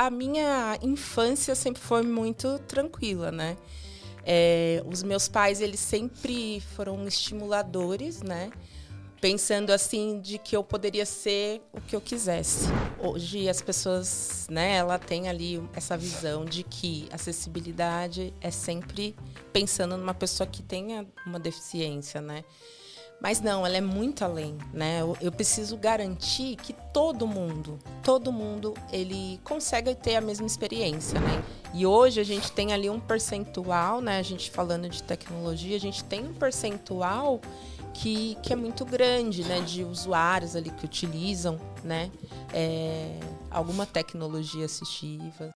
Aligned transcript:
a 0.00 0.08
minha 0.08 0.78
infância 0.80 1.54
sempre 1.54 1.82
foi 1.82 2.00
muito 2.00 2.58
tranquila, 2.60 3.30
né? 3.30 3.58
É, 4.24 4.82
os 4.90 5.02
meus 5.02 5.28
pais, 5.28 5.60
eles 5.60 5.78
sempre 5.78 6.58
foram 6.74 7.06
estimuladores, 7.06 8.22
né? 8.22 8.50
Pensando 9.20 9.68
assim 9.68 10.18
de 10.18 10.38
que 10.38 10.56
eu 10.56 10.64
poderia 10.64 11.04
ser 11.04 11.60
o 11.70 11.82
que 11.82 11.94
eu 11.94 12.00
quisesse. 12.00 12.64
Hoje 12.98 13.46
as 13.46 13.60
pessoas, 13.60 14.46
né, 14.50 14.76
ela 14.76 14.98
tem 14.98 15.28
ali 15.28 15.62
essa 15.74 15.98
visão 15.98 16.46
de 16.46 16.62
que 16.62 17.06
acessibilidade 17.12 18.32
é 18.40 18.50
sempre 18.50 19.14
pensando 19.52 19.98
numa 19.98 20.14
pessoa 20.14 20.46
que 20.46 20.62
tenha 20.62 21.06
uma 21.26 21.38
deficiência, 21.38 22.22
né? 22.22 22.42
Mas 23.20 23.40
não, 23.40 23.66
ela 23.66 23.76
é 23.76 23.80
muito 23.82 24.24
além, 24.24 24.56
né? 24.72 25.02
Eu, 25.02 25.16
eu, 25.20 25.30
preciso 25.30 25.76
garantir 25.76 26.56
que 26.56 26.72
todo 26.92 27.26
mundo, 27.26 27.78
todo 28.02 28.32
mundo, 28.32 28.74
ele 28.90 29.38
consegue 29.44 29.94
ter 29.94 30.16
a 30.16 30.20
mesma 30.22 30.46
experiência, 30.46 31.20
né? 31.20 31.44
E 31.74 31.84
hoje 31.84 32.18
a 32.18 32.24
gente 32.24 32.50
tem 32.52 32.72
ali 32.72 32.88
um 32.88 32.98
percentual, 32.98 34.00
né? 34.00 34.18
A 34.18 34.22
gente 34.22 34.50
falando 34.50 34.88
de 34.88 35.02
tecnologia, 35.02 35.76
a 35.76 35.80
gente 35.80 36.02
tem 36.04 36.24
um 36.24 36.32
percentual 36.32 37.40
que, 37.92 38.38
que 38.42 38.54
é 38.54 38.56
muito 38.56 38.86
grande, 38.86 39.44
né? 39.44 39.60
De 39.60 39.84
usuários 39.84 40.56
ali 40.56 40.70
que 40.70 40.86
utilizam, 40.86 41.60
né? 41.84 42.10
É, 42.54 43.20
alguma 43.50 43.84
tecnologia 43.84 44.64
assistiva. 44.64 45.54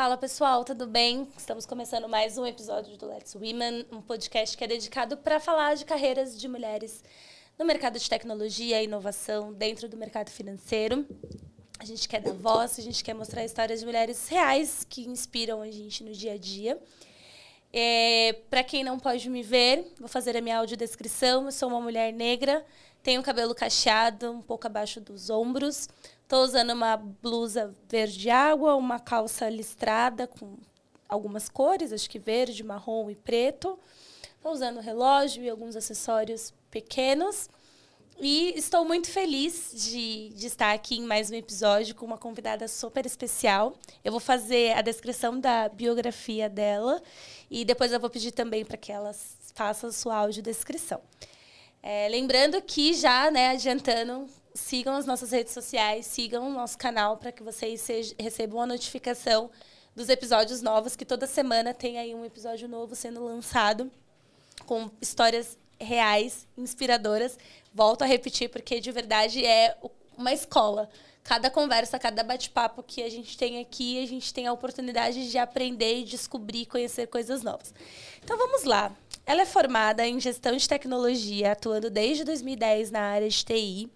Fala 0.00 0.16
pessoal, 0.16 0.64
tudo 0.64 0.86
bem? 0.86 1.28
Estamos 1.36 1.66
começando 1.66 2.08
mais 2.08 2.38
um 2.38 2.46
episódio 2.46 2.96
do 2.96 3.06
Let's 3.06 3.34
Women, 3.34 3.84
um 3.92 4.00
podcast 4.00 4.56
que 4.56 4.64
é 4.64 4.66
dedicado 4.66 5.18
para 5.18 5.38
falar 5.38 5.76
de 5.76 5.84
carreiras 5.84 6.40
de 6.40 6.48
mulheres 6.48 7.04
no 7.58 7.66
mercado 7.66 7.98
de 7.98 8.08
tecnologia 8.08 8.80
e 8.80 8.86
inovação, 8.86 9.52
dentro 9.52 9.90
do 9.90 9.98
mercado 9.98 10.30
financeiro. 10.30 11.06
A 11.78 11.84
gente 11.84 12.08
quer 12.08 12.22
dar 12.22 12.32
voz, 12.32 12.78
a 12.78 12.82
gente 12.82 13.04
quer 13.04 13.12
mostrar 13.12 13.44
histórias 13.44 13.80
de 13.80 13.84
mulheres 13.84 14.26
reais 14.28 14.86
que 14.88 15.06
inspiram 15.06 15.60
a 15.60 15.70
gente 15.70 16.02
no 16.02 16.12
dia 16.12 16.32
a 16.32 16.38
dia. 16.38 16.80
É, 17.70 18.38
para 18.48 18.64
quem 18.64 18.82
não 18.82 18.98
pode 18.98 19.28
me 19.28 19.42
ver, 19.42 19.92
vou 19.98 20.08
fazer 20.08 20.34
a 20.34 20.40
minha 20.40 20.60
audiodescrição. 20.60 21.44
Eu 21.44 21.52
sou 21.52 21.68
uma 21.68 21.80
mulher 21.80 22.10
negra, 22.10 22.64
tenho 23.02 23.22
cabelo 23.22 23.54
cacheado, 23.54 24.32
um 24.32 24.40
pouco 24.40 24.66
abaixo 24.66 24.98
dos 24.98 25.28
ombros, 25.28 25.90
Estou 26.30 26.44
usando 26.44 26.70
uma 26.70 26.96
blusa 26.96 27.74
verde 27.88 28.30
água, 28.30 28.76
uma 28.76 29.00
calça 29.00 29.48
listrada 29.48 30.28
com 30.28 30.58
algumas 31.08 31.48
cores, 31.48 31.92
acho 31.92 32.08
que 32.08 32.20
verde, 32.20 32.62
marrom 32.62 33.10
e 33.10 33.16
preto. 33.16 33.76
Estou 34.36 34.52
usando 34.52 34.78
relógio 34.78 35.42
e 35.42 35.50
alguns 35.50 35.74
acessórios 35.74 36.54
pequenos. 36.70 37.50
E 38.20 38.54
estou 38.56 38.84
muito 38.84 39.10
feliz 39.10 39.72
de, 39.74 40.28
de, 40.28 40.46
estar 40.46 40.72
aqui 40.72 40.98
em 40.98 41.02
mais 41.02 41.32
um 41.32 41.34
episódio 41.34 41.96
com 41.96 42.06
uma 42.06 42.16
convidada 42.16 42.68
super 42.68 43.04
especial. 43.04 43.74
Eu 44.04 44.12
vou 44.12 44.20
fazer 44.20 44.78
a 44.78 44.82
descrição 44.82 45.36
da 45.36 45.68
biografia 45.68 46.48
dela 46.48 47.02
e 47.50 47.64
depois 47.64 47.90
eu 47.90 47.98
vou 47.98 48.08
pedir 48.08 48.30
também 48.30 48.64
para 48.64 48.76
que 48.76 48.92
ela 48.92 49.10
faça 49.52 49.88
a 49.88 49.92
sua 49.92 50.14
audiodescrição. 50.14 51.00
É, 51.82 52.08
lembrando 52.08 52.62
que 52.62 52.94
já, 52.94 53.32
né, 53.32 53.48
adiantando, 53.48 54.28
sigam 54.60 54.94
as 54.94 55.06
nossas 55.06 55.32
redes 55.32 55.52
sociais, 55.52 56.06
sigam 56.06 56.48
o 56.48 56.52
nosso 56.52 56.78
canal 56.78 57.16
para 57.16 57.32
que 57.32 57.42
vocês 57.42 57.88
recebam 58.18 58.60
a 58.60 58.66
notificação 58.66 59.50
dos 59.96 60.08
episódios 60.08 60.62
novos, 60.62 60.94
que 60.94 61.04
toda 61.04 61.26
semana 61.26 61.74
tem 61.74 61.98
aí 61.98 62.14
um 62.14 62.24
episódio 62.24 62.68
novo 62.68 62.94
sendo 62.94 63.24
lançado 63.24 63.90
com 64.66 64.90
histórias 65.00 65.58
reais, 65.80 66.46
inspiradoras. 66.56 67.38
Volto 67.74 68.02
a 68.02 68.06
repetir 68.06 68.48
porque 68.48 68.78
de 68.80 68.92
verdade 68.92 69.44
é 69.44 69.76
uma 70.16 70.32
escola. 70.32 70.88
Cada 71.24 71.50
conversa, 71.50 71.98
cada 71.98 72.22
bate-papo 72.22 72.82
que 72.82 73.02
a 73.02 73.10
gente 73.10 73.36
tem 73.36 73.60
aqui, 73.60 74.02
a 74.02 74.06
gente 74.06 74.32
tem 74.32 74.46
a 74.46 74.52
oportunidade 74.52 75.30
de 75.30 75.38
aprender 75.38 76.00
e 76.00 76.04
descobrir, 76.04 76.66
conhecer 76.66 77.06
coisas 77.08 77.42
novas. 77.42 77.74
Então 78.22 78.38
vamos 78.38 78.64
lá. 78.64 78.94
Ela 79.26 79.42
é 79.42 79.46
formada 79.46 80.06
em 80.06 80.18
gestão 80.18 80.56
de 80.56 80.68
tecnologia, 80.68 81.52
atuando 81.52 81.90
desde 81.90 82.24
2010 82.24 82.90
na 82.90 83.00
área 83.00 83.28
de 83.28 83.44
TI 83.44 83.90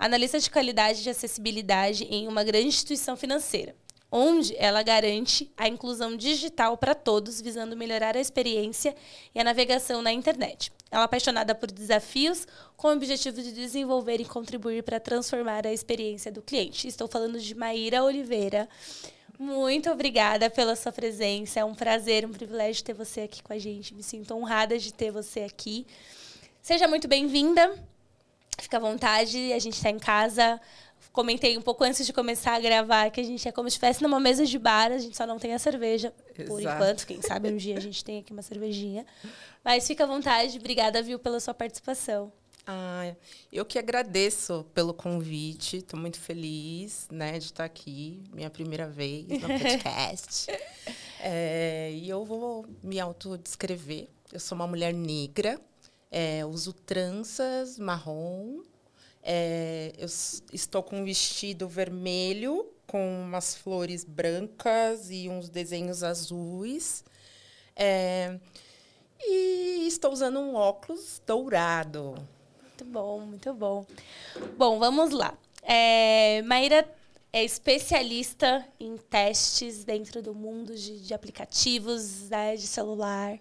analista 0.00 0.40
de 0.40 0.50
qualidade 0.50 1.02
de 1.02 1.10
acessibilidade 1.10 2.04
em 2.04 2.26
uma 2.26 2.42
grande 2.42 2.68
instituição 2.68 3.18
financeira, 3.18 3.76
onde 4.10 4.56
ela 4.56 4.82
garante 4.82 5.52
a 5.54 5.68
inclusão 5.68 6.16
digital 6.16 6.78
para 6.78 6.94
todos, 6.94 7.38
visando 7.38 7.76
melhorar 7.76 8.16
a 8.16 8.20
experiência 8.20 8.96
e 9.34 9.38
a 9.38 9.44
navegação 9.44 10.00
na 10.00 10.10
internet. 10.10 10.72
Ela 10.90 11.02
é 11.02 11.04
apaixonada 11.04 11.54
por 11.54 11.70
desafios, 11.70 12.46
com 12.78 12.88
o 12.88 12.92
objetivo 12.92 13.42
de 13.42 13.52
desenvolver 13.52 14.22
e 14.22 14.24
contribuir 14.24 14.82
para 14.82 14.98
transformar 14.98 15.66
a 15.66 15.72
experiência 15.72 16.32
do 16.32 16.40
cliente. 16.40 16.88
Estou 16.88 17.06
falando 17.06 17.38
de 17.38 17.54
Maíra 17.54 18.02
Oliveira. 18.02 18.66
Muito 19.38 19.90
obrigada 19.90 20.48
pela 20.48 20.74
sua 20.76 20.92
presença. 20.92 21.60
É 21.60 21.64
um 21.64 21.74
prazer, 21.74 22.24
um 22.24 22.32
privilégio 22.32 22.82
ter 22.82 22.94
você 22.94 23.20
aqui 23.20 23.42
com 23.42 23.52
a 23.52 23.58
gente. 23.58 23.94
Me 23.94 24.02
sinto 24.02 24.34
honrada 24.34 24.78
de 24.78 24.92
ter 24.94 25.10
você 25.10 25.40
aqui. 25.40 25.86
Seja 26.62 26.88
muito 26.88 27.06
bem-vinda. 27.06 27.89
Fica 28.60 28.76
à 28.76 28.80
vontade, 28.80 29.52
a 29.52 29.58
gente 29.58 29.74
está 29.74 29.90
em 29.90 29.98
casa. 29.98 30.60
Comentei 31.12 31.58
um 31.58 31.62
pouco 31.62 31.82
antes 31.82 32.06
de 32.06 32.12
começar 32.12 32.54
a 32.54 32.60
gravar 32.60 33.10
que 33.10 33.20
a 33.20 33.24
gente 33.24 33.48
é 33.48 33.52
como 33.52 33.68
se 33.68 33.74
estivesse 33.74 34.02
numa 34.02 34.20
mesa 34.20 34.46
de 34.46 34.58
bar, 34.58 34.92
a 34.92 34.98
gente 34.98 35.16
só 35.16 35.26
não 35.26 35.38
tem 35.38 35.54
a 35.54 35.58
cerveja 35.58 36.12
Exato. 36.38 36.48
por 36.48 36.60
enquanto. 36.60 37.06
Quem 37.06 37.20
sabe 37.20 37.48
um 37.48 37.56
dia 37.56 37.76
a 37.76 37.80
gente 37.80 38.04
tem 38.04 38.18
aqui 38.18 38.32
uma 38.32 38.42
cervejinha. 38.42 39.04
Mas 39.64 39.86
fica 39.86 40.04
à 40.04 40.06
vontade, 40.06 40.56
obrigada, 40.58 41.02
viu, 41.02 41.18
pela 41.18 41.40
sua 41.40 41.52
participação. 41.52 42.32
Ah, 42.66 43.14
eu 43.52 43.64
que 43.64 43.78
agradeço 43.78 44.64
pelo 44.72 44.94
convite, 44.94 45.78
estou 45.78 45.98
muito 45.98 46.20
feliz 46.20 47.08
né, 47.10 47.38
de 47.38 47.46
estar 47.46 47.64
aqui, 47.64 48.22
minha 48.32 48.48
primeira 48.48 48.86
vez 48.86 49.26
no 49.26 49.40
podcast. 49.40 50.46
é, 51.20 51.90
e 51.92 52.08
eu 52.08 52.24
vou 52.24 52.66
me 52.82 53.00
autodescrever. 53.00 54.08
Eu 54.32 54.38
sou 54.38 54.54
uma 54.54 54.66
mulher 54.68 54.94
negra, 54.94 55.60
é, 56.10 56.44
uso 56.44 56.72
tranças 56.72 57.78
marrom. 57.78 58.62
É, 59.22 59.92
eu 59.98 60.08
estou 60.52 60.82
com 60.82 61.00
um 61.00 61.04
vestido 61.04 61.68
vermelho 61.68 62.66
com 62.86 63.22
umas 63.22 63.54
flores 63.54 64.02
brancas 64.02 65.10
e 65.10 65.28
uns 65.28 65.48
desenhos 65.48 66.02
azuis. 66.02 67.04
É, 67.76 68.36
e 69.20 69.86
estou 69.86 70.12
usando 70.12 70.40
um 70.40 70.54
óculos 70.54 71.22
dourado. 71.24 72.14
Muito 72.60 72.84
bom, 72.84 73.20
muito 73.20 73.54
bom. 73.54 73.86
Bom, 74.56 74.78
vamos 74.78 75.12
lá. 75.12 75.38
É, 75.62 76.42
Maíra 76.42 76.88
é 77.32 77.44
especialista 77.44 78.66
em 78.80 78.96
testes 78.96 79.84
dentro 79.84 80.20
do 80.20 80.34
mundo 80.34 80.74
de, 80.74 81.00
de 81.00 81.14
aplicativos 81.14 82.28
né, 82.28 82.56
de 82.56 82.66
celular. 82.66 83.38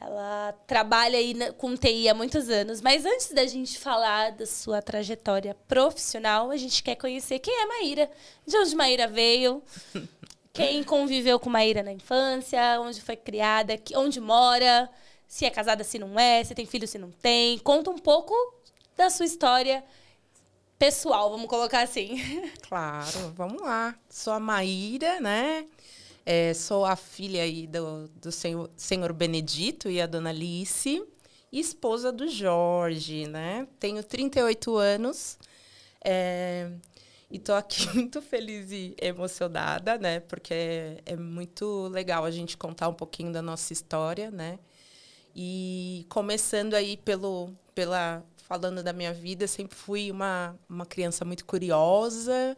Ela 0.00 0.52
trabalha 0.66 1.18
aí 1.18 1.34
com 1.52 1.76
TI 1.76 2.08
há 2.08 2.14
muitos 2.14 2.48
anos. 2.48 2.80
Mas 2.80 3.06
antes 3.06 3.32
da 3.32 3.46
gente 3.46 3.78
falar 3.78 4.32
da 4.32 4.46
sua 4.46 4.82
trajetória 4.82 5.56
profissional, 5.66 6.50
a 6.50 6.56
gente 6.56 6.82
quer 6.82 6.96
conhecer 6.96 7.38
quem 7.38 7.54
é 7.62 7.66
Maíra, 7.66 8.10
de 8.46 8.56
onde 8.56 8.74
Maíra 8.76 9.06
veio, 9.06 9.62
quem 10.52 10.82
conviveu 10.84 11.40
com 11.40 11.48
Maíra 11.48 11.82
na 11.82 11.92
infância, 11.92 12.80
onde 12.80 13.00
foi 13.00 13.16
criada, 13.16 13.80
onde 13.96 14.20
mora, 14.20 14.90
se 15.26 15.44
é 15.44 15.50
casada, 15.50 15.82
se 15.82 15.98
não 15.98 16.18
é, 16.18 16.44
se 16.44 16.54
tem 16.54 16.66
filho, 16.66 16.86
se 16.86 16.98
não 16.98 17.10
tem. 17.10 17.58
Conta 17.58 17.90
um 17.90 17.98
pouco 17.98 18.34
da 18.96 19.08
sua 19.10 19.26
história 19.26 19.82
pessoal, 20.78 21.30
vamos 21.30 21.48
colocar 21.48 21.80
assim. 21.80 22.20
Claro, 22.68 23.32
vamos 23.36 23.62
lá. 23.62 23.94
Sou 24.08 24.32
a 24.32 24.40
Maíra, 24.40 25.20
né? 25.20 25.66
É, 26.26 26.54
sou 26.54 26.84
a 26.84 26.96
filha 26.96 27.42
aí 27.42 27.66
do, 27.66 28.08
do 28.08 28.32
senhor, 28.32 28.70
senhor 28.76 29.12
Benedito 29.12 29.90
e 29.90 30.00
a 30.00 30.06
dona 30.06 30.30
Alice, 30.30 31.04
esposa 31.52 32.10
do 32.10 32.28
Jorge, 32.28 33.26
né? 33.26 33.68
Tenho 33.78 34.02
38 34.02 34.76
anos 34.76 35.38
é, 36.02 36.70
e 37.30 37.36
estou 37.36 37.54
aqui 37.54 37.88
muito 37.94 38.22
feliz 38.22 38.70
e 38.70 38.96
emocionada, 39.00 39.98
né? 39.98 40.20
Porque 40.20 40.54
é, 40.54 41.02
é 41.06 41.16
muito 41.16 41.88
legal 41.88 42.24
a 42.24 42.30
gente 42.30 42.56
contar 42.56 42.88
um 42.88 42.94
pouquinho 42.94 43.32
da 43.32 43.42
nossa 43.42 43.72
história, 43.72 44.30
né? 44.30 44.58
E 45.36 46.06
começando 46.08 46.74
aí 46.74 46.96
pelo, 46.96 47.52
pela 47.74 48.24
falando 48.36 48.82
da 48.82 48.92
minha 48.92 49.12
vida, 49.12 49.46
sempre 49.46 49.76
fui 49.76 50.10
uma, 50.10 50.56
uma 50.68 50.86
criança 50.86 51.24
muito 51.24 51.44
curiosa, 51.44 52.56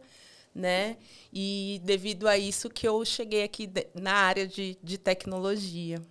né? 0.57 0.97
E 1.31 1.79
devido 1.83 2.27
a 2.27 2.37
isso 2.37 2.69
que 2.69 2.87
eu 2.87 3.05
cheguei 3.05 3.43
aqui 3.43 3.69
na 3.93 4.13
área 4.13 4.47
de, 4.47 4.75
de 4.83 4.97
tecnologia. 4.97 6.01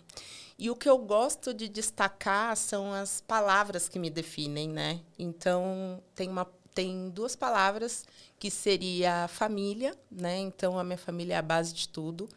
E 0.58 0.70
o 0.70 0.76
que 0.76 0.88
eu 0.88 0.96
gosto 0.96 1.52
de 1.52 1.69
destacar 1.69 2.56
são 2.56 2.93
as 2.93 3.20
palavras 3.20 3.88
que 3.88 3.98
me 3.98 4.08
definem, 4.08 4.69
né? 4.69 5.00
Então, 5.19 6.02
tem, 6.14 6.31
uma, 6.31 6.46
tem 6.72 7.10
duas 7.10 7.37
palavras 7.37 8.06
que 8.38 8.50
seria 8.50 9.28
família, 9.28 9.94
né? 10.10 10.38
Então, 10.38 10.78
a 10.78 10.84
minha 10.84 10.96
família 10.96 11.34
é 11.34 11.38
a 11.38 11.42
base 11.42 11.75
de 11.75 11.88
tudo. 11.88 12.28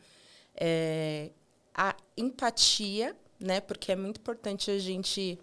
É, 0.54 1.30
a 1.74 1.96
empatia, 2.18 3.16
né? 3.40 3.62
Porque 3.62 3.92
é 3.92 3.96
muito 3.96 4.20
importante 4.20 4.70
a 4.70 4.80
gente 4.80 5.40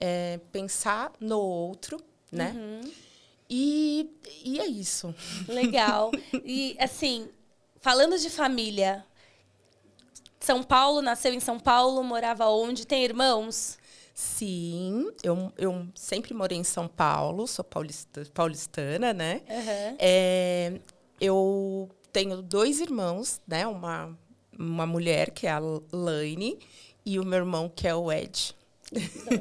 é, 0.00 0.40
pensar 0.50 1.12
no 1.20 1.38
outro, 1.38 2.00
né? 2.32 2.52
Uhum. 2.56 3.05
E, 3.48 4.10
e 4.44 4.58
é 4.58 4.66
isso. 4.66 5.14
Legal. 5.48 6.10
E, 6.44 6.76
assim, 6.78 7.28
falando 7.80 8.18
de 8.18 8.28
família, 8.28 9.04
São 10.40 10.62
Paulo, 10.62 11.00
nasceu 11.00 11.32
em 11.32 11.40
São 11.40 11.58
Paulo, 11.58 12.02
morava 12.02 12.48
onde? 12.48 12.86
Tem 12.86 13.04
irmãos? 13.04 13.78
Sim, 14.14 15.12
eu, 15.22 15.52
eu 15.58 15.86
sempre 15.94 16.32
morei 16.32 16.56
em 16.56 16.64
São 16.64 16.88
Paulo, 16.88 17.46
sou 17.46 17.62
paulista, 17.62 18.26
paulistana, 18.32 19.12
né? 19.12 19.42
Uhum. 19.46 19.96
É, 19.98 20.80
eu 21.20 21.90
tenho 22.12 22.40
dois 22.40 22.80
irmãos, 22.80 23.42
né? 23.46 23.66
Uma, 23.66 24.18
uma 24.58 24.86
mulher, 24.86 25.30
que 25.32 25.46
é 25.46 25.50
a 25.50 25.60
Laine, 25.92 26.58
e 27.04 27.20
o 27.20 27.24
meu 27.26 27.40
irmão, 27.40 27.68
que 27.68 27.86
é 27.86 27.94
o 27.94 28.10
Ed. 28.10 28.56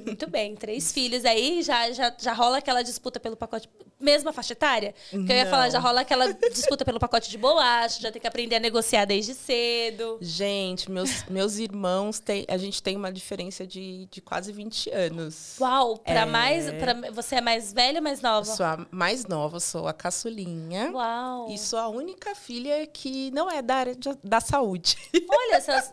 Muito 0.06 0.30
bem, 0.30 0.56
três 0.56 0.92
filhos 0.92 1.24
aí, 1.24 1.62
já, 1.62 1.92
já, 1.92 2.14
já 2.20 2.34
rola 2.34 2.58
aquela 2.58 2.82
disputa 2.82 3.20
pelo 3.20 3.38
pacote 3.38 3.70
mesma 4.00 4.34
faixa 4.34 4.54
etária? 4.54 4.94
Porque 5.10 5.32
eu 5.32 5.38
ia 5.38 5.46
falar, 5.46 5.70
já 5.70 5.80
rola 5.80 6.02
aquela 6.02 6.32
disputa 6.34 6.84
pelo 6.84 7.00
pacote 7.00 7.30
de 7.30 7.38
bolacha, 7.38 8.02
já 8.02 8.12
tem 8.12 8.22
que 8.22 8.28
aprender 8.28 8.56
a 8.56 8.60
negociar 8.60 9.06
desde 9.06 9.34
cedo. 9.34 10.18
Gente, 10.22 10.92
meus, 10.92 11.24
meus 11.26 11.58
irmãos, 11.58 12.20
tem, 12.20 12.46
a 12.48 12.58
gente 12.58 12.82
tem 12.82 12.96
uma 12.96 13.12
diferença 13.12 13.66
de, 13.66 14.08
de 14.12 14.22
quase 14.22 14.52
20 14.52 14.90
anos. 14.92 15.56
Uau, 15.60 15.98
pra 15.98 16.22
é... 16.22 16.26
mais. 16.26 16.72
Pra, 16.72 17.12
você 17.12 17.36
é 17.36 17.42
mais 17.42 17.74
velha 17.74 18.00
ou 18.00 18.04
mais 18.04 18.22
nova? 18.22 18.50
Eu 18.50 18.56
sou 18.56 18.66
a 18.66 18.86
mais 18.92 19.26
nova, 19.26 19.60
sou 19.60 19.88
a 19.88 19.94
caçulinha. 19.94 20.92
Uau. 20.92 21.50
E 21.50 21.58
sou 21.58 21.80
a 21.80 21.88
única 21.88 22.36
filha 22.36 22.86
que 22.88 23.32
não 23.32 23.50
é 23.50 23.62
da 23.62 23.76
área 23.76 23.96
de, 23.96 24.10
da 24.24 24.40
saúde. 24.40 24.98
Olha, 25.30 25.62
seus, 25.62 25.92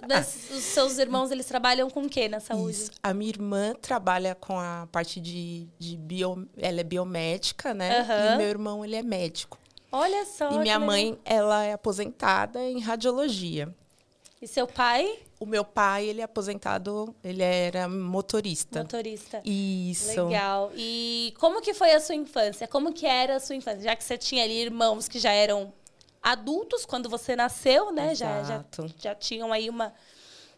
os 0.51 0.65
seus 0.65 0.99
irmãos, 0.99 1.31
eles 1.31 1.47
trabalham 1.47 1.89
com 1.91 2.03
o 2.03 2.09
que 2.09 2.29
na 2.29 2.41
saúde? 2.41 2.73
Isso. 2.77 2.91
A 3.03 3.15
minha 3.15 3.31
irmã 3.31 3.75
trabalha 3.81 4.35
com 4.35 4.59
a 4.59 4.89
parte 4.91 5.21
de, 5.21 5.69
de 5.79 5.97
bio. 5.97 6.49
Ela 6.57 6.81
é 6.81 6.85
biomédica, 6.85 7.75
né? 7.75 7.92
Uhum. 8.01 8.35
E 8.35 8.37
meu 8.39 8.49
irmão, 8.49 8.85
ele 8.85 8.97
é 8.97 9.03
médico. 9.03 9.59
Olha 9.91 10.25
só. 10.25 10.51
E 10.53 10.59
minha 10.59 10.79
mãe, 10.79 11.19
ela 11.25 11.65
é 11.65 11.73
aposentada 11.75 12.61
em 12.63 12.81
radiologia. 12.81 13.69
E 14.41 14.47
seu 14.49 14.67
pai? 14.67 15.21
O 15.39 15.47
meu 15.47 15.65
pai, 15.65 16.07
ele 16.07 16.21
é 16.21 16.25
aposentado, 16.25 17.15
ele 17.23 17.43
era 17.43 17.89
motorista. 17.89 18.81
Motorista. 18.81 19.41
Isso. 19.45 20.25
Legal. 20.25 20.73
E 20.75 21.35
como 21.39 21.61
que 21.61 21.75
foi 21.75 21.93
a 21.93 22.01
sua 22.01 22.15
infância? 22.15 22.67
Como 22.67 22.93
que 22.93 23.07
era 23.07 23.37
a 23.37 23.41
sua 23.41 23.55
infância? 23.55 23.83
Já 23.83 23.95
que 23.95 24.03
você 24.03 24.17
tinha 24.17 24.43
ali 24.43 24.55
irmãos 24.55 25.09
que 25.09 25.19
já 25.19 25.31
eram 25.31 25.73
adultos 26.23 26.87
quando 26.87 27.09
você 27.09 27.37
nasceu, 27.37 27.93
né? 27.93 28.15
Já, 28.15 28.43
já, 28.43 28.65
já 28.99 29.15
tinham 29.15 29.53
aí 29.53 29.69
uma 29.69 29.93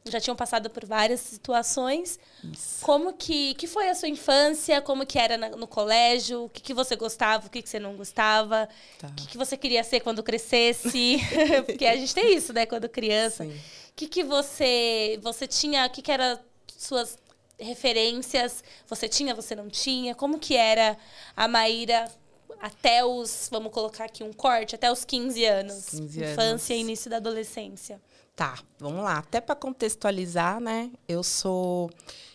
já 0.06 0.21
tinham 0.21 0.37
passado 0.37 0.69
por 0.69 0.85
várias 0.85 1.21
situações. 1.21 2.19
Isso. 2.53 2.85
Como 2.85 3.15
que, 3.15 3.55
que 3.55 3.67
foi 3.67 3.89
a 3.89 3.95
sua 3.95 4.09
infância? 4.09 4.83
Como 4.83 5.06
que 5.06 5.19
era 5.19 5.39
no 5.39 5.67
colégio? 5.67 6.45
O 6.45 6.49
que, 6.51 6.61
que 6.61 6.75
você 6.75 6.95
gostava? 6.95 7.47
O 7.47 7.51
que, 7.51 7.62
que 7.62 7.69
você 7.69 7.79
não 7.79 7.97
gostava? 7.97 8.69
Tá. 8.99 9.09
O 9.09 9.15
que, 9.15 9.29
que 9.29 9.39
você 9.39 9.56
queria 9.56 9.83
ser 9.83 10.01
quando 10.01 10.23
crescesse? 10.23 11.17
Porque 11.65 11.87
a 11.87 11.97
gente 11.97 12.15
tem 12.15 12.37
isso, 12.37 12.53
né? 12.53 12.67
Quando 12.67 12.87
criança. 12.87 13.45
O 13.45 13.51
que, 13.97 14.06
que 14.06 14.23
você, 14.23 15.19
você 15.23 15.47
tinha? 15.47 15.87
O 15.87 15.91
que, 15.91 16.03
que 16.03 16.12
eram 16.12 16.39
suas 16.77 17.17
referências? 17.59 18.62
Você 18.87 19.09
tinha, 19.09 19.35
você 19.35 19.55
não 19.55 19.71
tinha? 19.71 20.15
Como 20.15 20.39
que 20.39 20.55
era 20.55 20.99
a 21.35 21.49
Maíra 21.49 22.12
até 22.61 23.03
os, 23.03 23.49
vamos 23.51 23.73
colocar 23.73 24.05
aqui 24.05 24.23
um 24.23 24.35
corte, 24.35 24.75
até 24.75 24.93
os 24.93 25.03
15 25.03 25.45
anos. 25.47 25.87
15 25.87 26.25
infância 26.25 26.75
e 26.75 26.81
início 26.81 27.11
da 27.11 27.17
adolescência. 27.17 27.99
Tá, 28.36 28.58
vamos 28.78 29.04
lá. 29.04 29.19
Até 29.19 29.40
para 29.40 29.54
contextualizar, 29.54 30.60
né? 30.60 30.90
Eu 31.06 31.22
sou 31.22 31.90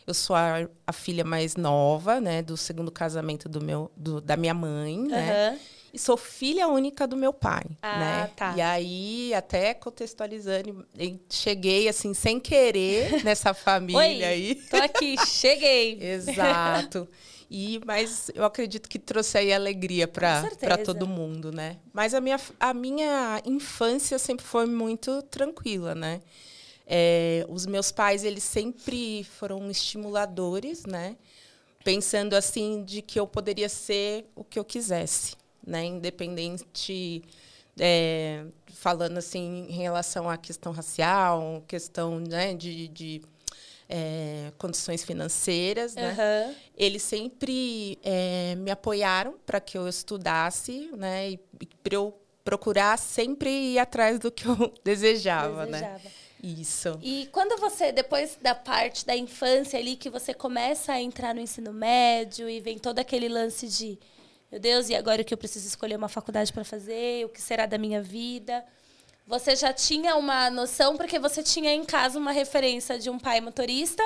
eu 0.08 0.14
sou 0.14 0.36
a, 0.36 0.68
a, 0.88 0.94
filha 0.94 1.24
mais 1.24 1.56
nova, 1.56 2.20
né, 2.20 2.42
do 2.42 2.58
segundo 2.58 2.92
casamento 2.92 3.48
do 3.48 3.64
meu 3.64 3.92
do, 3.96 4.20
da 4.20 4.36
minha 4.36 4.56
mãe, 4.56 4.98
uhum. 4.98 5.08
né? 5.08 5.60
E 5.94 6.00
sou 6.00 6.18
filha 6.18 6.68
única 6.68 7.08
do 7.08 7.18
meu 7.18 7.34
pai, 7.34 7.64
ah, 7.82 8.00
né? 8.00 8.32
Tá. 8.36 8.54
E 8.56 8.62
aí, 8.62 9.34
até 9.34 9.74
contextualizando, 9.74 10.86
cheguei 11.30 11.88
assim 11.88 12.14
sem 12.14 12.40
querer 12.40 13.24
nessa 13.24 13.54
família 13.54 14.00
Oi, 14.00 14.24
aí. 14.24 14.56
Tô 14.56 14.78
aqui, 14.78 15.16
cheguei. 15.26 15.98
Exato. 16.02 17.08
E, 17.50 17.82
mas 17.84 18.30
eu 18.36 18.46
acredito 18.46 18.88
que 18.88 19.00
trouxe 19.00 19.38
aí 19.38 19.52
alegria 19.52 20.08
para 20.08 20.78
todo 20.86 21.08
mundo, 21.08 21.52
né? 21.52 21.78
Mas 21.92 22.14
a 22.14 22.22
minha, 22.22 22.40
a 22.60 22.74
minha 22.74 23.42
infância 23.44 24.20
sempre 24.20 24.46
foi 24.46 24.68
muito 24.68 25.22
tranquila, 25.24 25.96
né? 25.96 26.22
É, 26.86 27.46
os 27.50 27.66
meus 27.66 27.92
pais, 27.92 28.24
eles 28.24 28.44
sempre 28.44 29.24
foram 29.24 29.70
estimuladores, 29.70 30.86
né? 30.86 31.16
Pensando 31.84 32.36
assim 32.36 32.84
de 32.84 33.02
que 33.02 33.20
eu 33.20 33.26
poderia 33.26 33.70
ser 33.70 34.26
o 34.36 34.44
que 34.44 34.60
eu 34.60 34.66
quisesse, 34.66 35.36
né? 35.66 35.86
Independente 35.86 37.24
é, 37.80 38.46
falando 38.68 39.18
assim 39.18 39.66
em 39.70 39.74
relação 39.74 40.30
à 40.30 40.38
questão 40.38 40.72
racial, 40.72 41.64
questão 41.68 42.20
né, 42.20 42.54
de, 42.54 42.88
de 42.90 43.22
é, 43.90 44.52
condições 44.60 45.04
financeiras, 45.04 45.96
né? 45.96 46.12
Uhum. 46.12 46.56
Eles 46.78 47.02
sempre 47.02 47.98
é, 48.04 48.54
me 48.56 48.70
apoiaram 48.70 49.34
para 49.46 49.60
que 49.60 49.76
eu 49.78 49.88
estudasse, 49.88 50.92
né? 50.96 51.32
E, 51.32 51.40
e 51.60 51.66
para 51.66 51.96
eu 51.96 52.16
procurar 52.46 52.98
sempre 52.98 53.50
ir 53.50 53.80
atrás 53.80 54.20
do 54.20 54.32
que 54.32 54.46
eu 54.46 54.72
desejava, 54.86 55.66
né? 55.66 55.80
desejava. 55.80 56.04
né? 56.04 56.12
Isso. 56.42 56.98
E 57.02 57.28
quando 57.34 57.60
você, 57.60 57.92
depois 57.92 58.38
da 58.42 58.56
parte 58.56 59.06
da 59.06 59.16
infância 59.16 59.78
ali, 59.78 59.98
que 59.98 60.10
você 60.10 60.34
começa 60.34 60.94
a 60.94 61.02
entrar 61.02 61.36
no 61.36 61.42
ensino 61.42 61.74
médio 61.74 62.50
e 62.50 62.62
vem 62.62 62.78
todo 62.78 63.00
aquele 63.00 63.28
lance 63.28 63.68
de, 63.68 64.00
meu 64.50 64.60
Deus, 64.60 64.88
e 64.88 64.96
agora 64.96 65.24
que 65.24 65.34
eu 65.34 65.38
preciso 65.38 65.68
escolher 65.68 65.98
uma 65.98 66.08
faculdade 66.08 66.54
para 66.54 66.64
fazer, 66.64 67.26
o 67.26 67.30
que 67.30 67.42
será 67.42 67.66
da 67.66 67.78
minha 67.78 68.02
vida? 68.02 68.64
Você 69.30 69.56
já 69.56 69.72
tinha 69.72 70.16
uma 70.16 70.50
noção, 70.50 70.98
porque 70.98 71.20
você 71.20 71.44
tinha 71.44 71.72
em 71.72 71.86
casa 71.86 72.18
uma 72.18 72.32
referência 72.32 72.98
de 72.98 73.12
um 73.12 73.20
pai 73.20 73.40
motorista 73.40 74.02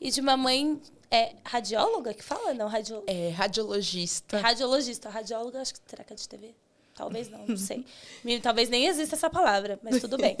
e 0.00 0.12
de 0.12 0.20
uma 0.20 0.36
mãe 0.36 0.80
é, 1.10 1.34
radióloga 1.44 2.14
que 2.14 2.22
fala? 2.22 2.54
Não, 2.54 2.68
radio... 2.68 3.02
É, 3.08 3.30
radiologista. 3.30 4.38
Radiologista. 4.38 5.10
Radióloga, 5.10 5.60
acho 5.60 5.74
que 5.74 5.80
será 5.84 6.04
que 6.04 6.12
é 6.12 6.16
de 6.16 6.28
TV? 6.28 6.54
Talvez 6.94 7.28
não, 7.28 7.44
não 7.48 7.56
sei. 7.56 7.84
Talvez 8.40 8.68
nem 8.68 8.86
exista 8.86 9.16
essa 9.16 9.28
palavra, 9.28 9.76
mas 9.82 10.00
tudo 10.00 10.16
bem. 10.16 10.36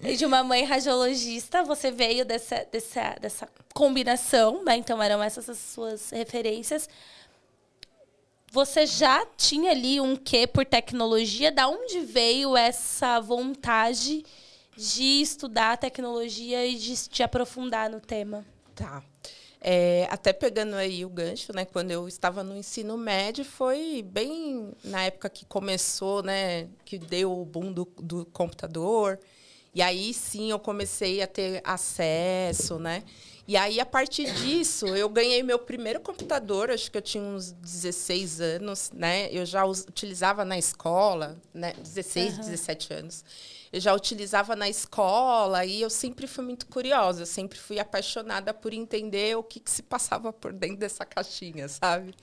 E 0.00 0.16
de 0.16 0.24
uma 0.24 0.42
mãe 0.42 0.64
radiologista, 0.64 1.62
você 1.62 1.90
veio 1.90 2.24
dessa, 2.24 2.66
dessa, 2.72 3.16
dessa 3.20 3.48
combinação, 3.74 4.64
né? 4.64 4.78
Então 4.78 5.02
eram 5.02 5.22
essas 5.22 5.46
as 5.46 5.58
suas 5.58 6.08
referências 6.08 6.88
você 8.50 8.86
já 8.86 9.26
tinha 9.36 9.72
ali 9.72 10.00
um 10.00 10.16
quê 10.16 10.46
por 10.46 10.64
tecnologia? 10.64 11.52
Da 11.52 11.68
onde 11.68 12.00
veio 12.00 12.56
essa 12.56 13.20
vontade 13.20 14.24
de 14.76 15.20
estudar 15.20 15.76
tecnologia 15.76 16.66
e 16.66 16.76
de 16.76 16.96
te 17.08 17.22
aprofundar 17.22 17.90
no 17.90 18.00
tema? 18.00 18.44
Tá. 18.74 19.02
É, 19.60 20.06
até 20.10 20.32
pegando 20.32 20.76
aí 20.76 21.04
o 21.04 21.08
gancho, 21.08 21.52
né? 21.52 21.64
Quando 21.64 21.90
eu 21.90 22.06
estava 22.06 22.44
no 22.44 22.56
ensino 22.56 22.96
médio, 22.96 23.44
foi 23.44 24.02
bem 24.02 24.72
na 24.84 25.02
época 25.02 25.28
que 25.28 25.44
começou, 25.44 26.22
né? 26.22 26.68
Que 26.84 26.96
deu 26.96 27.40
o 27.40 27.44
boom 27.44 27.72
do, 27.72 27.84
do 28.00 28.24
computador. 28.26 29.18
E 29.74 29.82
aí 29.82 30.14
sim 30.14 30.50
eu 30.50 30.58
comecei 30.58 31.20
a 31.20 31.26
ter 31.26 31.60
acesso, 31.64 32.78
né? 32.78 33.02
E 33.48 33.56
aí, 33.56 33.80
a 33.80 33.86
partir 33.86 34.30
disso, 34.30 34.86
eu 34.88 35.08
ganhei 35.08 35.42
meu 35.42 35.58
primeiro 35.58 36.00
computador, 36.00 36.70
acho 36.70 36.90
que 36.90 36.98
eu 36.98 37.02
tinha 37.02 37.24
uns 37.24 37.50
16 37.52 38.42
anos, 38.42 38.90
né? 38.92 39.32
Eu 39.32 39.46
já 39.46 39.64
utilizava 39.64 40.44
na 40.44 40.58
escola, 40.58 41.40
né? 41.54 41.72
16, 41.72 42.34
uhum. 42.34 42.40
17 42.40 42.92
anos. 42.92 43.24
Eu 43.72 43.80
já 43.80 43.94
utilizava 43.94 44.54
na 44.54 44.68
escola 44.68 45.64
e 45.64 45.80
eu 45.80 45.88
sempre 45.88 46.26
fui 46.26 46.44
muito 46.44 46.66
curiosa, 46.66 47.22
eu 47.22 47.26
sempre 47.26 47.58
fui 47.58 47.78
apaixonada 47.78 48.52
por 48.52 48.74
entender 48.74 49.34
o 49.34 49.42
que, 49.42 49.60
que 49.60 49.70
se 49.70 49.82
passava 49.82 50.30
por 50.30 50.52
dentro 50.52 50.76
dessa 50.76 51.06
caixinha, 51.06 51.68
sabe? 51.68 52.14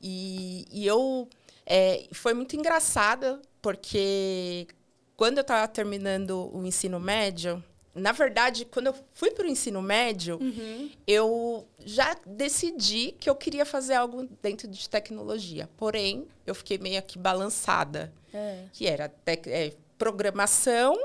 E, 0.00 0.66
e 0.72 0.86
eu... 0.86 1.28
É, 1.66 2.06
foi 2.10 2.32
muito 2.32 2.56
engraçada, 2.56 3.38
porque 3.60 4.66
quando 5.14 5.36
eu 5.38 5.42
estava 5.42 5.68
terminando 5.68 6.50
o 6.54 6.64
ensino 6.64 6.98
médio, 6.98 7.62
na 7.94 8.10
verdade, 8.12 8.64
quando 8.64 8.88
eu 8.88 8.94
fui 9.12 9.30
para 9.30 9.44
o 9.44 9.48
ensino 9.48 9.80
médio, 9.80 10.38
uhum. 10.40 10.90
eu 11.06 11.66
já 11.84 12.16
decidi 12.26 13.12
que 13.12 13.30
eu 13.30 13.36
queria 13.36 13.64
fazer 13.64 13.94
algo 13.94 14.28
dentro 14.42 14.66
de 14.66 14.88
tecnologia. 14.88 15.68
Porém, 15.76 16.26
eu 16.44 16.54
fiquei 16.54 16.76
meio 16.76 17.00
que 17.02 17.18
balançada, 17.18 18.12
é. 18.32 18.64
que 18.72 18.86
era 18.86 19.12
é, 19.46 19.72
programação 19.96 20.96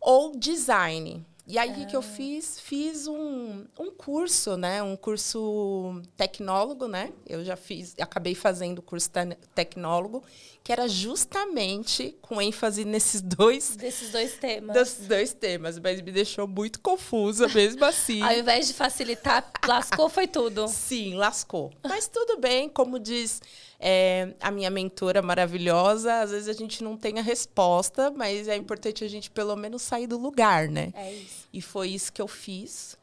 ou 0.00 0.36
design. 0.36 1.26
E 1.46 1.58
aí, 1.58 1.70
o 1.70 1.82
ah. 1.84 1.86
que 1.86 1.94
eu 1.94 2.02
fiz? 2.02 2.58
Fiz 2.58 3.06
um, 3.06 3.64
um 3.78 3.90
curso, 3.92 4.56
né? 4.56 4.82
Um 4.82 4.96
curso 4.96 6.02
tecnólogo, 6.16 6.88
né? 6.88 7.12
Eu 7.24 7.44
já 7.44 7.56
fiz, 7.56 7.94
acabei 8.00 8.34
fazendo 8.34 8.80
o 8.80 8.82
curso 8.82 9.08
tecnólogo, 9.54 10.24
que 10.64 10.72
era 10.72 10.88
justamente 10.88 12.16
com 12.20 12.42
ênfase 12.42 12.84
nesses 12.84 13.22
dois... 13.22 13.76
Desses 13.76 14.10
dois 14.10 14.34
temas. 14.34 14.74
Desses 14.74 15.06
dois 15.06 15.32
temas, 15.32 15.78
mas 15.78 16.00
me 16.02 16.10
deixou 16.10 16.48
muito 16.48 16.80
confusa 16.80 17.46
mesmo 17.48 17.84
assim. 17.84 18.20
Ao 18.22 18.32
invés 18.32 18.66
de 18.66 18.74
facilitar, 18.74 19.48
lascou 19.64 20.08
foi 20.08 20.26
tudo. 20.26 20.66
Sim, 20.66 21.14
lascou. 21.14 21.72
Mas 21.84 22.08
tudo 22.08 22.38
bem, 22.40 22.68
como 22.68 22.98
diz 22.98 23.40
é, 23.78 24.34
a 24.40 24.50
minha 24.50 24.70
mentora 24.70 25.20
maravilhosa, 25.22 26.20
às 26.20 26.30
vezes 26.30 26.48
a 26.48 26.52
gente 26.52 26.82
não 26.82 26.96
tem 26.96 27.18
a 27.18 27.22
resposta, 27.22 28.10
mas 28.10 28.48
é 28.48 28.56
importante 28.56 29.04
a 29.04 29.08
gente 29.08 29.30
pelo 29.30 29.54
menos 29.56 29.82
sair 29.82 30.06
do 30.06 30.18
lugar, 30.18 30.68
né? 30.68 30.92
É 30.94 31.12
isso. 31.12 31.48
E 31.52 31.60
foi 31.60 31.90
isso 31.90 32.12
que 32.12 32.22
eu 32.22 32.28
fiz. 32.28 32.96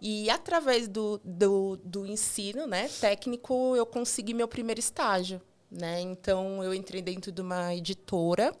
E 0.00 0.28
através 0.28 0.88
do, 0.88 1.20
do, 1.24 1.76
do 1.82 2.06
ensino 2.06 2.66
né, 2.66 2.88
técnico, 3.00 3.74
eu 3.76 3.86
consegui 3.86 4.34
meu 4.34 4.46
primeiro 4.46 4.78
estágio. 4.78 5.40
Né? 5.70 6.00
Então, 6.00 6.62
eu 6.62 6.74
entrei 6.74 7.02
dentro 7.02 7.32
de 7.32 7.40
uma 7.40 7.74
editora, 7.74 8.54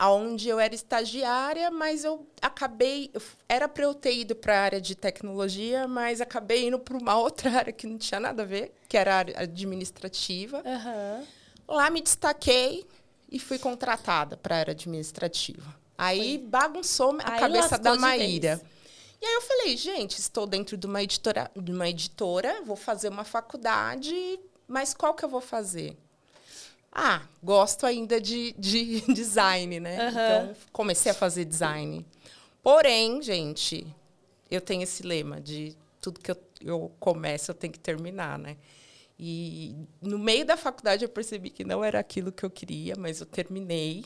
onde 0.00 0.48
eu 0.48 0.60
era 0.60 0.74
estagiária, 0.74 1.70
mas 1.70 2.04
eu 2.04 2.26
acabei. 2.40 3.10
Era 3.48 3.66
para 3.66 3.84
eu 3.84 3.94
ter 3.94 4.14
ido 4.14 4.36
para 4.36 4.56
a 4.56 4.62
área 4.62 4.80
de 4.80 4.94
tecnologia, 4.94 5.88
mas 5.88 6.20
acabei 6.20 6.68
indo 6.68 6.78
para 6.78 6.96
uma 6.96 7.16
outra 7.18 7.50
área 7.50 7.72
que 7.72 7.86
não 7.86 7.98
tinha 7.98 8.20
nada 8.20 8.42
a 8.42 8.46
ver, 8.46 8.72
que 8.88 8.96
era 8.96 9.14
a 9.14 9.18
área 9.18 9.40
administrativa. 9.40 10.58
Uhum. 10.58 11.26
Lá 11.66 11.90
me 11.90 12.00
destaquei 12.00 12.86
e 13.30 13.38
fui 13.38 13.58
contratada 13.58 14.36
para 14.36 14.54
a 14.54 14.58
área 14.60 14.72
administrativa. 14.72 15.76
Aí 15.96 16.38
Foi. 16.38 16.46
bagunçou 16.46 17.18
a 17.20 17.32
Aí 17.32 17.40
cabeça 17.40 17.76
da 17.76 17.96
Maíra. 17.96 18.60
E 19.20 19.26
aí 19.26 19.34
eu 19.34 19.42
falei, 19.42 19.76
gente, 19.76 20.18
estou 20.20 20.46
dentro 20.46 20.76
de 20.76 20.86
uma 20.86 21.02
editora, 21.02 21.50
de 21.56 21.72
uma 21.72 21.88
editora, 21.88 22.62
vou 22.62 22.76
fazer 22.76 23.08
uma 23.08 23.24
faculdade, 23.24 24.38
mas 24.68 24.94
qual 24.94 25.12
que 25.12 25.24
eu 25.24 25.28
vou 25.28 25.40
fazer? 25.40 25.98
Ah, 26.92 27.22
gosto 27.42 27.86
ainda 27.86 28.20
de, 28.20 28.52
de 28.58 29.00
design, 29.12 29.80
né? 29.80 30.04
Uhum. 30.04 30.08
Então, 30.08 30.56
comecei 30.72 31.12
a 31.12 31.14
fazer 31.14 31.44
design. 31.44 32.04
Porém, 32.62 33.22
gente, 33.22 33.86
eu 34.50 34.60
tenho 34.60 34.82
esse 34.82 35.02
lema 35.02 35.40
de 35.40 35.76
tudo 36.00 36.20
que 36.20 36.30
eu, 36.30 36.36
eu 36.64 36.92
começo, 36.98 37.50
eu 37.50 37.54
tenho 37.54 37.72
que 37.72 37.78
terminar, 37.78 38.38
né? 38.38 38.56
E 39.18 39.74
no 40.00 40.18
meio 40.18 40.44
da 40.44 40.56
faculdade 40.56 41.04
eu 41.04 41.08
percebi 41.08 41.50
que 41.50 41.64
não 41.64 41.84
era 41.84 41.98
aquilo 41.98 42.30
que 42.30 42.44
eu 42.44 42.50
queria, 42.50 42.94
mas 42.96 43.20
eu 43.20 43.26
terminei. 43.26 44.04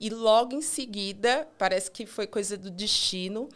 E 0.00 0.08
logo 0.08 0.54
em 0.54 0.62
seguida, 0.62 1.46
parece 1.58 1.90
que 1.90 2.06
foi 2.06 2.26
coisa 2.26 2.56
do 2.56 2.70
destino, 2.70 3.48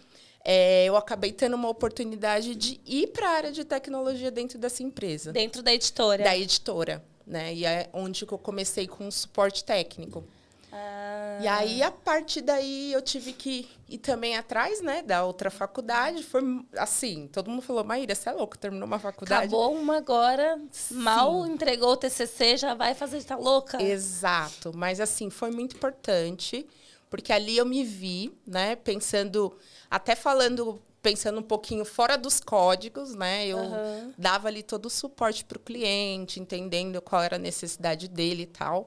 é, 0.44 0.84
eu 0.84 0.96
acabei 0.96 1.32
tendo 1.32 1.54
uma 1.54 1.68
oportunidade 1.68 2.54
de 2.54 2.80
ir 2.84 3.08
para 3.08 3.28
a 3.28 3.32
área 3.32 3.52
de 3.52 3.64
tecnologia 3.64 4.30
dentro 4.30 4.58
dessa 4.58 4.82
empresa. 4.82 5.32
Dentro 5.32 5.62
da 5.62 5.72
editora? 5.72 6.24
Da 6.24 6.36
editora 6.36 7.02
né? 7.26 7.54
E 7.54 7.64
é 7.64 7.88
onde 7.92 8.26
que 8.26 8.32
eu 8.32 8.38
comecei 8.38 8.86
com 8.86 9.10
suporte 9.10 9.64
técnico. 9.64 10.24
Ah. 10.72 11.38
E 11.42 11.46
aí, 11.46 11.82
a 11.82 11.90
partir 11.90 12.40
daí, 12.40 12.92
eu 12.92 13.02
tive 13.02 13.34
que 13.34 13.68
ir 13.90 13.98
também 13.98 14.38
atrás, 14.38 14.80
né, 14.80 15.02
da 15.02 15.22
outra 15.22 15.50
faculdade. 15.50 16.22
Foi 16.22 16.42
assim, 16.78 17.28
todo 17.30 17.50
mundo 17.50 17.60
falou, 17.60 17.84
Maíra, 17.84 18.14
você 18.14 18.30
é 18.30 18.32
louca, 18.32 18.56
terminou 18.56 18.86
uma 18.86 18.98
faculdade. 18.98 19.44
Acabou 19.44 19.74
uma 19.74 19.98
agora, 19.98 20.58
Sim. 20.70 20.94
mal 20.94 21.46
entregou 21.46 21.92
o 21.92 21.96
TCC, 21.96 22.56
já 22.56 22.72
vai 22.72 22.94
fazer, 22.94 23.22
tá 23.22 23.36
louca? 23.36 23.82
Exato, 23.82 24.72
mas 24.74 24.98
assim, 24.98 25.28
foi 25.28 25.50
muito 25.50 25.76
importante, 25.76 26.66
porque 27.12 27.30
ali 27.30 27.58
eu 27.58 27.66
me 27.66 27.84
vi, 27.84 28.32
né, 28.46 28.74
pensando, 28.74 29.54
até 29.90 30.16
falando 30.16 30.80
pensando 31.02 31.40
um 31.40 31.42
pouquinho 31.42 31.84
fora 31.84 32.16
dos 32.16 32.40
códigos, 32.40 33.14
né? 33.14 33.46
Eu 33.46 33.58
uhum. 33.58 34.14
dava 34.16 34.48
ali 34.48 34.62
todo 34.62 34.86
o 34.86 34.90
suporte 34.90 35.44
para 35.44 35.58
o 35.58 35.60
cliente, 35.60 36.40
entendendo 36.40 37.02
qual 37.02 37.22
era 37.22 37.36
a 37.36 37.38
necessidade 37.38 38.08
dele 38.08 38.44
e 38.44 38.46
tal. 38.46 38.86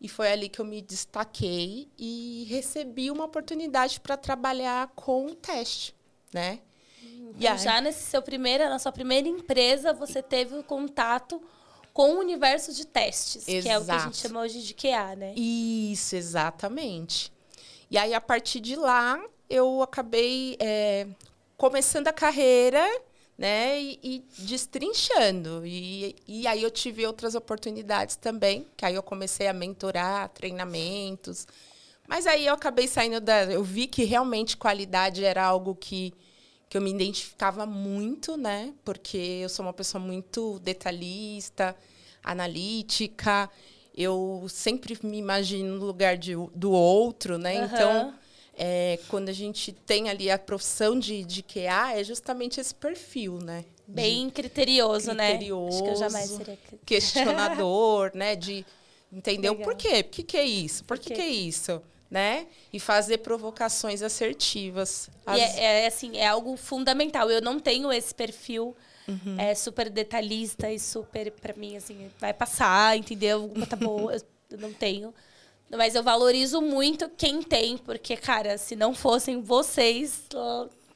E 0.00 0.08
foi 0.08 0.32
ali 0.32 0.48
que 0.48 0.60
eu 0.60 0.64
me 0.64 0.82
destaquei 0.82 1.88
e 1.96 2.48
recebi 2.48 3.12
uma 3.12 3.26
oportunidade 3.26 4.00
para 4.00 4.16
trabalhar 4.16 4.88
com 4.96 5.26
o 5.26 5.34
teste, 5.36 5.94
né? 6.32 6.58
Então, 7.00 7.58
já 7.58 7.80
nesse 7.80 8.10
seu 8.10 8.22
primeira, 8.22 8.68
na 8.68 8.80
sua 8.80 8.90
primeira 8.90 9.28
empresa, 9.28 9.92
você 9.92 10.20
teve 10.20 10.56
o 10.56 10.64
contato 10.64 11.40
com 11.92 12.14
o 12.14 12.18
universo 12.18 12.72
de 12.72 12.86
testes, 12.86 13.46
Exato. 13.46 13.62
que 13.62 13.68
é 13.68 13.78
o 13.78 13.84
que 13.84 13.90
a 13.90 13.98
gente 13.98 14.16
chama 14.16 14.40
hoje 14.40 14.62
de 14.62 14.74
QA, 14.74 15.14
né? 15.14 15.34
Isso, 15.36 16.16
exatamente. 16.16 17.31
E 17.92 17.98
aí, 17.98 18.14
a 18.14 18.20
partir 18.22 18.58
de 18.58 18.74
lá, 18.74 19.22
eu 19.50 19.82
acabei 19.82 20.56
é, 20.58 21.06
começando 21.58 22.08
a 22.08 22.12
carreira, 22.12 22.82
né, 23.36 23.78
e, 23.78 24.00
e 24.02 24.24
destrinchando. 24.38 25.60
E, 25.66 26.16
e 26.26 26.46
aí 26.46 26.62
eu 26.62 26.70
tive 26.70 27.06
outras 27.06 27.34
oportunidades 27.34 28.16
também, 28.16 28.66
que 28.78 28.86
aí 28.86 28.94
eu 28.94 29.02
comecei 29.02 29.46
a 29.46 29.52
mentorar 29.52 30.30
treinamentos. 30.30 31.46
Mas 32.08 32.26
aí 32.26 32.46
eu 32.46 32.54
acabei 32.54 32.88
saindo 32.88 33.20
da. 33.20 33.44
Eu 33.44 33.62
vi 33.62 33.86
que 33.86 34.04
realmente 34.04 34.56
qualidade 34.56 35.22
era 35.22 35.44
algo 35.44 35.74
que, 35.74 36.14
que 36.70 36.78
eu 36.78 36.80
me 36.80 36.90
identificava 36.90 37.66
muito, 37.66 38.38
né? 38.38 38.72
Porque 38.86 39.18
eu 39.18 39.50
sou 39.50 39.66
uma 39.66 39.72
pessoa 39.74 40.02
muito 40.02 40.58
detalhista, 40.60 41.76
analítica. 42.24 43.50
Eu 43.94 44.46
sempre 44.48 44.98
me 45.02 45.18
imagino 45.18 45.76
no 45.76 45.84
lugar 45.84 46.16
de, 46.16 46.34
do 46.54 46.72
outro, 46.72 47.36
né? 47.36 47.58
Uhum. 47.58 47.64
Então, 47.64 48.14
é, 48.54 48.98
quando 49.08 49.28
a 49.28 49.32
gente 49.32 49.72
tem 49.72 50.08
ali 50.08 50.30
a 50.30 50.38
profissão 50.38 50.98
de, 50.98 51.24
de 51.24 51.42
QA, 51.42 51.94
é 51.94 52.04
justamente 52.04 52.60
esse 52.60 52.74
perfil, 52.74 53.38
né? 53.38 53.64
Bem 53.86 54.30
criterioso, 54.30 55.12
né? 55.12 55.30
criterioso, 55.30 55.66
né? 55.66 55.74
Acho 55.74 55.82
que 55.82 55.90
eu 55.90 55.96
jamais 55.96 56.30
seria... 56.30 56.58
questionador, 56.86 58.12
né? 58.14 58.36
De 58.36 58.64
entender 59.12 59.50
o 59.50 59.56
porquê. 59.56 60.02
Por 60.02 60.10
que, 60.10 60.22
que 60.22 60.36
é 60.36 60.44
isso? 60.44 60.84
Por, 60.84 60.98
Por 60.98 61.04
que, 61.04 61.14
que 61.14 61.20
é 61.20 61.28
isso? 61.28 61.82
Né? 62.10 62.46
E 62.72 62.78
fazer 62.78 63.18
provocações 63.18 64.02
assertivas. 64.02 65.08
As... 65.24 65.38
E 65.38 65.40
é, 65.40 65.84
é, 65.84 65.86
assim, 65.86 66.16
é 66.16 66.26
algo 66.26 66.56
fundamental. 66.56 67.30
Eu 67.30 67.40
não 67.40 67.58
tenho 67.58 67.90
esse 67.92 68.14
perfil 68.14 68.76
uhum. 69.12 69.38
é, 69.38 69.54
super 69.54 69.90
detalhista 69.90 70.70
e 70.70 70.78
super, 70.78 71.30
para 71.32 71.54
mim, 71.54 71.76
assim, 71.76 72.10
vai 72.18 72.32
passar, 72.32 72.96
entendeu? 72.96 73.50
Tá 73.68 73.76
boa, 73.76 74.16
eu 74.50 74.58
não 74.58 74.72
tenho. 74.72 75.14
Mas 75.70 75.94
eu 75.94 76.02
valorizo 76.02 76.60
muito 76.60 77.08
quem 77.08 77.42
tem, 77.42 77.78
porque, 77.78 78.16
cara, 78.16 78.58
se 78.58 78.76
não 78.76 78.94
fossem 78.94 79.40
vocês, 79.40 80.24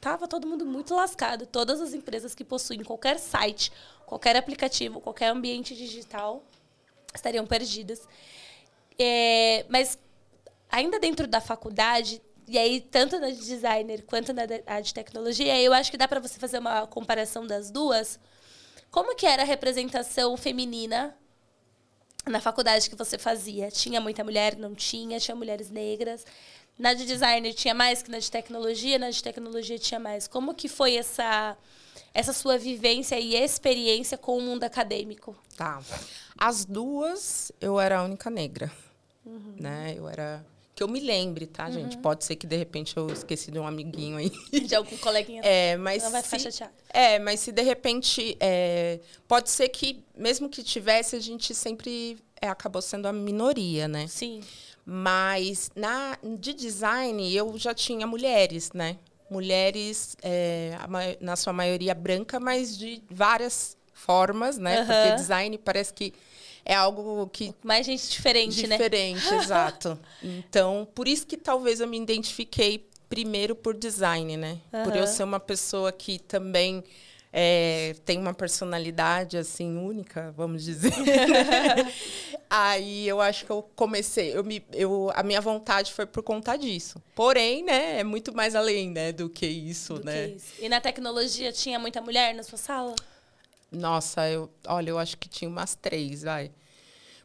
tava 0.00 0.28
todo 0.28 0.46
mundo 0.46 0.66
muito 0.66 0.94
lascado. 0.94 1.46
Todas 1.46 1.80
as 1.80 1.94
empresas 1.94 2.34
que 2.34 2.44
possuem 2.44 2.84
qualquer 2.84 3.18
site, 3.18 3.72
qualquer 4.04 4.36
aplicativo, 4.36 5.00
qualquer 5.00 5.28
ambiente 5.28 5.74
digital 5.74 6.42
estariam 7.14 7.46
perdidas. 7.46 8.06
É, 8.98 9.64
mas 9.68 9.98
ainda 10.70 10.98
dentro 10.98 11.26
da 11.26 11.40
faculdade, 11.40 12.20
e 12.48 12.56
aí 12.56 12.80
tanto 12.80 13.18
na 13.18 13.30
de 13.30 13.44
designer 13.44 14.02
quanto 14.02 14.32
na 14.32 14.46
de 14.80 14.94
tecnologia, 14.94 15.60
eu 15.60 15.72
acho 15.72 15.90
que 15.90 15.96
dá 15.96 16.06
para 16.06 16.20
você 16.20 16.38
fazer 16.38 16.58
uma 16.58 16.86
comparação 16.86 17.46
das 17.46 17.70
duas. 17.70 18.18
Como 18.90 19.14
que 19.16 19.26
era 19.26 19.42
a 19.42 19.44
representação 19.44 20.36
feminina 20.36 21.16
na 22.24 22.40
faculdade 22.40 22.88
que 22.88 22.96
você 22.96 23.18
fazia? 23.18 23.70
Tinha 23.70 24.00
muita 24.00 24.22
mulher? 24.22 24.56
Não 24.56 24.74
tinha? 24.74 25.18
Tinha 25.18 25.34
mulheres 25.34 25.70
negras? 25.70 26.24
Na 26.78 26.94
de 26.94 27.04
design 27.04 27.52
tinha 27.52 27.74
mais 27.74 28.02
que 28.02 28.10
na 28.10 28.18
de 28.18 28.30
tecnologia? 28.30 28.98
Na 28.98 29.10
de 29.10 29.22
tecnologia 29.22 29.78
tinha 29.78 29.98
mais. 29.98 30.28
Como 30.28 30.54
que 30.54 30.68
foi 30.68 30.96
essa, 30.96 31.56
essa 32.14 32.32
sua 32.32 32.58
vivência 32.58 33.18
e 33.18 33.34
experiência 33.34 34.16
com 34.16 34.38
o 34.38 34.42
mundo 34.42 34.64
acadêmico? 34.64 35.36
Tá. 35.56 35.82
As 36.38 36.64
duas, 36.64 37.50
eu 37.60 37.80
era 37.80 37.98
a 37.98 38.04
única 38.04 38.30
negra. 38.30 38.70
Uhum. 39.24 39.56
Né? 39.58 39.94
Eu 39.96 40.08
era 40.08 40.44
que 40.76 40.82
eu 40.82 40.88
me 40.88 41.00
lembre, 41.00 41.46
tá, 41.46 41.64
uhum. 41.64 41.72
gente? 41.72 41.96
Pode 41.96 42.22
ser 42.22 42.36
que 42.36 42.46
de 42.46 42.54
repente 42.54 42.94
eu 42.98 43.06
esqueci 43.06 43.50
de 43.50 43.58
um 43.58 43.66
amiguinho 43.66 44.18
aí. 44.18 44.30
De 44.60 44.74
algum 44.74 44.94
coleguinha. 44.98 45.40
É, 45.42 45.74
mas 45.78 46.02
não 46.02 46.10
vai 46.10 46.22
ficar 46.22 46.38
chateado. 46.38 46.74
É, 46.90 47.18
mas 47.18 47.40
se 47.40 47.50
de 47.50 47.62
repente. 47.62 48.36
É, 48.38 49.00
pode 49.26 49.48
ser 49.48 49.70
que, 49.70 50.04
mesmo 50.14 50.50
que 50.50 50.62
tivesse, 50.62 51.16
a 51.16 51.18
gente 51.18 51.54
sempre 51.54 52.18
é, 52.42 52.48
acabou 52.48 52.82
sendo 52.82 53.08
a 53.08 53.12
minoria, 53.12 53.88
né? 53.88 54.06
Sim. 54.06 54.42
Mas 54.84 55.70
na, 55.74 56.18
de 56.38 56.52
design 56.52 57.34
eu 57.34 57.56
já 57.56 57.72
tinha 57.72 58.06
mulheres, 58.06 58.70
né? 58.74 58.98
Mulheres, 59.30 60.14
é, 60.22 60.78
na 61.20 61.36
sua 61.36 61.54
maioria 61.54 61.94
branca, 61.94 62.38
mas 62.38 62.76
de 62.76 63.02
várias 63.10 63.78
formas, 63.94 64.58
né? 64.58 64.80
Uhum. 64.80 64.86
Porque 64.86 65.14
design 65.16 65.56
parece 65.56 65.94
que 65.94 66.12
é 66.66 66.74
algo 66.74 67.28
que. 67.28 67.54
Mais 67.62 67.86
gente 67.86 68.10
diferente, 68.10 68.56
diferente 68.56 68.68
né? 68.68 68.76
Diferente, 68.76 69.34
exato. 69.42 69.98
Então, 70.20 70.86
por 70.94 71.06
isso 71.06 71.24
que 71.24 71.36
talvez 71.36 71.80
eu 71.80 71.86
me 71.86 71.96
identifiquei 71.96 72.88
primeiro 73.08 73.54
por 73.54 73.72
design, 73.72 74.36
né? 74.36 74.58
Uhum. 74.72 74.82
Por 74.82 74.96
eu 74.96 75.06
ser 75.06 75.22
uma 75.22 75.38
pessoa 75.38 75.92
que 75.92 76.18
também 76.18 76.82
é, 77.32 77.94
tem 78.04 78.18
uma 78.18 78.34
personalidade 78.34 79.38
assim 79.38 79.76
única, 79.76 80.32
vamos 80.36 80.64
dizer. 80.64 80.92
Aí 82.50 83.06
eu 83.06 83.20
acho 83.20 83.44
que 83.44 83.52
eu 83.52 83.62
comecei, 83.76 84.36
eu 84.36 84.42
me, 84.42 84.64
eu, 84.72 85.12
a 85.14 85.22
minha 85.22 85.40
vontade 85.40 85.92
foi 85.92 86.04
por 86.04 86.22
conta 86.22 86.56
disso. 86.56 87.00
Porém, 87.14 87.62
né, 87.64 88.00
é 88.00 88.04
muito 88.04 88.34
mais 88.34 88.56
além, 88.56 88.90
né, 88.90 89.12
do 89.12 89.28
que 89.28 89.46
isso, 89.46 89.94
Do 89.94 90.04
né? 90.04 90.28
que 90.28 90.34
isso. 90.34 90.46
E 90.60 90.68
na 90.68 90.80
tecnologia 90.80 91.52
tinha 91.52 91.78
muita 91.78 92.00
mulher 92.00 92.34
na 92.34 92.42
sua 92.42 92.58
sala? 92.58 92.94
Nossa, 93.76 94.28
eu, 94.28 94.50
olha, 94.66 94.90
eu 94.90 94.98
acho 94.98 95.16
que 95.16 95.28
tinha 95.28 95.48
umas 95.48 95.74
três, 95.74 96.22
vai. 96.22 96.50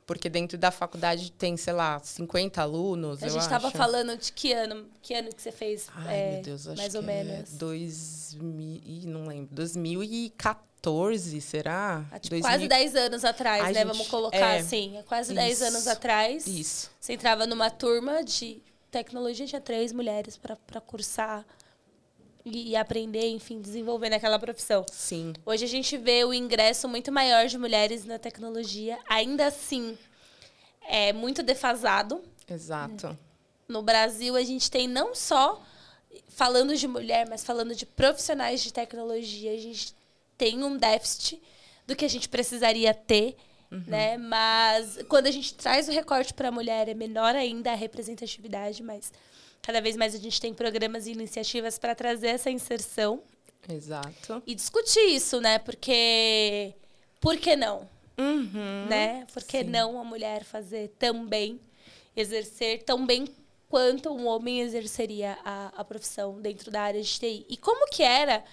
Porque 0.05 0.29
dentro 0.29 0.58
da 0.58 0.72
faculdade 0.72 1.31
tem, 1.31 1.55
sei 1.55 1.74
lá, 1.74 2.00
50 2.00 2.62
alunos. 2.62 3.24
A 3.24 3.27
eu 3.27 3.31
gente 3.31 3.43
estava 3.43 3.72
falando 3.72 4.17
de 4.17 4.31
que 4.34 4.51
ano, 4.51 4.86
que 5.01 5.13
ano 5.13 5.29
que 5.34 5.41
você 5.41 5.51
fez? 5.51 5.88
Ai, 5.96 6.15
é, 6.15 6.31
meu 6.34 6.41
Deus, 6.43 6.67
acho 6.67 6.77
mais 6.77 6.91
que 6.91 6.98
ou 6.98 7.03
é 7.03 7.05
menos. 7.05 7.51
2000, 7.53 8.81
ih, 8.84 9.05
não 9.05 9.25
lembro. 9.25 9.55
2014, 9.55 11.39
será? 11.39 12.03
Ah, 12.12 12.20
tipo, 12.20 12.36
2000 12.36 12.41
Quase 12.41 12.67
10 12.67 12.96
anos 12.96 13.24
atrás, 13.24 13.63
Ai, 13.63 13.74
né? 13.74 13.79
gente, 13.81 13.88
Vamos 13.91 14.08
colocar 14.08 14.38
é. 14.38 14.60
assim. 14.60 14.98
É 14.98 15.03
quase 15.03 15.34
10 15.34 15.53
Isso. 15.53 15.63
anos 15.65 15.88
atrás. 15.88 16.48
Isso. 16.48 16.91
Você 17.00 17.13
entrava 17.13 17.48
numa 17.48 17.70
turma 17.70 18.24
de 18.24 18.62
tecnologia, 18.89 19.46
tinha 19.46 19.62
três 19.62 19.93
mulheres 19.93 20.36
para 20.38 20.81
cursar 20.81 21.46
e, 22.45 22.71
e 22.71 22.75
aprender, 22.75 23.29
enfim, 23.29 23.62
desenvolver 23.62 24.10
naquela 24.10 24.39
profissão. 24.39 24.86
Sim. 24.91 25.33
Hoje 25.45 25.65
a 25.65 25.67
gente 25.67 25.98
vê 25.98 26.24
o 26.24 26.33
ingresso 26.33 26.88
muito 26.88 27.12
maior 27.12 27.48
de 27.48 27.57
mulheres 27.57 28.05
na 28.05 28.17
tecnologia, 28.17 28.98
ainda 29.07 29.48
assim 29.48 29.98
é 30.88 31.13
muito 31.13 31.43
defasado. 31.43 32.21
Exato. 32.50 33.17
No 33.67 33.81
Brasil, 33.81 34.36
a 34.36 34.43
gente 34.43 34.69
tem 34.69 34.88
não 34.88 35.15
só 35.15 35.62
falando 36.27 36.75
de 36.75 36.88
mulher, 36.88 37.27
mas 37.29 37.43
falando 37.43 37.74
de 37.74 37.86
profissionais 37.86 38.62
de 38.62 38.74
tecnologia, 38.74 39.53
a 39.53 39.57
gente 39.57 39.95
tem 40.38 40.63
um 40.63 40.75
déficit 40.75 41.41
do 41.86 41.95
que 41.95 42.03
a 42.03 42.10
gente 42.10 42.27
precisaria 42.27 42.93
ter, 42.93 43.38
né? 43.88 44.17
Mas 44.17 45.00
quando 45.07 45.27
a 45.27 45.31
gente 45.31 45.53
traz 45.53 45.88
o 45.88 45.91
recorte 45.91 46.33
para 46.33 46.50
a 46.50 46.51
mulher, 46.51 46.89
é 46.89 46.93
menor 46.93 47.36
ainda 47.36 47.71
a 47.71 47.75
representatividade, 47.75 48.83
mas 48.83 49.13
cada 49.61 49.81
vez 49.81 49.95
mais 49.95 50.15
a 50.15 50.17
gente 50.17 50.39
tem 50.41 50.53
programas 50.53 51.07
e 51.07 51.11
iniciativas 51.11 51.77
para 51.77 51.93
trazer 51.93 52.27
essa 52.27 52.49
inserção 52.49 53.21
Exato. 53.69 54.41
e 54.45 54.55
discutir 54.55 55.07
isso, 55.07 55.39
né? 55.39 55.59
Porque 55.59 56.73
por 57.19 57.37
que 57.37 57.55
não? 57.55 57.87
Uhum. 58.17 58.85
né? 58.87 59.25
Por 59.33 59.43
que 59.43 59.59
sim. 59.59 59.69
não 59.69 59.99
a 59.99 60.03
mulher 60.03 60.43
fazer 60.43 60.89
também, 60.99 61.59
exercer 62.15 62.83
tão 62.83 63.05
bem 63.05 63.27
quanto 63.69 64.09
um 64.09 64.27
homem 64.27 64.61
exerceria 64.61 65.37
a, 65.45 65.71
a 65.77 65.83
profissão 65.83 66.41
dentro 66.41 66.69
da 66.71 66.81
área 66.81 67.01
de 67.01 67.19
TI? 67.19 67.45
E 67.49 67.57
como 67.57 67.87
que 67.89 68.03
era 68.03 68.43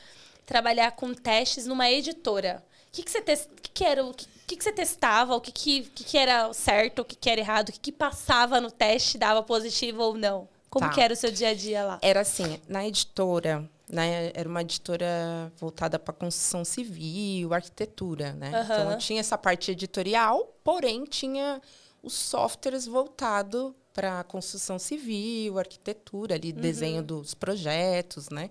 trabalhar 0.47 0.93
com 0.93 1.13
testes 1.13 1.67
numa 1.67 1.91
editora? 1.91 2.65
O 2.89 2.93
que, 2.93 3.03
que, 3.03 3.11
você, 3.11 3.21
que, 3.21 3.71
que 3.71 3.85
era, 3.85 4.05
o 4.05 4.15
que, 4.15 4.27
que, 4.47 4.57
que 4.57 4.65
você 4.65 4.73
testava? 4.73 5.35
O 5.35 5.41
que, 5.41 5.53
que, 5.53 5.83
que, 5.83 6.05
que 6.05 6.19
era 6.19 6.53
certo, 6.53 7.01
o 7.01 7.05
que, 7.05 7.17
que 7.17 7.29
era 7.29 7.41
errado? 7.41 7.69
O 7.69 7.73
que, 7.73 7.81
que 7.81 7.93
passava 7.93 8.61
no 8.61 8.71
teste, 8.71 9.19
dava 9.19 9.43
positivo 9.43 10.03
ou 10.03 10.15
não? 10.15 10.49
Como 10.71 10.87
Tá. 10.87 10.93
que 10.95 11.01
era 11.01 11.13
o 11.13 11.17
seu 11.17 11.31
dia 11.31 11.49
a 11.51 11.55
dia 11.55 11.85
lá? 11.85 11.99
Era 12.03 12.21
assim, 12.21 12.61
na 12.69 12.87
editora, 12.87 13.69
né, 13.91 14.31
era 14.35 14.49
uma 14.49 14.61
editora 14.61 15.51
voltada 15.57 15.99
para 15.99 16.13
construção 16.13 16.65
civil, 16.65 17.55
arquitetura, 17.55 18.33
né? 18.35 18.51
Aham. 18.55 18.63
Então 18.83 18.99
tinha 18.99 19.21
essa 19.21 19.39
parte 19.39 19.71
editorial, 19.71 20.55
porém 20.63 21.05
tinha 21.05 21.61
os 22.03 22.13
softwares 22.13 22.87
voltados 22.87 23.73
para 23.95 24.23
construção 24.25 24.79
civil, 24.79 25.59
arquitetura, 25.59 26.35
ali 26.37 26.53
desenho 26.53 27.03
dos 27.03 27.35
projetos, 27.35 28.29
né? 28.29 28.51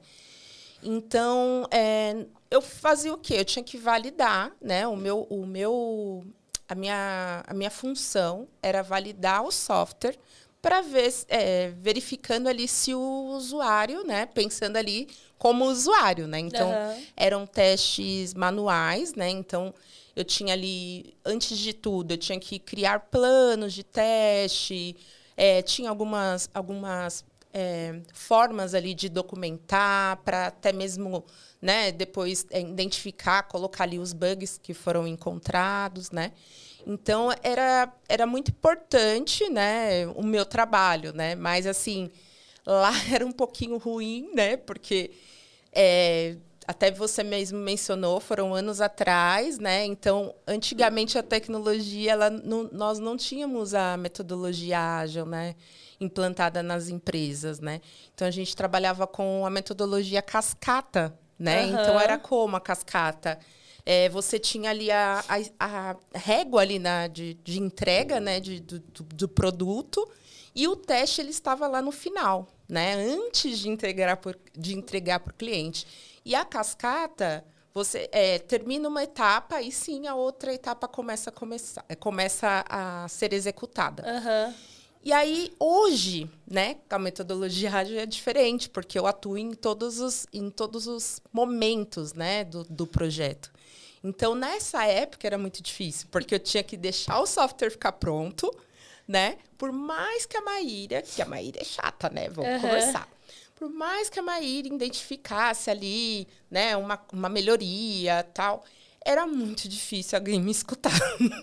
Então, 0.84 1.66
é, 1.72 2.26
eu 2.52 2.62
fazia 2.62 3.14
o 3.14 3.18
quê? 3.18 3.36
Eu 3.36 3.46
tinha 3.46 3.64
que 3.64 3.78
validar, 3.78 4.52
né? 4.62 4.88
O 4.88 4.96
meu, 4.96 5.22
o 5.30 5.46
meu, 5.46 6.24
a 6.68 6.76
minha, 6.76 7.44
a 7.48 7.54
minha 7.54 7.72
função 7.72 8.48
era 8.62 8.84
validar 8.84 9.44
o 9.44 9.52
software 9.52 10.18
para 10.68 10.82
ver, 10.82 11.14
é, 11.30 11.70
verificando 11.80 12.50
ali 12.50 12.68
se 12.68 12.94
o 12.94 13.28
usuário, 13.30 14.06
né? 14.06 14.26
Pensando 14.26 14.76
ali 14.76 15.08
como 15.38 15.64
usuário, 15.64 16.28
né? 16.28 16.40
Então, 16.40 16.72
Aham. 16.72 17.04
eram 17.16 17.48
testes 17.48 18.34
manuais, 18.34 19.14
né? 19.14 19.30
Então, 19.30 19.74
eu 20.14 20.26
tinha 20.26 20.52
ali, 20.52 21.16
antes 21.24 21.58
de 21.58 21.72
tudo, 21.72 22.12
eu 22.12 22.18
tinha 22.18 22.38
que 22.38 22.60
criar 22.60 23.00
planos 23.00 23.72
de 23.72 23.82
teste, 23.82 24.98
é, 25.38 25.62
tinha 25.62 25.90
algumas, 25.90 26.50
algumas 26.54 27.24
é, 27.54 28.02
formas 28.12 28.74
ali 28.74 28.94
de 28.94 29.08
documentar 29.08 30.18
para 30.18 30.48
até 30.48 30.74
mesmo, 30.74 31.24
né? 31.62 31.94
Depois 31.94 32.46
é, 32.50 32.60
identificar, 32.60 33.44
colocar 33.44 33.86
ali 33.86 34.00
os 34.00 34.12
bugs 34.12 34.60
que 34.62 34.74
foram 34.74 35.08
encontrados, 35.08 36.12
né? 36.12 36.34
Então 36.88 37.30
era, 37.44 37.92
era 38.08 38.26
muito 38.26 38.52
importante, 38.52 39.50
né? 39.50 40.08
O 40.16 40.24
meu 40.24 40.46
trabalho, 40.46 41.12
né? 41.12 41.36
Mas 41.36 41.68
assim 41.68 42.10
lá 42.66 42.92
era 43.12 43.26
um 43.26 43.32
pouquinho 43.32 43.78
ruim, 43.78 44.32
né? 44.34 44.56
Porque 44.56 45.12
é, 45.74 46.38
até 46.66 46.90
você 46.90 47.24
mesmo 47.24 47.60
mencionou, 47.60 48.22
foram 48.22 48.56
anos 48.56 48.80
atrás, 48.80 49.60
né? 49.60 49.86
Então, 49.86 50.34
antigamente 50.48 51.18
a 51.18 51.24
tecnologia, 51.24 52.14
ela 52.14 52.30
não, 52.30 52.70
nós 52.72 53.00
não 53.00 53.18
tínhamos 53.18 53.74
a 53.74 53.98
metodologia 53.98 54.80
ágil, 54.80 55.26
né? 55.26 55.56
Implantada 56.00 56.64
nas 56.64 56.88
empresas, 56.88 57.60
né? 57.60 57.82
Então 58.14 58.26
a 58.26 58.32
gente 58.32 58.56
trabalhava 58.56 59.06
com 59.06 59.46
a 59.46 59.50
metodologia 59.50 60.22
cascata, 60.22 61.14
né? 61.38 61.64
Aham. 61.66 61.82
Então 61.82 62.00
era 62.00 62.18
como 62.18 62.56
a 62.56 62.62
cascata? 62.62 63.38
É, 63.90 64.10
você 64.10 64.38
tinha 64.38 64.70
ali 64.70 64.92
a, 64.92 65.24
a, 65.58 65.92
a 65.94 65.96
régua 66.14 66.60
ali 66.62 66.78
na, 66.78 67.08
de, 67.08 67.36
de 67.36 67.58
entrega 67.58 68.20
né, 68.20 68.38
de, 68.42 68.60
do, 68.60 68.80
do- 68.82 69.30
produto 69.30 70.06
e 70.54 70.68
o 70.68 70.76
teste 70.76 71.22
ele 71.22 71.30
estava 71.30 71.68
lá 71.68 71.82
no 71.82 71.94
final, 71.94 72.50
né, 72.68 72.96
antes 72.96 73.58
de 73.60 73.70
entregar 73.70 74.18
por, 74.18 74.38
de 74.54 74.76
entregar 74.78 75.22
para 75.22 75.32
o 75.32 75.34
cliente. 75.34 75.88
E 76.26 76.36
a 76.36 76.44
cascata, 76.44 77.46
você 77.74 78.10
é, 78.12 78.40
termina 78.40 78.90
uma 78.90 79.04
etapa 79.04 79.62
e 79.62 79.72
sim 79.72 80.06
a 80.06 80.16
outra 80.16 80.54
etapa 80.54 80.86
começa 80.86 81.30
a, 81.30 81.34
começar, 81.34 81.86
é, 81.88 81.96
começa 81.96 82.66
a 82.68 83.08
ser 83.08 83.32
executada. 83.32 84.04
Aham. 84.06 84.54
E 85.02 85.14
aí, 85.14 85.54
hoje, 85.58 86.30
né, 86.46 86.76
a 86.90 87.00
metodologia 87.00 87.72
ágil 87.74 87.98
é 87.98 88.06
diferente, 88.06 88.70
porque 88.70 89.00
eu 89.00 89.08
atuo 89.08 89.38
em 89.38 89.54
todos 89.54 90.02
os, 90.02 90.28
em 90.34 90.50
todos 90.50 90.88
os 90.88 91.22
momentos 91.32 92.12
né, 92.12 92.44
do, 92.44 92.66
do 92.66 92.86
projeto. 92.86 93.50
Então, 94.04 94.36
nessa 94.36 94.86
época 94.86 95.26
era 95.28 95.38
muito 95.38 95.62
difícil, 95.62 96.08
porque 96.12 96.36
eu 96.36 96.40
tinha 96.40 96.64
que 96.64 96.78
deixar 96.78 97.20
o 97.20 97.26
software 97.26 97.70
ficar 97.72 97.94
pronto, 97.94 98.52
né? 99.08 99.38
Por 99.58 99.72
mais 99.72 100.26
que 100.26 100.38
a 100.38 100.42
Maíra, 100.42 101.02
que 101.02 101.22
a 101.22 101.26
Maíra 101.26 101.62
é 101.62 101.64
chata, 101.64 102.10
né? 102.10 102.30
Vamos 102.30 102.52
Aham. 102.52 102.62
conversar. 102.62 103.08
Por 103.56 103.70
mais 103.70 104.08
que 104.10 104.20
a 104.20 104.22
Maíra 104.22 104.68
identificasse 104.68 105.70
ali, 105.72 106.28
né, 106.50 106.78
uma, 106.78 107.04
uma 107.12 107.28
melhoria 107.28 108.24
tal, 108.32 108.64
era 109.08 109.26
muito 109.26 109.68
difícil 109.70 110.18
alguém 110.18 110.40
me 110.42 110.52
escutar. 110.52 110.92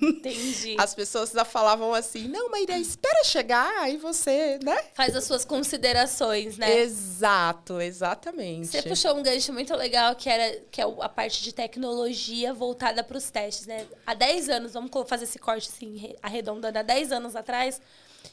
Entendi. 0.03 0.77
As 0.79 0.94
pessoas 0.94 1.31
já 1.31 1.44
falavam 1.44 1.94
assim, 1.94 2.29
não, 2.29 2.50
Maíra, 2.50 2.77
espera 2.79 3.24
chegar, 3.24 3.68
aí 3.83 3.96
você, 3.96 4.59
né? 4.62 4.85
Faz 4.94 5.16
as 5.16 5.24
suas 5.24 5.44
considerações, 5.44 6.59
né? 6.59 6.79
Exato, 6.81 7.81
exatamente. 7.81 8.66
Você 8.68 8.83
puxou 8.83 9.16
um 9.16 9.22
gancho 9.22 9.53
muito 9.53 9.74
legal, 9.74 10.14
que 10.14 10.29
era 10.29 10.61
que 10.70 10.81
é 10.81 10.85
a 10.85 11.09
parte 11.09 11.42
de 11.42 11.53
tecnologia 11.53 12.53
voltada 12.53 13.03
para 13.03 13.16
os 13.16 13.31
testes, 13.31 13.66
né? 13.66 13.87
Há 14.07 14.14
10 14.14 14.48
anos, 14.50 14.72
vamos 14.74 14.90
fazer 15.09 15.24
esse 15.24 15.38
corte 15.38 15.68
assim, 15.68 15.96
re- 15.96 16.16
arredondando, 16.22 16.79
há 16.79 16.83
10 16.83 17.12
anos 17.12 17.35
atrás, 17.35 17.81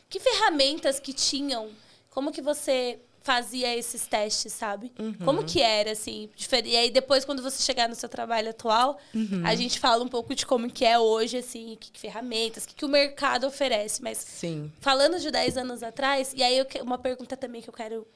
que 0.09 0.19
ferramentas 0.19 0.99
que 0.99 1.13
tinham? 1.13 1.69
Como 2.09 2.31
que 2.31 2.41
você 2.41 2.99
fazia 3.23 3.75
esses 3.77 4.07
testes, 4.07 4.51
sabe? 4.53 4.91
Uhum. 4.99 5.13
Como 5.23 5.43
que 5.43 5.61
era, 5.61 5.91
assim? 5.91 6.29
E 6.65 6.75
aí, 6.75 6.89
depois, 6.89 7.23
quando 7.23 7.41
você 7.43 7.61
chegar 7.61 7.87
no 7.87 7.93
seu 7.95 8.09
trabalho 8.09 8.49
atual, 8.49 8.97
Uhum. 9.13 9.43
a 9.45 9.53
gente 9.55 9.79
fala 9.79 10.03
um 10.03 10.07
pouco 10.07 10.33
de 10.33 10.45
como 10.45 10.69
que 10.71 10.83
é 10.83 10.97
hoje, 10.97 11.37
assim, 11.37 11.77
que, 11.79 11.91
que 11.91 11.99
ferramentas, 11.99 12.63
o 12.63 12.67
que, 12.67 12.73
que 12.75 12.85
o 12.85 12.89
mercado 12.89 13.45
oferece. 13.45 14.01
Mas 14.01 14.17
Sim. 14.17 14.71
falando 14.79 15.19
de 15.19 15.29
10 15.29 15.57
anos 15.57 15.83
atrás, 15.83 16.33
e 16.35 16.41
aí 16.41 16.57
eu 16.57 16.65
uma 16.83 16.97
pergunta 16.97 17.37
também 17.37 17.61
que 17.61 17.69
eu 17.69 17.73
quero 17.73 18.07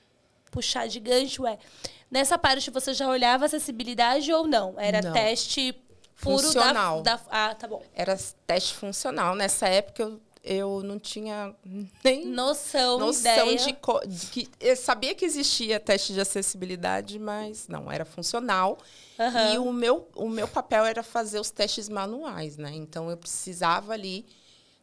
puxar 0.51 0.87
de 0.87 0.99
gancho 0.99 1.45
é: 1.45 1.57
nessa 2.09 2.37
parte 2.37 2.71
você 2.71 2.93
já 2.93 3.07
olhava 3.07 3.45
acessibilidade 3.45 4.31
ou 4.33 4.47
não? 4.47 4.73
Era 4.77 5.01
Não. 5.01 5.13
teste 5.13 5.73
puro 6.21 6.37
da- 6.37 6.43
Funcional. 6.47 7.01
Da, 7.01 7.19
Ah, 7.29 7.53
tá 7.53 7.67
bom. 7.67 7.83
Era 7.93 8.17
teste 8.47 8.73
funcional. 8.73 9.35
Nessa 9.35 9.67
época 9.67 10.01
eu, 10.01 10.19
eu 10.45 10.83
não 10.83 10.99
tinha 10.99 11.53
nem 12.03 12.25
Noção, 12.27 12.99
noção 12.99 13.55
de, 13.55 13.75
de 14.07 14.27
que. 14.27 14.47
Eu 14.59 14.75
sabia 14.75 15.15
que 15.15 15.25
existia 15.25 15.79
teste 15.79 16.13
de 16.13 16.21
acessibilidade, 16.21 17.17
mas 17.17 17.67
não, 17.67 17.91
era 17.91 18.05
funcional. 18.05 18.77
Aham. 19.19 19.53
E 19.53 19.57
o 19.57 19.73
meu, 19.73 20.07
o 20.15 20.29
meu 20.29 20.47
papel 20.47 20.85
era 20.85 21.01
fazer 21.01 21.39
os 21.39 21.49
testes 21.49 21.89
manuais, 21.89 22.57
né? 22.57 22.71
Então 22.73 23.09
eu 23.09 23.17
precisava 23.17 23.93
ali 23.93 24.25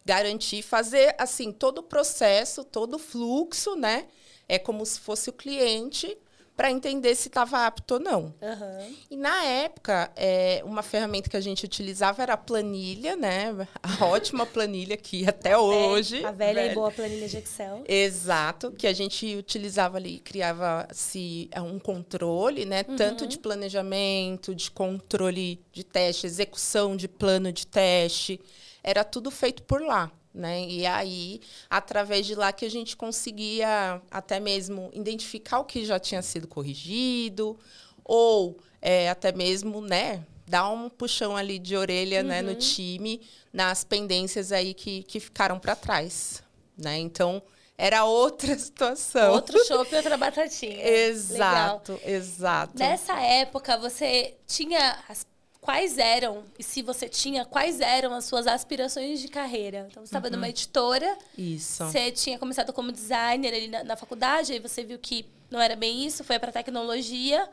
garantir, 0.05 0.63
fazer 0.63 1.15
assim 1.17 1.53
todo 1.53 1.79
o 1.79 1.83
processo, 1.83 2.65
todo 2.65 2.95
o 2.95 2.99
fluxo, 2.99 3.77
né? 3.77 4.09
É 4.49 4.59
como 4.59 4.85
se 4.85 4.99
fosse 4.99 5.31
o 5.31 5.33
cliente 5.33 6.19
para 6.63 6.71
entender 6.71 7.13
se 7.17 7.27
estava 7.27 7.67
apto 7.67 7.95
ou 7.95 8.01
não. 8.01 8.33
Aham. 8.41 8.87
E 9.11 9.17
na 9.17 9.43
época, 9.43 10.13
é, 10.15 10.63
uma 10.65 10.81
ferramenta 10.81 11.29
que 11.29 11.37
a 11.37 11.41
gente 11.41 11.65
utilizava 11.65 12.23
era 12.23 12.35
a 12.35 12.37
planilha, 12.37 13.17
né? 13.17 13.67
A 13.83 14.05
ótima 14.07 14.47
planilha 14.47 14.97
que 14.97 15.27
até 15.29 15.59
hoje. 15.59 16.25
A 16.25 16.31
velha 16.31 16.51
e 16.53 16.55
velha- 16.63 16.75
boa 16.75 16.93
planilha 16.93 17.27
de 17.27 17.37
Excel. 17.39 17.83
Exato, 17.89 18.71
que 18.71 18.87
a 18.87 18.93
gente 18.93 19.35
utilizava 19.35 19.97
ali, 19.97 20.21
criava-se 20.21 21.49
é, 21.51 21.61
um 21.61 21.81
controle, 21.81 22.65
né? 22.65 22.85
Tanto 22.85 23.27
de 23.27 23.41
planejamento, 23.41 24.55
de 24.55 24.71
controle 24.71 25.61
de 25.73 25.83
teste, 25.83 26.27
execução 26.29 26.97
de 26.97 27.09
plano 27.09 27.51
de 27.53 27.67
teste. 27.67 28.41
Era 28.85 29.03
tudo 29.03 29.33
feito 29.33 29.65
por 29.65 29.83
lá, 29.83 30.13
né? 30.35 30.65
E 30.67 30.87
aí, 30.87 31.41
através 31.69 32.27
de 32.27 32.35
lá 32.35 32.53
que 32.53 32.65
a 32.65 32.71
gente 32.71 32.97
conseguia 32.97 34.01
até 34.11 34.41
mesmo 34.41 34.91
identificar 34.95 35.59
o 35.61 35.65
que 35.65 35.85
já 35.85 35.99
tinha 35.99 36.23
sido 36.23 36.47
corrigido, 36.49 37.59
ou 38.05 38.59
é, 38.81 39.09
até 39.11 39.33
mesmo, 39.33 39.81
né? 39.81 40.25
Dar 40.47 40.69
um 40.71 40.89
puxão 40.91 41.37
ali 41.37 41.59
de 41.59 41.77
orelha 41.77 42.23
né, 42.23 42.43
no 42.43 42.55
time, 42.55 43.21
nas 43.53 43.85
pendências 43.85 44.53
aí 44.53 44.75
que, 44.75 45.03
que 45.05 45.21
ficaram 45.21 45.59
para 45.59 45.77
trás, 45.77 46.43
né? 46.77 46.99
Então, 46.99 47.43
era 47.79 48.05
outra 48.05 48.57
situação. 48.59 49.33
Outro 49.33 49.65
chopp 49.67 49.93
e 49.93 49.97
outra 49.97 50.17
batatinha. 50.17 50.77
Legal. 51.31 51.83
Exato, 51.87 52.01
exato. 52.05 52.79
Nessa 52.79 53.19
época, 53.21 53.77
você 53.79 54.35
tinha. 54.47 54.99
as- 55.09 55.27
quais 55.63 55.97
eram, 55.97 56.43
e 56.59 56.63
se 56.63 56.83
você 56.83 57.09
tinha, 57.09 57.45
quais 57.45 57.81
eram 57.81 58.13
as 58.13 58.25
suas 58.25 58.47
aspirações 58.49 59.21
de 59.21 59.29
carreira? 59.29 59.87
Então, 59.91 60.03
você 60.05 60.09
estava 60.09 60.27
Uhum. 60.27 60.33
numa 60.33 60.49
editora, 60.49 61.17
Isso. 61.39 61.85
você 61.85 62.11
tinha 62.11 62.37
começado 62.39 62.73
como 62.73 62.91
designer 62.93 63.55
ali 63.55 63.69
na, 63.69 63.85
na 63.85 63.97
faculdade, 63.97 64.53
aí 64.53 64.59
você 64.59 64.83
viu 64.83 64.99
que 64.99 65.25
não 65.51 65.61
era 65.61 65.77
bem 65.77 66.05
isso, 66.05 66.25
foi 66.25 66.39
para 66.39 66.51
tecnologia. 66.51 67.49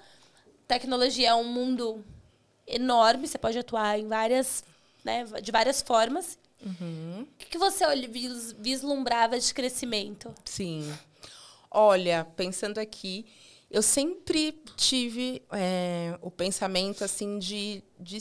Tecnologia 0.67 1.29
é 1.29 1.35
um 1.35 1.43
mundo 1.43 2.03
enorme, 2.67 3.27
você 3.27 3.37
pode 3.37 3.57
atuar 3.59 3.99
em 3.99 4.07
várias, 4.07 4.63
né, 5.03 5.23
de 5.41 5.51
várias 5.51 5.81
formas. 5.81 6.37
Uhum. 6.65 7.27
O 7.41 7.45
que, 7.45 7.57
você 7.57 7.85
vislumbrava 8.57 9.39
de 9.39 9.53
crescimento? 9.53 10.33
Sim. 10.45 10.91
Olha, 11.71 12.27
pensando 12.35 12.79
aqui, 12.79 13.25
eu 13.69 13.82
sempre 13.82 14.51
tive 14.75 15.43
é, 15.51 16.17
o 16.21 16.32
pensamento 16.32 17.03
assim 17.03 17.38
de, 17.38 17.84
de 17.99 18.17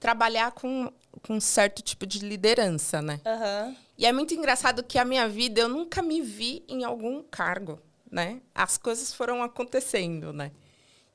trabalhar 0.00 0.52
com, 0.52 0.90
com 1.22 1.34
um 1.34 1.40
certo 1.40 1.82
tipo 1.82 2.06
de 2.06 2.20
liderança, 2.20 3.02
né? 3.02 3.20
Aham. 3.24 3.76
E 3.98 4.06
é 4.06 4.12
muito 4.12 4.34
engraçado 4.34 4.82
que 4.82 4.98
a 4.98 5.04
minha 5.04 5.28
vida 5.28 5.60
eu 5.60 5.68
nunca 5.68 6.02
me 6.02 6.20
vi 6.20 6.64
em 6.66 6.82
algum 6.82 7.22
cargo, 7.22 7.78
né? 8.10 8.40
As 8.54 8.78
coisas 8.78 9.12
foram 9.12 9.42
acontecendo, 9.42 10.32
né? 10.32 10.50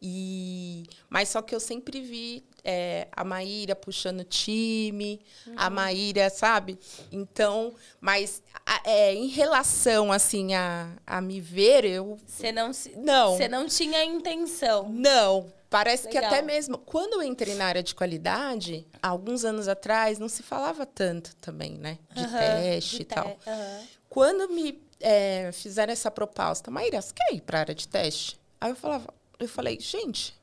E 0.01 0.83
mas 1.09 1.29
só 1.29 1.41
que 1.41 1.55
eu 1.55 1.59
sempre 1.59 2.01
vi 2.01 2.43
é, 2.63 3.07
a 3.11 3.23
Maíra 3.23 3.75
puxando 3.75 4.23
time, 4.23 5.19
a 5.55 5.69
Maíra, 5.69 6.29
sabe? 6.29 6.77
Então, 7.11 7.73
mas 7.99 8.43
é, 8.83 9.13
em 9.13 9.27
relação 9.27 10.11
assim 10.11 10.53
a, 10.53 10.91
a 11.05 11.19
me 11.21 11.39
ver, 11.41 11.85
eu 11.85 12.17
Você 12.25 12.51
não, 12.51 12.73
se- 12.73 12.95
não. 12.97 13.35
você 13.35 13.47
não 13.47 13.65
tinha 13.67 14.03
intenção. 14.03 14.87
Não, 14.89 15.51
parece 15.69 16.07
que 16.09 16.15
Legal. 16.15 16.31
até 16.31 16.41
mesmo 16.43 16.77
quando 16.77 17.13
eu 17.13 17.23
entrei 17.23 17.55
na 17.55 17.65
área 17.65 17.81
de 17.81 17.95
qualidade, 17.95 18.85
alguns 19.01 19.43
anos 19.45 19.67
atrás, 19.67 20.19
não 20.19 20.29
se 20.29 20.43
falava 20.43 20.85
tanto 20.85 21.35
também, 21.37 21.71
né? 21.77 21.97
De 22.13 22.27
teste 22.27 22.97
de 22.97 23.01
e 23.01 23.05
tal. 23.05 23.25
te- 23.31 23.49
aham. 23.49 23.83
Quando 24.09 24.49
me 24.49 24.81
é, 24.99 25.51
fizeram 25.53 25.91
essa 25.93 26.09
proposta, 26.11 26.69
Maíra, 26.71 27.01
você 27.01 27.13
quer 27.13 27.33
ir 27.35 27.41
para 27.41 27.59
a 27.59 27.61
área 27.61 27.75
de 27.75 27.87
teste? 27.87 28.39
Aí 28.59 28.71
eu 28.71 28.75
falava, 28.75 29.13
eu 29.39 29.47
falei, 29.47 29.79
gente, 29.79 30.35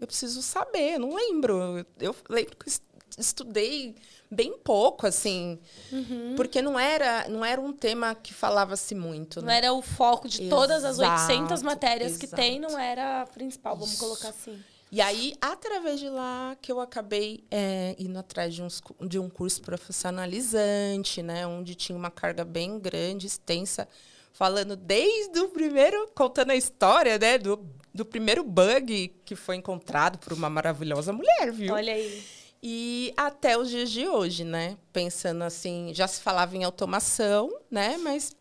eu 0.00 0.06
preciso 0.06 0.42
saber, 0.42 0.94
eu 0.94 0.98
não 1.00 1.14
lembro. 1.14 1.86
Eu, 2.00 2.14
lembro 2.28 2.56
que 2.56 2.70
estudei 3.18 3.94
bem 4.30 4.56
pouco, 4.58 5.06
assim, 5.06 5.58
Uhum. 5.92 6.32
porque 6.36 6.62
não 6.62 6.78
era, 6.78 7.28
não 7.28 7.44
era 7.44 7.60
um 7.60 7.72
tema 7.72 8.14
que 8.14 8.32
falava-se 8.32 8.94
muito. 8.94 9.40
Não 9.40 9.48
né? 9.48 9.58
era 9.58 9.72
o 9.74 9.82
foco 9.82 10.26
de 10.26 10.48
todas 10.48 10.82
as 10.84 10.96
Exato, 10.98 11.32
800 11.32 11.62
matérias 11.62 12.16
que 12.16 12.24
exato. 12.24 12.40
tem, 12.42 12.58
não 12.58 12.78
era 12.78 13.22
a 13.22 13.26
principal, 13.26 13.74
vamos 13.76 13.92
Isso. 13.92 14.00
colocar 14.00 14.30
assim. 14.30 14.58
E 14.90 15.00
aí, 15.00 15.34
através 15.40 16.00
de 16.00 16.08
lá, 16.08 16.54
que 16.60 16.70
eu 16.70 16.78
acabei 16.80 17.44
é, 17.50 17.94
indo 17.98 18.18
atrás 18.18 18.54
de, 18.54 18.62
uns 18.62 18.82
de 19.00 19.18
um 19.18 19.28
curso 19.28 19.62
profissionalizante, 19.62 21.22
né? 21.22 21.46
Onde 21.46 21.74
tinha 21.74 21.96
uma 21.96 22.10
carga 22.10 22.44
bem 22.44 22.78
grande, 22.78 23.26
extensa, 23.26 23.88
falando 24.32 24.76
desde 24.76 25.38
o 25.40 25.48
primeiro, 25.48 26.10
contando 26.14 26.50
a 26.50 26.56
história, 26.56 27.18
né? 27.18 27.38
Do, 27.38 27.56
do 27.94 28.04
primeiro 28.04 28.42
bug 28.44 29.14
que 29.24 29.36
foi 29.36 29.56
encontrado 29.56 30.18
por 30.18 30.32
uma 30.32 30.48
maravilhosa 30.48 31.12
mulher, 31.12 31.52
viu? 31.52 31.74
Olha 31.74 31.92
aí. 31.92 32.22
E 32.62 33.12
até 33.16 33.58
os 33.58 33.68
dias 33.68 33.90
de 33.90 34.06
hoje, 34.06 34.44
né? 34.44 34.76
Pensando 34.92 35.42
assim, 35.42 35.90
já 35.92 36.06
se 36.06 36.20
falava 36.20 36.56
em 36.56 36.62
automação, 36.62 37.50
né? 37.70 37.96
Mas 37.96 38.36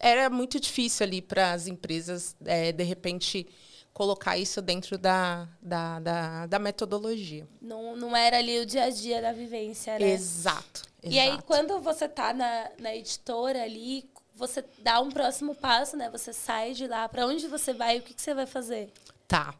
era 0.00 0.30
muito 0.30 0.58
difícil 0.58 1.04
ali 1.04 1.20
para 1.20 1.52
as 1.52 1.66
empresas, 1.66 2.34
é, 2.44 2.72
de 2.72 2.82
repente, 2.82 3.46
colocar 3.92 4.38
isso 4.38 4.62
dentro 4.62 4.96
da, 4.96 5.48
da, 5.60 6.00
da, 6.00 6.46
da 6.46 6.58
metodologia. 6.58 7.46
Não, 7.60 7.94
não 7.96 8.16
era 8.16 8.38
ali 8.38 8.60
o 8.60 8.64
dia 8.64 8.84
a 8.84 8.90
dia 8.90 9.20
da 9.20 9.32
vivência, 9.32 9.98
né? 9.98 10.12
Exato. 10.12 10.84
E 11.02 11.18
aí, 11.18 11.28
exato. 11.28 11.44
quando 11.44 11.80
você 11.80 12.08
tá 12.08 12.32
na, 12.32 12.70
na 12.78 12.94
editora 12.94 13.62
ali, 13.62 14.08
você 14.38 14.64
dá 14.78 15.00
um 15.00 15.10
próximo 15.10 15.54
passo, 15.54 15.96
né? 15.96 16.08
Você 16.10 16.32
sai 16.32 16.72
de 16.72 16.86
lá. 16.86 17.08
Pra 17.08 17.26
onde 17.26 17.48
você 17.48 17.74
vai? 17.74 17.98
O 17.98 18.02
que, 18.02 18.14
que 18.14 18.22
você 18.22 18.32
vai 18.32 18.46
fazer? 18.46 18.90
Tá. 19.26 19.52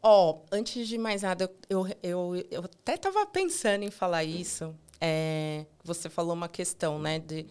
Ó, 0.00 0.38
antes 0.50 0.86
de 0.86 0.96
mais 0.96 1.22
nada, 1.22 1.50
eu, 1.68 1.86
eu, 2.02 2.46
eu, 2.50 2.64
até 2.64 2.94
estava 2.94 3.26
pensando 3.26 3.82
em 3.82 3.90
falar 3.90 4.24
isso. 4.24 4.74
É, 5.00 5.66
você 5.82 6.08
falou 6.08 6.34
uma 6.34 6.48
questão, 6.48 6.98
né, 6.98 7.18
de, 7.18 7.46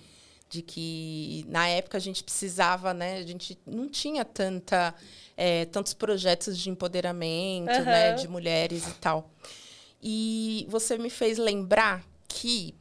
de 0.49 0.61
que 0.61 1.45
na 1.49 1.67
época 1.67 1.97
a 1.97 2.01
gente 2.01 2.23
precisava, 2.23 2.93
né, 2.93 3.17
a 3.17 3.23
gente 3.23 3.57
não 3.65 3.89
tinha 3.89 4.23
tanta, 4.23 4.95
é, 5.35 5.65
tantos 5.65 5.93
projetos 5.93 6.57
de 6.57 6.69
empoderamento, 6.69 7.83
né, 7.83 8.11
Aham. 8.11 8.15
de 8.15 8.27
mulheres 8.29 8.87
e 8.87 8.93
tal. 8.93 9.29
E 10.01 10.65
você 10.69 10.97
me 10.97 11.09
fez 11.09 11.37
lembrar 11.37 12.03
que 12.27 12.75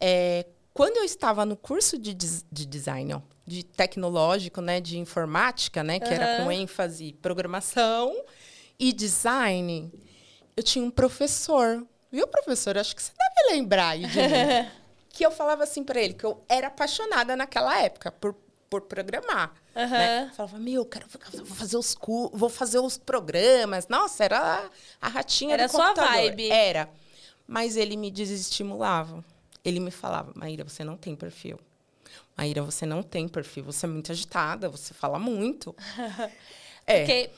é, 0.00 0.46
quando 0.76 0.98
eu 0.98 1.04
estava 1.04 1.44
no 1.46 1.56
curso 1.56 1.98
de, 1.98 2.12
de 2.14 2.66
design, 2.66 3.14
ó, 3.14 3.20
de 3.46 3.64
tecnológico, 3.64 4.60
né, 4.60 4.80
de 4.80 4.98
informática, 4.98 5.82
né, 5.82 5.98
que 5.98 6.12
era 6.12 6.36
Aham. 6.36 6.44
com 6.44 6.52
ênfase 6.52 7.06
em 7.06 7.12
programação 7.14 8.14
e 8.78 8.92
design, 8.92 9.90
eu 10.56 10.62
tinha 10.62 10.84
um 10.84 10.90
professor. 10.90 11.86
Viu, 12.12 12.26
professor? 12.28 12.76
Acho 12.78 12.94
que 12.94 13.02
você 13.02 13.12
deve 13.12 13.56
lembrar 13.56 13.88
aí 13.90 14.06
de 14.06 14.16
mim. 14.18 14.70
que 15.10 15.24
eu 15.24 15.30
falava 15.30 15.64
assim 15.64 15.82
para 15.82 16.00
ele, 16.00 16.14
que 16.14 16.24
eu 16.24 16.44
era 16.48 16.66
apaixonada 16.66 17.34
naquela 17.34 17.80
época 17.80 18.12
por, 18.12 18.34
por 18.68 18.82
programar. 18.82 19.54
Né? 19.74 20.20
Aham. 20.24 20.30
Falava, 20.34 20.58
meu, 20.58 20.82
eu 20.82 20.86
quero 20.86 21.06
vou 21.44 21.46
fazer 21.56 21.76
os 21.78 21.94
cu- 21.94 22.30
vou 22.34 22.48
fazer 22.50 22.78
os 22.80 22.98
programas. 22.98 23.88
Nossa, 23.88 24.24
era 24.24 24.70
a 25.00 25.08
ratinha 25.08 25.54
Era 25.54 25.66
do 25.66 25.70
sua 25.70 25.86
computador. 25.88 26.12
vibe. 26.12 26.50
Era. 26.50 26.88
Mas 27.46 27.76
ele 27.76 27.96
me 27.96 28.10
desestimulava. 28.10 29.24
Ele 29.66 29.80
me 29.80 29.90
falava, 29.90 30.32
Maíra, 30.36 30.62
você 30.62 30.84
não 30.84 30.96
tem 30.96 31.16
perfil. 31.16 31.58
Maíra, 32.36 32.62
você 32.62 32.86
não 32.86 33.02
tem 33.02 33.26
perfil. 33.26 33.64
Você 33.64 33.84
é 33.84 33.88
muito 33.88 34.12
agitada, 34.12 34.68
você 34.68 34.94
fala 34.94 35.18
muito. 35.18 35.74
é. 36.86 37.00
Porque, 37.00 37.30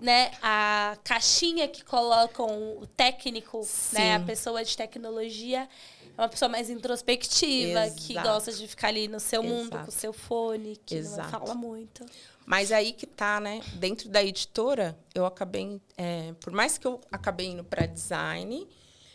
né, 0.00 0.30
a 0.42 0.96
caixinha 1.04 1.68
que 1.68 1.84
colocam 1.84 2.78
o 2.78 2.86
técnico, 2.86 3.60
né, 3.92 4.14
a 4.14 4.20
pessoa 4.20 4.64
de 4.64 4.74
tecnologia, 4.74 5.68
é 6.16 6.20
uma 6.22 6.28
pessoa 6.28 6.48
mais 6.48 6.70
introspectiva, 6.70 7.90
que 7.90 8.14
Exato. 8.14 8.28
gosta 8.28 8.52
de 8.52 8.66
ficar 8.66 8.88
ali 8.88 9.06
no 9.08 9.20
seu 9.20 9.42
mundo, 9.42 9.70
com 9.72 9.76
o 9.76 9.80
Exato. 9.80 9.92
seu 9.92 10.12
fone, 10.14 10.80
que 10.86 10.94
não 10.94 11.00
Exato. 11.02 11.30
fala 11.30 11.54
muito. 11.54 12.06
Mas 12.46 12.72
aí 12.72 12.94
que 12.94 13.06
tá, 13.06 13.40
né? 13.40 13.60
Dentro 13.74 14.08
da 14.08 14.24
editora, 14.24 14.98
eu 15.14 15.26
acabei, 15.26 15.78
é, 15.98 16.32
por 16.40 16.52
mais 16.52 16.78
que 16.78 16.86
eu 16.86 16.98
acabei 17.10 17.48
indo 17.48 17.62
para 17.62 17.84
design, 17.84 18.66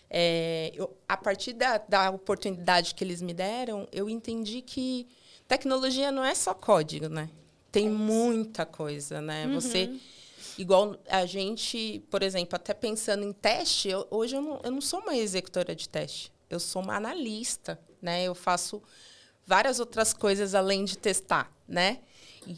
é, 0.09 0.71
eu- 0.73 0.95
a 1.07 1.17
partir 1.17 1.53
da, 1.53 1.77
da 1.77 2.09
oportunidade 2.09 2.95
que 2.95 3.03
eles 3.03 3.21
me 3.21 3.33
deram, 3.33 3.87
eu 3.91 4.09
entendi 4.09 4.61
que 4.61 5.07
tecnologia 5.47 6.11
não 6.11 6.23
é 6.23 6.33
só 6.35 6.53
código, 6.53 7.09
né? 7.09 7.29
Tem 7.71 7.89
muita 7.89 8.65
coisa, 8.65 9.21
né? 9.21 9.45
Você, 9.53 9.89
igual 10.57 10.95
a 11.07 11.25
gente, 11.25 12.03
por 12.09 12.23
exemplo, 12.23 12.55
até 12.55 12.73
pensando 12.73 13.23
em 13.23 13.33
teste, 13.33 13.89
eu- 13.89 14.07
hoje 14.09 14.35
eu 14.35 14.41
não, 14.41 14.61
eu 14.63 14.71
não 14.71 14.81
sou 14.81 14.99
uma 15.01 15.15
executora 15.15 15.75
de 15.75 15.87
teste, 15.89 16.31
eu 16.49 16.59
sou 16.59 16.81
uma 16.81 16.95
analista, 16.95 17.79
né? 18.01 18.23
Eu 18.23 18.33
faço 18.33 18.81
várias 19.45 19.79
outras 19.79 20.13
coisas 20.13 20.55
além 20.55 20.85
de 20.85 20.97
testar, 20.97 21.51
né? 21.67 21.99
E, 22.45 22.53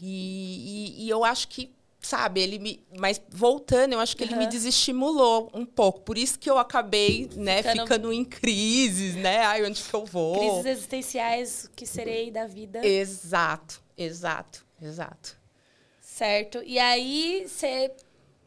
e- 1.00 1.04
e 1.06 1.10
eu 1.10 1.24
acho 1.24 1.48
que, 1.48 1.72
sabe, 2.00 2.40
ele 2.40 2.58
me. 2.58 2.82
Mas 2.98 3.20
voltando, 3.30 3.92
eu 3.92 4.00
acho 4.00 4.16
que 4.16 4.24
ele 4.24 4.34
me 4.34 4.46
desestimulou 4.46 5.50
um 5.54 5.64
pouco. 5.66 6.00
Por 6.00 6.16
isso 6.18 6.38
que 6.38 6.48
eu 6.50 6.58
acabei, 6.58 7.28
né, 7.36 7.62
Ficando- 7.62 7.82
ficando, 7.82 8.12
em 8.12 8.24
crises, 8.24 9.14
né? 9.14 9.38
Ai, 9.44 9.64
onde 9.64 9.82
que 9.82 9.94
eu 9.94 10.04
vou? 10.04 10.38
Crises 10.38 10.66
existenciais, 10.66 11.64
o 11.64 11.70
que 11.70 11.86
serei 11.86 12.30
da 12.30 12.46
vida. 12.46 12.84
Exato, 12.84 13.80
exato, 13.96 14.64
exato. 14.80 15.36
Certo. 16.00 16.62
E 16.64 16.78
aí 16.78 17.46
você 17.46 17.90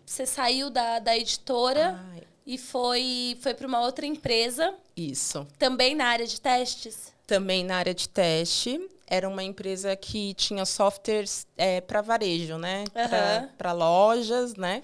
você 0.06 0.26
saiu 0.26 0.70
da, 0.70 1.00
da 1.00 1.18
editora 1.18 2.00
Ai, 2.14 2.24
e 2.46 2.58
foi, 2.58 3.38
foi 3.42 3.54
para 3.54 3.66
uma 3.66 3.80
outra 3.82 4.06
empresa, 4.06 4.76
isso. 4.96 5.48
também 5.58 5.96
na 5.96 6.06
área 6.08 6.28
de 6.28 6.40
testes. 6.40 7.14
Também 7.26 7.64
na 7.64 7.78
área 7.78 7.94
de 7.94 8.08
teste. 8.10 8.80
Era 9.06 9.28
uma 9.28 9.44
empresa 9.44 9.96
que 9.96 10.34
tinha 10.34 10.66
softwares 10.66 11.46
para 11.88 12.02
varejo, 12.02 12.58
né? 12.58 12.86
Aham. 12.96 13.50
Para 13.58 13.72
lojas, 13.74 14.56
né? 14.56 14.82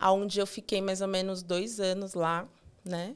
Onde 0.00 0.38
eu 0.40 0.46
fiquei 0.46 0.80
mais 0.80 1.00
ou 1.00 1.08
menos 1.08 1.42
dois 1.42 1.78
anos 1.80 2.14
lá, 2.14 2.46
né? 2.84 3.14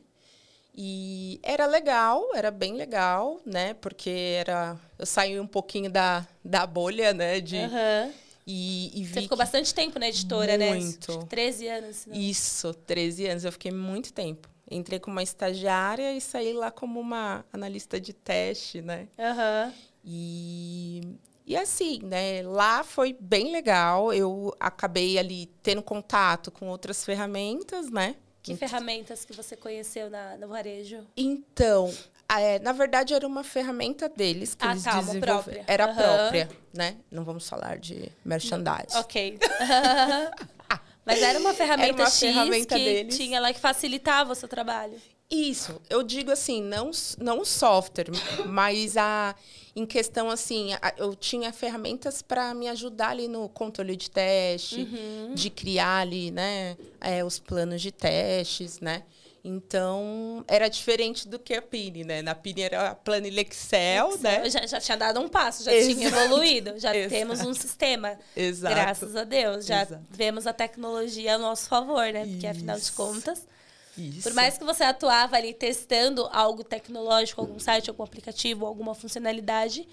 E 0.79 1.41
era 1.43 1.65
legal, 1.67 2.23
era 2.35 2.51
bem 2.51 2.75
legal, 2.75 3.41
né? 3.47 3.73
Porque 3.75 4.11
era, 4.11 4.79
eu 4.99 5.07
saí 5.07 5.41
um 5.41 5.47
pouquinho 5.47 5.91
da, 5.91 6.27
da 6.45 6.67
bolha, 6.67 7.15
né? 7.15 7.41
De, 7.41 7.57
Aham. 7.57 8.13
e, 8.47 8.93
e 9.01 9.05
vi 9.05 9.15
Você 9.15 9.23
ficou 9.23 9.39
bastante 9.39 9.75
tempo 9.75 9.99
na 9.99 10.09
editora, 10.09 10.59
né? 10.59 10.69
Muito. 10.75 11.11
Acho 11.11 11.21
que 11.21 11.27
13 11.27 11.67
anos. 11.69 12.07
não- 12.07 12.15
Isso, 12.15 12.75
13 12.75 13.27
anos. 13.27 13.45
Eu 13.45 13.53
fiquei 13.53 13.73
muito 13.73 14.13
tempo. 14.13 14.49
Entrei 14.71 14.99
como 15.01 15.17
uma 15.17 15.23
estagiária 15.23 16.13
e 16.13 16.21
saí 16.21 16.53
lá 16.53 16.71
como 16.71 17.01
uma 17.01 17.45
analista 17.53 17.99
de 17.99 18.13
teste, 18.13 18.83
né? 18.83 19.09
Aham. 19.19 19.73
E, 20.09 21.19
e 21.45 21.57
assim, 21.57 21.99
né? 22.05 22.43
Lá 22.43 22.85
foi 22.85 23.17
bem 23.19 23.51
legal. 23.51 24.13
Eu 24.15 24.55
acabei 24.61 25.19
ali 25.19 25.47
tendo 25.65 25.83
contato 25.83 26.53
com 26.53 26.69
outras 26.69 27.05
ferramentas, 27.05 27.91
né? 27.91 28.15
Que 28.41 28.55
ferramentas 28.55 29.25
que 29.25 29.33
você 29.33 29.57
conheceu 29.57 30.09
na, 30.09 30.37
no 30.37 30.47
varejo? 30.47 31.05
Então, 31.17 31.93
é, 32.29 32.61
na 32.61 32.71
verdade, 32.73 33.13
era 33.13 33.27
uma 33.27 33.43
ferramenta 33.43 34.09
deles 34.09 34.55
que 34.55 34.65
Ah, 34.65 34.71
eles 34.71 34.85
tá, 34.85 35.03
própria. 35.21 35.65
Era 35.67 35.87
Aham. 35.87 35.95
própria, 35.95 36.49
né? 36.73 36.97
Não 37.11 37.25
vamos 37.25 37.49
falar 37.49 37.77
de 37.79 38.13
merchandising. 38.25 38.97
Ok. 38.99 39.39
Mas 41.05 41.23
era 41.23 41.39
uma 41.39 41.53
ferramenta 41.55 41.89
Era 41.89 41.95
uma 41.95 42.07
X 42.11 42.19
ferramenta 42.19 42.77
que 42.77 42.85
deles. 42.85 43.17
tinha 43.17 43.41
lá 43.41 43.53
que 43.53 43.61
facilitava 43.61 44.33
o 44.33 44.35
seu 44.35 44.49
trabalho. 44.49 45.01
Isso, 45.31 45.81
eu 45.91 46.03
digo 46.05 46.31
assim, 46.31 46.63
não, 46.63 46.91
não 47.19 47.41
o 47.41 47.45
software, 47.45 48.07
mas 48.47 48.97
a, 48.97 49.35
em 49.77 49.85
questão 49.87 50.31
assim, 50.31 50.71
eu 50.97 51.15
tinha 51.15 51.53
ferramentas 51.53 52.23
para 52.23 52.55
me 52.55 52.67
ajudar 52.69 53.11
ali 53.11 53.29
no 53.29 53.47
controle 53.49 53.95
de 53.95 54.11
teste, 54.11 54.81
Uhum. 54.81 55.35
de 55.35 55.51
criar 55.51 55.99
ali, 55.99 56.31
né, 56.31 56.77
é, 57.01 57.23
os 57.23 57.39
planos 57.39 57.83
de 57.83 57.93
testes, 57.93 58.81
né? 58.81 59.03
Então, 59.45 60.45
era 60.49 60.67
diferente 60.69 61.29
do 61.29 61.39
que 61.39 61.55
a 61.55 61.63
Pini, 61.63 62.03
né? 62.03 62.21
Na 62.21 62.35
Pini 62.35 62.63
era 62.63 62.91
a 62.91 62.95
planilha 62.97 63.43
Excel, 63.43 64.19
né? 64.19 64.51
Já, 64.51 64.67
já 64.67 64.81
tinha 64.81 64.97
dado 64.97 65.21
um 65.21 65.29
passo, 65.29 65.63
já 65.63 65.73
Exato. 65.73 65.95
tinha 65.95 66.09
evoluído. 66.09 66.79
Já 66.81 66.91
Exato. 66.97 67.15
temos 67.15 67.41
um 67.43 67.55
sistema. 67.55 68.19
Exato. 68.37 68.75
Graças 68.75 69.15
a 69.15 69.23
Deus. 69.23 69.65
Já 69.65 69.83
Exato. 69.83 70.03
vemos 70.11 70.49
a 70.49 70.53
tecnologia 70.53 71.37
a 71.37 71.39
nosso 71.39 71.69
favor, 71.69 72.13
né? 72.13 72.27
Porque, 72.27 72.45
afinal 72.47 72.75
de 72.77 72.83
Isso. 72.83 72.95
contas, 72.95 73.47
Isso. 73.99 74.23
por 74.23 74.35
mais 74.35 74.57
que 74.59 74.65
você 74.65 74.85
atuava 74.85 75.37
ali 75.37 75.53
testando 75.55 76.29
algo 76.33 76.63
tecnológico, 76.65 77.41
algum 77.41 77.59
site, 77.59 77.89
algum 77.91 78.03
aplicativo, 78.03 78.67
alguma 78.67 78.95
funcionalidade, 78.95 79.87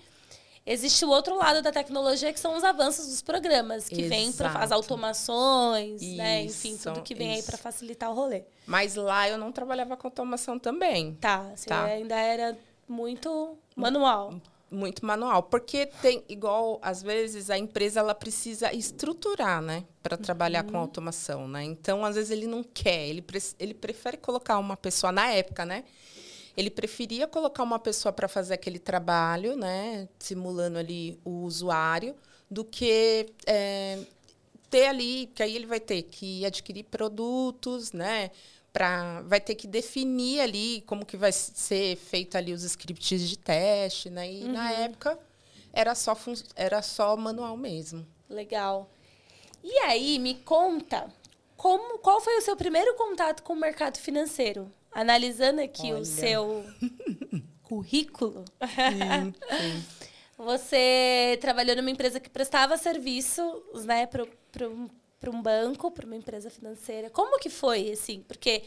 existe 0.66 1.04
o 1.06 1.10
outro 1.10 1.36
lado 1.36 1.62
da 1.62 1.72
tecnologia 1.72 2.32
que 2.32 2.40
são 2.40 2.56
os 2.56 2.64
avanços 2.64 3.08
dos 3.08 3.22
programas, 3.22 3.88
que 3.90 4.04
vêm 4.04 4.32
para 4.32 4.50
as 4.50 4.56
Exato. 4.56 4.74
automações, 4.76 6.02
né? 6.02 6.44
Enfim, 6.44 6.74
Isso, 6.76 6.90
tudo 6.90 7.02
que 7.02 7.14
vem 7.16 7.32
aí 7.32 7.40
isso. 7.40 7.48
para 7.48 7.58
facilitar 7.58 8.10
o 8.12 8.14
rolê. 8.14 8.44
Mas 8.66 8.96
lá 8.96 9.28
eu 9.28 9.38
não 9.38 9.52
trabalhava 9.52 9.98
com 9.98 10.08
automação 10.08 10.58
também. 10.60 11.16
Tá, 11.16 11.52
você 11.56 11.68
Tá. 11.68 11.84
ainda 11.86 12.16
era 12.16 12.58
muito 12.88 13.58
manual. 13.76 14.36
Muito 14.74 15.06
manual, 15.06 15.44
porque 15.44 15.86
tem 15.86 16.24
igual 16.28 16.80
às 16.82 17.02
vezes 17.04 17.50
a 17.50 17.58
empresa 17.58 18.00
ela 18.00 18.16
precisa 18.16 18.74
estruturar, 18.74 19.62
né, 19.62 19.86
para 20.02 20.18
trabalhar 20.18 20.66
Uhum. 20.66 20.72
com 20.72 20.78
automação, 20.78 21.48
né? 21.48 21.64
Então 21.64 22.04
às 22.04 22.16
vezes 22.16 22.32
ele 22.32 22.48
não 22.48 22.64
quer, 22.64 23.08
ele 23.08 23.22
pre- 23.22 23.42
ele 23.60 23.74
prefere 23.74 24.18
colocar 24.18 24.58
uma 24.58 24.76
pessoa 24.76 25.12
na 25.12 25.30
época, 25.30 25.66
né? 25.66 25.84
Ele 26.56 26.70
preferia 26.70 27.28
colocar 27.28 27.64
uma 27.64 27.80
pessoa 27.80 28.12
para 28.14 28.28
fazer 28.28 28.54
aquele 28.56 28.80
trabalho, 28.80 29.56
né, 29.56 30.08
simulando 30.20 30.78
ali 30.78 31.20
o 31.26 31.42
usuário, 31.44 32.16
do 32.50 32.64
que 32.64 33.28
é, 33.48 34.00
ter 34.70 34.86
ali, 34.88 35.30
que 35.34 35.42
aí 35.44 35.56
ele 35.56 35.66
vai 35.66 35.80
ter 35.80 36.04
que 36.04 36.46
adquirir 36.46 36.84
produtos, 36.86 37.92
né? 37.92 38.30
Pra, 38.74 39.22
vai 39.22 39.40
ter 39.40 39.54
que 39.54 39.68
definir 39.68 40.40
ali 40.42 40.82
como 40.88 41.06
que 41.06 41.16
vai 41.16 41.32
ser 41.32 41.96
feito 41.96 42.36
ali 42.36 42.52
os 42.52 42.64
scripts 42.64 43.30
de 43.30 43.38
teste, 43.38 44.10
né? 44.10 44.30
E 44.32 44.46
na 44.46 44.72
época 44.72 45.18
era 45.72 45.94
só, 45.94 46.16
fun- 46.16 46.34
era 46.56 46.82
só 46.82 47.16
manual 47.16 47.56
mesmo. 47.56 48.04
Legal. 48.28 48.90
E 49.64 49.72
aí, 49.82 50.18
me 50.18 50.34
conta, 50.36 51.06
como, 51.56 52.00
qual 52.00 52.20
foi 52.20 52.36
o 52.38 52.42
seu 52.42 52.56
primeiro 52.58 52.96
contato 52.96 53.44
com 53.44 53.54
o 53.54 53.56
mercado 53.56 53.98
financeiro? 54.00 54.70
Analisando 54.92 55.62
aqui 55.62 55.92
o 55.92 55.98
Olha. 55.98 56.06
seu 56.06 56.66
currículo. 57.62 58.44
Você 60.38 61.38
trabalhou 61.40 61.76
numa 61.76 61.92
empresa 61.92 62.20
que 62.20 62.30
prestava 62.30 62.76
serviços, 62.78 63.86
né, 63.86 64.08
para 65.24 65.32
um 65.32 65.42
banco, 65.42 65.90
para 65.90 66.06
uma 66.06 66.18
empresa 66.18 66.50
financeira. 66.50 67.10
Como 67.10 67.40
que 67.40 67.50
foi, 67.50 67.92
assim? 67.92 68.22
Porque, 68.28 68.62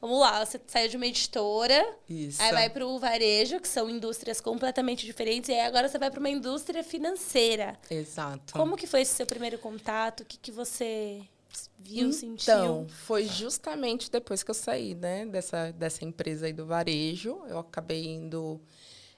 vamos 0.00 0.18
lá, 0.18 0.44
você 0.44 0.60
saiu 0.66 0.88
de 0.88 0.96
uma 0.96 1.06
editora, 1.06 1.96
Isso. 2.08 2.42
aí 2.42 2.50
vai 2.50 2.68
para 2.68 2.84
o 2.84 2.98
varejo, 2.98 3.60
que 3.60 3.68
são 3.68 3.88
indústrias 3.88 4.40
completamente 4.40 5.06
diferentes, 5.06 5.48
e 5.48 5.52
aí 5.52 5.60
agora 5.60 5.88
você 5.88 5.98
vai 5.98 6.10
para 6.10 6.18
uma 6.18 6.28
indústria 6.28 6.82
financeira. 6.82 7.78
Exato. 7.88 8.52
Como 8.54 8.76
que 8.76 8.88
foi 8.88 9.02
esse 9.02 9.14
seu 9.14 9.24
primeiro 9.24 9.56
contato? 9.58 10.22
O 10.22 10.24
que, 10.24 10.36
que 10.36 10.50
você 10.50 11.22
viu, 11.78 12.12
sentiu? 12.12 12.54
Então, 12.54 12.88
foi 12.88 13.24
justamente 13.26 14.10
depois 14.10 14.42
que 14.42 14.50
eu 14.50 14.54
saí, 14.54 14.96
né, 14.96 15.24
dessa, 15.26 15.70
dessa 15.70 16.04
empresa 16.04 16.46
aí 16.46 16.52
do 16.52 16.66
varejo, 16.66 17.40
eu 17.48 17.60
acabei 17.60 18.04
indo 18.04 18.60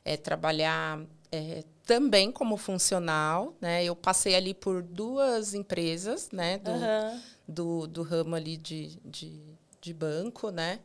eh, 0.05 0.19
trabalhar 0.19 1.01
eh, 1.31 1.65
também 1.87 2.31
como 2.31 2.57
funcional, 2.57 3.55
né? 3.61 3.85
Eu 3.85 3.95
passei 3.97 4.35
ali 4.35 4.55
por 4.55 4.83
duas 4.83 5.55
empresas, 5.55 6.31
né, 6.31 6.59
do, 6.59 6.71
Aham. 6.73 7.23
do, 7.47 7.87
do 7.87 8.03
ramo 8.03 8.35
ali 8.35 8.57
de, 8.57 8.99
de, 9.05 9.40
de 9.81 9.92
banco, 9.95 10.51
né? 10.51 10.81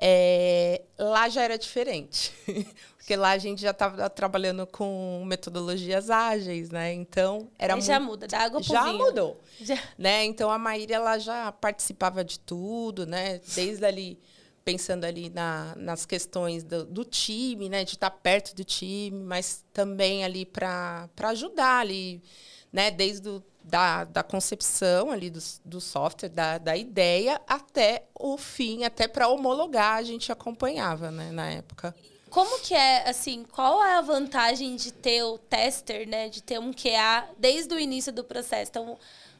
É, 0.00 0.82
lá 0.96 1.28
já 1.28 1.42
era 1.42 1.58
diferente, 1.58 2.32
porque 2.96 3.16
lá 3.16 3.30
a 3.30 3.38
gente 3.38 3.60
já 3.60 3.70
estava 3.72 4.08
trabalhando 4.08 4.64
com 4.64 5.24
metodologias 5.26 6.08
ágeis, 6.08 6.70
né? 6.70 6.92
Então 6.92 7.48
era 7.58 7.74
Aí 7.74 7.78
muito, 7.80 7.86
já 7.88 7.98
muda, 7.98 8.28
da 8.28 8.38
água 8.38 8.60
pro 8.60 8.72
já 8.72 8.84
vinho. 8.84 9.06
mudou 9.06 9.40
Já. 9.60 9.76
né? 9.98 10.24
Então 10.24 10.50
a 10.52 10.58
Maíra 10.58 10.94
ela 10.94 11.18
já 11.18 11.50
participava 11.50 12.24
de 12.24 12.38
tudo, 12.38 13.06
né? 13.06 13.40
Desde 13.56 13.84
ali 13.84 14.20
pensando 14.68 15.04
ali 15.04 15.30
na, 15.30 15.74
nas 15.76 16.04
questões 16.04 16.62
do, 16.62 16.84
do 16.84 17.02
time, 17.02 17.70
né? 17.70 17.84
De 17.84 17.92
estar 17.92 18.10
perto 18.10 18.54
do 18.54 18.62
time, 18.62 19.24
mas 19.24 19.64
também 19.72 20.22
ali 20.22 20.44
para 20.44 21.08
ajudar 21.22 21.78
ali, 21.78 22.22
né? 22.70 22.90
Desde 22.90 23.30
o, 23.30 23.42
da, 23.64 24.04
da 24.04 24.22
concepção 24.22 25.10
ali 25.10 25.30
do, 25.30 25.40
do 25.64 25.80
software, 25.80 26.28
da, 26.28 26.58
da 26.58 26.76
ideia 26.76 27.40
até 27.48 28.04
o 28.14 28.36
fim, 28.36 28.84
até 28.84 29.08
para 29.08 29.26
homologar 29.28 29.94
a 29.94 30.02
gente 30.02 30.30
acompanhava, 30.30 31.10
né? 31.10 31.30
Na 31.32 31.48
época. 31.48 31.96
Como 32.28 32.60
que 32.60 32.74
é, 32.74 33.08
assim, 33.08 33.44
qual 33.44 33.82
é 33.82 33.94
a 33.94 34.02
vantagem 34.02 34.76
de 34.76 34.92
ter 34.92 35.22
o 35.22 35.38
tester, 35.38 36.06
né? 36.06 36.28
De 36.28 36.42
ter 36.42 36.60
um 36.60 36.74
QA 36.74 37.26
desde 37.38 37.74
o 37.74 37.80
início 37.80 38.12
do 38.12 38.22
processo? 38.22 38.70
Então, 38.70 38.98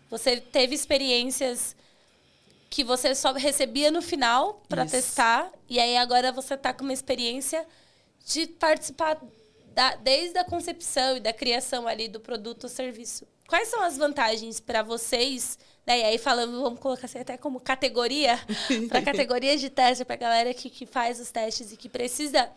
você 0.09 0.41
teve 0.41 0.75
experiências 0.75 1.77
que 2.71 2.85
você 2.85 3.15
só 3.15 3.33
recebia 3.33 3.91
no 3.91 4.03
final 4.03 4.63
para 4.69 4.85
testar, 4.85 5.51
e 5.69 5.79
aí 5.79 5.97
agora 5.97 6.31
você 6.31 6.55
está 6.55 6.73
com 6.73 6.85
uma 6.85 6.93
experiência 6.93 7.67
de 8.27 8.47
participar 8.47 9.19
da, 9.75 9.97
desde 9.97 10.39
a 10.39 10.45
concepção 10.45 11.17
e 11.17 11.21
da 11.21 11.33
criação 11.33 11.89
ali 11.89 12.09
do 12.09 12.21
produto 12.21 12.65
ou 12.65 12.69
serviço. 12.69 13.27
Quais 13.47 13.69
são 13.69 13.83
as 13.83 13.97
vantagens 13.97 14.61
para 14.61 14.83
vocês? 14.83 15.59
Né? 15.87 16.01
E 16.01 16.05
aí 16.05 16.19
falando, 16.19 16.61
vamos 16.61 16.79
colocar 16.81 17.07
assim 17.07 17.19
até 17.19 17.39
como 17.39 17.59
categoria, 17.59 18.39
para 18.89 19.01
categorias 19.01 19.61
de 19.61 19.71
teste, 19.71 20.05
para 20.05 20.17
a 20.17 20.19
galera 20.19 20.53
que, 20.53 20.69
que 20.69 20.85
faz 20.85 21.19
os 21.19 21.31
testes 21.31 21.73
e 21.73 21.77
que 21.77 21.89
precisa 21.89 22.51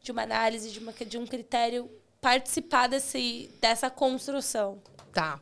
de 0.00 0.10
uma 0.10 0.22
análise, 0.22 0.70
de, 0.70 0.78
uma, 0.78 0.92
de 0.92 1.18
um 1.18 1.26
critério, 1.26 1.90
participar 2.20 2.86
desse, 2.86 3.50
dessa 3.60 3.90
construção. 3.90 4.80
Tá. 5.12 5.38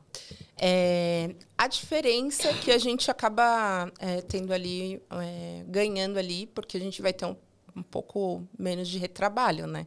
É, 0.58 1.34
a 1.56 1.68
diferença 1.68 2.52
que 2.54 2.70
a 2.70 2.78
gente 2.78 3.10
acaba 3.10 3.92
é, 3.98 4.22
tendo 4.22 4.52
ali, 4.52 5.02
é, 5.10 5.64
ganhando 5.66 6.18
ali, 6.18 6.46
porque 6.46 6.76
a 6.76 6.80
gente 6.80 7.02
vai 7.02 7.12
ter 7.12 7.26
um, 7.26 7.36
um 7.74 7.82
pouco 7.82 8.46
menos 8.58 8.88
de 8.88 8.98
retrabalho, 8.98 9.66
né? 9.66 9.86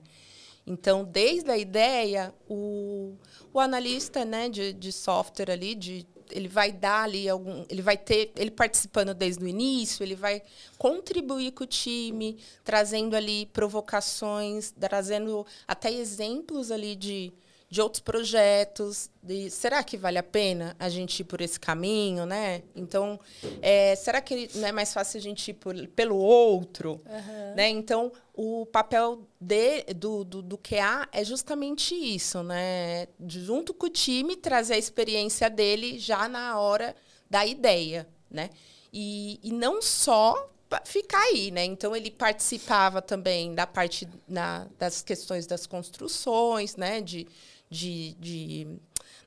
Então, 0.65 1.03
desde 1.03 1.49
a 1.49 1.57
ideia, 1.57 2.31
o, 2.47 3.15
o 3.51 3.59
analista 3.59 4.23
né, 4.23 4.47
de, 4.47 4.71
de 4.71 4.91
software 4.91 5.49
ali, 5.49 5.73
de, 5.73 6.05
ele 6.29 6.47
vai 6.47 6.71
dar 6.71 7.05
ali 7.05 7.27
algum. 7.27 7.65
Ele 7.67 7.81
vai 7.81 7.97
ter, 7.97 8.31
ele 8.35 8.51
participando 8.51 9.15
desde 9.15 9.43
o 9.43 9.47
início, 9.47 10.03
ele 10.03 10.13
vai 10.13 10.43
contribuir 10.77 11.53
com 11.53 11.63
o 11.63 11.67
time, 11.67 12.37
trazendo 12.63 13.15
ali 13.15 13.47
provocações, 13.47 14.71
trazendo 14.79 15.43
até 15.67 15.91
exemplos 15.91 16.69
ali 16.69 16.95
de, 16.95 17.33
de 17.69 17.81
outros 17.81 18.01
projetos, 18.01 19.11
de 19.21 19.49
será 19.51 19.83
que 19.83 19.95
vale 19.95 20.17
a 20.17 20.23
pena 20.23 20.75
a 20.79 20.89
gente 20.89 21.19
ir 21.19 21.23
por 21.23 21.39
esse 21.39 21.59
caminho, 21.59 22.25
né? 22.25 22.63
Então, 22.75 23.19
é, 23.61 23.95
será 23.95 24.19
que 24.21 24.49
não 24.55 24.67
é 24.67 24.71
mais 24.71 24.91
fácil 24.91 25.19
a 25.19 25.21
gente 25.21 25.51
ir 25.51 25.53
por, 25.53 25.75
pelo 25.89 26.17
outro, 26.17 26.99
uhum. 27.05 27.55
né? 27.55 27.69
Então, 27.69 28.11
o 28.33 28.65
papel 28.65 29.27
de, 29.39 29.83
do, 29.93 30.23
do, 30.23 30.41
do 30.41 30.57
QA 30.57 31.07
é 31.11 31.23
justamente 31.23 31.93
isso, 31.93 32.41
né? 32.41 33.07
Junto 33.27 33.71
com 33.71 33.85
o 33.85 33.89
time, 33.89 34.35
trazer 34.35 34.73
a 34.73 34.79
experiência 34.79 35.47
dele 35.47 35.99
já 35.99 36.27
na 36.27 36.59
hora 36.59 36.95
da 37.29 37.45
ideia, 37.45 38.07
né? 38.31 38.49
E, 38.91 39.39
e 39.43 39.51
não 39.51 39.79
só 39.79 40.49
ficar 40.85 41.21
aí, 41.21 41.51
né? 41.51 41.65
Então 41.65 41.95
ele 41.95 42.11
participava 42.11 43.01
também 43.01 43.53
da 43.53 43.65
parte 43.65 44.07
na, 44.27 44.67
das 44.77 45.01
questões 45.01 45.47
das 45.47 45.65
construções, 45.65 46.75
né? 46.75 47.01
De, 47.01 47.27
de, 47.69 48.15
de 48.19 48.67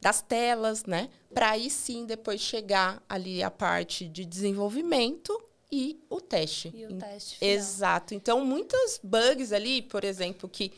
das 0.00 0.20
telas, 0.20 0.85
né? 0.85 1.09
Para 1.33 1.50
aí 1.50 1.70
sim 1.70 2.05
depois 2.05 2.40
chegar 2.40 3.02
ali 3.09 3.42
a 3.42 3.50
parte 3.50 4.09
de 4.09 4.24
desenvolvimento 4.24 5.40
e 5.70 6.00
o 6.11 6.20
teste. 6.20 6.72
E 6.74 6.87
o 6.87 6.98
teste 6.98 7.38
final. 7.38 7.55
Exato. 7.55 8.14
Então 8.14 8.44
muitas 8.44 9.00
bugs 9.02 9.52
ali, 9.52 9.83
por 9.83 10.05
exemplo, 10.05 10.48
que 10.48 10.72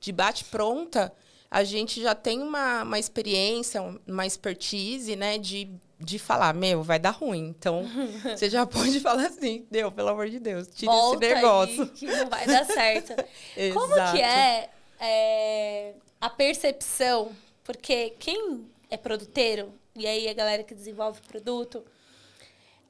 de 0.00 0.12
bate 0.12 0.44
pronta 0.44 1.12
a 1.50 1.64
gente 1.64 2.00
já 2.00 2.14
tem 2.14 2.40
uma, 2.40 2.82
uma 2.82 2.98
experiência, 2.98 3.82
uma 4.06 4.26
expertise, 4.26 5.16
né, 5.16 5.38
de 5.38 5.70
de 6.00 6.18
falar, 6.18 6.54
meu, 6.54 6.82
vai 6.82 6.98
dar 6.98 7.10
ruim. 7.10 7.48
Então, 7.48 7.84
você 8.22 8.48
já 8.48 8.64
pode 8.64 9.00
falar 9.00 9.26
assim, 9.26 9.66
deu, 9.70 9.90
pelo 9.90 10.08
amor 10.10 10.28
de 10.28 10.38
Deus, 10.38 10.68
tira 10.68 10.92
Volta 10.92 11.26
esse 11.26 11.34
negócio. 11.34 11.82
Aí, 11.82 11.88
que 11.88 12.06
não 12.06 12.28
vai 12.28 12.46
dar 12.46 12.64
certo. 12.64 13.14
Como 13.74 13.94
que 13.94 14.20
é, 14.22 14.70
é, 14.98 15.94
a 16.20 16.30
percepção? 16.30 17.34
Porque 17.64 18.10
quem 18.18 18.66
é 18.90 18.96
produteiro, 18.96 19.72
e 19.94 20.06
aí 20.06 20.28
a 20.28 20.34
galera 20.34 20.62
que 20.62 20.74
desenvolve 20.74 21.20
produto, 21.22 21.84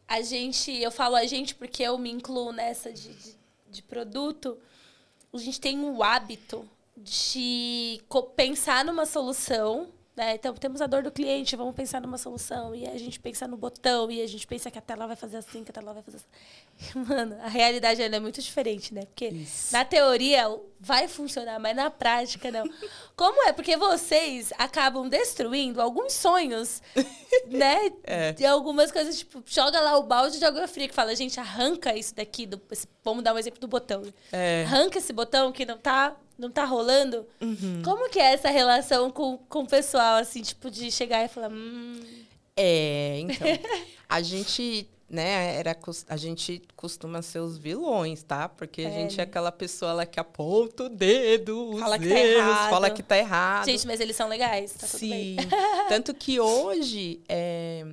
a 0.06 0.22
gente, 0.22 0.70
eu 0.72 0.90
falo 0.90 1.16
a 1.16 1.26
gente 1.26 1.54
porque 1.54 1.82
eu 1.82 1.98
me 1.98 2.10
incluo 2.10 2.52
nessa 2.52 2.92
de, 2.92 3.12
de, 3.12 3.36
de 3.68 3.82
produto, 3.82 4.58
a 5.32 5.36
gente 5.38 5.60
tem 5.60 5.78
o 5.84 6.02
hábito 6.02 6.68
de 6.96 8.00
pensar 8.34 8.84
numa 8.84 9.04
solução 9.04 9.88
né? 10.18 10.34
Então, 10.34 10.52
temos 10.52 10.82
a 10.82 10.86
dor 10.88 11.04
do 11.04 11.12
cliente, 11.12 11.54
vamos 11.54 11.76
pensar 11.76 12.00
numa 12.00 12.18
solução. 12.18 12.74
E 12.74 12.84
a 12.88 12.98
gente 12.98 13.20
pensa 13.20 13.46
no 13.46 13.56
botão, 13.56 14.10
e 14.10 14.20
a 14.20 14.26
gente 14.26 14.44
pensa 14.48 14.68
que 14.68 14.76
a 14.76 14.80
tela 14.80 15.06
vai 15.06 15.14
fazer 15.14 15.36
assim, 15.36 15.62
que 15.62 15.70
a 15.70 15.72
tela 15.72 15.94
vai 15.94 16.02
fazer 16.02 16.16
assim. 16.16 16.98
Mano, 17.08 17.38
a 17.40 17.48
realidade 17.48 18.02
ainda 18.02 18.16
é 18.16 18.20
muito 18.20 18.42
diferente, 18.42 18.92
né? 18.92 19.02
Porque 19.02 19.28
Isso. 19.28 19.72
na 19.72 19.84
teoria 19.84 20.44
vai 20.80 21.06
funcionar, 21.06 21.60
mas 21.60 21.76
na 21.76 21.88
prática 21.88 22.50
não. 22.50 22.68
Como 23.14 23.48
é? 23.48 23.52
Porque 23.52 23.76
vocês 23.76 24.52
acabam 24.58 25.08
destruindo 25.08 25.80
alguns 25.80 26.14
sonhos, 26.14 26.82
né? 27.46 27.92
É. 28.02 28.32
De 28.32 28.44
algumas 28.44 28.90
coisas, 28.90 29.18
tipo, 29.18 29.40
joga 29.46 29.80
lá 29.80 29.96
o 29.98 30.02
balde 30.02 30.40
de 30.40 30.44
água 30.44 30.66
fria 30.66 30.88
que 30.88 30.94
fala, 30.94 31.14
gente, 31.14 31.38
arranca 31.38 31.96
isso 31.96 32.12
daqui. 32.12 32.44
Do, 32.44 32.60
vamos 33.04 33.22
dar 33.22 33.32
um 33.34 33.38
exemplo 33.38 33.60
do 33.60 33.68
botão. 33.68 34.02
É. 34.32 34.64
Arranca 34.66 34.98
esse 34.98 35.12
botão 35.12 35.52
que 35.52 35.64
não 35.64 35.78
tá 35.78 36.16
não 36.38 36.50
tá 36.50 36.64
rolando. 36.64 37.26
Uhum. 37.40 37.82
Como 37.84 38.08
que 38.08 38.20
é 38.20 38.32
essa 38.32 38.48
relação 38.48 39.10
com, 39.10 39.36
com 39.48 39.62
o 39.62 39.66
pessoal, 39.66 40.16
assim, 40.16 40.40
tipo, 40.40 40.70
de 40.70 40.90
chegar 40.90 41.24
e 41.24 41.28
falar. 41.28 41.50
Hum... 41.50 42.00
É, 42.56 43.18
então. 43.20 43.46
a 44.08 44.22
gente, 44.22 44.88
né, 45.08 45.56
era, 45.56 45.76
a 46.08 46.16
gente 46.16 46.62
costuma 46.76 47.22
ser 47.22 47.40
os 47.40 47.58
vilões, 47.58 48.22
tá? 48.22 48.48
Porque 48.48 48.82
a 48.82 48.90
gente 48.90 49.20
é 49.20 49.24
aquela 49.24 49.50
pessoa 49.50 49.92
lá 49.92 50.06
que 50.06 50.18
aponta 50.18 50.84
o 50.84 50.88
dedo, 50.88 51.76
fala 51.78 51.98
que 51.98 52.08
tá 52.08 52.18
errado. 52.18 52.70
fala 52.70 52.90
que 52.90 53.02
tá 53.02 53.18
errado. 53.18 53.64
Gente, 53.66 53.86
mas 53.86 54.00
eles 54.00 54.16
são 54.16 54.28
legais, 54.28 54.72
tá 54.72 54.86
Sim. 54.86 55.36
Tanto 55.88 56.14
que 56.14 56.38
hoje. 56.40 57.20
É, 57.28 57.86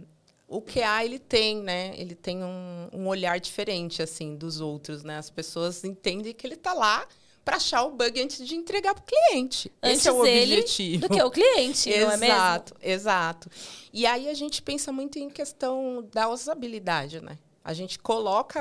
o 0.47 0.61
QA 0.61 1.03
ele 1.03 1.17
tem, 1.17 1.57
né? 1.57 1.93
Ele 1.97 2.13
tem 2.13 2.43
um, 2.43 2.87
um 2.93 3.07
olhar 3.07 3.39
diferente 3.39 4.03
assim 4.03 4.35
dos 4.35 4.61
outros, 4.61 5.03
né? 5.03 5.17
As 5.17 5.29
pessoas 5.29 5.83
entendem 5.83 6.33
que 6.33 6.45
ele 6.45 6.55
tá 6.55 6.71
lá 6.71 7.07
para 7.45 7.57
achar 7.57 7.83
o 7.83 7.91
bug 7.91 8.19
antes 8.19 8.45
de 8.45 8.55
entregar 8.55 8.95
para 8.95 9.03
o 9.03 9.05
cliente. 9.05 9.71
Antes 9.81 9.99
Esse 9.99 10.09
é 10.09 10.11
o 10.11 10.19
objetivo. 10.19 11.07
Do 11.07 11.13
que 11.13 11.21
o 11.21 11.29
cliente, 11.29 11.89
não 11.91 12.11
é 12.11 12.17
mesmo? 12.17 12.25
Exato, 12.25 12.75
exato. 12.81 13.51
E 13.93 14.05
aí 14.07 14.27
a 14.27 14.33
gente 14.33 14.63
pensa 14.63 14.91
muito 14.91 15.19
em 15.19 15.29
questão 15.29 16.05
da 16.11 16.27
usabilidade, 16.27 17.21
né? 17.21 17.37
A 17.63 17.71
gente 17.71 17.99
coloca, 17.99 18.59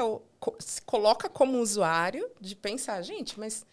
se 0.58 0.82
coloca 0.82 1.30
como 1.30 1.58
usuário 1.60 2.30
de 2.38 2.54
pensar, 2.54 3.00
gente, 3.00 3.40
mas 3.40 3.64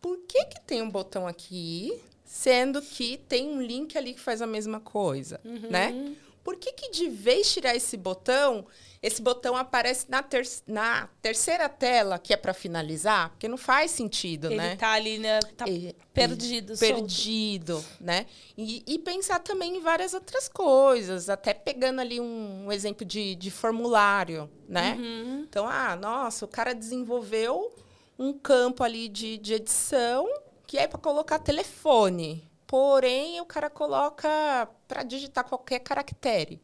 por 0.00 0.18
que, 0.28 0.44
que 0.44 0.60
tem 0.60 0.82
um 0.82 0.90
botão 0.90 1.26
aqui, 1.26 1.98
sendo 2.24 2.82
que 2.82 3.16
tem 3.16 3.48
um 3.48 3.62
link 3.62 3.96
ali 3.96 4.12
que 4.12 4.20
faz 4.20 4.42
a 4.42 4.46
mesma 4.46 4.80
coisa, 4.80 5.40
uhum. 5.44 5.70
né? 5.70 6.14
Por 6.44 6.56
que, 6.56 6.72
que 6.72 6.90
de 6.90 7.08
vez 7.08 7.52
tirar 7.52 7.74
esse 7.74 7.96
botão, 7.96 8.66
esse 9.00 9.22
botão 9.22 9.56
aparece 9.56 10.06
na, 10.08 10.22
ter 10.22 10.46
na 10.66 11.08
terceira 11.22 11.68
tela, 11.68 12.18
que 12.18 12.32
é 12.32 12.36
para 12.36 12.52
finalizar, 12.52 13.30
porque 13.30 13.46
não 13.46 13.56
faz 13.56 13.92
sentido, 13.92 14.48
ele 14.48 14.56
né? 14.56 14.68
Ele 14.68 14.76
tá 14.76 14.92
ali, 14.92 15.18
né? 15.18 15.38
Tá 15.56 15.64
perdido. 16.12 16.72
Ele, 16.72 16.78
perdido, 16.78 17.84
né? 18.00 18.26
E, 18.56 18.82
e, 18.86 18.98
pensar 18.98 19.38
também 19.38 19.76
em 19.76 19.80
várias 19.80 20.14
outras 20.14 20.48
coisas, 20.48 21.28
até 21.28 21.54
pegando 21.54 22.00
ali 22.00 22.20
um, 22.20 22.66
um 22.66 22.72
exemplo 22.72 23.04
de, 23.06 23.36
de 23.36 23.50
formulário, 23.50 24.50
né? 24.68 24.96
Uhum. 24.98 25.46
Então, 25.48 25.68
ah, 25.68 25.94
nossa, 25.94 26.44
o 26.44 26.48
cara 26.48 26.74
desenvolveu 26.74 27.72
um 28.18 28.32
campo 28.32 28.82
ali 28.82 29.08
de, 29.08 29.38
de 29.38 29.54
edição 29.54 30.28
que 30.66 30.76
é 30.76 30.86
para 30.86 30.98
colocar 30.98 31.38
telefone. 31.38 32.44
Porém, 32.66 33.40
o 33.40 33.46
cara 33.46 33.70
coloca 33.70 34.68
para 34.86 35.02
digitar 35.02 35.42
qualquer 35.44 35.78
caractere. 35.78 36.60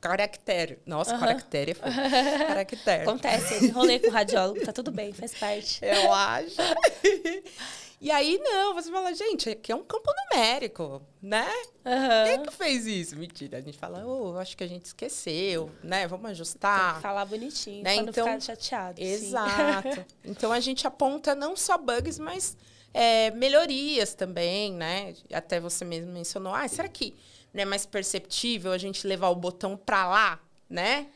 Caractere. 0.00 0.78
Nossa, 0.86 1.14
uhum. 1.14 1.20
caractere 1.20 1.72
é 1.72 1.74
foda. 1.74 1.92
Caractere. 2.46 3.02
Acontece, 3.02 3.64
enrolei 3.66 3.98
com 3.98 4.08
o 4.08 4.10
radiólogo, 4.10 4.64
tá 4.64 4.72
tudo 4.72 4.90
bem, 4.90 5.12
faz 5.12 5.34
parte. 5.34 5.80
Eu 5.84 6.12
acho. 6.12 6.56
E 7.98 8.10
aí, 8.10 8.38
não, 8.44 8.74
você 8.74 8.90
fala, 8.90 9.14
gente, 9.14 9.48
aqui 9.48 9.72
é 9.72 9.74
um 9.74 9.82
campo 9.82 10.12
numérico, 10.30 11.02
né? 11.20 11.48
Uhum. 11.82 12.24
Quem 12.24 12.32
é 12.34 12.38
que 12.46 12.52
fez 12.52 12.86
isso? 12.86 13.16
Mentira. 13.16 13.56
A 13.56 13.60
gente 13.62 13.78
fala, 13.78 14.06
oh, 14.06 14.36
acho 14.36 14.54
que 14.54 14.62
a 14.62 14.66
gente 14.66 14.84
esqueceu, 14.84 15.70
né? 15.82 16.06
Vamos 16.06 16.30
ajustar. 16.32 16.88
Tem 16.88 16.94
que 16.96 17.00
falar 17.00 17.24
bonitinho, 17.24 17.82
né? 17.82 17.94
pra 17.94 18.02
então, 18.02 18.26
não 18.26 18.32
ficar 18.34 18.54
chateado. 18.54 19.02
Exato. 19.02 20.04
então, 20.22 20.52
a 20.52 20.60
gente 20.60 20.86
aponta 20.86 21.34
não 21.34 21.56
só 21.56 21.78
bugs, 21.78 22.18
mas 22.18 22.54
é, 22.92 23.30
melhorias 23.30 24.14
também, 24.14 24.74
né? 24.74 25.14
Até 25.32 25.58
você 25.58 25.82
mesmo 25.82 26.12
mencionou, 26.12 26.54
ah, 26.54 26.68
será 26.68 26.88
que 26.88 27.16
não 27.52 27.62
é 27.62 27.64
mais 27.64 27.86
perceptível 27.86 28.72
a 28.72 28.78
gente 28.78 29.06
levar 29.06 29.28
o 29.28 29.34
botão 29.34 29.76
para 29.76 30.08
lá, 30.08 30.40
né? 30.68 31.06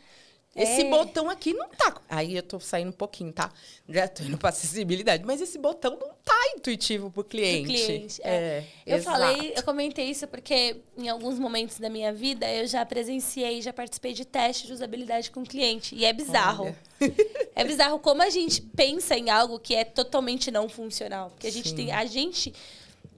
Esse 0.55 0.81
é. 0.81 0.91
botão 0.91 1.31
aqui 1.31 1.53
não 1.53 1.69
tá. 1.69 2.01
Aí 2.09 2.35
eu 2.37 2.43
tô 2.43 2.59
saindo 2.59 2.89
um 2.89 2.93
pouquinho, 2.93 3.33
tá? 3.33 3.53
Já 3.89 4.09
tô 4.09 4.25
indo 4.25 4.37
pra 4.37 4.49
acessibilidade, 4.51 5.25
mas 5.25 5.41
esse 5.41 5.57
botão 5.59 5.93
não 5.93 6.11
tá 6.25 6.35
intuitivo 6.57 7.09
pro 7.09 7.23
cliente. 7.23 7.69
Pro 7.69 7.87
cliente, 7.87 8.21
é. 8.25 8.35
é 8.35 8.67
eu 8.85 8.97
exato. 8.97 9.17
falei, 9.17 9.53
eu 9.57 9.63
comentei 9.63 10.11
isso 10.11 10.27
porque 10.27 10.79
em 10.99 11.09
alguns 11.09 11.39
momentos 11.39 11.79
da 11.79 11.89
minha 11.89 12.13
vida 12.13 12.51
eu 12.53 12.67
já 12.67 12.85
presenciei, 12.85 13.63
já 13.63 13.73
participei 13.73 14.13
de 14.13 14.25
testes 14.25 14.67
de 14.67 14.73
usabilidade 14.73 15.31
com 15.31 15.45
cliente. 15.45 15.95
E 15.95 16.05
é 16.05 16.13
bizarro. 16.13 16.75
é 17.55 17.65
bizarro 17.65 18.01
como 18.01 18.21
a 18.21 18.31
gente 18.31 18.61
pensa 18.61 19.17
em 19.17 19.31
algo 19.31 19.57
que 19.61 19.77
é 19.77 19.85
totalmente 19.85 20.51
não 20.51 20.69
funcional. 20.69 21.31
Porque 21.31 21.47
a 21.47 21.53
gente 21.53 21.69
Sim. 21.69 21.77
tem. 21.77 21.93
A 21.93 22.05
gente, 22.07 22.53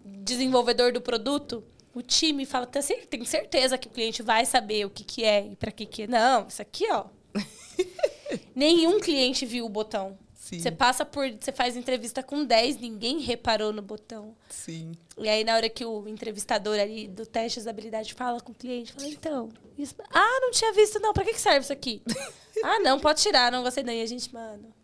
desenvolvedor 0.04 0.92
do 0.92 1.00
produto, 1.00 1.64
o 1.94 2.00
time 2.00 2.46
fala, 2.46 2.66
tem 2.66 3.24
certeza 3.24 3.76
que 3.76 3.86
o 3.86 3.90
cliente 3.90 4.22
vai 4.22 4.46
saber 4.46 4.86
o 4.86 4.90
que, 4.90 5.04
que 5.04 5.24
é 5.24 5.46
e 5.46 5.56
para 5.56 5.70
que, 5.70 5.84
que 5.84 6.02
é. 6.02 6.06
Não, 6.06 6.46
isso 6.46 6.62
aqui, 6.62 6.90
ó. 6.90 7.06
Nenhum 8.54 8.98
cliente 8.98 9.44
viu 9.44 9.66
o 9.66 9.68
botão. 9.68 10.18
Sim. 10.34 10.58
Você 10.58 10.70
passa 10.70 11.04
por. 11.04 11.30
Você 11.30 11.52
faz 11.52 11.76
entrevista 11.76 12.22
com 12.22 12.44
10, 12.44 12.78
ninguém 12.78 13.20
reparou 13.20 13.72
no 13.72 13.82
botão. 13.82 14.34
Sim. 14.48 14.92
E 15.18 15.28
aí, 15.28 15.44
na 15.44 15.54
hora 15.54 15.68
que 15.68 15.84
o 15.84 16.08
entrevistador 16.08 16.78
ali 16.78 17.06
do 17.06 17.26
teste 17.26 17.58
de 17.58 17.60
usabilidade 17.60 18.14
fala 18.14 18.40
com 18.40 18.52
o 18.52 18.54
cliente, 18.54 18.92
fala, 18.92 19.08
então. 19.08 19.50
Isso... 19.78 19.94
Ah, 20.10 20.38
não 20.40 20.50
tinha 20.50 20.72
visto, 20.72 20.98
não. 20.98 21.12
Pra 21.12 21.24
que, 21.24 21.34
que 21.34 21.40
serve 21.40 21.60
isso 21.60 21.72
aqui? 21.72 22.02
ah, 22.64 22.80
não, 22.80 22.98
pode 22.98 23.20
tirar, 23.20 23.52
não 23.52 23.62
gostei. 23.62 23.84
Não. 23.84 23.92
E 23.92 24.02
a 24.02 24.06
gente, 24.06 24.32
mano. 24.32 24.74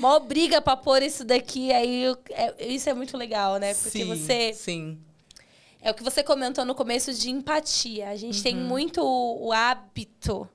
Mó 0.00 0.18
briga 0.18 0.60
pra 0.60 0.76
pôr 0.76 1.00
isso 1.00 1.24
daqui, 1.24 1.72
aí 1.72 2.02
eu, 2.02 2.18
é, 2.30 2.66
isso 2.66 2.90
é 2.90 2.94
muito 2.94 3.16
legal, 3.16 3.56
né? 3.56 3.72
Porque 3.72 3.90
sim, 3.90 4.04
você. 4.04 4.52
Sim 4.52 5.05
é 5.86 5.90
o 5.92 5.94
que 5.94 6.02
você 6.02 6.20
comentou 6.20 6.64
no 6.64 6.74
começo 6.74 7.14
de 7.14 7.30
empatia. 7.30 8.08
A 8.08 8.16
gente 8.16 8.38
uhum. 8.38 8.42
tem 8.42 8.56
muito 8.56 9.00
o, 9.00 9.46
o, 9.46 9.52
hábito 9.52 10.48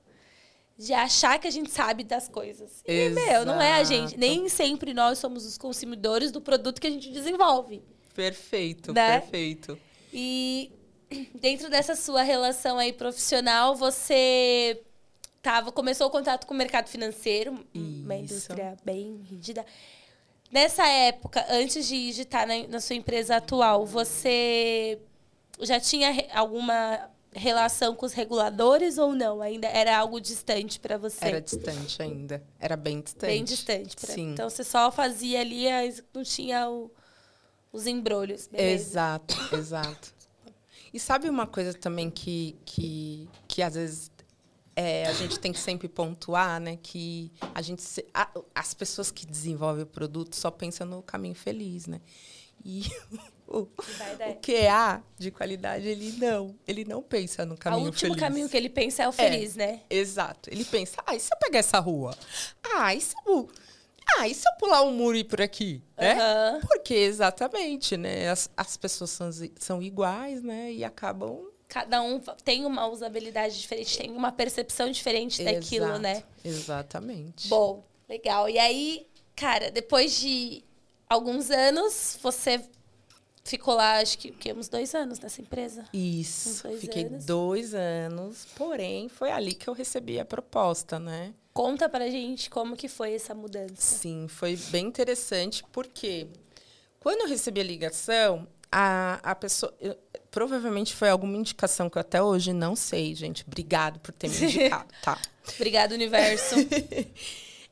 de 0.76 0.92
achar 0.92 1.38
que 1.38 1.48
a 1.48 1.50
gente 1.50 1.70
sabe 1.70 2.04
das 2.04 2.28
coisas. 2.28 2.82
E, 2.86 2.92
Exato. 2.92 3.26
meu, 3.26 3.46
não 3.46 3.58
é 3.58 3.76
a 3.76 3.82
gente. 3.82 4.14
Nem 4.18 4.46
sempre 4.50 4.92
nós 4.92 5.18
somos 5.18 5.46
os 5.46 5.56
consumidores 5.56 6.30
do 6.30 6.38
produto 6.38 6.78
que 6.78 6.86
a 6.86 6.90
gente 6.90 7.10
desenvolve. 7.10 7.82
Perfeito, 8.14 8.92
né? 8.92 9.20
perfeito. 9.20 9.78
E 10.12 10.70
dentro 11.40 11.70
dessa 11.70 11.96
sua 11.96 12.20
relação 12.20 12.76
aí 12.76 12.92
profissional, 12.92 13.74
você 13.74 14.82
tava, 15.40 15.72
começou 15.72 16.08
o 16.08 16.10
contato 16.10 16.46
com 16.46 16.52
o 16.52 16.56
mercado 16.58 16.90
financeiro, 16.90 17.54
Isso. 17.72 18.04
uma 18.04 18.16
indústria 18.16 18.76
bem 18.84 19.16
rígida. 19.30 19.64
Nessa 20.50 20.86
época, 20.86 21.46
antes 21.48 21.88
de 21.88 22.10
estar 22.10 22.46
na, 22.46 22.68
na 22.68 22.80
sua 22.80 22.96
empresa 22.96 23.36
atual, 23.36 23.86
você 23.86 25.00
já 25.60 25.78
tinha 25.80 26.10
re- 26.10 26.28
alguma 26.32 27.08
relação 27.34 27.94
com 27.94 28.04
os 28.04 28.12
reguladores 28.12 28.98
ou 28.98 29.14
não? 29.14 29.40
Ainda 29.40 29.66
era 29.68 29.96
algo 29.98 30.20
distante 30.20 30.78
para 30.78 30.98
você? 30.98 31.24
Era 31.24 31.40
distante 31.40 32.02
ainda. 32.02 32.42
Era 32.60 32.76
bem 32.76 33.00
distante. 33.00 33.26
bem 33.30 33.44
distante. 33.44 33.96
pra- 33.96 34.14
Sim. 34.14 34.32
Então 34.32 34.48
você 34.50 34.62
só 34.64 34.90
fazia 34.92 35.40
ali, 35.40 35.68
as- 35.68 36.02
não 36.14 36.22
tinha 36.22 36.68
o- 36.68 36.90
os 37.72 37.86
embrulhos. 37.86 38.46
Beleza. 38.48 38.72
Exato, 38.90 39.34
exato. 39.56 40.14
E 40.92 41.00
sabe 41.00 41.28
uma 41.30 41.46
coisa 41.46 41.72
também 41.72 42.10
que, 42.10 42.54
que, 42.66 43.26
que 43.48 43.62
às 43.62 43.74
vezes 43.74 44.10
é, 44.76 45.06
a 45.06 45.12
gente 45.14 45.38
tem 45.38 45.52
que 45.52 45.58
sempre 45.58 45.88
pontuar, 45.88 46.60
né? 46.60 46.78
Que 46.82 47.32
a 47.54 47.62
gente 47.62 47.80
se- 47.82 48.04
a- 48.12 48.30
as 48.54 48.74
pessoas 48.74 49.10
que 49.10 49.24
desenvolvem 49.24 49.84
o 49.84 49.86
produto 49.86 50.34
só 50.36 50.50
pensam 50.50 50.86
no 50.86 51.02
caminho 51.02 51.34
feliz, 51.34 51.86
né? 51.86 51.98
E 52.64 52.82
o, 53.46 53.66
Vai 53.98 54.16
dar. 54.16 54.28
o 54.30 54.34
QA 54.36 55.02
de 55.18 55.30
qualidade, 55.30 55.86
ele 55.86 56.12
não. 56.18 56.54
Ele 56.66 56.84
não 56.84 57.02
pensa 57.02 57.44
no 57.44 57.54
O 57.54 57.58
caminho 57.58 57.86
último 57.86 58.10
feliz. 58.14 58.20
caminho 58.20 58.48
que 58.48 58.56
ele 58.56 58.68
pensa 58.68 59.02
é 59.02 59.08
o 59.08 59.12
feliz, 59.12 59.56
né? 59.56 59.80
Exato. 59.90 60.50
Ele 60.50 60.64
pensa, 60.64 61.02
ah, 61.06 61.14
e 61.14 61.20
se 61.20 61.32
eu 61.32 61.38
pegar 61.38 61.58
essa 61.58 61.78
rua? 61.78 62.16
Ah, 62.74 62.94
e 62.94 63.00
se 63.00 63.14
eu, 63.26 63.48
ah, 64.18 64.26
e 64.28 64.34
se 64.34 64.48
eu 64.48 64.52
pular 64.58 64.82
um 64.82 64.92
muro 64.92 65.16
e 65.16 65.20
ir 65.20 65.24
por 65.24 65.40
aqui? 65.40 65.82
Né? 65.96 66.60
Porque, 66.66 66.94
exatamente, 66.94 67.96
né? 67.96 68.28
As, 68.30 68.50
as 68.56 68.76
pessoas 68.76 69.10
são, 69.10 69.30
são 69.58 69.82
iguais, 69.82 70.42
né? 70.42 70.72
E 70.72 70.84
acabam... 70.84 71.48
Cada 71.68 72.02
um 72.02 72.20
tem 72.44 72.66
uma 72.66 72.86
usabilidade 72.86 73.58
diferente, 73.58 73.96
tem 73.96 74.10
uma 74.10 74.30
percepção 74.30 74.90
diferente 74.90 75.42
daquilo, 75.42 75.86
Exato, 75.86 76.00
né? 76.00 76.22
Exatamente. 76.44 77.48
Bom, 77.48 77.82
legal. 78.06 78.46
E 78.46 78.58
aí, 78.58 79.06
cara, 79.34 79.70
depois 79.70 80.20
de 80.20 80.62
alguns 81.08 81.50
anos, 81.50 82.18
você 82.22 82.62
ficou 83.44 83.74
lá, 83.74 83.98
acho 83.98 84.18
que, 84.18 84.28
o 84.30 84.34
quê? 84.34 84.52
uns 84.52 84.68
dois 84.68 84.94
anos 84.94 85.18
nessa 85.20 85.40
empresa. 85.40 85.84
Isso. 85.92 86.62
dois 86.62 86.80
Fiquei 86.80 87.04
anos. 87.06 87.24
dois 87.26 87.74
anos, 87.74 88.46
porém, 88.56 89.08
foi 89.08 89.30
ali 89.30 89.54
que 89.54 89.68
eu 89.68 89.74
recebi 89.74 90.18
a 90.20 90.24
proposta, 90.24 90.98
né? 90.98 91.32
Conta 91.52 91.88
pra 91.88 92.08
gente 92.08 92.48
como 92.48 92.76
que 92.76 92.88
foi 92.88 93.12
essa 93.14 93.34
mudança. 93.34 93.74
Sim, 93.76 94.26
foi 94.28 94.56
bem 94.70 94.86
interessante, 94.86 95.62
porque 95.72 96.26
quando 97.00 97.22
eu 97.22 97.28
recebi 97.28 97.60
a 97.60 97.64
ligação, 97.64 98.46
a, 98.70 99.20
a 99.22 99.34
pessoa. 99.34 99.74
eu- 99.80 99.96
provavelmente 100.30 100.94
foi 100.94 101.10
alguma 101.10 101.36
indicação 101.36 101.90
que 101.90 101.98
eu 101.98 102.00
até 102.00 102.22
hoje 102.22 102.54
não 102.54 102.74
sei, 102.74 103.14
gente. 103.14 103.44
Obrigado 103.46 104.00
por 104.00 104.12
ter 104.12 104.30
me 104.30 104.36
indicado, 104.46 104.88
tá? 105.02 105.20
Obrigada, 105.56 105.94
universo. 105.94 106.54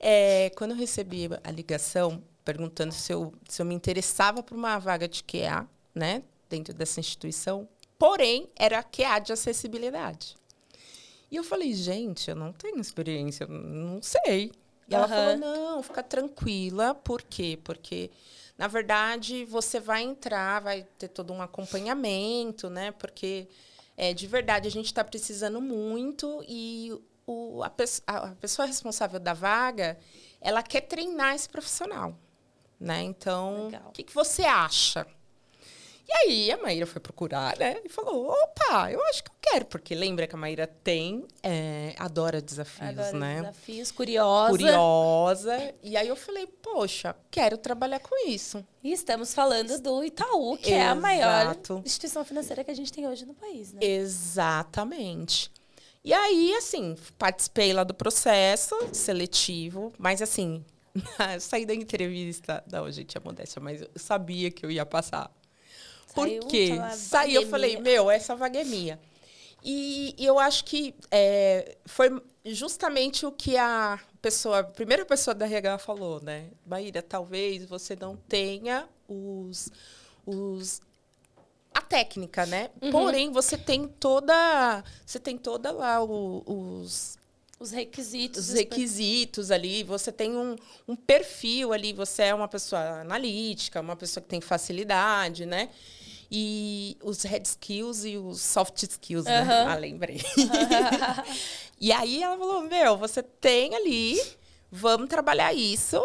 É, 0.03 0.51
quando 0.57 0.71
eu 0.71 0.77
recebi 0.79 1.29
a 1.45 1.51
ligação 1.51 2.23
perguntando 2.45 2.93
se 2.93 3.13
eu, 3.13 3.33
se 3.49 3.61
eu 3.63 3.67
me 3.67 3.75
interessava 3.75 4.43
por 4.43 4.57
uma 4.57 4.79
vaga 4.79 5.09
de 5.09 5.23
QA, 5.23 5.67
né, 5.95 6.23
dentro 6.49 6.75
dessa 6.75 7.01
instituição, 7.01 7.69
porém 7.99 8.49
era 8.57 8.83
QA 8.83 9.19
de 9.19 9.33
acessibilidade. 9.33 10.37
E 11.31 11.37
eu 11.37 11.45
falei, 11.45 11.73
gente, 11.75 12.29
eu 12.29 12.37
não 12.37 12.53
tenho 12.53 12.81
experiência, 12.81 13.47
não 13.47 14.03
sei. 14.03 14.51
E 14.89 14.95
ela 14.95 15.07
Aham. 15.07 15.15
falou, 15.15 15.37
não, 15.37 15.83
fica 15.83 16.03
tranquila. 16.03 16.95
Por 16.95 17.23
quê? 17.23 17.59
Porque, 17.63 18.11
na 18.59 18.67
verdade, 18.67 19.45
você 19.45 19.79
vai 19.79 20.03
entrar, 20.03 20.61
vai 20.61 20.83
ter 20.99 21.09
todo 21.09 21.33
um 21.33 21.41
acompanhamento, 21.41 22.69
né? 22.69 22.91
Porque, 22.93 23.47
é, 23.97 24.13
de 24.13 24.27
verdade, 24.27 24.67
a 24.67 24.71
gente 24.71 24.87
está 24.87 25.05
precisando 25.05 25.61
muito 25.61 26.45
e 26.49 26.93
o, 27.27 27.63
a- 27.63 27.73
a 28.07 28.35
pessoa 28.35 28.67
responsável 28.67 29.21
da 29.21 29.33
vaga, 29.33 29.97
ela 30.41 30.63
quer 30.65 30.81
treinar 30.83 31.37
esse 31.37 31.49
profissional, 31.49 32.19
né? 32.81 33.03
Então, 33.03 33.69
o 33.87 33.93
que, 33.93 34.03
que 34.03 34.15
você 34.15 34.43
acha? 34.43 35.07
E 36.09 36.13
aí 36.13 36.51
a 36.51 36.57
Maíra 36.57 36.87
foi 36.87 37.01
procurar, 37.01 37.57
né? 37.57 37.77
E 37.85 37.89
falou: 37.89 38.31
opa, 38.31 38.91
eu 38.91 39.01
acho 39.07 39.23
que 39.23 39.31
eu 39.31 39.35
quero, 39.41 39.67
porque 39.67 39.95
lembra 39.95 40.27
que 40.27 40.35
a 40.35 40.39
Maíra 40.39 40.67
tem, 40.67 41.25
é, 41.41 41.95
adora 41.97 42.43
desafios, 42.43 42.99
Adoro 42.99 43.19
né? 43.19 43.41
desafios, 43.43 43.93
curiosa. 43.93 44.51
Curiosa. 44.51 45.75
E 45.81 45.97
aí 45.97 46.09
eu 46.09 46.17
falei, 46.17 46.49
poxa, 46.49 47.15
quero 47.31 47.57
trabalhar 47.57 48.01
com 48.01 48.29
isso. 48.29 48.67
E 48.83 48.93
estamos 48.93 49.33
falando 49.33 49.81
do 49.81 50.03
Itaú, 50.03 50.59
que 50.59 50.73
é 50.73 50.89
a 50.89 50.97
maior 50.97 51.43
Exato. 51.43 51.83
instituição 51.87 52.25
financeira 52.25 52.65
que 52.65 52.73
a 52.73 52.75
gente 52.75 52.93
tem 52.93 53.07
hoje 53.07 53.25
no 53.25 53.35
país, 53.35 53.73
né? 53.73 53.79
Exatamente. 53.81 55.49
E 56.03 56.13
aí, 56.13 56.55
assim, 56.55 56.97
participei 57.19 57.73
lá 57.73 57.85
do 57.85 57.95
processo 57.95 58.75
seletivo, 58.93 59.93
mas 59.99 60.21
assim, 60.21 60.65
saí 61.41 61.65
da 61.67 61.75
entrevista. 61.75 62.63
Não, 62.71 62.91
gente, 62.91 63.17
é 63.17 63.21
modéstia, 63.21 63.61
mas 63.61 63.83
eu 63.83 63.91
sabia 63.97 64.51
que 64.51 64.65
eu 64.65 64.71
ia 64.71 64.85
passar. 64.87 65.31
Por 66.15 66.27
Saiu, 66.27 66.41
quê? 66.49 66.75
tava 66.77 66.97
Saí, 66.97 67.35
eu 67.35 67.43
falei, 67.47 67.77
meu, 67.81 68.11
essa 68.11 68.35
vaga 68.35 68.61
é 68.61 68.65
minha. 68.65 68.99
E, 69.63 70.15
e 70.19 70.25
eu 70.27 70.39
acho 70.39 70.65
que 70.65 70.95
é, 71.11 71.77
foi 71.87 72.21
justamente 72.45 73.27
o 73.27 73.33
que 73.33 73.57
a 73.57 74.01
pessoa, 74.21 74.61
a 74.61 74.65
primeira 74.65 75.05
pessoa 75.05 75.35
da 75.35 75.47
RH 75.47 75.79
falou, 75.79 76.21
né? 76.23 76.51
Maíra, 76.67 77.03
talvez 77.03 77.65
você 77.67 77.95
não 77.95 78.17
tenha 78.17 78.89
os, 79.07 79.71
os 80.27 80.81
a 81.75 81.81
técnica, 81.81 82.47
né? 82.47 82.71
Uhum. 82.83 82.91
Porém, 82.91 83.31
você 83.31 83.57
tem 83.57 83.87
toda, 83.87 84.83
você 85.07 85.21
tem 85.21 85.37
toda 85.39 85.71
lá 85.71 86.03
o- 86.03 86.43
os 86.47 87.19
Os 87.61 87.73
requisitos. 87.73 88.49
os 88.49 88.55
requisitos 88.55 89.51
ali, 89.51 89.85
você 89.85 90.11
tem 90.11 90.35
um, 90.35 90.57
um 90.89 90.97
perfil 90.97 91.75
ali, 91.75 91.93
você 91.93 92.23
é 92.23 92.35
uma 92.35 92.49
pessoa 92.49 92.81
analítica, 93.03 93.83
uma 93.83 93.95
pessoa 93.95 94.23
que 94.23 94.31
tem 94.31 94.41
facilidade, 94.41 95.45
né? 95.45 95.69
E 96.33 96.97
os 97.03 97.23
hard 97.25 97.45
skills 97.45 98.07
e 98.07 98.17
os 98.17 98.41
soft 98.41 98.83
skills, 98.85 99.27
né? 99.27 99.47
Ah, 99.69 99.75
lembrei. 99.75 100.23
e 101.79 101.93
aí 101.93 102.23
ela 102.23 102.39
falou, 102.39 102.63
meu, 102.63 102.97
você 102.97 103.23
tem 103.23 103.75
ali, 103.75 104.19
vamos 104.73 105.11
trabalhar 105.11 105.53
isso, 105.53 106.03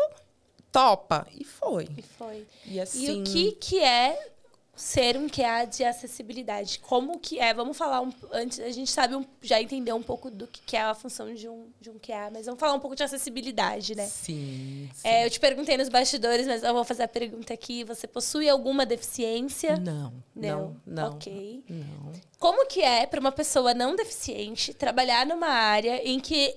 topa. 0.74 1.26
E 1.34 1.45
foi. 1.45 1.88
E 1.97 2.01
foi. 2.01 2.45
E 2.66 2.74
E 2.74 2.82
assim... 2.82 3.22
o 3.22 3.24
que, 3.24 3.53
que 3.53 3.80
é 3.80 4.34
ser 4.76 5.16
um 5.18 5.28
QA 5.30 5.66
de 5.66 5.84
acessibilidade? 5.84 6.80
Como 6.80 7.18
que 7.20 7.40
é? 7.40 7.54
Vamos 7.54 7.78
falar 7.78 8.02
um, 8.02 8.12
antes, 8.32 8.60
a 8.60 8.70
gente 8.72 8.92
sabe 8.92 9.16
um- 9.16 9.26
já 9.42 9.62
entendeu 9.62 9.96
um 9.96 10.04
pouco 10.04 10.30
do 10.30 10.46
que 10.48 10.62
que 10.62 10.76
é 10.76 10.82
a 10.82 10.94
função 10.94 11.34
de 11.34 11.48
um, 11.48 11.68
de 11.80 11.90
um 11.90 11.98
QA, 11.98 12.30
mas 12.34 12.46
vamos 12.46 12.60
falar 12.60 12.74
um 12.74 12.80
pouco 12.80 12.96
de 12.96 13.04
acessibilidade, 13.04 13.96
né? 13.96 14.06
Sim, 14.06 14.90
sim. 14.94 15.08
É, 15.08 15.26
eu 15.26 15.30
te 15.30 15.40
perguntei 15.40 15.78
nos 15.78 15.88
bastidores, 15.90 16.46
mas 16.46 16.64
eu 16.64 16.74
vou 16.74 16.84
fazer 16.84 17.04
a 17.04 17.08
pergunta 17.08 17.54
aqui. 17.54 17.84
Você 17.86 18.06
possui 18.08 18.50
alguma 18.50 18.86
deficiência? 18.86 19.78
Não, 19.78 20.14
não, 20.36 20.76
não. 20.86 21.12
Ok. 21.14 21.64
Não. 21.70 22.14
Como 22.38 22.66
que 22.68 22.82
é 22.82 23.06
para 23.06 23.20
uma 23.20 23.32
pessoa 23.32 23.74
não 23.74 23.96
deficiente 23.96 24.74
trabalhar 24.74 25.26
numa 25.26 25.48
área 25.48 26.02
em 26.08 26.20
que 26.20 26.56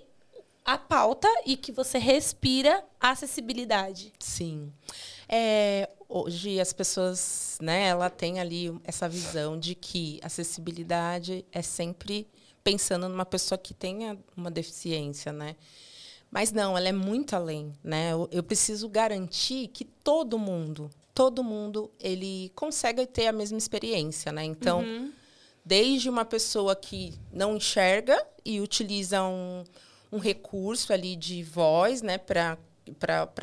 a 0.64 0.76
pauta 0.76 1.28
e 1.46 1.56
que 1.56 1.70
você 1.72 1.98
respira 1.98 2.84
acessibilidade? 3.00 4.12
Sim. 4.18 4.72
É, 5.28 5.90
hoje 6.08 6.58
as 6.58 6.72
pessoas, 6.72 7.58
né, 7.60 7.88
ela 7.88 8.08
tem 8.08 8.40
ali 8.40 8.74
essa 8.82 9.08
visão 9.08 9.58
de 9.58 9.74
que 9.74 10.18
acessibilidade 10.22 11.44
é 11.52 11.60
sempre 11.60 12.26
pensando 12.64 13.08
numa 13.08 13.26
pessoa 13.26 13.58
que 13.58 13.74
tenha 13.74 14.18
uma 14.36 14.50
deficiência, 14.50 15.32
né? 15.32 15.56
Mas 16.30 16.52
não, 16.52 16.76
ela 16.76 16.88
é 16.88 16.92
muito 16.92 17.34
além, 17.34 17.72
né? 17.82 18.12
Eu, 18.12 18.28
eu 18.30 18.42
preciso 18.42 18.88
garantir 18.88 19.68
que 19.68 19.84
todo 19.84 20.38
mundo, 20.38 20.90
todo 21.14 21.42
mundo, 21.42 21.90
ele 21.98 22.52
consegue 22.54 23.06
ter 23.06 23.28
a 23.28 23.32
mesma 23.32 23.56
experiência, 23.56 24.30
né? 24.30 24.44
Então, 24.44 24.82
desde 25.64 26.10
uma 26.10 26.24
pessoa 26.24 26.76
que 26.76 27.14
não 27.32 27.56
enxerga 27.56 28.22
e 28.44 28.60
utiliza 28.60 29.22
um, 29.22 29.64
um 30.12 30.18
recurso 30.18 30.92
ali 30.92 31.16
de 31.16 31.42
voz, 31.42 32.02
né, 32.02 32.18
para 32.18 32.58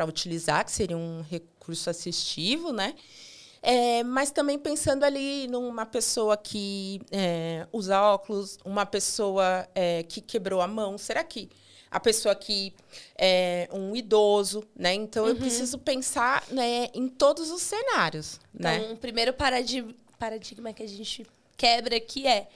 utilizar, 0.08 0.64
que 0.66 0.72
seria 0.72 0.98
um 0.98 1.22
recurso 1.22 1.55
assistivo, 1.89 2.72
né? 2.72 2.95
É, 3.61 4.03
mas 4.03 4.30
também 4.30 4.59
pensando 4.59 5.03
ali 5.03 5.47
numa 5.47 5.88
pessoa 5.88 6.38
que 6.38 7.01
é, 7.11 7.66
usa 7.72 7.99
óculos, 7.99 8.59
uma 8.63 8.86
pessoa 8.86 9.68
é, 9.74 10.03
que 10.03 10.22
quebrou 10.22 10.61
a 10.61 10.68
mão. 10.68 10.99
Será 10.99 11.24
que 11.24 11.49
a 11.89 11.99
pessoa 11.99 12.36
que 12.36 12.74
é 13.18 13.68
um 13.72 13.95
idoso, 13.95 14.63
né? 14.76 14.93
Então 14.93 15.26
eu 15.28 15.36
preciso 15.36 15.80
pensar 15.80 16.43
né, 16.51 16.89
em 16.93 17.07
todos 17.07 17.49
os 17.49 17.61
cenários, 17.61 18.39
né? 18.53 18.78
Então, 18.78 18.93
o 18.93 18.97
primeiro 18.97 19.34
paradigma, 19.34 19.95
paradigma 20.20 20.74
que 20.74 20.84
a 20.84 20.88
gente 20.88 21.26
quebra 21.57 21.95
aqui 21.95 22.28
é 22.28 22.47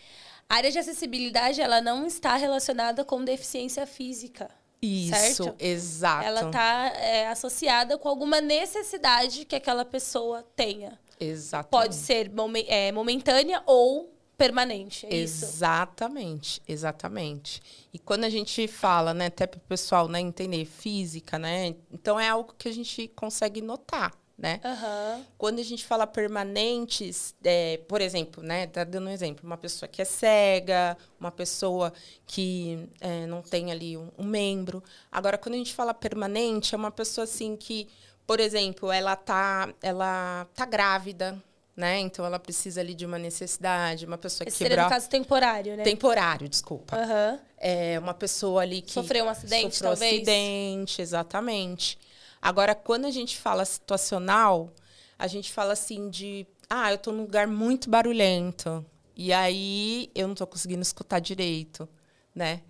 a 0.49 0.55
área 0.55 0.71
de 0.71 0.77
acessibilidade 0.77 1.61
ela 1.61 1.79
não 1.79 2.05
está 2.05 2.35
relacionada 2.35 3.05
com 3.05 3.23
deficiência 3.23 3.87
física. 3.87 4.49
Isso, 4.81 5.43
certo? 5.43 5.55
exato. 5.59 6.25
Ela 6.25 6.41
está 6.47 7.31
associada 7.31 7.97
com 7.97 8.07
alguma 8.07 8.39
necessidade 8.41 9.45
que 9.45 9.55
aquela 9.55 9.83
pessoa 9.83 10.43
tenha. 10.55 10.97
Exatamente. 11.19 11.69
Pode 11.71 11.95
ser 11.95 12.29
momen- 12.31 12.65
é, 12.67 12.91
momentânea 12.91 13.61
ou 13.65 14.13
permanente. 14.37 15.05
É. 15.05 15.13
Exatamente, 15.13 16.61
exatamente. 16.67 17.61
E 17.93 17.99
quando 17.99 18.23
a 18.23 18.29
gente 18.29 18.67
fala, 18.67 19.13
né, 19.13 19.25
até 19.25 19.45
para 19.45 19.57
o 19.57 19.61
pessoal 19.61 20.07
né, 20.07 20.19
entender 20.21 20.63
física, 20.65 21.37
né, 21.37 21.75
então 21.91 22.19
é 22.19 22.29
algo 22.29 22.53
que 22.57 22.69
a 22.69 22.73
gente 22.73 23.07
consegue 23.09 23.61
notar, 23.61 24.13
né? 24.39 24.61
Aham. 24.63 25.21
Quando 25.37 25.59
a 25.59 25.63
gente 25.63 25.85
fala 25.85 26.07
permanentes, 26.07 27.35
é, 27.43 27.77
por 27.89 27.99
exemplo, 27.99 28.41
né, 28.41 28.67
tá 28.67 28.85
dando 28.85 29.07
um 29.07 29.11
exemplo, 29.11 29.45
uma 29.45 29.57
pessoa 29.57 29.87
que 29.87 30.01
é 30.01 30.05
cega, 30.05 30.97
uma 31.19 31.29
pessoa 31.29 31.91
que 32.25 32.87
é, 33.01 33.25
não 33.27 33.41
tem 33.41 33.69
ali 33.69 33.97
um, 33.97 34.09
um 34.17 34.23
membro. 34.23 34.81
Agora, 35.11 35.37
quando 35.37 35.55
a 35.55 35.57
gente 35.57 35.73
fala 35.73 35.93
permanente, 35.93 36.73
é 36.73 36.77
uma 36.77 36.89
pessoa 36.89 37.25
assim 37.25 37.57
que, 37.57 37.89
por 38.25 38.39
exemplo, 38.39 38.89
ela 38.91 39.15
tá, 39.17 39.73
ela 39.81 40.47
tá 40.55 40.65
grávida, 40.65 41.37
né? 41.75 41.99
Então 41.99 42.25
ela 42.25 42.39
precisa 42.39 42.79
ali 42.79 42.93
de 42.93 43.05
uma 43.05 43.19
necessidade, 43.19 44.05
uma 44.05 44.17
pessoa 44.17 44.45
que 44.45 44.51
Esse 44.51 44.59
seria, 44.59 44.87
caso, 44.87 45.09
temporário, 45.09 45.75
né? 45.75 45.83
temporário, 45.83 46.47
desculpa. 46.47 46.95
Aham. 46.95 47.39
É 47.57 47.99
uma 47.99 48.13
pessoa 48.13 48.61
ali 48.61 48.81
que 48.81 48.93
Sofreu 48.93 49.25
um 49.25 49.29
acidente, 49.29 49.75
sofreu 49.75 49.91
talvez? 49.91 50.13
acidente, 50.13 51.01
exatamente. 51.01 51.99
Agora, 52.41 52.73
quando 52.73 53.05
a 53.05 53.11
gente 53.11 53.37
fala 53.37 53.65
situacional, 53.65 54.73
a 55.17 55.27
gente 55.27 55.51
fala 55.51 55.73
assim 55.73 56.09
de, 56.09 56.47
ah, 56.69 56.91
eu 56.91 56.97
tô 56.97 57.11
num 57.11 57.23
lugar 57.23 57.47
muito 57.47 57.89
barulhento 57.89 58.85
e 59.15 59.33
aí 59.33 60.09
eu 60.15 60.27
não 60.27 60.35
tô 60.35 60.47
conseguindo 60.47 60.81
escutar 60.81 61.19
direito, 61.19 61.87
né? 62.33 62.61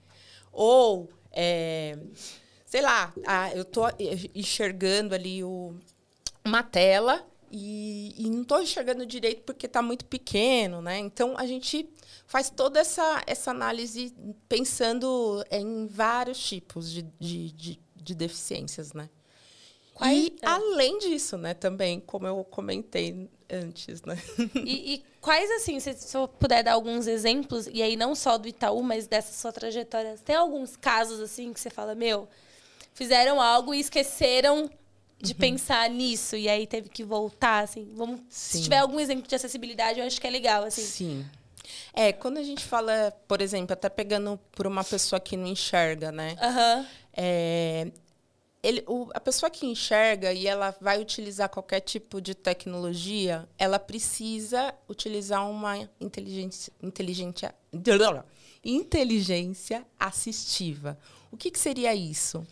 Ou, 0.51 1.07
é, 1.31 1.97
sei 2.65 2.81
lá, 2.81 3.13
ah, 3.27 3.53
eu 3.53 3.63
tô 3.63 3.83
enxergando 4.33 5.13
ali 5.13 5.43
o, 5.43 5.75
uma 6.43 6.63
tela 6.63 7.23
e, 7.51 8.15
e 8.17 8.29
não 8.29 8.41
estou 8.41 8.61
enxergando 8.61 9.05
direito 9.05 9.43
porque 9.43 9.67
está 9.67 9.81
muito 9.81 10.05
pequeno, 10.05 10.81
né? 10.81 10.97
Então 10.97 11.35
a 11.37 11.45
gente 11.45 11.87
faz 12.25 12.49
toda 12.49 12.79
essa, 12.79 13.23
essa 13.27 13.51
análise 13.51 14.13
pensando 14.47 15.43
em 15.51 15.85
vários 15.85 16.39
tipos 16.39 16.91
de, 16.91 17.03
de, 17.19 17.51
de, 17.51 17.79
de 17.95 18.15
deficiências, 18.15 18.93
né? 18.93 19.09
Quais- 19.99 20.17
E 20.27 20.33
é. 20.41 20.47
além 20.47 20.97
disso, 20.97 21.37
né, 21.37 21.53
também, 21.53 21.99
como 21.99 22.25
eu 22.25 22.43
comentei 22.43 23.29
antes, 23.49 24.01
né? 24.03 24.17
E, 24.65 24.93
e 24.95 25.03
quais, 25.21 25.49
assim, 25.51 25.79
se 25.79 25.93
se 25.93 26.15
eu 26.17 26.27
puder 26.27 26.63
dar 26.63 26.73
alguns 26.73 27.05
exemplos, 27.07 27.67
e 27.71 27.81
aí 27.83 27.95
não 27.95 28.15
só 28.15 28.37
do 28.37 28.47
Itaú, 28.47 28.81
mas 28.81 29.05
dessa 29.07 29.33
sua 29.33 29.51
trajetória, 29.51 30.15
tem 30.23 30.35
alguns 30.35 30.75
casos, 30.75 31.19
assim, 31.19 31.51
que 31.53 31.59
você 31.59 31.69
fala, 31.69 31.93
meu, 31.93 32.27
fizeram 32.93 33.41
algo 33.41 33.73
e 33.73 33.79
esqueceram 33.79 34.69
de 35.21 35.33
Uhum. 35.33 35.37
pensar 35.39 35.89
nisso, 35.89 36.37
e 36.37 36.47
aí 36.47 36.65
teve 36.65 36.87
que 36.89 37.03
voltar, 37.03 37.63
assim, 37.65 37.91
vamos... 37.93 38.21
Se 38.29 38.57
Sim. 38.57 38.63
tiver 38.63 38.77
algum 38.77 38.99
exemplo 38.99 39.27
de 39.27 39.35
acessibilidade, 39.35 39.99
eu 39.99 40.05
acho 40.05 40.19
que 40.19 40.25
é 40.25 40.29
legal, 40.29 40.63
assim. 40.63 40.81
Sim. 40.81 41.25
É, 41.93 42.13
quando 42.13 42.37
a 42.37 42.43
gente 42.43 42.63
fala, 42.63 43.13
por 43.27 43.41
exemplo, 43.41 43.73
até 43.73 43.89
pegando 43.89 44.39
por 44.53 44.65
uma 44.65 44.83
pessoa 44.83 45.19
que 45.19 45.35
não 45.35 45.45
enxerga, 45.47 46.09
né? 46.11 46.35
Aham, 46.41 46.87
É, 47.13 47.87
ele, 48.61 48.83
o- 48.87 49.09
a 49.13 49.19
pessoa 49.19 49.49
que 49.49 49.65
enxerga 49.65 50.33
e 50.33 50.45
ela 50.47 50.75
vai 50.81 51.01
utilizar 51.01 51.49
qualquer 51.49 51.79
tipo 51.81 52.19
de 52.21 52.35
tecnologia, 52.35 53.47
ela 53.57 53.79
precisa 53.79 54.73
utilizar 54.87 55.49
uma 55.49 55.77
inteligência, 55.99 56.71
inteligência, 56.81 57.55
inteligência 58.63 59.85
assistiva. 59.99 60.97
O 61.31 61.37
que, 61.37 61.51
que 61.51 61.59
seria 61.59 61.93
isso? 61.95 62.45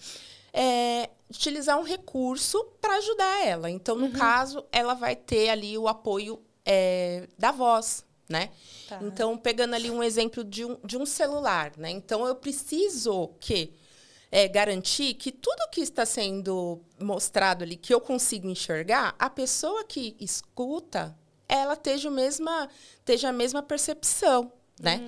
É 0.54 1.10
utilizar 1.30 1.78
um 1.78 1.84
recurso 1.84 2.64
para 2.82 2.96
ajudar 2.98 3.46
ela. 3.46 3.70
Então, 3.70 3.96
no 3.98 4.12
caso, 4.12 4.64
ela 4.72 4.94
vai 4.94 5.16
ter 5.16 5.50
ali 5.50 5.78
o 5.78 5.88
apoio 5.88 6.40
é, 6.66 7.28
da 7.38 7.52
voz, 7.52 8.06
né? 8.30 8.50
Tá. 8.88 9.00
Então, 9.04 9.38
pegando 9.38 9.74
ali 9.74 9.92
um 9.92 10.02
exemplo 10.02 10.44
de 10.44 10.64
um, 10.64 10.78
de 10.86 10.98
um 10.98 11.06
celular, 11.06 11.74
né? 11.78 11.90
Então, 11.90 12.26
eu 12.26 12.36
preciso 12.36 13.30
que 13.40 13.74
é, 14.32 14.48
garantir 14.48 15.14
que 15.14 15.32
tudo 15.32 15.70
que 15.72 15.82
está 15.82 16.06
sendo 16.06 16.82
mostrado 17.00 17.64
ali, 17.64 17.76
que 17.76 17.94
eu 17.94 18.02
consigo 18.02 18.50
enxergar, 18.50 19.16
a 19.18 19.30
pessoa 19.30 19.84
que 19.84 20.16
escuta, 20.20 21.18
ela 21.48 21.74
esteja, 21.74 22.10
o 22.10 22.12
mesma, 22.12 22.70
esteja 23.00 23.30
a 23.30 23.34
mesma 23.34 23.64
percepção, 23.64 24.52
né? 24.80 25.02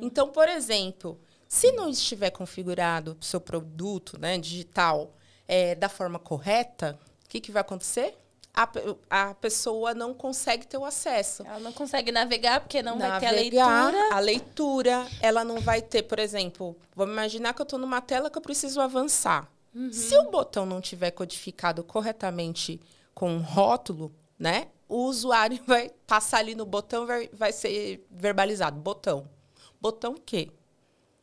Então, 0.00 0.28
por 0.28 0.48
exemplo, 0.48 1.18
se 1.48 1.72
não 1.72 1.88
estiver 1.88 2.30
configurado 2.30 3.16
o 3.20 3.24
seu 3.24 3.40
produto 3.40 4.18
né, 4.20 4.38
digital 4.38 5.14
é, 5.48 5.74
da 5.74 5.88
forma 5.88 6.18
correta, 6.18 6.98
o 7.24 7.28
que, 7.28 7.40
que 7.40 7.50
vai 7.50 7.62
acontecer? 7.62 8.16
A, 8.58 9.28
a 9.28 9.34
pessoa 9.34 9.92
não 9.92 10.14
consegue 10.14 10.66
ter 10.66 10.78
o 10.78 10.84
acesso 10.86 11.44
Ela 11.46 11.58
não 11.60 11.74
consegue 11.74 12.10
navegar 12.10 12.60
porque 12.60 12.82
não 12.82 12.98
vai 12.98 13.20
ter 13.20 13.26
a 13.26 13.32
navegar, 13.32 13.92
leitura. 13.92 14.14
a 14.14 14.18
leitura, 14.18 15.06
ela 15.20 15.44
não 15.44 15.60
vai 15.60 15.82
ter, 15.82 16.04
por 16.04 16.18
exemplo, 16.18 16.74
vamos 16.94 17.12
imaginar 17.12 17.52
que 17.52 17.60
eu 17.60 17.64
estou 17.64 17.78
numa 17.78 18.00
tela 18.00 18.30
que 18.30 18.38
eu 18.38 18.42
preciso 18.42 18.80
avançar. 18.80 19.46
Uhum. 19.74 19.92
Se 19.92 20.16
o 20.16 20.30
botão 20.30 20.64
não 20.64 20.80
tiver 20.80 21.10
codificado 21.10 21.84
corretamente 21.84 22.80
com 23.14 23.30
um 23.30 23.40
rótulo, 23.40 24.10
né? 24.38 24.68
O 24.88 25.04
usuário 25.04 25.60
vai 25.66 25.90
passar 26.06 26.38
ali 26.38 26.54
no 26.54 26.64
botão 26.64 27.06
vai, 27.06 27.28
vai 27.32 27.52
ser 27.52 28.06
verbalizado. 28.10 28.80
Botão. 28.80 29.28
Botão 29.78 30.12
o 30.12 30.20
quê? 30.20 30.50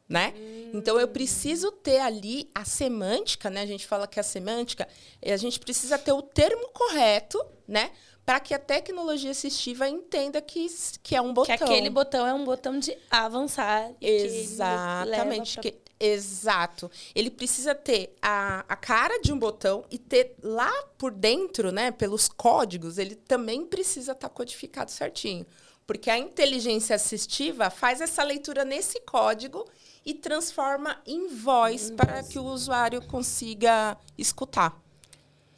Né? 0.07 0.33
Então 0.73 0.99
eu 0.99 1.07
preciso 1.07 1.71
ter 1.71 1.99
ali 1.99 2.49
a 2.53 2.65
semântica, 2.65 3.49
né? 3.49 3.61
A 3.61 3.65
gente 3.65 3.87
fala 3.87 4.05
que 4.05 4.19
a 4.19 4.23
semântica, 4.23 4.87
e 5.21 5.31
a 5.31 5.37
gente 5.37 5.59
precisa 5.59 5.97
ter 5.97 6.11
o 6.11 6.21
termo 6.21 6.69
correto, 6.73 7.43
né? 7.67 7.89
Para 8.25 8.39
que 8.39 8.53
a 8.53 8.59
tecnologia 8.59 9.31
assistiva 9.31 9.87
entenda 9.87 10.41
que, 10.41 10.67
que 11.01 11.15
é 11.15 11.21
um 11.21 11.33
botão. 11.33 11.57
Que 11.57 11.63
aquele 11.63 11.89
botão 11.89 12.27
é 12.27 12.33
um 12.33 12.43
botão 12.43 12.77
de 12.79 12.95
avançar. 13.09 13.91
Exatamente. 14.01 15.59
que- 15.59 15.75
exato. 15.99 16.91
Ele 17.15 17.29
precisa 17.29 17.73
ter 17.73 18.15
a, 18.21 18.65
a 18.67 18.75
cara 18.75 19.19
de 19.21 19.31
um 19.31 19.39
botão 19.39 19.85
e 19.89 19.97
ter 19.97 20.35
lá 20.43 20.71
por 20.97 21.11
dentro, 21.11 21.71
né, 21.71 21.91
pelos 21.91 22.27
códigos, 22.27 22.97
ele 22.97 23.15
também 23.15 23.65
precisa 23.65 24.11
estar 24.11 24.29
codificado 24.29 24.91
certinho. 24.91 25.45
Porque 25.85 26.09
a 26.09 26.17
inteligência 26.17 26.95
assistiva 26.95 27.69
faz 27.69 27.99
essa 27.99 28.23
leitura 28.23 28.63
nesse 28.63 29.01
código 29.01 29.65
e 30.05 30.13
transforma 30.13 31.01
em 31.05 31.27
voz 31.29 31.89
para 31.91 32.23
que 32.23 32.37
o 32.37 32.43
usuário 32.43 33.01
consiga 33.07 33.97
escutar. 34.17 34.77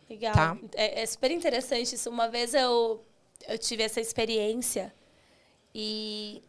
Legal. 0.10 0.34
Tá. 0.34 0.58
É, 0.74 1.02
é 1.02 1.06
super 1.06 1.32
interessante 1.32 1.96
isso. 1.96 2.10
Uma 2.10 2.28
vez 2.28 2.54
eu, 2.54 3.04
eu 3.48 3.58
tive 3.58 3.84
essa 3.84 4.00
experiência 4.00 4.94
e 5.74 6.44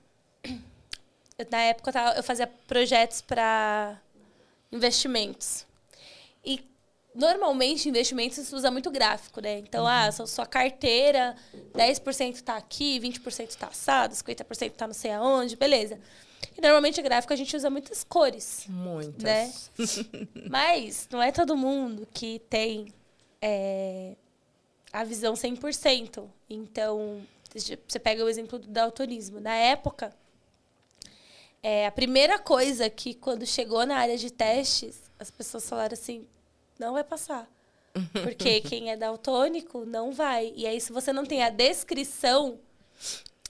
eu, 1.38 1.46
na 1.50 1.58
época 1.62 1.88
eu, 1.88 1.92
tava- 1.92 2.16
eu 2.18 2.22
fazia 2.22 2.46
projetos 2.46 3.22
para 3.22 3.98
investimentos. 4.70 5.66
E 6.44 6.62
normalmente 7.14 7.88
investimentos 7.88 8.38
se 8.46 8.54
usa 8.54 8.70
muito 8.70 8.90
gráfico, 8.90 9.40
né? 9.40 9.58
Então, 9.58 9.86
ah, 9.86 10.12
sua, 10.12 10.26
sua 10.26 10.46
carteira, 10.46 11.34
10% 11.74 12.34
está 12.34 12.56
aqui, 12.58 13.00
20% 13.00 13.48
está 13.48 13.68
assado, 13.68 14.14
50% 14.14 14.72
está 14.72 14.86
não 14.86 14.94
sei 14.94 15.12
aonde, 15.12 15.56
beleza. 15.56 15.98
E 16.56 16.60
normalmente 16.60 17.02
gráfico 17.02 17.32
a 17.32 17.36
gente 17.36 17.54
usa 17.54 17.68
muitas 17.68 18.02
cores. 18.02 18.64
Muitas. 18.68 19.22
Né? 19.22 19.52
Mas 20.48 21.06
não 21.10 21.22
é 21.22 21.30
todo 21.30 21.56
mundo 21.56 22.08
que 22.12 22.38
tem 22.48 22.92
é, 23.42 24.14
a 24.92 25.04
visão 25.04 25.34
100%. 25.34 26.24
Então, 26.48 27.20
você 27.86 27.98
pega 27.98 28.24
o 28.24 28.28
exemplo 28.28 28.58
do 28.58 28.68
daltonismo. 28.68 29.40
Na 29.40 29.54
época, 29.54 30.14
é, 31.62 31.86
a 31.86 31.90
primeira 31.90 32.38
coisa 32.38 32.88
que, 32.88 33.14
quando 33.14 33.46
chegou 33.46 33.84
na 33.84 33.96
área 33.96 34.16
de 34.16 34.30
testes, 34.30 35.10
as 35.18 35.30
pessoas 35.30 35.68
falaram 35.68 35.92
assim: 35.92 36.26
não 36.78 36.94
vai 36.94 37.04
passar. 37.04 37.48
Porque 38.22 38.60
quem 38.60 38.90
é 38.90 38.96
daltônico 38.96 39.84
não 39.84 40.12
vai. 40.12 40.52
E 40.56 40.66
aí, 40.66 40.80
se 40.80 40.92
você 40.92 41.12
não 41.12 41.24
tem 41.24 41.42
a 41.42 41.50
descrição 41.50 42.58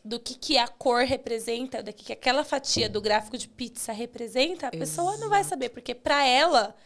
do 0.07 0.21
que, 0.21 0.35
que 0.35 0.57
a 0.57 0.69
cor 0.69 1.05
representa, 1.05 1.83
do 1.83 1.93
que, 1.93 2.05
que 2.05 2.13
aquela 2.13 2.45
fatia 2.45 2.89
do 2.89 3.01
gráfico 3.01 3.37
de 3.37 3.49
pizza 3.49 3.93
representa, 3.93 4.69
a 4.69 4.71
pessoa 4.71 5.17
não 5.17 5.29
vai 5.29 5.43
saber, 5.43 5.71
porque 5.71 5.97
para 5.97 6.25
ela, 6.25 6.77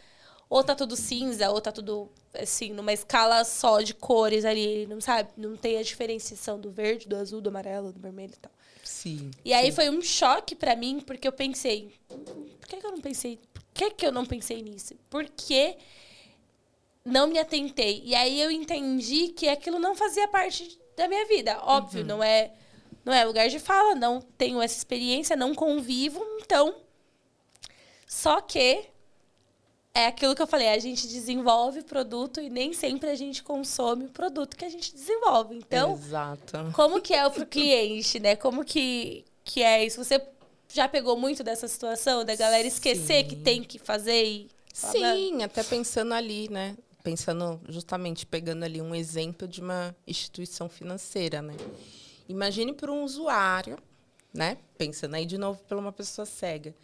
ou 0.48 0.64
tá 0.64 0.74
tudo 0.74 0.96
cinza, 0.96 1.50
ou 1.50 1.60
tá 1.60 1.70
tudo 1.70 2.10
assim, 2.32 2.72
numa 2.72 2.94
escala 2.94 3.44
só 3.44 3.82
de 3.82 3.92
cores 3.92 4.46
ali, 4.46 4.86
não 4.86 5.02
sabe? 5.02 5.28
Não 5.36 5.54
tem 5.54 5.76
a 5.76 5.82
diferenciação 5.82 6.58
do 6.58 6.70
verde, 6.70 7.06
do 7.06 7.14
azul, 7.14 7.42
do 7.42 7.50
amarelo, 7.50 7.92
do 7.92 8.00
vermelho 8.00 8.32
e 8.32 8.40
tal. 8.40 8.52
Sim. 8.82 9.30
E 9.44 9.52
aí 9.52 9.70
foi 9.70 9.90
um 9.90 10.00
choque 10.00 10.56
para 10.56 10.74
mim, 10.74 11.00
porque 11.00 11.28
eu 11.28 11.32
pensei, 11.32 11.92
por 12.08 12.68
que, 12.68 12.78
que 12.78 12.86
eu 12.86 12.90
não 12.90 13.00
pensei? 13.02 13.38
Por 13.52 13.62
que, 13.74 13.90
que 13.90 14.06
eu 14.06 14.12
não 14.12 14.24
pensei 14.24 14.62
nisso? 14.62 14.94
Por 15.10 15.28
que 15.28 15.76
não 17.04 17.26
me 17.26 17.38
atentei? 17.38 18.00
E 18.02 18.14
aí 18.14 18.40
eu 18.40 18.50
entendi 18.50 19.28
que 19.28 19.46
aquilo 19.46 19.78
não 19.78 19.94
fazia 19.94 20.26
parte 20.26 20.80
da 20.96 21.06
minha 21.06 21.26
vida. 21.26 21.60
Óbvio, 21.62 22.02
não 22.02 22.22
é 22.22 22.52
não 23.04 23.12
é 23.12 23.24
lugar 23.24 23.48
de 23.48 23.58
fala, 23.58 23.94
não 23.94 24.20
tenho 24.20 24.60
essa 24.60 24.76
experiência, 24.76 25.36
não 25.36 25.54
convivo, 25.54 26.24
então 26.40 26.74
só 28.06 28.40
que 28.40 28.84
é 29.94 30.06
aquilo 30.06 30.34
que 30.34 30.42
eu 30.42 30.46
falei, 30.46 30.68
a 30.68 30.78
gente 30.78 31.08
desenvolve 31.08 31.82
produto 31.82 32.40
e 32.40 32.50
nem 32.50 32.72
sempre 32.72 33.10
a 33.10 33.14
gente 33.14 33.42
consome 33.42 34.06
o 34.06 34.10
produto 34.10 34.56
que 34.56 34.64
a 34.64 34.68
gente 34.68 34.94
desenvolve. 34.94 35.56
Então, 35.56 35.94
Exato. 35.94 36.72
como 36.74 37.00
que 37.00 37.14
é 37.14 37.26
o 37.26 37.46
cliente, 37.46 38.20
né? 38.20 38.36
Como 38.36 38.64
que, 38.64 39.24
que 39.44 39.62
é 39.62 39.84
isso? 39.84 40.02
Você 40.02 40.20
já 40.68 40.88
pegou 40.88 41.16
muito 41.16 41.42
dessa 41.42 41.66
situação 41.66 42.24
da 42.24 42.36
galera 42.36 42.66
esquecer 42.66 43.22
Sim. 43.22 43.28
que 43.28 43.36
tem 43.36 43.62
que 43.62 43.78
fazer 43.78 44.24
e... 44.24 44.48
Sim, 44.72 45.42
até 45.42 45.64
pensando 45.64 46.14
ali, 46.14 46.48
né? 46.48 46.76
pensando 47.02 47.60
justamente 47.68 48.26
pegando 48.26 48.64
ali 48.64 48.80
um 48.80 48.94
exemplo 48.94 49.48
de 49.48 49.60
uma 49.60 49.94
instituição 50.06 50.68
financeira, 50.68 51.42
né? 51.42 51.56
Imagine 52.30 52.72
para 52.72 52.92
um 52.92 53.02
usuário, 53.02 53.76
né? 54.32 54.58
Pensando 54.78 55.16
aí 55.16 55.26
de 55.26 55.36
novo 55.36 55.60
para 55.64 55.76
uma 55.76 55.92
pessoa 55.92 56.24
cega, 56.24 56.74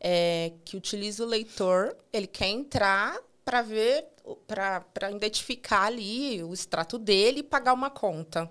é, 0.00 0.52
que 0.64 0.76
utiliza 0.76 1.24
o 1.24 1.26
leitor, 1.26 1.96
ele 2.12 2.26
quer 2.26 2.48
entrar 2.48 3.18
para 3.44 3.60
ver, 3.60 4.06
para 4.46 5.10
identificar 5.10 5.86
ali 5.86 6.42
o 6.42 6.54
extrato 6.54 6.98
dele 6.98 7.40
e 7.40 7.42
pagar 7.42 7.72
uma 7.72 7.90
conta. 7.90 8.48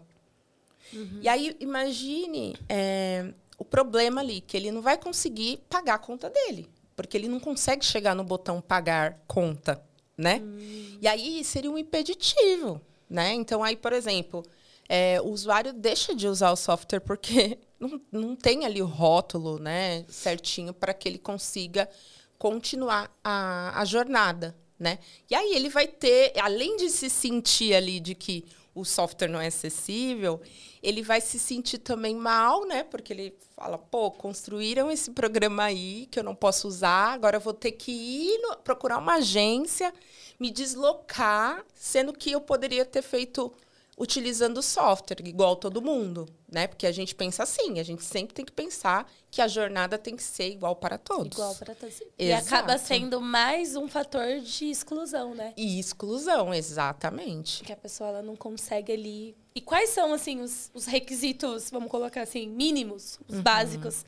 Uhum. 0.91 1.19
E 1.21 1.29
aí 1.29 1.55
imagine 1.59 2.55
é, 2.67 3.33
o 3.57 3.63
problema 3.63 4.21
ali, 4.21 4.41
que 4.41 4.57
ele 4.57 4.71
não 4.71 4.81
vai 4.81 4.97
conseguir 4.97 5.61
pagar 5.69 5.95
a 5.95 5.99
conta 5.99 6.29
dele, 6.29 6.69
porque 6.95 7.15
ele 7.15 7.27
não 7.27 7.39
consegue 7.39 7.85
chegar 7.85 8.13
no 8.13 8.23
botão 8.23 8.59
pagar 8.59 9.19
conta, 9.25 9.81
né? 10.17 10.41
Hum. 10.43 10.97
E 11.01 11.07
aí 11.07 11.43
seria 11.43 11.71
um 11.71 11.77
impeditivo, 11.77 12.81
né? 13.09 13.33
Então 13.33 13.63
aí, 13.63 13.75
por 13.75 13.93
exemplo, 13.93 14.43
é, 14.87 15.19
o 15.21 15.29
usuário 15.29 15.73
deixa 15.73 16.15
de 16.15 16.27
usar 16.27 16.51
o 16.51 16.55
software 16.55 16.99
porque 16.99 17.57
não, 17.79 18.01
não 18.11 18.35
tem 18.35 18.65
ali 18.65 18.81
o 18.81 18.85
rótulo, 18.85 19.59
né, 19.59 20.05
certinho 20.07 20.73
para 20.73 20.93
que 20.93 21.07
ele 21.07 21.17
consiga 21.17 21.89
continuar 22.37 23.15
a, 23.23 23.79
a 23.79 23.85
jornada, 23.85 24.55
né? 24.77 24.99
E 25.29 25.35
aí 25.35 25.55
ele 25.55 25.69
vai 25.69 25.87
ter, 25.87 26.33
além 26.39 26.75
de 26.75 26.89
se 26.89 27.09
sentir 27.09 27.73
ali 27.73 28.01
de 28.01 28.13
que 28.13 28.43
o 28.75 28.83
software 28.83 29.29
não 29.29 29.39
é 29.39 29.47
acessível, 29.47 30.41
ele 30.81 31.01
vai 31.01 31.21
se 31.21 31.37
sentir 31.39 31.77
também 31.77 32.15
mal, 32.15 32.65
né? 32.65 32.83
Porque 32.83 33.13
ele 33.13 33.37
fala, 33.55 33.77
pô, 33.77 34.11
construíram 34.11 34.91
esse 34.91 35.11
programa 35.11 35.63
aí 35.63 36.07
que 36.11 36.19
eu 36.19 36.23
não 36.23 36.35
posso 36.35 36.67
usar, 36.67 37.13
agora 37.13 37.37
eu 37.37 37.41
vou 37.41 37.53
ter 37.53 37.71
que 37.71 37.91
ir 37.91 38.37
no, 38.41 38.57
procurar 38.57 38.97
uma 38.97 39.15
agência, 39.15 39.93
me 40.39 40.49
deslocar, 40.49 41.63
sendo 41.75 42.11
que 42.11 42.31
eu 42.31 42.41
poderia 42.41 42.83
ter 42.83 43.03
feito 43.03 43.53
utilizando 43.97 44.61
software, 44.61 45.17
igual 45.25 45.55
todo 45.55 45.81
mundo, 45.81 46.27
né? 46.51 46.67
Porque 46.67 46.87
a 46.87 46.91
gente 46.91 47.13
pensa 47.13 47.43
assim, 47.43 47.79
a 47.79 47.83
gente 47.83 48.03
sempre 48.03 48.33
tem 48.33 48.43
que 48.43 48.51
pensar 48.51 49.09
que 49.29 49.41
a 49.41 49.47
jornada 49.47 49.97
tem 49.97 50.15
que 50.15 50.23
ser 50.23 50.49
igual 50.49 50.75
para 50.75 50.97
todos. 50.97 51.37
Igual 51.37 51.55
para 51.55 51.75
todos. 51.75 52.01
E 52.17 52.31
acaba 52.31 52.77
sendo 52.77 53.21
mais 53.21 53.75
um 53.75 53.87
fator 53.87 54.39
de 54.39 54.65
exclusão, 54.65 55.35
né? 55.35 55.53
E 55.55 55.79
exclusão, 55.79 56.53
exatamente. 56.53 57.63
Que 57.63 57.71
a 57.71 57.77
pessoa 57.77 58.09
ela 58.09 58.21
não 58.21 58.35
consegue 58.35 58.91
ali. 58.91 59.35
E 59.53 59.61
quais 59.61 59.89
são 59.89 60.13
assim 60.13 60.41
os, 60.41 60.71
os 60.73 60.85
requisitos, 60.85 61.69
vamos 61.69 61.89
colocar 61.89 62.21
assim, 62.21 62.47
mínimos, 62.47 63.19
os 63.27 63.35
uhum. 63.35 63.43
básicos 63.43 64.03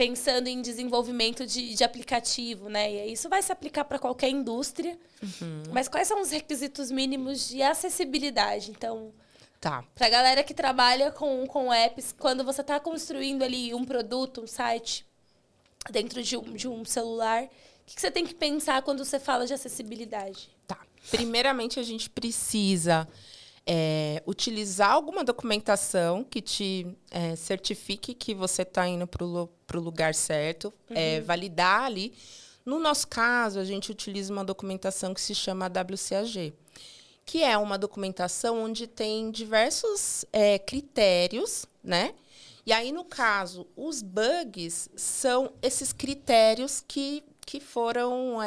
pensando 0.00 0.46
em 0.46 0.62
desenvolvimento 0.62 1.44
de, 1.44 1.74
de 1.74 1.84
aplicativo, 1.84 2.70
né? 2.70 2.90
E 2.90 3.12
isso 3.12 3.28
vai 3.28 3.42
se 3.42 3.52
aplicar 3.52 3.84
para 3.84 3.98
qualquer 3.98 4.30
indústria. 4.30 4.98
Uhum. 5.22 5.64
Mas 5.70 5.88
quais 5.88 6.08
são 6.08 6.22
os 6.22 6.30
requisitos 6.30 6.90
mínimos 6.90 7.46
de 7.46 7.60
acessibilidade? 7.60 8.70
Então, 8.70 9.12
tá. 9.60 9.84
para 9.94 10.06
a 10.06 10.08
galera 10.08 10.42
que 10.42 10.54
trabalha 10.54 11.12
com, 11.12 11.46
com 11.46 11.70
apps, 11.70 12.14
quando 12.18 12.42
você 12.42 12.62
está 12.62 12.80
construindo 12.80 13.42
ali 13.42 13.74
um 13.74 13.84
produto, 13.84 14.40
um 14.40 14.46
site 14.46 15.04
dentro 15.90 16.22
de 16.22 16.34
um, 16.34 16.54
de 16.54 16.66
um 16.66 16.82
celular, 16.82 17.44
o 17.44 17.48
que, 17.84 17.94
que 17.94 18.00
você 18.00 18.10
tem 18.10 18.24
que 18.24 18.34
pensar 18.34 18.80
quando 18.80 19.04
você 19.04 19.20
fala 19.20 19.46
de 19.46 19.52
acessibilidade? 19.52 20.48
Tá. 20.66 20.78
Primeiramente, 21.10 21.78
a 21.78 21.82
gente 21.82 22.08
precisa 22.08 23.06
é, 23.66 24.22
utilizar 24.26 24.92
alguma 24.92 25.22
documentação 25.22 26.24
que 26.24 26.40
te 26.40 26.86
é, 27.10 27.36
certifique 27.36 28.14
que 28.14 28.34
você 28.34 28.62
está 28.62 28.86
indo 28.88 29.06
para 29.06 29.24
o 29.24 29.80
lugar 29.80 30.14
certo, 30.14 30.72
é, 30.88 30.92
uhum. 30.92 30.98
é, 30.98 31.20
validar 31.20 31.84
ali. 31.84 32.12
No 32.64 32.78
nosso 32.78 33.08
caso, 33.08 33.58
a 33.58 33.64
gente 33.64 33.90
utiliza 33.90 34.32
uma 34.32 34.44
documentação 34.44 35.14
que 35.14 35.20
se 35.20 35.34
chama 35.34 35.66
WCAG, 35.66 36.52
que 37.24 37.42
é 37.42 37.56
uma 37.56 37.78
documentação 37.78 38.62
onde 38.62 38.86
tem 38.86 39.30
diversos 39.30 40.24
é, 40.32 40.58
critérios, 40.58 41.66
né? 41.82 42.14
E 42.66 42.72
aí, 42.72 42.92
no 42.92 43.04
caso, 43.04 43.66
os 43.74 44.02
bugs 44.02 44.90
são 44.94 45.52
esses 45.62 45.92
critérios 45.92 46.84
que, 46.86 47.24
que 47.46 47.58
foram 47.58 48.38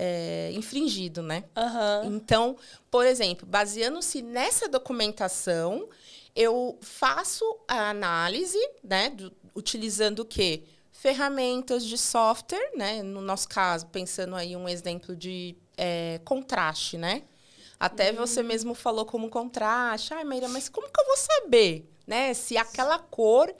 é, 0.00 0.52
infringido, 0.52 1.22
né? 1.22 1.42
Uhum. 1.56 2.14
Então, 2.14 2.56
por 2.88 3.04
exemplo, 3.04 3.44
baseando-se 3.44 4.22
nessa 4.22 4.68
documentação, 4.68 5.88
eu 6.36 6.78
faço 6.80 7.44
a 7.66 7.90
análise, 7.90 8.58
né, 8.82 9.10
do, 9.10 9.32
utilizando 9.56 10.20
o 10.20 10.24
quê? 10.24 10.62
Ferramentas 10.92 11.84
de 11.84 11.98
software, 11.98 12.70
né? 12.76 13.02
No 13.02 13.20
nosso 13.20 13.48
caso, 13.48 13.86
pensando 13.86 14.36
aí 14.36 14.56
um 14.56 14.68
exemplo 14.68 15.16
de 15.16 15.56
é, 15.76 16.20
contraste, 16.24 16.96
né? 16.96 17.24
Até 17.78 18.10
uhum. 18.10 18.18
você 18.18 18.40
mesmo 18.40 18.74
falou 18.74 19.04
como 19.04 19.28
contraste. 19.28 20.14
Ai, 20.14 20.22
Maíra, 20.22 20.48
mas 20.48 20.68
como 20.68 20.88
que 20.88 21.00
eu 21.00 21.06
vou 21.06 21.16
saber, 21.16 21.88
né? 22.06 22.34
Se 22.34 22.56
aquela 22.56 22.98
cor 23.00 23.52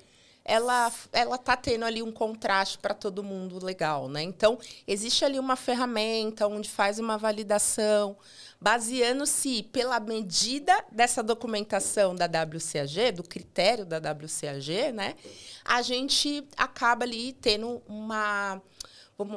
ela 0.49 0.90
ela 1.12 1.36
tá 1.36 1.55
tendo 1.55 1.84
ali 1.84 2.03
um 2.03 2.11
contraste 2.11 2.78
para 2.78 2.94
todo 2.94 3.22
mundo 3.22 3.62
legal, 3.62 4.09
né? 4.09 4.22
Então, 4.22 4.59
existe 4.86 5.22
ali 5.22 5.38
uma 5.38 5.55
ferramenta 5.57 6.49
onde 6.49 6.70
faz 6.70 6.99
uma 6.99 7.18
validação, 7.18 8.16
baseando-se 8.59 9.62
pela 9.64 10.01
medida 10.01 10.82
dessa 10.90 11.22
documentação 11.22 12.14
da 12.14 12.24
WCAG, 12.24 13.12
do 13.12 13.22
critério 13.22 13.84
da 13.84 13.99
WCAG, 13.99 14.90
né? 14.92 15.14
A 15.62 15.82
gente 15.82 16.42
acaba 16.57 17.05
ali 17.05 17.34
tendo 17.34 17.82
uma 17.86 18.61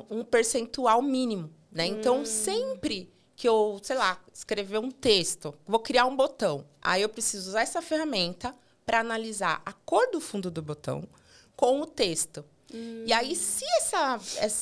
um 0.10 0.24
percentual 0.24 1.02
mínimo, 1.02 1.52
né? 1.72 1.88
Então, 1.88 2.22
hum. 2.22 2.26
sempre 2.26 3.12
que 3.36 3.50
eu, 3.50 3.80
sei 3.82 3.98
lá, 3.98 4.22
escrever 4.32 4.78
um 4.78 4.92
texto, 4.92 5.54
vou 5.66 5.80
criar 5.80 6.06
um 6.06 6.16
botão. 6.16 6.64
Aí 6.80 7.02
eu 7.02 7.10
preciso 7.10 7.50
usar 7.50 7.62
essa 7.62 7.82
ferramenta 7.82 8.56
para 8.92 9.00
analisar 9.00 9.62
a 9.66 9.72
cor 9.72 10.12
do 10.12 10.20
fundo 10.20 10.52
do 10.52 10.62
botão 10.62 11.08
com 11.56 11.80
o 11.80 11.86
texto. 11.86 12.44
Hum. 12.74 13.06
E 13.08 13.14
aí, 13.14 13.38
se 13.38 13.64
essa, 13.78 14.20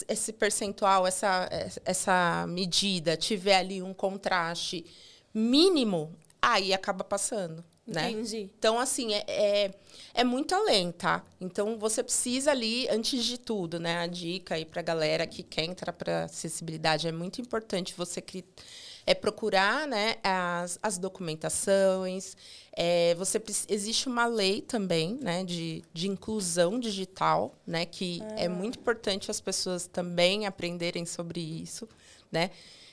esse 0.07 0.31
percentual, 0.33 1.07
essa, 1.07 1.49
essa 1.83 2.45
medida 2.47 3.17
tiver 3.17 3.57
ali 3.57 3.81
um 3.81 3.91
contraste 3.91 4.85
mínimo, 5.33 6.15
aí 6.39 6.75
acaba 6.75 7.03
passando. 7.03 7.65
Né? 7.87 8.11
Entendi. 8.11 8.51
Então, 8.55 8.77
assim, 8.77 9.15
é, 9.15 9.25
é, 9.27 9.71
é, 10.13 10.23
muito 10.23 10.53
além, 10.53 10.91
tá? 10.91 11.25
Então, 11.41 11.79
você 11.79 12.03
precisa 12.03 12.51
ali, 12.51 12.87
antes 12.87 13.25
de 13.25 13.39
tudo, 13.39 13.79
né? 13.79 13.97
A 13.97 14.05
dica 14.05 14.53
aí 14.53 14.63
pra 14.63 14.83
galera 14.83 15.25
que 15.25 15.41
quer 15.41 15.63
entrar 15.63 15.91
para 15.91 16.25
acessibilidade, 16.25 17.07
é 17.07 17.11
muito 17.11 17.41
importante 17.41 17.95
você 17.97 18.21
é 19.09 19.15
procurar 19.15 19.87
né, 19.87 20.17
as, 20.23 20.77
as 20.83 20.99
documentações. 20.99 22.37
É, 22.71 23.15
você 23.15 23.41
existe 23.67 24.07
uma 24.07 24.27
lei 24.27 24.61
também 24.61 25.17
né, 25.19 25.43
de, 25.43 25.83
de 25.91 26.07
inclusão 26.07 26.79
digital, 26.79 27.55
né, 27.65 27.87
que 27.87 28.21
é 28.37 28.45
ah. 28.45 28.49
muito 28.51 28.77
importante 28.77 29.31
as 29.31 29.41
pessoas 29.41 29.87
também 29.87 30.45
aprenderem 30.45 31.07
sobre 31.07 31.41
isso. 31.41 31.89
Né? 32.31 32.51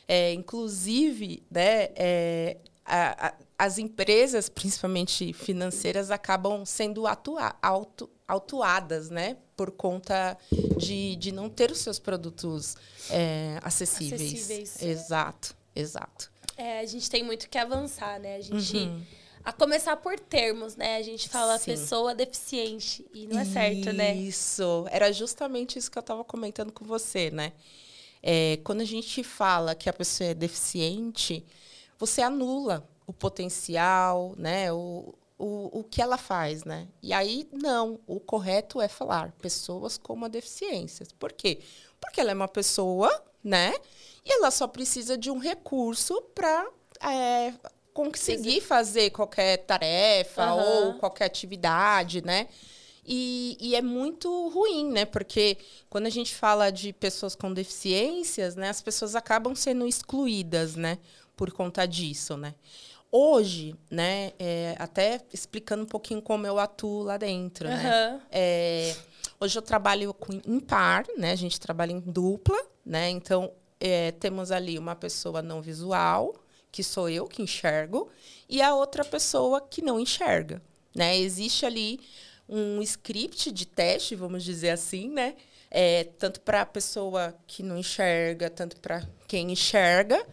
É, 0.09 0.33
inclusive, 0.33 1.43
né, 1.51 1.91
é, 1.95 2.57
a, 2.83 3.27
a, 3.27 3.35
as 3.59 3.77
empresas, 3.77 4.49
principalmente 4.49 5.35
financeiras, 5.35 6.11
acabam 6.11 6.65
sendo 6.65 7.07
atua, 7.07 7.55
auto, 7.61 8.09
autuadas, 8.27 9.11
né? 9.11 9.37
Por 9.55 9.71
conta 9.71 10.39
de, 10.79 11.17
de 11.17 11.31
não 11.31 11.51
ter 11.51 11.71
os 11.71 11.79
seus 11.79 11.99
produtos 11.99 12.75
é, 13.11 13.59
acessíveis. 13.63 14.23
acessíveis. 14.23 14.83
Exato. 14.83 15.57
Exato. 15.77 16.33
É, 16.57 16.81
a 16.81 16.87
gente 16.87 17.11
tem 17.11 17.23
muito 17.23 17.49
que 17.49 17.59
avançar, 17.59 18.19
né? 18.19 18.37
A 18.37 18.41
gente. 18.41 18.77
Uhum. 18.77 19.03
A 19.45 19.53
começar 19.53 19.97
por 19.99 20.19
termos, 20.19 20.75
né? 20.75 20.97
A 20.97 21.03
gente 21.03 21.29
fala 21.29 21.57
Sim. 21.57 21.67
pessoa 21.67 22.17
deficiente 22.17 23.07
e 23.15 23.29
não 23.29 23.39
é 23.39 23.45
certo, 23.45 23.93
né? 23.93 24.13
Isso. 24.13 24.85
Era 24.91 25.13
justamente 25.13 25.79
isso 25.79 25.89
que 25.89 25.97
eu 25.97 26.01
estava 26.01 26.25
comentando 26.25 26.73
com 26.73 26.85
você, 26.85 27.31
né? 27.31 27.53
É, 28.21 28.59
quando 28.65 28.81
a 28.81 28.85
gente 28.85 29.23
fala 29.23 29.73
que 29.77 29.89
a 29.89 29.93
pessoa 29.93 30.31
é 30.31 30.35
deficiente, 30.35 31.47
você 31.97 32.23
anula 32.23 32.89
o 33.07 33.13
potencial, 33.13 34.35
né? 34.37 34.73
O, 34.73 35.15
o, 35.39 35.81
o 35.81 35.85
que 35.85 36.03
ela 36.03 36.19
faz, 36.19 36.65
né? 36.65 36.89
E 37.01 37.13
aí, 37.13 37.49
não. 37.53 38.01
O 38.05 38.19
correto 38.19 38.81
é 38.81 38.89
falar 38.89 39.31
pessoas 39.41 39.97
com 39.97 40.29
deficiências. 40.29 41.13
Por 41.13 41.33
quê? 41.33 41.61
Porque 42.01 42.21
ela 42.21 42.33
é 42.33 42.35
uma 42.35 42.49
pessoa, 42.49 43.25
né? 43.45 43.75
E 44.27 44.33
ela 44.33 44.51
só 44.51 44.67
precisa 44.67 45.17
de 45.17 45.31
um 45.31 45.39
recurso 45.39 46.21
para 46.35 46.69
é, 47.01 47.55
conseguir 47.95 48.61
fazer 48.61 49.11
qualquer 49.11 49.59
tarefa 49.59 50.53
uhum. 50.53 50.87
ou 50.89 50.95
qualquer 50.95 51.27
atividade, 51.27 52.23
né? 52.25 52.49
E, 53.07 53.57
e, 53.61 53.77
é 53.77 53.81
muito 53.81 54.49
ruim, 54.49 54.91
né? 54.91 55.05
Porque 55.05 55.57
quando 55.89 56.07
a 56.07 56.11
gente 56.11 56.35
fala 56.35 56.71
de 56.71 56.93
pessoas 56.93 57.37
com 57.37 57.55
deficiências, 57.55 58.57
né, 58.57 58.69
as 58.69 58.83
pessoas 58.83 59.15
acabam 59.15 59.55
sendo 59.55 59.87
excluídas, 59.87 60.75
né? 60.75 60.99
Por 61.37 61.53
conta 61.53 61.87
disso, 61.87 62.37
né? 62.37 62.53
Hoje, 63.13 63.77
né, 63.89 64.33
é, 64.41 64.75
até 64.77 65.21
explicando 65.33 65.85
um 65.85 65.87
pouquinho 65.87 66.21
como 66.21 66.49
eu 66.49 66.59
atuo 66.59 67.05
lá 67.05 67.17
dentro, 67.17 67.69
uhum. 67.69 67.77
né? 67.77 68.21
É, 68.29 68.97
hoje 69.39 69.57
eu 69.57 69.63
trabalho 69.63 70.13
com 70.13 70.33
impar, 70.45 71.05
né? 71.17 71.31
A 71.31 71.37
gente 71.37 71.61
trabalha 71.61 71.93
em 71.93 72.01
dupla, 72.01 72.59
né? 72.85 73.09
Então, 73.09 73.53
é, 73.81 74.13
temos 74.13 74.51
ali 74.51 74.79
uma 74.79 74.95
pessoa 74.95 75.43
não 75.43 75.61
visual, 75.61 76.35
que 76.71 76.83
sou 76.83 77.09
eu 77.09 77.27
que 77.27 77.43
enxergo, 77.43 78.11
e 78.49 78.61
a 78.61 78.75
outra 78.75 79.05
pessoa 79.05 79.61
que 79.61 79.83
não 79.83 79.99
enxerga. 79.99 80.63
Né? 80.95 81.17
Existe 81.19 81.65
ali 81.67 82.01
um 82.49 82.81
script 82.83 83.51
de 83.51 83.67
teste, 83.67 84.15
vamos 84.15 84.45
dizer 84.45 84.71
assim, 84.71 85.09
né? 85.09 85.35
É, 85.71 86.05
tanto 86.05 86.41
para 86.41 86.63
a 86.63 86.67
pessoa 86.67 87.35
que 87.47 87.63
não 87.63 87.77
enxerga, 87.77 88.49
tanto 88.49 88.77
para 88.81 89.07
quem 89.27 89.51
enxerga, 89.51 90.25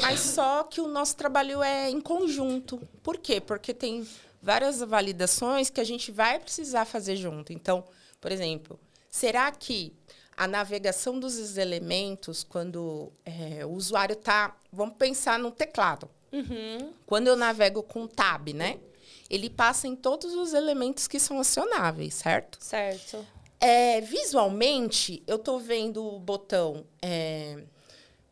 mas 0.00 0.20
só 0.20 0.64
que 0.64 0.80
o 0.80 0.88
nosso 0.88 1.16
trabalho 1.16 1.62
é 1.62 1.90
em 1.90 2.00
conjunto. 2.00 2.80
Por 3.02 3.18
quê? 3.18 3.40
Porque 3.40 3.74
tem 3.74 4.06
várias 4.42 4.80
validações 4.80 5.70
que 5.70 5.80
a 5.80 5.84
gente 5.84 6.10
vai 6.10 6.38
precisar 6.38 6.86
fazer 6.86 7.16
junto. 7.16 7.52
Então, 7.52 7.84
por 8.20 8.32
exemplo, 8.32 8.80
será 9.10 9.50
que 9.52 9.92
a 10.40 10.46
navegação 10.46 11.20
dos 11.20 11.58
elementos, 11.58 12.42
quando 12.42 13.12
é, 13.26 13.62
o 13.66 13.72
usuário 13.72 14.14
está. 14.14 14.56
Vamos 14.72 14.94
pensar 14.96 15.38
no 15.38 15.50
teclado. 15.50 16.08
Uhum. 16.32 16.94
Quando 17.04 17.26
eu 17.26 17.36
navego 17.36 17.82
com 17.82 18.06
tab, 18.06 18.48
né? 18.54 18.80
Ele 19.28 19.50
passa 19.50 19.86
em 19.86 19.94
todos 19.94 20.32
os 20.34 20.54
elementos 20.54 21.06
que 21.06 21.20
são 21.20 21.38
acionáveis, 21.38 22.14
certo? 22.14 22.56
Certo. 22.58 23.26
É, 23.60 24.00
visualmente, 24.00 25.22
eu 25.26 25.36
estou 25.36 25.60
vendo 25.60 26.02
o 26.02 26.18
botão 26.18 26.86
é, 27.02 27.62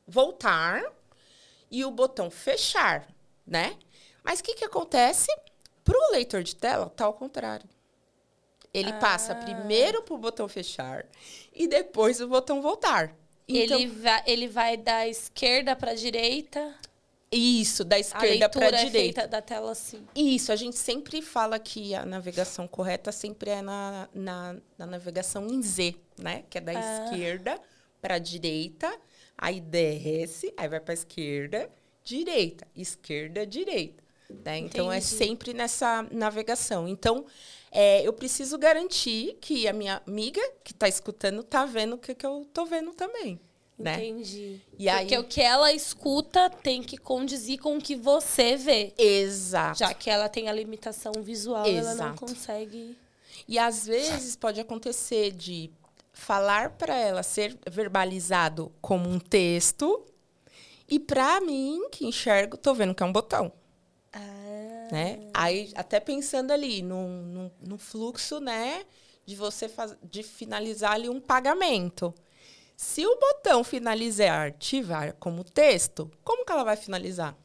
voltar 0.07 0.83
e 1.71 1.85
o 1.85 1.91
botão 1.91 2.31
fechar, 2.31 3.07
né? 3.47 3.77
Mas 4.25 4.41
o 4.41 4.45
que, 4.45 4.55
que 4.55 4.65
acontece? 4.65 5.31
Para 5.85 5.99
o 5.99 6.13
leitor 6.13 6.43
de 6.43 6.57
tela, 6.57 6.89
tá 6.89 7.05
ao 7.05 7.13
contrário. 7.13 7.69
Ele 8.73 8.91
ah. 8.91 8.99
passa 8.99 9.35
primeiro 9.35 10.03
para 10.03 10.14
o 10.14 10.19
botão 10.19 10.49
fechar 10.49 11.07
e 11.55 11.66
depois 11.66 12.21
o 12.21 12.29
botão 12.29 12.61
voltar. 12.61 13.14
Então, 13.49 13.79
ele, 13.79 13.87
vai, 13.87 14.23
ele 14.27 14.49
vai 14.49 14.77
da 14.77 15.09
esquerda 15.09 15.75
para 15.75 15.93
a 15.93 15.95
direita. 15.95 16.75
Isso, 17.31 17.85
da 17.85 17.99
esquerda 17.99 18.49
para 18.49 18.77
a 18.77 18.81
é 18.81 18.85
direita. 18.85 19.27
da 19.27 19.43
tela 19.43 19.73
assim. 19.73 20.07
Isso, 20.14 20.51
a 20.53 20.57
gente 20.57 20.77
sempre 20.77 21.21
fala 21.21 21.59
que 21.59 21.95
a 21.95 22.05
navegação 22.05 22.66
correta 22.66 23.12
sempre 23.12 23.51
é 23.51 23.62
na, 23.62 24.09
na, 24.14 24.57
na 24.79 24.87
navegação 24.87 25.47
em 25.47 25.62
Z, 25.62 25.95
né? 26.19 26.45
Que 26.49 26.59
é 26.59 26.61
da 26.61 26.73
ah. 26.73 27.05
esquerda 27.05 27.61
para 28.01 28.14
a 28.14 28.19
direita, 28.19 28.95
aí 29.37 29.61
desce, 29.61 30.53
aí 30.57 30.69
vai 30.69 30.81
para 30.81 30.95
esquerda, 30.95 31.71
direita, 32.05 32.66
esquerda, 32.75 33.47
direita. 33.47 34.03
Né? 34.45 34.59
Então 34.59 34.93
é 34.93 35.01
sempre 35.01 35.53
nessa 35.53 36.07
navegação. 36.11 36.87
Então 36.87 37.25
é, 37.71 38.07
eu 38.07 38.12
preciso 38.12 38.59
garantir 38.59 39.37
que 39.41 39.69
a 39.69 39.73
minha 39.73 40.03
amiga 40.07 40.41
que 40.64 40.73
está 40.73 40.89
escutando 40.89 41.41
está 41.41 41.64
vendo 41.66 41.95
o 41.95 41.99
que, 41.99 42.14
que 42.14 42.27
eu 42.27 42.43
estou 42.43 42.66
vendo 42.66 42.93
também. 42.93 43.41
Né? 43.79 44.07
Entendi. 44.07 44.61
E 44.77 44.91
Porque 44.91 45.14
aí... 45.14 45.21
o 45.21 45.25
que 45.25 45.41
ela 45.41 45.73
escuta 45.73 46.51
tem 46.51 46.83
que 46.83 46.97
condizir 46.97 47.61
com 47.61 47.77
o 47.77 47.81
que 47.81 47.95
você 47.95 48.57
vê. 48.57 48.93
Exato. 48.99 49.79
Já 49.79 49.95
que 49.95 50.11
ela 50.11 50.29
tem 50.29 50.49
a 50.49 50.53
limitação 50.53 51.12
visual, 51.23 51.64
Exato. 51.64 52.01
ela 52.01 52.09
não 52.09 52.16
consegue. 52.16 52.97
E 53.47 53.59
às 53.59 53.87
vezes 53.87 54.35
pode 54.35 54.61
acontecer 54.61 55.31
de 55.31 55.71
falar 56.12 56.71
para 56.71 56.97
ela 56.97 57.23
ser 57.23 57.57
verbalizado 57.71 58.73
como 58.81 59.09
um 59.09 59.21
texto 59.21 60.05
e 60.89 60.99
para 60.99 61.41
mim 61.41 61.89
que 61.93 62.07
enxergo, 62.07 62.57
tô 62.57 62.75
vendo 62.75 62.95
que 62.95 63.03
é 63.03 63.07
um 63.07 63.12
botão. 63.12 63.53
Né? 64.91 65.28
Aí, 65.34 65.72
até 65.74 66.01
pensando 66.01 66.51
ali 66.51 66.82
no, 66.82 67.51
no, 67.61 67.78
fluxo, 67.78 68.41
né? 68.41 68.84
De 69.26 69.36
você 69.36 69.68
faz, 69.68 69.97
de 70.03 70.22
finalizar 70.22 70.93
ali 70.93 71.09
um 71.09 71.20
pagamento. 71.20 72.14
Se 72.76 73.05
o 73.07 73.18
botão 73.18 73.64
finalizar 73.64 74.49
ativar 74.49 75.14
como 75.14 75.45
texto, 75.45 76.11
como 76.24 76.45
que 76.45 76.53
ela 76.53 76.64
vai 76.64 76.76
finalizar? 76.76 77.36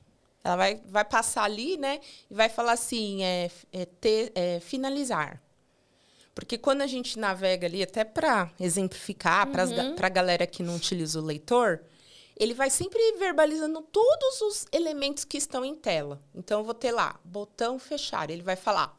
Ela 0.43 0.55
vai, 0.55 0.81
vai 0.85 1.05
passar 1.05 1.43
ali, 1.43 1.77
né? 1.77 1.99
E 2.29 2.33
vai 2.33 2.49
falar 2.49 2.73
assim, 2.73 3.23
é, 3.23 3.49
é, 3.71 3.85
te, 3.85 4.31
é 4.35 4.59
finalizar. 4.59 5.41
Porque 6.35 6.57
quando 6.57 6.81
a 6.81 6.87
gente 6.87 7.17
navega 7.19 7.67
ali, 7.67 7.83
até 7.83 8.03
para 8.03 8.51
exemplificar, 8.59 9.47
uhum. 9.47 9.95
para 9.95 10.07
a 10.07 10.09
galera 10.09 10.47
que 10.47 10.63
não 10.63 10.75
utiliza 10.75 11.19
o 11.19 11.23
leitor, 11.23 11.81
ele 12.35 12.53
vai 12.53 12.69
sempre 12.69 12.99
verbalizando 13.17 13.81
todos 13.81 14.41
os 14.41 14.65
elementos 14.71 15.23
que 15.23 15.37
estão 15.37 15.63
em 15.63 15.75
tela. 15.75 16.21
Então, 16.33 16.59
eu 16.59 16.65
vou 16.65 16.73
ter 16.73 16.91
lá, 16.91 17.19
botão 17.23 17.77
fechar. 17.77 18.29
Ele 18.29 18.41
vai 18.41 18.55
falar 18.55 18.95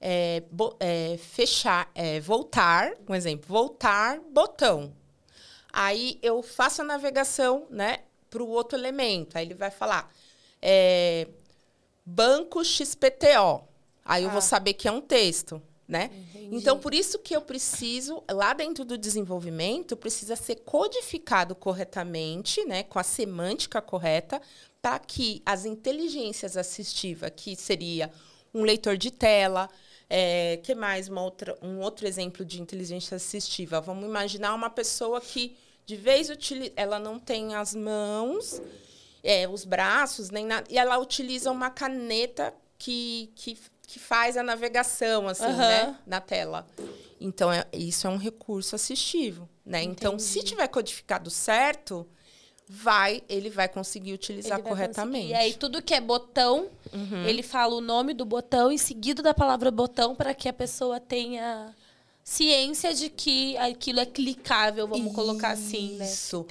é, 0.00 0.42
bo, 0.50 0.76
é, 0.80 1.16
fechar, 1.18 1.90
é, 1.94 2.18
voltar, 2.18 2.92
um 3.08 3.14
exemplo, 3.14 3.46
voltar, 3.48 4.18
botão. 4.20 4.92
Aí 5.72 6.18
eu 6.22 6.42
faço 6.42 6.82
a 6.82 6.84
navegação 6.84 7.66
né, 7.70 8.00
para 8.28 8.42
o 8.42 8.48
outro 8.48 8.76
elemento. 8.76 9.38
Aí 9.38 9.46
ele 9.46 9.54
vai 9.54 9.70
falar 9.70 10.12
é, 10.60 11.28
banco 12.04 12.64
XPTO. 12.64 13.64
Aí 14.04 14.22
ah. 14.22 14.26
eu 14.26 14.30
vou 14.30 14.38
ah. 14.38 14.42
saber 14.42 14.74
que 14.74 14.88
é 14.88 14.92
um 14.92 15.00
texto 15.00 15.62
né? 15.86 16.10
Entendi. 16.30 16.56
Então, 16.56 16.78
por 16.78 16.94
isso 16.94 17.18
que 17.18 17.34
eu 17.34 17.40
preciso, 17.40 18.22
lá 18.30 18.52
dentro 18.52 18.84
do 18.84 18.96
desenvolvimento, 18.96 19.96
precisa 19.96 20.36
ser 20.36 20.56
codificado 20.56 21.54
corretamente, 21.54 22.64
né? 22.64 22.82
Com 22.84 22.98
a 22.98 23.02
semântica 23.02 23.82
correta, 23.82 24.40
para 24.80 24.98
que 24.98 25.42
as 25.44 25.64
inteligências 25.64 26.56
assistivas, 26.56 27.32
que 27.36 27.54
seria 27.56 28.10
um 28.54 28.62
leitor 28.62 28.96
de 28.96 29.10
tela, 29.10 29.68
é, 30.08 30.58
que 30.62 30.74
mais 30.74 31.08
uma 31.08 31.22
outra, 31.22 31.56
um 31.62 31.80
outro 31.80 32.06
exemplo 32.06 32.44
de 32.44 32.60
inteligência 32.60 33.16
assistiva? 33.16 33.80
Vamos 33.80 34.04
imaginar 34.04 34.54
uma 34.54 34.68
pessoa 34.68 35.20
que 35.20 35.56
de 35.86 35.96
vez 35.96 36.28
ela 36.76 36.98
não 36.98 37.18
tem 37.18 37.54
as 37.54 37.74
mãos, 37.74 38.60
é, 39.22 39.48
os 39.48 39.64
braços, 39.64 40.30
nem 40.30 40.46
nada, 40.46 40.66
e 40.70 40.78
ela 40.78 40.98
utiliza 40.98 41.50
uma 41.50 41.70
caneta 41.70 42.54
que, 42.78 43.30
que 43.34 43.56
que 43.92 43.98
faz 43.98 44.38
a 44.38 44.42
navegação, 44.42 45.28
assim, 45.28 45.44
uhum. 45.44 45.58
né? 45.58 45.98
Na 46.06 46.18
tela. 46.18 46.66
Então, 47.20 47.52
é, 47.52 47.66
isso 47.74 48.06
é 48.06 48.10
um 48.10 48.16
recurso 48.16 48.74
assistivo, 48.74 49.46
né? 49.66 49.82
Entendi. 49.82 49.98
Então, 49.98 50.18
se 50.18 50.42
tiver 50.42 50.66
codificado 50.68 51.28
certo, 51.28 52.08
vai, 52.66 53.22
ele 53.28 53.50
vai 53.50 53.68
conseguir 53.68 54.14
utilizar 54.14 54.62
vai 54.62 54.70
corretamente. 54.70 55.26
Conseguir. 55.26 55.32
E 55.32 55.36
aí, 55.36 55.52
tudo 55.52 55.82
que 55.82 55.92
é 55.92 56.00
botão, 56.00 56.70
uhum. 56.90 57.26
ele 57.26 57.42
fala 57.42 57.74
o 57.74 57.82
nome 57.82 58.14
do 58.14 58.24
botão 58.24 58.72
em 58.72 58.78
seguida 58.78 59.22
da 59.22 59.34
palavra 59.34 59.70
botão 59.70 60.14
para 60.14 60.32
que 60.32 60.48
a 60.48 60.54
pessoa 60.54 60.98
tenha 60.98 61.76
ciência 62.24 62.94
de 62.94 63.10
que 63.10 63.58
aquilo 63.58 64.00
é 64.00 64.06
clicável, 64.06 64.88
vamos 64.88 65.08
isso. 65.08 65.14
colocar 65.14 65.50
assim, 65.50 65.96
né? 65.96 66.06
Isso. 66.06 66.46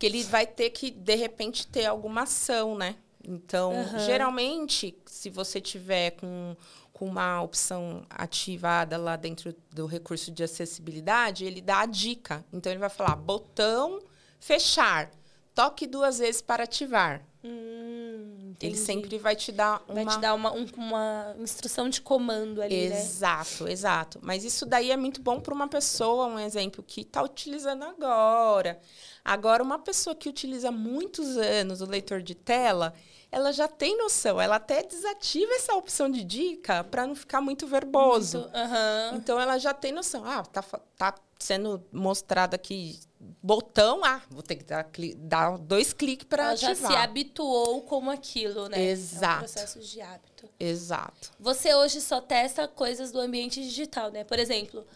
Que 0.00 0.06
ele 0.06 0.24
vai 0.24 0.48
ter 0.48 0.70
que, 0.70 0.90
de 0.90 1.14
repente, 1.14 1.64
ter 1.64 1.86
alguma 1.86 2.22
ação, 2.22 2.76
né? 2.76 2.96
Então, 3.24 3.72
uhum. 3.72 3.98
geralmente, 4.00 4.96
se 5.06 5.30
você 5.30 5.60
tiver 5.60 6.12
com, 6.12 6.56
com 6.92 7.06
uma 7.06 7.40
opção 7.42 8.04
ativada 8.10 8.96
lá 8.96 9.16
dentro 9.16 9.54
do 9.70 9.86
recurso 9.86 10.30
de 10.30 10.42
acessibilidade, 10.42 11.44
ele 11.44 11.60
dá 11.60 11.80
a 11.80 11.86
dica. 11.86 12.44
Então, 12.52 12.72
ele 12.72 12.80
vai 12.80 12.90
falar 12.90 13.16
botão 13.16 14.00
fechar. 14.38 15.10
Toque 15.54 15.86
duas 15.86 16.18
vezes 16.18 16.40
para 16.40 16.64
ativar. 16.64 17.22
Hum, 17.44 18.54
ele 18.60 18.76
sempre 18.76 19.18
vai 19.18 19.34
te 19.34 19.50
dar 19.50 19.82
uma... 19.88 19.94
Vai 19.94 20.06
te 20.06 20.20
dar 20.20 20.34
uma, 20.34 20.52
um, 20.52 20.64
uma 20.76 21.34
instrução 21.38 21.88
de 21.88 22.00
comando 22.00 22.62
ali, 22.62 22.88
né? 22.88 22.98
Exato, 22.98 23.64
né? 23.64 23.72
exato. 23.72 24.18
Mas 24.22 24.44
isso 24.44 24.64
daí 24.64 24.90
é 24.90 24.96
muito 24.96 25.20
bom 25.20 25.40
para 25.40 25.52
uma 25.52 25.68
pessoa, 25.68 26.26
um 26.26 26.38
exemplo, 26.38 26.82
que 26.82 27.02
está 27.02 27.22
utilizando 27.22 27.82
agora. 27.82 28.80
Agora, 29.24 29.62
uma 29.62 29.78
pessoa 29.78 30.14
que 30.14 30.28
utiliza 30.28 30.70
muitos 30.70 31.36
anos 31.36 31.80
o 31.80 31.86
leitor 31.86 32.22
de 32.22 32.34
tela, 32.34 32.94
ela 33.32 33.50
já 33.50 33.66
tem 33.66 33.96
noção. 33.96 34.38
Ela 34.38 34.56
até 34.56 34.82
desativa 34.82 35.50
essa 35.54 35.74
opção 35.74 36.10
de 36.10 36.22
dica 36.22 36.84
para 36.84 37.06
não 37.06 37.14
ficar 37.16 37.40
muito 37.40 37.66
verboso. 37.66 38.40
Muito, 38.40 38.54
uhum. 38.54 39.16
Então 39.16 39.40
ela 39.40 39.58
já 39.58 39.72
tem 39.72 39.90
noção. 39.90 40.22
Ah, 40.24 40.42
tá, 40.42 40.62
tá 40.98 41.14
sendo 41.38 41.82
mostrado 41.90 42.54
aqui 42.54 43.00
botão, 43.42 44.04
ah, 44.04 44.20
vou 44.30 44.42
ter 44.42 44.56
que 44.56 44.64
dar, 44.64 44.86
dar 45.16 45.56
dois 45.58 45.92
cliques 45.92 46.26
para 46.28 46.50
ativar. 46.50 46.74
já 46.74 46.88
se 46.88 46.94
habituou 46.94 47.82
com 47.82 48.10
aquilo, 48.10 48.68
né? 48.68 48.80
Exato. 48.82 49.32
É 49.32 49.36
um 49.36 49.38
processo 49.38 49.80
de 49.80 50.00
hábito. 50.00 50.48
Exato. 50.60 51.30
Você 51.40 51.74
hoje 51.74 52.00
só 52.00 52.20
testa 52.20 52.68
coisas 52.68 53.10
do 53.12 53.20
ambiente 53.20 53.62
digital, 53.62 54.10
né? 54.10 54.24
Por 54.24 54.38
exemplo, 54.38 54.86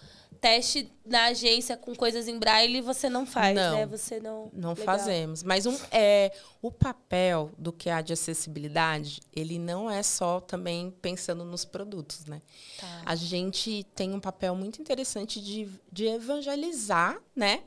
teste 0.41 0.93
na 1.05 1.26
agência 1.26 1.76
com 1.76 1.95
coisas 1.95 2.28
em 2.28 2.39
braille 2.39 2.80
você 2.80 3.09
não 3.09 3.26
faz, 3.26 3.55
não, 3.55 3.76
né? 3.76 3.87
Você 3.87 4.20
não. 4.20 4.51
Não 4.53 4.70
Legal. 4.70 4.84
fazemos. 4.84 5.43
Mas 5.43 5.66
um, 5.66 5.76
é, 5.91 6.32
o 6.62 6.70
papel 6.70 7.51
do 7.59 7.72
que 7.72 7.91
há 7.91 8.01
de 8.01 8.12
acessibilidade, 8.12 9.20
ele 9.34 9.59
não 9.59 9.91
é 9.91 10.03
só 10.03 10.41
também 10.41 10.91
pensando 11.03 11.45
nos 11.45 11.64
produtos, 11.64 12.26
né? 12.26 12.41
Tá. 12.78 13.03
A 13.05 13.14
gente 13.14 13.84
tem 13.95 14.12
um 14.12 14.20
papel 14.20 14.55
muito 14.55 14.80
interessante 14.80 15.41
de, 15.41 15.68
de 15.91 16.07
evangelizar, 16.07 17.20
né? 17.34 17.62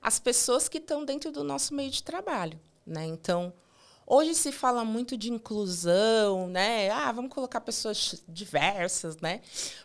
As 0.00 0.18
pessoas 0.18 0.68
que 0.68 0.78
estão 0.78 1.04
dentro 1.04 1.30
do 1.30 1.42
nosso 1.42 1.74
meio 1.74 1.90
de 1.90 2.02
trabalho. 2.02 2.60
Né? 2.86 3.06
Então, 3.06 3.52
Hoje 4.06 4.34
se 4.34 4.52
fala 4.52 4.84
muito 4.84 5.16
de 5.16 5.32
inclusão, 5.32 6.46
né? 6.48 6.90
Ah, 6.90 7.10
vamos 7.10 7.32
colocar 7.32 7.60
pessoas 7.60 8.22
diversas, 8.28 9.16
né? 9.16 9.40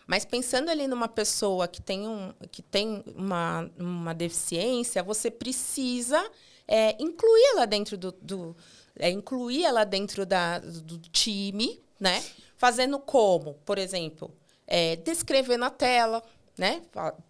Mas 0.05 0.25
pensando 0.25 0.69
ali 0.69 0.87
numa 0.87 1.07
pessoa 1.07 1.67
que 1.67 1.81
tem, 1.81 2.07
um, 2.07 2.33
que 2.51 2.61
tem 2.61 3.03
uma, 3.15 3.69
uma 3.77 4.13
deficiência, 4.13 5.01
você 5.01 5.31
precisa 5.31 6.21
é, 6.67 7.01
incluir 7.01 7.43
ela 7.53 7.65
dentro 7.65 7.97
do, 7.97 8.11
do 8.11 8.55
é, 8.97 9.09
incluir 9.09 9.63
ela 9.63 9.85
dentro 9.85 10.25
da, 10.25 10.59
do 10.59 10.97
time, 10.97 11.81
né? 11.99 12.21
Fazendo 12.57 12.99
como, 12.99 13.53
por 13.65 13.77
exemplo, 13.77 14.29
é, 14.67 14.97
descrever 14.97 15.57
na 15.57 15.69
tela, 15.69 16.21
né? 16.59 16.81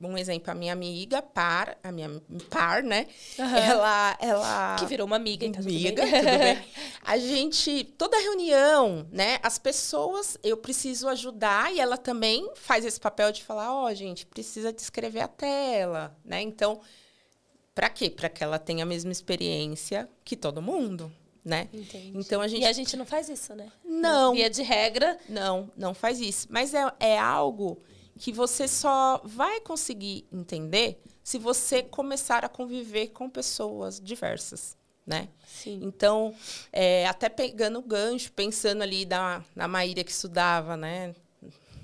Um 0.02 0.18
exemplo, 0.18 0.50
a 0.50 0.56
minha 0.56 0.74
amiga 0.74 1.22
par, 1.22 1.78
a 1.84 1.92
minha 1.92 2.10
par, 2.50 2.82
né? 2.82 3.06
Uhum. 3.38 3.56
Ela, 3.56 4.18
ela 4.20 4.76
que 4.80 4.88
virou 4.88 5.06
uma 5.06 5.18
amiga, 5.18 5.46
então 5.46 5.62
amiga, 5.62 6.02
tudo 6.02 6.12
bem. 6.12 6.22
tudo 6.22 6.40
bem. 6.40 6.66
A 7.06 7.18
gente, 7.18 7.84
toda 7.98 8.20
reunião, 8.20 9.08
né? 9.12 9.40
As 9.44 9.60
pessoas, 9.60 10.38
eu 10.44 10.58
preciso 10.58 11.08
ajudar 11.08 11.74
e 11.74 11.80
ela 11.80 11.98
também 11.98 12.50
faz 12.56 12.84
esse 12.86 13.00
papel 13.00 13.32
de 13.32 13.44
falar, 13.44 13.74
ó, 13.74 13.86
oh, 13.86 13.94
gente, 13.94 14.26
precisa 14.26 14.74
descrever 14.74 15.22
a 15.22 15.28
tela, 15.28 16.16
né? 16.26 16.42
Então, 16.42 16.82
para 17.74 17.90
quê? 17.90 18.10
Para 18.10 18.30
que 18.30 18.44
ela 18.44 18.58
tenha 18.58 18.84
a 18.84 18.88
mesma 18.88 19.12
experiência 19.12 20.10
que 20.26 20.36
todo 20.36 20.62
mundo, 20.62 21.12
né? 21.46 21.70
Entendi. 21.72 22.14
Então 22.16 22.42
a 22.42 22.48
gente 22.48 22.64
e 22.64 22.66
a 22.66 22.74
gente 22.74 22.98
não 22.98 23.06
faz 23.06 23.30
isso, 23.30 23.56
né? 23.56 23.72
Não. 23.86 24.34
Via 24.34 24.50
de 24.50 24.64
regra, 24.64 25.18
não, 25.30 25.72
não 25.78 25.94
faz 25.94 26.20
isso. 26.20 26.48
Mas 26.50 26.74
é, 26.74 26.92
é 27.00 27.18
algo 27.18 27.80
que 28.20 28.34
você 28.34 28.68
só 28.68 29.22
vai 29.24 29.62
conseguir 29.62 30.28
entender 30.32 31.02
se 31.24 31.40
você 31.40 31.82
começar 31.82 32.44
a 32.44 32.50
conviver 32.50 33.08
com 33.08 33.30
pessoas 33.30 34.00
diversas, 34.00 34.78
né? 35.08 35.30
Sim. 35.48 35.80
Então, 35.82 36.36
é, 36.72 37.08
até 37.08 37.30
pegando 37.30 37.80
o 37.80 37.82
gancho, 37.82 38.32
pensando 38.34 38.82
ali 38.82 39.06
da, 39.06 39.42
na 39.56 39.70
Maíra 39.70 40.04
que 40.04 40.12
estudava, 40.12 40.76
né? 40.76 41.16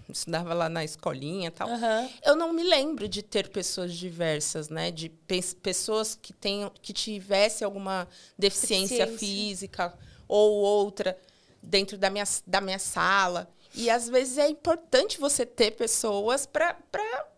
Estudava 0.10 0.54
lá 0.54 0.68
na 0.68 0.84
escolinha 0.84 1.48
e 1.48 1.52
tal. 1.52 1.70
Uhum. 1.70 2.10
Eu 2.24 2.36
não 2.36 2.52
me 2.52 2.64
lembro 2.64 3.08
de 3.08 3.24
ter 3.24 3.48
pessoas 3.48 3.94
diversas, 3.94 4.68
né? 4.68 4.92
De 4.92 5.08
pe 5.08 5.42
pessoas 5.64 6.20
que, 6.22 6.34
tenham, 6.34 6.70
que 6.82 6.92
tivessem 6.92 7.64
alguma 7.64 8.08
deficiência, 8.38 9.06
deficiência 9.06 9.18
física 9.18 9.98
ou 10.28 10.52
outra 10.56 11.18
dentro 11.62 11.98
da 11.98 12.10
minha, 12.10 12.26
da 12.46 12.60
minha 12.60 12.80
sala. 12.80 13.50
E 13.76 13.89
às 13.89 14.07
vezes 14.09 14.38
é 14.38 14.49
importante 14.49 15.19
você 15.19 15.45
ter 15.45 15.71
pessoas 15.71 16.45
para 16.45 16.76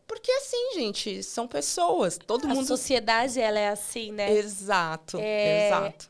porque 0.07 0.31
assim, 0.31 0.71
gente, 0.75 1.21
são 1.21 1.47
pessoas. 1.47 2.17
Todo 2.17 2.45
a 2.45 2.47
mundo. 2.47 2.61
A 2.61 2.65
sociedade 2.65 3.39
ela 3.39 3.59
é 3.59 3.67
assim, 3.67 4.11
né? 4.11 4.31
Exato, 4.31 5.17
é... 5.19 5.67
exato. 5.67 6.09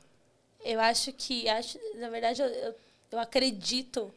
Eu 0.64 0.80
acho 0.80 1.12
que, 1.14 1.50
acho, 1.50 1.80
na 1.96 2.10
verdade, 2.10 2.42
eu, 2.42 2.48
eu, 2.48 2.76
eu 3.12 3.20
acredito. 3.20 4.14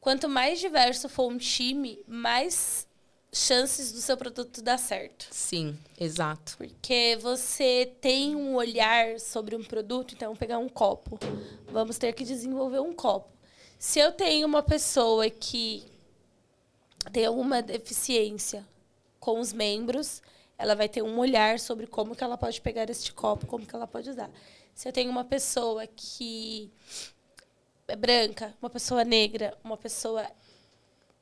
Quanto 0.00 0.28
mais 0.28 0.58
diverso 0.58 1.08
for 1.08 1.30
um 1.30 1.36
time, 1.36 1.98
mais 2.06 2.86
chances 3.32 3.92
do 3.92 4.00
seu 4.00 4.16
produto 4.16 4.62
dar 4.62 4.78
certo. 4.78 5.26
Sim, 5.30 5.78
exato. 5.98 6.56
Porque 6.56 7.18
você 7.20 7.92
tem 8.00 8.34
um 8.34 8.54
olhar 8.54 9.20
sobre 9.20 9.54
um 9.54 9.62
produto, 9.62 10.14
então 10.14 10.28
vamos 10.28 10.38
pegar 10.38 10.58
um 10.58 10.68
copo. 10.68 11.18
Vamos 11.68 11.98
ter 11.98 12.12
que 12.12 12.24
desenvolver 12.24 12.80
um 12.80 12.92
copo. 12.92 13.35
Se 13.78 13.98
eu 13.98 14.12
tenho 14.12 14.46
uma 14.46 14.62
pessoa 14.62 15.28
que 15.28 15.84
tem 17.12 17.26
alguma 17.26 17.62
deficiência 17.62 18.66
com 19.20 19.38
os 19.38 19.52
membros, 19.52 20.22
ela 20.58 20.74
vai 20.74 20.88
ter 20.88 21.02
um 21.02 21.18
olhar 21.18 21.58
sobre 21.58 21.86
como 21.86 22.16
que 22.16 22.24
ela 22.24 22.38
pode 22.38 22.60
pegar 22.60 22.88
este 22.88 23.12
copo, 23.12 23.46
como 23.46 23.66
que 23.66 23.74
ela 23.74 23.86
pode 23.86 24.08
usar. 24.08 24.30
Se 24.74 24.88
eu 24.88 24.92
tenho 24.92 25.10
uma 25.10 25.24
pessoa 25.24 25.86
que 25.86 26.70
é 27.88 27.96
branca, 27.96 28.54
uma 28.60 28.70
pessoa 28.70 29.04
negra, 29.04 29.56
uma 29.62 29.76
pessoa 29.76 30.26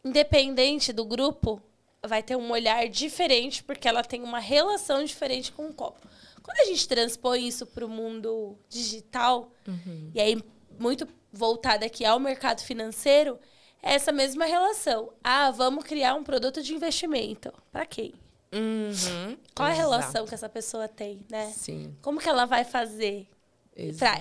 independente 0.04 0.92
do 0.92 1.04
grupo, 1.04 1.60
vai 2.06 2.22
ter 2.22 2.36
um 2.36 2.50
olhar 2.50 2.88
diferente 2.88 3.62
porque 3.64 3.88
ela 3.88 4.02
tem 4.02 4.22
uma 4.22 4.38
relação 4.38 5.02
diferente 5.02 5.50
com 5.50 5.66
o 5.66 5.74
copo. 5.74 6.06
Quando 6.42 6.60
a 6.60 6.64
gente 6.66 6.86
transpõe 6.86 7.46
isso 7.46 7.66
para 7.66 7.86
o 7.86 7.88
mundo 7.88 8.56
digital, 8.68 9.50
uhum. 9.66 10.10
e 10.14 10.20
aí 10.20 10.44
muito 10.78 11.06
voltada 11.32 11.86
aqui 11.86 12.04
ao 12.04 12.18
mercado 12.20 12.62
financeiro, 12.62 13.38
é 13.82 13.94
essa 13.94 14.12
mesma 14.12 14.44
relação. 14.46 15.12
Ah, 15.22 15.50
vamos 15.50 15.84
criar 15.84 16.14
um 16.14 16.24
produto 16.24 16.62
de 16.62 16.74
investimento. 16.74 17.52
Para 17.70 17.84
quem? 17.84 18.14
Uhum, 18.52 19.36
Qual 19.54 19.68
a 19.68 19.72
relação 19.72 20.26
que 20.26 20.34
essa 20.34 20.48
pessoa 20.48 20.86
tem, 20.86 21.20
né? 21.28 21.50
Sim. 21.50 21.94
Como 22.00 22.20
que 22.20 22.28
ela 22.28 22.44
vai 22.44 22.64
fazer 22.64 23.28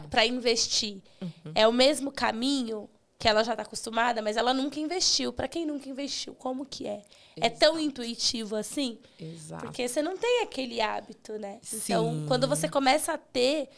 para 0.09 0.25
investir? 0.25 1.01
Uhum. 1.21 1.51
É 1.53 1.67
o 1.67 1.71
mesmo 1.71 2.11
caminho 2.11 2.89
que 3.19 3.29
ela 3.29 3.43
já 3.43 3.53
está 3.53 3.63
acostumada, 3.63 4.21
mas 4.21 4.35
ela 4.35 4.53
nunca 4.53 4.79
investiu. 4.79 5.31
Para 5.31 5.47
quem 5.47 5.65
nunca 5.65 5.87
investiu, 5.87 6.33
como 6.33 6.65
que 6.65 6.85
é? 6.87 7.03
Exato. 7.37 7.41
É 7.41 7.49
tão 7.49 7.79
intuitivo 7.79 8.55
assim? 8.55 8.99
Exato. 9.19 9.63
Porque 9.63 9.87
você 9.87 10.01
não 10.01 10.17
tem 10.17 10.41
aquele 10.41 10.81
hábito, 10.81 11.39
né? 11.39 11.59
Sim. 11.61 11.77
Então, 11.77 12.25
quando 12.27 12.47
você 12.47 12.67
começa 12.67 13.13
a 13.13 13.17
ter 13.17 13.69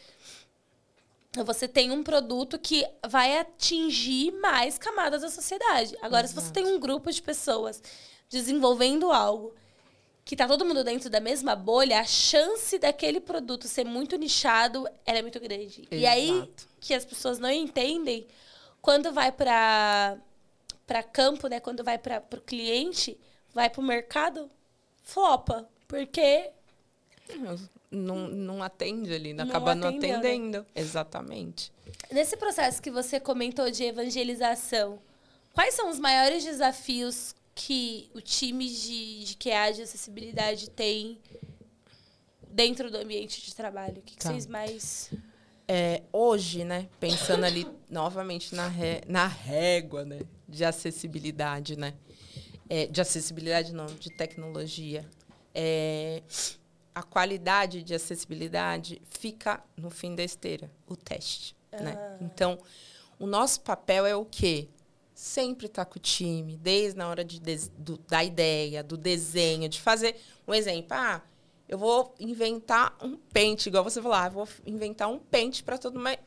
você 1.43 1.67
tem 1.67 1.91
um 1.91 2.03
produto 2.03 2.57
que 2.57 2.85
vai 3.07 3.37
atingir 3.37 4.31
mais 4.31 4.77
camadas 4.77 5.21
da 5.21 5.29
sociedade. 5.29 5.97
Agora, 6.01 6.25
Exato. 6.25 6.41
se 6.41 6.47
você 6.47 6.53
tem 6.53 6.65
um 6.65 6.79
grupo 6.79 7.11
de 7.11 7.21
pessoas 7.21 7.81
desenvolvendo 8.29 9.11
algo 9.11 9.53
que 10.23 10.33
está 10.33 10.47
todo 10.47 10.65
mundo 10.65 10.83
dentro 10.83 11.09
da 11.09 11.19
mesma 11.19 11.55
bolha, 11.55 11.99
a 11.99 12.03
chance 12.03 12.79
daquele 12.79 13.19
produto 13.19 13.67
ser 13.67 13.85
muito 13.85 14.15
nichado 14.17 14.87
é 15.05 15.21
muito 15.21 15.39
grande. 15.39 15.81
Exato. 15.81 15.95
E 15.95 16.05
aí 16.05 16.51
que 16.79 16.93
as 16.93 17.05
pessoas 17.05 17.37
não 17.37 17.51
entendem 17.51 18.25
quando 18.81 19.11
vai 19.11 19.31
para 19.31 20.17
para 20.85 21.01
campo, 21.01 21.47
né? 21.47 21.59
Quando 21.59 21.83
vai 21.83 21.97
para 21.97 22.23
o 22.33 22.41
cliente, 22.41 23.17
vai 23.53 23.69
para 23.69 23.81
o 23.81 23.83
mercado, 23.83 24.51
flopa, 25.01 25.67
porque 25.87 26.51
não, 27.95 28.27
não 28.27 28.63
atende 28.63 29.13
ali, 29.13 29.33
não 29.33 29.45
acaba 29.45 29.71
atendeu, 29.71 29.91
não 29.91 29.99
né? 29.99 30.17
atendendo. 30.17 30.57
Né? 30.59 30.65
Exatamente. 30.75 31.71
Nesse 32.11 32.37
processo 32.37 32.81
que 32.81 32.91
você 32.91 33.19
comentou 33.19 33.69
de 33.71 33.83
evangelização, 33.83 34.99
quais 35.53 35.73
são 35.73 35.89
os 35.89 35.99
maiores 35.99 36.43
desafios 36.43 37.33
que 37.53 38.09
o 38.13 38.21
time 38.21 38.67
de, 38.67 39.23
de 39.23 39.37
QA 39.37 39.71
de 39.73 39.81
acessibilidade 39.81 40.69
tem 40.69 41.17
dentro 42.49 42.91
do 42.91 42.97
ambiente 42.97 43.43
de 43.43 43.55
trabalho? 43.55 43.99
O 43.99 44.01
que, 44.01 44.15
que 44.15 44.23
tá. 44.23 44.29
vocês 44.29 44.45
mais. 44.45 45.11
É, 45.67 46.03
hoje, 46.13 46.63
né, 46.63 46.87
pensando 46.99 47.43
ali 47.43 47.65
novamente 47.89 48.53
na, 48.53 48.67
ré, 48.67 49.01
na 49.07 49.25
régua 49.25 50.05
né, 50.05 50.19
de 50.47 50.63
acessibilidade, 50.63 51.75
né? 51.75 51.95
É, 52.69 52.85
de 52.87 53.01
acessibilidade 53.01 53.73
não, 53.73 53.85
de 53.85 54.09
tecnologia. 54.11 55.05
É, 55.53 56.21
a 56.95 57.03
qualidade 57.03 57.83
de 57.83 57.93
acessibilidade 57.93 59.01
fica 59.09 59.61
no 59.75 59.89
fim 59.89 60.15
da 60.15 60.23
esteira, 60.23 60.71
o 60.87 60.95
teste. 60.95 61.53
Né? 61.71 61.79
Ah. 61.79 61.81
Né? 61.83 62.17
Então, 62.21 62.57
o 63.19 63.27
nosso 63.27 63.59
papel 63.59 64.05
é 64.05 64.15
o 64.15 64.23
quê? 64.23 64.69
Sempre 65.13 65.65
estar 65.67 65.83
tá 65.83 65.91
com 65.91 65.99
o 65.99 66.01
time, 66.01 66.57
desde 66.57 66.97
na 66.97 67.09
hora 67.09 67.23
de, 67.23 67.39
do, 67.77 67.97
da 67.97 68.23
ideia, 68.23 68.81
do 68.81 68.95
desenho, 68.95 69.67
de 69.67 69.81
fazer 69.81 70.15
um 70.47 70.53
exemplo. 70.53 70.87
Ah, 70.91 71.21
eu 71.67 71.77
vou 71.77 72.15
inventar 72.19 72.95
um 73.01 73.17
pente, 73.17 73.67
igual 73.67 73.83
você 73.83 74.01
falou, 74.01 74.17
ah, 74.17 74.29
vou 74.29 74.47
inventar 74.65 75.09
um 75.09 75.19
pente 75.19 75.63
para 75.63 75.77
todo 75.77 75.99
mundo. 75.99 76.17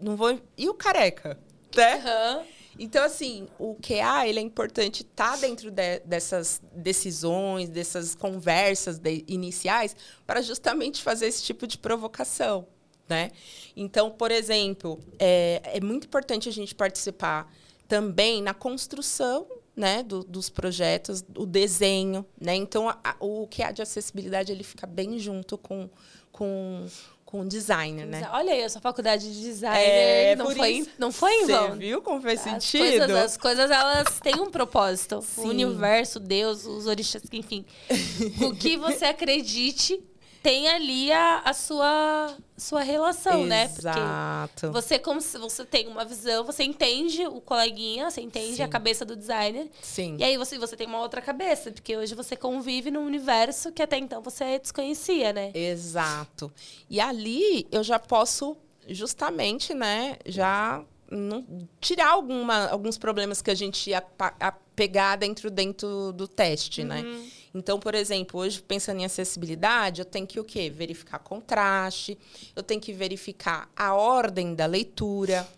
Não 0.00 0.16
vou. 0.16 0.40
E 0.56 0.68
o 0.68 0.74
careca? 0.74 1.38
Né? 1.76 1.96
Uhum. 1.96 2.44
Então, 2.78 3.04
assim, 3.04 3.48
o 3.58 3.74
QA 3.74 4.26
ele 4.26 4.38
é 4.38 4.42
importante 4.42 5.02
estar 5.02 5.32
tá 5.32 5.36
dentro 5.36 5.70
de, 5.70 5.98
dessas 6.00 6.62
decisões, 6.72 7.68
dessas 7.68 8.14
conversas 8.14 8.98
de, 8.98 9.24
iniciais, 9.26 9.96
para 10.26 10.40
justamente 10.40 11.02
fazer 11.02 11.26
esse 11.26 11.42
tipo 11.42 11.66
de 11.66 11.76
provocação. 11.76 12.66
Né? 13.08 13.30
Então, 13.74 14.10
por 14.10 14.30
exemplo, 14.30 15.00
é, 15.18 15.60
é 15.64 15.80
muito 15.80 16.06
importante 16.06 16.48
a 16.48 16.52
gente 16.52 16.74
participar 16.74 17.52
também 17.88 18.42
na 18.42 18.52
construção 18.52 19.46
né, 19.74 20.02
do, 20.02 20.22
dos 20.22 20.50
projetos, 20.50 21.24
o 21.36 21.46
desenho. 21.46 22.26
Né? 22.38 22.54
Então, 22.54 22.88
a, 22.88 23.16
o 23.18 23.46
QA 23.46 23.72
de 23.72 23.80
acessibilidade 23.80 24.52
ele 24.52 24.64
fica 24.64 24.86
bem 24.86 25.18
junto 25.18 25.56
com, 25.56 25.88
com 26.30 26.86
com 27.30 27.46
designer, 27.46 28.06
né? 28.06 28.26
Olha 28.32 28.54
aí, 28.54 28.62
essa 28.62 28.80
faculdade 28.80 29.30
de 29.30 29.38
designer 29.38 29.78
é, 29.78 30.34
não, 30.34 30.50
foi, 30.50 30.70
isso, 30.70 30.90
não 30.98 31.12
foi 31.12 31.30
em 31.34 31.46
vão. 31.46 31.68
Você 31.68 31.76
viu 31.76 32.00
como 32.00 32.22
fez 32.22 32.40
as 32.40 32.44
sentido? 32.62 33.00
Coisas, 33.00 33.10
as 33.10 33.36
coisas, 33.36 33.70
elas 33.70 34.18
têm 34.20 34.40
um 34.40 34.50
propósito. 34.50 35.20
Sim. 35.20 35.42
O 35.42 35.48
universo, 35.48 36.18
Deus, 36.18 36.64
os 36.64 36.86
orixás, 36.86 37.22
enfim. 37.30 37.66
o 38.40 38.54
que 38.54 38.78
você 38.78 39.04
acredite 39.04 40.02
tem 40.42 40.68
ali 40.68 41.12
a, 41.12 41.40
a 41.44 41.52
sua, 41.52 42.36
sua 42.56 42.82
relação, 42.82 43.44
Exato. 43.44 43.48
né? 43.48 43.64
Exato. 43.64 44.72
Você, 44.72 44.98
como 44.98 45.20
se 45.20 45.38
você 45.38 45.64
tem 45.64 45.88
uma 45.88 46.04
visão, 46.04 46.44
você 46.44 46.64
entende 46.64 47.26
o 47.26 47.40
coleguinha, 47.40 48.10
você 48.10 48.20
entende 48.20 48.56
Sim. 48.56 48.62
a 48.62 48.68
cabeça 48.68 49.04
do 49.04 49.16
designer. 49.16 49.68
Sim. 49.82 50.16
E 50.18 50.24
aí 50.24 50.36
você, 50.36 50.58
você 50.58 50.76
tem 50.76 50.86
uma 50.86 51.00
outra 51.00 51.20
cabeça, 51.20 51.70
porque 51.70 51.96
hoje 51.96 52.14
você 52.14 52.36
convive 52.36 52.90
num 52.90 53.04
universo 53.04 53.72
que 53.72 53.82
até 53.82 53.98
então 53.98 54.22
você 54.22 54.58
desconhecia, 54.58 55.32
né? 55.32 55.50
Exato. 55.54 56.52
E 56.88 57.00
ali 57.00 57.66
eu 57.70 57.82
já 57.82 57.98
posso 57.98 58.56
justamente, 58.88 59.74
né, 59.74 60.16
já 60.24 60.82
não, 61.10 61.44
tirar 61.80 62.10
alguma, 62.10 62.68
alguns 62.68 62.98
problemas 62.98 63.42
que 63.42 63.50
a 63.50 63.54
gente 63.54 63.90
ia 63.90 64.02
a, 64.18 64.52
pegar 64.74 65.16
dentro, 65.16 65.50
dentro 65.50 66.12
do 66.12 66.28
teste, 66.28 66.84
né? 66.84 67.02
uhum. 67.02 67.12
né? 67.12 67.30
Então, 67.54 67.78
por 67.78 67.94
exemplo, 67.94 68.40
hoje 68.40 68.60
pensando 68.60 69.00
em 69.00 69.04
acessibilidade, 69.04 70.00
eu 70.00 70.04
tenho 70.04 70.26
que 70.26 70.38
o 70.38 70.44
quê? 70.44 70.70
Verificar 70.70 71.18
contraste, 71.18 72.18
eu 72.54 72.62
tenho 72.62 72.80
que 72.80 72.92
verificar 72.92 73.70
a 73.76 73.94
ordem 73.94 74.54
da 74.54 74.66
leitura. 74.66 75.48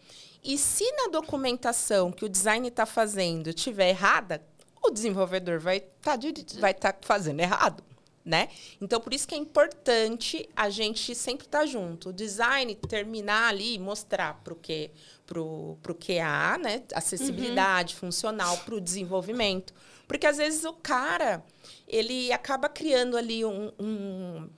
E 0.43 0.57
se 0.57 0.91
na 0.93 1.09
documentação 1.09 2.11
que 2.11 2.25
o 2.25 2.29
design 2.29 2.67
está 2.69 2.87
fazendo 2.87 3.51
estiver 3.51 3.91
errada, 3.91 4.43
o 4.83 4.91
desenvolvedor 4.91 5.59
vai 5.59 5.79
estar 5.79 6.17
tá, 6.17 6.61
vai 6.61 6.75
tá 6.75 6.95
fazendo 7.03 7.41
errado. 7.41 7.83
Né? 8.23 8.49
Então, 8.81 9.01
por 9.01 9.15
isso 9.15 9.27
que 9.27 9.35
é 9.35 9.39
importante 9.39 10.49
a 10.55 10.69
gente 10.69 11.15
sempre 11.15 11.47
estar 11.47 11.61
tá 11.61 11.67
junto. 11.67 12.11
O 12.11 12.13
design 12.13 12.75
terminar 12.75 13.49
ali, 13.49 13.79
mostrar 13.79 14.35
para 14.45 14.53
o 14.53 14.57
que 14.57 14.91
pro, 15.27 15.79
pro 15.83 15.95
QA, 15.95 16.59
né? 16.59 16.83
Acessibilidade 16.95 17.95
uhum. 17.95 18.01
funcional 18.01 18.59
para 18.59 18.75
o 18.75 18.81
desenvolvimento. 18.81 19.73
Porque 20.11 20.27
às 20.27 20.39
vezes 20.39 20.65
o 20.65 20.73
cara 20.73 21.41
ele 21.87 22.33
acaba 22.33 22.69
criando 22.69 23.17
ali 23.17 23.45
um, 23.45 23.71
um, 23.79 24.51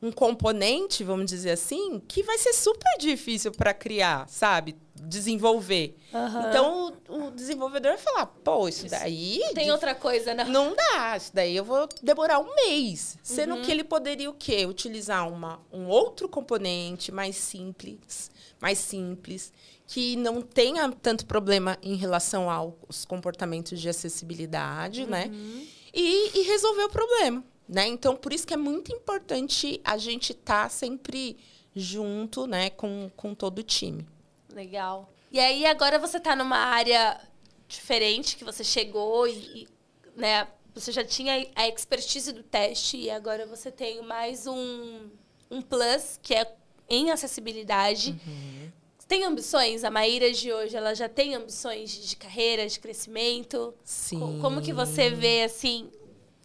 um 0.00 0.12
componente, 0.12 1.02
vamos 1.02 1.26
dizer 1.26 1.50
assim, 1.50 2.00
que 2.06 2.22
vai 2.22 2.38
ser 2.38 2.52
super 2.52 2.98
difícil 3.00 3.50
para 3.50 3.74
criar, 3.74 4.28
sabe? 4.28 4.76
Desenvolver. 4.94 5.96
Uhum. 6.14 6.48
Então 6.48 6.94
o, 7.08 7.16
o, 7.16 7.30
desenvolvedor 7.32 7.94
vai 7.94 8.00
falar, 8.00 8.26
pô, 8.26 8.68
isso 8.68 8.86
daí. 8.86 9.40
Tem 9.54 9.64
de... 9.64 9.72
outra 9.72 9.92
coisa, 9.92 10.34
né? 10.34 10.44
Não 10.44 10.72
dá. 10.72 11.16
Isso 11.16 11.32
daí 11.34 11.56
eu 11.56 11.64
vou 11.64 11.88
demorar 12.00 12.38
um 12.38 12.54
mês. 12.54 13.18
Sendo 13.24 13.56
uhum. 13.56 13.62
que 13.62 13.72
ele 13.72 13.82
poderia 13.82 14.30
o 14.30 14.34
quê? 14.34 14.66
Utilizar 14.66 15.28
uma, 15.28 15.60
um 15.72 15.88
outro 15.88 16.28
componente 16.28 17.10
mais 17.10 17.34
simples, 17.34 18.30
mais 18.60 18.78
simples 18.78 19.52
que 19.92 20.16
não 20.16 20.40
tenha 20.40 20.90
tanto 20.90 21.26
problema 21.26 21.76
em 21.82 21.96
relação 21.96 22.48
aos 22.48 23.04
comportamentos 23.04 23.78
de 23.78 23.90
acessibilidade, 23.90 25.04
né? 25.04 25.26
uhum. 25.26 25.58
né? 25.58 25.66
E, 25.92 26.38
e, 26.38 26.42
resolver 26.44 26.84
o 26.84 26.88
problema, 26.88 27.44
né? 27.68 27.88
Então, 27.88 28.16
por 28.16 28.32
isso 28.32 28.46
que 28.46 28.54
é 28.54 28.56
muito 28.56 28.90
importante 28.90 29.82
a 29.84 29.98
gente 29.98 30.32
estar 30.32 30.62
tá 30.62 30.68
sempre 30.70 31.36
junto, 31.76 32.46
né, 32.46 32.70
com, 32.70 33.10
com 33.14 33.34
todo 33.34 33.58
o 33.58 33.62
time. 33.62 34.06
Legal. 34.54 35.12
E 35.30 35.38
aí, 35.38 35.66
agora 35.66 35.98
você 35.98 36.16
está 36.16 36.34
numa 36.34 36.56
área 36.56 37.20
diferente, 37.68 38.36
que 38.36 38.44
você 38.44 38.64
chegou 38.64 39.28
e, 39.28 39.32
e, 39.32 39.68
né, 40.16 40.48
você 40.74 40.90
já 40.90 41.04
tinha 41.04 41.46
a 41.54 41.68
expertise 41.68 42.32
do 42.32 42.42
teste 42.42 42.96
e 42.96 43.10
agora 43.10 43.44
você 43.44 43.70
tem 43.70 44.00
mais 44.00 44.46
um, 44.46 45.10
um 45.50 45.60
plus, 45.60 46.18
que 46.22 46.34
é 46.34 46.50
em 46.88 47.10
acessibilidade. 47.10 48.18
Uhum 48.26 48.81
tem 49.12 49.24
ambições? 49.24 49.84
A 49.84 49.90
Maíra 49.90 50.32
de 50.32 50.50
hoje, 50.50 50.74
ela 50.74 50.94
já 50.94 51.06
tem 51.06 51.34
ambições 51.34 51.90
de 51.90 52.16
carreira, 52.16 52.66
de 52.66 52.80
crescimento? 52.80 53.74
Sim. 53.84 54.38
Como 54.40 54.62
que 54.62 54.72
você 54.72 55.10
vê, 55.10 55.42
assim, 55.42 55.90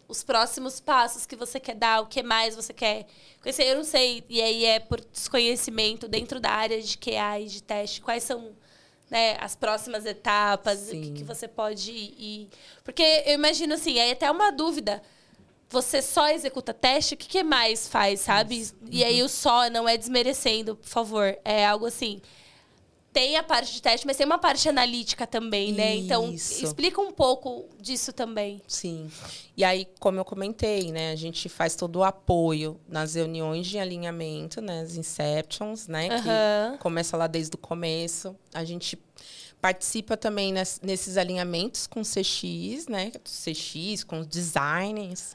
os 0.06 0.22
próximos 0.22 0.78
passos 0.78 1.24
que 1.24 1.34
você 1.34 1.58
quer 1.58 1.74
dar? 1.74 2.02
O 2.02 2.06
que 2.06 2.22
mais 2.22 2.54
você 2.54 2.74
quer 2.74 3.06
conhecer? 3.40 3.62
Eu 3.62 3.76
não 3.76 3.84
sei, 3.84 4.22
e 4.28 4.42
aí 4.42 4.66
é 4.66 4.78
por 4.80 5.00
desconhecimento 5.00 6.06
dentro 6.06 6.38
da 6.38 6.50
área 6.50 6.78
de 6.82 6.98
QA 6.98 7.40
e 7.40 7.46
de 7.46 7.62
teste. 7.62 8.02
Quais 8.02 8.22
são 8.22 8.54
né, 9.08 9.38
as 9.40 9.56
próximas 9.56 10.04
etapas? 10.04 10.88
O 10.88 10.90
que, 10.90 11.12
que 11.12 11.24
você 11.24 11.48
pode 11.48 11.90
ir... 11.90 12.50
Porque 12.84 13.02
eu 13.24 13.32
imagino, 13.32 13.72
assim, 13.72 13.98
aí 13.98 14.10
até 14.10 14.30
uma 14.30 14.52
dúvida 14.52 15.02
você 15.70 16.02
só 16.02 16.28
executa 16.28 16.74
teste, 16.74 17.14
o 17.14 17.16
que, 17.16 17.28
que 17.28 17.42
mais 17.42 17.88
faz, 17.88 18.20
sabe? 18.20 18.70
E 18.90 19.02
aí 19.02 19.22
o 19.22 19.28
só 19.28 19.70
não 19.70 19.88
é 19.88 19.96
desmerecendo, 19.96 20.76
por 20.76 20.88
favor. 20.88 21.38
É 21.46 21.66
algo 21.66 21.86
assim 21.86 22.20
tem 23.12 23.36
a 23.36 23.42
parte 23.42 23.72
de 23.72 23.82
teste, 23.82 24.06
mas 24.06 24.16
tem 24.16 24.26
uma 24.26 24.38
parte 24.38 24.68
analítica 24.68 25.26
também, 25.26 25.72
né? 25.72 25.96
Então, 25.96 26.32
explica 26.32 27.00
um 27.00 27.10
pouco 27.10 27.66
disso 27.80 28.12
também. 28.12 28.60
Sim. 28.68 29.10
E 29.56 29.64
aí, 29.64 29.88
como 29.98 30.20
eu 30.20 30.24
comentei, 30.24 30.92
né? 30.92 31.10
A 31.10 31.16
gente 31.16 31.48
faz 31.48 31.74
todo 31.74 31.96
o 31.96 32.04
apoio 32.04 32.78
nas 32.86 33.14
reuniões 33.14 33.66
de 33.66 33.78
alinhamento, 33.78 34.60
né? 34.60 34.82
As 34.82 34.96
inceptions, 34.96 35.88
né? 35.88 36.08
Uhum. 36.10 36.72
Que 36.72 36.78
começa 36.78 37.16
lá 37.16 37.26
desde 37.26 37.56
o 37.56 37.58
começo. 37.58 38.36
A 38.54 38.64
gente 38.64 38.98
participa 39.60 40.16
também 40.16 40.52
nesses 40.82 41.16
alinhamentos 41.16 41.88
com 41.88 42.02
CX, 42.02 42.86
né? 42.88 43.10
CX, 43.24 44.04
com 44.04 44.20
os 44.20 44.26
designers. 44.26 45.34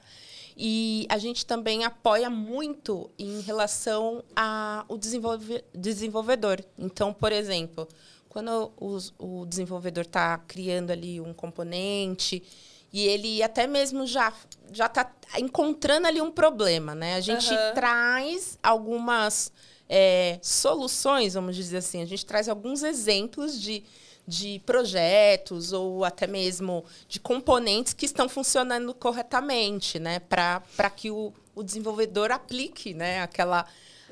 E 0.55 1.05
a 1.09 1.17
gente 1.17 1.45
também 1.45 1.83
apoia 1.83 2.29
muito 2.29 3.09
em 3.17 3.41
relação 3.41 4.23
ao 4.35 4.97
desenvolve 4.97 5.63
desenvolvedor. 5.73 6.63
Então, 6.77 7.13
por 7.13 7.31
exemplo, 7.31 7.87
quando 8.29 8.71
o, 8.77 8.97
o 9.17 9.45
desenvolvedor 9.45 10.03
está 10.03 10.37
criando 10.39 10.91
ali 10.91 11.19
um 11.19 11.33
componente 11.33 12.43
e 12.91 13.07
ele 13.07 13.41
até 13.41 13.65
mesmo 13.65 14.05
já 14.05 14.31
já 14.71 14.85
está 14.85 15.11
encontrando 15.37 16.07
ali 16.07 16.21
um 16.21 16.31
problema, 16.31 16.93
né? 16.93 17.15
A 17.15 17.19
gente 17.19 17.51
uhum. 17.51 17.73
traz 17.73 18.57
algumas 18.61 19.51
é, 19.95 20.39
soluções, 20.41 21.35
vamos 21.35 21.55
dizer 21.55 21.77
assim, 21.77 22.01
a 22.01 22.05
gente 22.05 22.25
traz 22.25 22.49
alguns 22.49 22.81
exemplos 22.81 23.61
de 23.61 23.83
de 24.25 24.61
projetos 24.65 25.73
ou 25.73 26.05
até 26.05 26.25
mesmo 26.25 26.85
de 27.09 27.19
componentes 27.19 27.91
que 27.91 28.05
estão 28.05 28.29
funcionando 28.29 28.93
corretamente, 28.93 29.99
né? 29.99 30.19
Para 30.19 30.89
que 30.95 31.11
o, 31.11 31.33
o 31.53 31.61
desenvolvedor 31.61 32.31
aplique 32.31 32.93
né? 32.93 33.21
Aquela, 33.21 33.65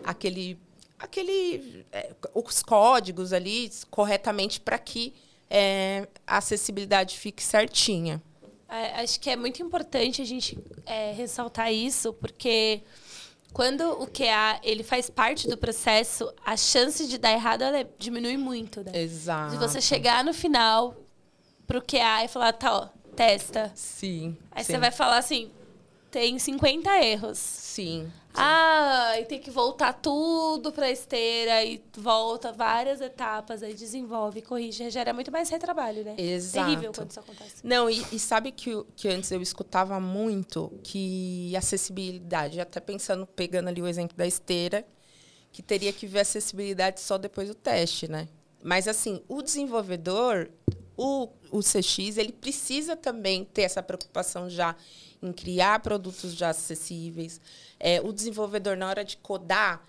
aquele, 0.03 0.59
aquele, 0.99 1.85
é, 1.93 2.13
os 2.33 2.61
códigos 2.61 3.31
ali 3.31 3.71
corretamente 3.89 4.59
para 4.59 4.77
que 4.77 5.13
é, 5.49 6.07
a 6.27 6.39
acessibilidade 6.39 7.17
fique 7.17 7.41
certinha. 7.41 8.21
É, 8.67 9.01
acho 9.01 9.19
que 9.19 9.29
é 9.29 9.35
muito 9.35 9.61
importante 9.61 10.21
a 10.21 10.25
gente 10.25 10.57
é, 10.85 11.11
ressaltar 11.13 11.73
isso, 11.73 12.13
porque 12.13 12.81
quando 13.53 13.81
o 14.01 14.07
QA 14.07 14.59
ele 14.63 14.83
faz 14.83 15.09
parte 15.09 15.47
do 15.47 15.57
processo, 15.57 16.33
a 16.45 16.55
chance 16.55 17.07
de 17.07 17.17
dar 17.17 17.31
errado 17.31 17.63
ela 17.63 17.87
diminui 17.97 18.37
muito, 18.37 18.83
né? 18.83 18.91
Exato. 18.93 19.51
De 19.51 19.57
você 19.57 19.81
chegar 19.81 20.23
no 20.23 20.33
final 20.33 20.95
pro 21.67 21.81
QA 21.81 22.25
e 22.25 22.27
falar, 22.27 22.53
tá, 22.53 22.73
ó, 22.73 22.87
testa. 23.15 23.71
Sim. 23.75 24.37
Aí 24.51 24.63
sim. 24.63 24.73
você 24.73 24.77
vai 24.77 24.91
falar 24.91 25.17
assim, 25.17 25.51
tem 26.09 26.39
50 26.39 26.89
erros. 27.03 27.37
Sim. 27.37 28.11
Ah, 28.33 29.13
e 29.19 29.25
tem 29.25 29.39
que 29.39 29.51
voltar 29.51 29.93
tudo 29.93 30.71
para 30.71 30.85
a 30.85 30.91
esteira 30.91 31.63
e 31.63 31.83
volta 31.97 32.51
várias 32.51 33.01
etapas, 33.01 33.61
aí 33.61 33.73
desenvolve, 33.73 34.41
corrige, 34.41 34.89
gera 34.89 35.13
muito 35.13 35.31
mais 35.31 35.49
retrabalho, 35.49 36.03
né? 36.03 36.15
Exato. 36.17 36.65
Terrível 36.65 36.91
quando 36.93 37.11
isso 37.11 37.19
acontece. 37.19 37.55
Não, 37.63 37.89
e, 37.89 38.05
e 38.11 38.19
sabe 38.19 38.51
que, 38.51 38.71
que 38.95 39.09
antes 39.09 39.31
eu 39.31 39.41
escutava 39.41 39.99
muito 39.99 40.71
que 40.83 41.53
acessibilidade, 41.55 42.59
até 42.59 42.79
pensando, 42.79 43.25
pegando 43.27 43.67
ali 43.67 43.81
o 43.81 43.87
exemplo 43.87 44.15
da 44.15 44.25
esteira, 44.25 44.85
que 45.51 45.61
teria 45.61 45.91
que 45.91 46.07
ver 46.07 46.21
acessibilidade 46.21 47.01
só 47.01 47.17
depois 47.17 47.49
do 47.49 47.55
teste, 47.55 48.09
né? 48.09 48.27
Mas 48.63 48.87
assim, 48.87 49.21
o 49.27 49.41
desenvolvedor, 49.41 50.49
o, 50.95 51.27
o 51.51 51.59
CX, 51.59 52.17
ele 52.17 52.31
precisa 52.31 52.95
também 52.95 53.43
ter 53.43 53.63
essa 53.63 53.81
preocupação 53.83 54.49
já 54.49 54.75
em 55.21 55.31
criar 55.31 55.79
produtos 55.79 56.33
já 56.33 56.49
acessíveis. 56.49 57.39
É, 57.79 58.01
o 58.01 58.11
desenvolvedor, 58.11 58.75
na 58.75 58.87
hora 58.87 59.03
de 59.03 59.17
codar, 59.17 59.85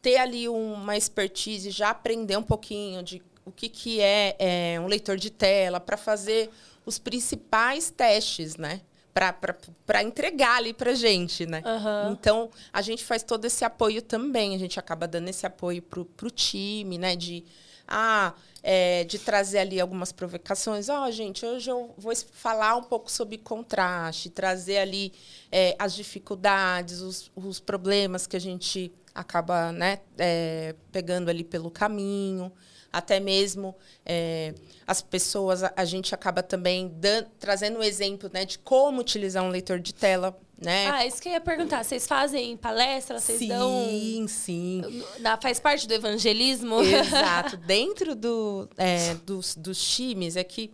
ter 0.00 0.16
ali 0.16 0.48
uma 0.48 0.96
expertise, 0.96 1.70
já 1.70 1.90
aprender 1.90 2.36
um 2.36 2.42
pouquinho 2.42 3.02
de 3.02 3.22
o 3.44 3.50
que, 3.50 3.68
que 3.68 4.00
é, 4.00 4.36
é 4.38 4.80
um 4.80 4.86
leitor 4.86 5.16
de 5.16 5.30
tela, 5.30 5.80
para 5.80 5.96
fazer 5.96 6.50
os 6.86 6.98
principais 6.98 7.90
testes, 7.90 8.56
né? 8.56 8.80
Para 9.12 10.02
entregar 10.02 10.56
ali 10.56 10.72
para 10.72 10.94
gente, 10.94 11.44
né? 11.44 11.62
Uhum. 11.64 12.12
Então, 12.12 12.50
a 12.72 12.80
gente 12.80 13.04
faz 13.04 13.22
todo 13.22 13.44
esse 13.44 13.64
apoio 13.64 14.00
também. 14.00 14.54
A 14.54 14.58
gente 14.58 14.78
acaba 14.78 15.06
dando 15.06 15.28
esse 15.28 15.44
apoio 15.44 15.82
para 15.82 16.00
o 16.00 16.30
time, 16.30 16.96
né? 16.96 17.14
De, 17.14 17.44
ah, 17.86 18.32
é, 18.62 19.04
de 19.04 19.18
trazer 19.18 19.58
ali 19.58 19.80
algumas 19.80 20.12
provocações. 20.12 20.88
Ó, 20.88 21.06
oh, 21.06 21.10
gente, 21.10 21.44
hoje 21.44 21.70
eu 21.70 21.92
vou 21.98 22.14
falar 22.32 22.76
um 22.76 22.82
pouco 22.82 23.10
sobre 23.10 23.36
contraste, 23.38 24.30
trazer 24.30 24.78
ali 24.78 25.12
é, 25.50 25.74
as 25.78 25.94
dificuldades, 25.94 27.00
os, 27.00 27.30
os, 27.34 27.58
problemas 27.58 28.26
que 28.26 28.36
a 28.36 28.40
gente 28.40 28.92
acaba 29.14 29.72
né, 29.72 29.98
é, 30.16 30.74
pegando 30.92 31.28
ali 31.28 31.42
pelo 31.42 31.70
caminho. 31.70 32.52
Até 32.92 33.18
mesmo 33.18 33.74
é, 34.04 34.54
as 34.86 35.00
pessoas, 35.00 35.62
a, 35.62 35.72
a, 35.74 35.84
gente 35.84 36.14
acaba 36.14 36.42
também 36.42 36.94
trazendo 37.40 37.78
um 37.78 37.82
exemplo 37.82 38.30
né, 38.32 38.44
de 38.44 38.58
como 38.58 39.00
utilizar 39.00 39.42
um 39.42 39.48
leitor 39.48 39.80
de 39.80 39.94
tela 39.94 40.38
né? 40.62 40.90
Ah, 40.90 41.06
isso 41.06 41.20
que 41.20 41.28
eu 41.28 41.32
ia 41.32 41.40
perguntar. 41.40 41.84
Vocês 41.84 42.06
fazem 42.06 42.56
palestra? 42.56 43.18
Vocês 43.18 43.38
sim, 43.38 43.48
dão. 43.48 43.86
Sim, 43.88 44.26
sim. 44.28 45.04
Faz 45.40 45.60
parte 45.60 45.86
do 45.86 45.94
evangelismo? 45.94 46.80
Exato. 46.80 47.56
Dentro 47.66 48.14
do, 48.14 48.68
é, 48.76 49.14
dos, 49.26 49.54
dos 49.54 49.82
times, 49.82 50.36
é 50.36 50.44
que 50.44 50.72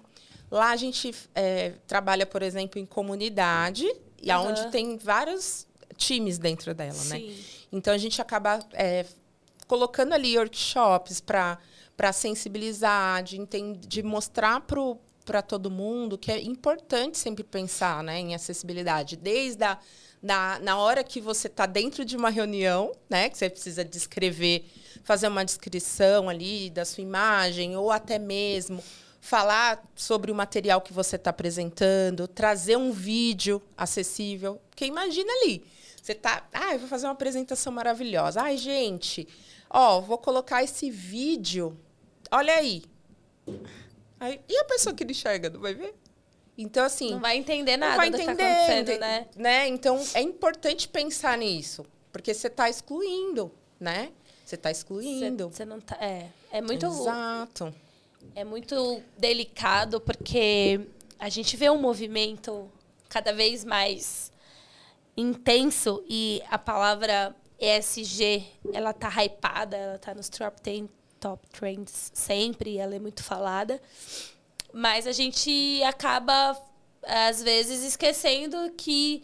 lá 0.51 0.70
a 0.70 0.76
gente 0.76 1.14
é, 1.34 1.72
trabalha, 1.86 2.26
por 2.26 2.43
exemplo, 2.43 2.80
em 2.80 2.86
comunidade, 2.86 3.84
e 4.22 4.32
uhum. 4.32 4.49
onde 4.49 4.70
tem 4.70 4.97
vários 4.97 5.66
times 5.97 6.39
dentro 6.39 6.74
dela, 6.74 6.93
né? 7.05 7.18
sim. 7.18 7.28
né? 7.28 7.36
Então 7.72 7.93
a 7.93 7.99
gente 7.99 8.20
acaba 8.20 8.61
é, 8.72 9.05
colocando 9.66 10.12
ali 10.12 10.39
workshops 10.39 11.20
para 11.20 11.59
para 11.99 12.12
sensibilizar, 12.12 13.24
de, 13.24 13.45
de 13.80 14.05
mostrar 14.05 14.61
para 14.61 14.80
para 15.29 15.43
todo 15.43 15.70
mundo 15.70 16.16
que 16.16 16.33
é 16.33 16.41
importante 16.41 17.18
sempre 17.18 17.45
pensar 17.45 18.03
né, 18.03 18.18
em 18.18 18.35
acessibilidade, 18.35 19.14
desde 19.14 19.62
a 19.62 19.79
na, 20.22 20.59
na 20.59 20.79
hora 20.79 21.05
que 21.05 21.20
você 21.20 21.47
está 21.47 21.66
dentro 21.66 22.05
de 22.05 22.16
uma 22.16 22.31
reunião, 22.31 22.91
né, 23.09 23.29
que 23.29 23.39
você 23.39 23.49
precisa 23.49 23.85
descrever, 23.85 24.64
fazer 25.05 25.29
uma 25.29 25.45
descrição 25.45 26.29
ali 26.29 26.70
da 26.70 26.85
sua 26.85 27.03
imagem, 27.03 27.76
ou 27.76 27.93
até 27.93 28.18
mesmo 28.18 28.83
falar 29.20 29.81
sobre 29.95 30.33
o 30.33 30.35
material 30.35 30.81
que 30.81 30.93
você 30.93 31.14
está 31.14 31.31
apresentando, 31.31 32.26
trazer 32.26 32.76
um 32.76 32.91
vídeo 32.91 33.62
acessível. 33.76 34.61
Porque 34.70 34.87
imagina 34.87 35.31
ali, 35.35 35.64
você 36.03 36.14
tá, 36.14 36.49
ah, 36.53 36.72
eu 36.72 36.81
vou 36.81 36.89
fazer 36.89 37.07
uma 37.07 37.12
apresentação 37.12 37.72
maravilhosa. 37.72 38.43
Ai, 38.43 38.57
gente, 38.57 39.29
ó, 39.70 40.01
vou 40.01 40.18
colocar 40.18 40.64
esse 40.64 40.91
vídeo. 40.91 41.79
Olha 42.31 42.55
aí. 42.55 42.83
Aí 44.20 44.40
e 44.48 44.58
a 44.58 44.64
pessoa 44.64 44.94
que 44.94 45.02
ele 45.02 45.12
enxerga, 45.12 45.50
não 45.50 45.60
vai 45.60 45.74
ver? 45.74 45.94
Então, 46.56 46.84
assim. 46.84 47.12
Não 47.12 47.20
vai 47.20 47.36
entender 47.36 47.76
nada 47.76 47.96
vai 47.96 48.08
entender, 48.08 48.26
do 48.26 48.30
que 48.30 48.36
tá 48.36 48.44
acontecendo, 48.44 49.00
né? 49.00 49.26
né? 49.36 49.68
Então, 49.68 50.04
é 50.14 50.20
importante 50.20 50.88
pensar 50.88 51.38
nisso. 51.38 51.86
Porque 52.10 52.34
você 52.34 52.48
está 52.48 52.68
excluindo, 52.68 53.52
né? 53.78 54.10
Você 54.44 54.56
está 54.56 54.70
excluindo. 54.70 55.50
Você 55.50 55.64
não 55.64 55.80
tá. 55.80 55.96
É, 56.00 56.26
é 56.50 56.60
muito. 56.60 56.86
Exato. 56.86 57.72
É 58.34 58.44
muito 58.44 59.00
delicado, 59.16 60.00
porque 60.00 60.80
a 61.18 61.28
gente 61.28 61.56
vê 61.56 61.70
um 61.70 61.78
movimento 61.78 62.68
cada 63.08 63.32
vez 63.32 63.64
mais 63.64 64.32
intenso 65.16 66.04
e 66.08 66.42
a 66.50 66.58
palavra 66.58 67.34
ESG, 67.58 68.46
ela 68.72 68.92
tá 68.92 69.08
hypada, 69.22 69.76
ela 69.76 69.98
tá 69.98 70.14
nos 70.14 70.28
top 70.28 70.60
10 70.62 70.86
top 71.20 71.46
trends 71.50 72.10
sempre, 72.14 72.78
ela 72.78 72.94
é 72.94 72.98
muito 72.98 73.22
falada. 73.22 73.80
Mas 74.72 75.06
a 75.06 75.12
gente 75.12 75.82
acaba, 75.84 76.60
às 77.02 77.42
vezes, 77.42 77.82
esquecendo 77.82 78.72
que 78.76 79.22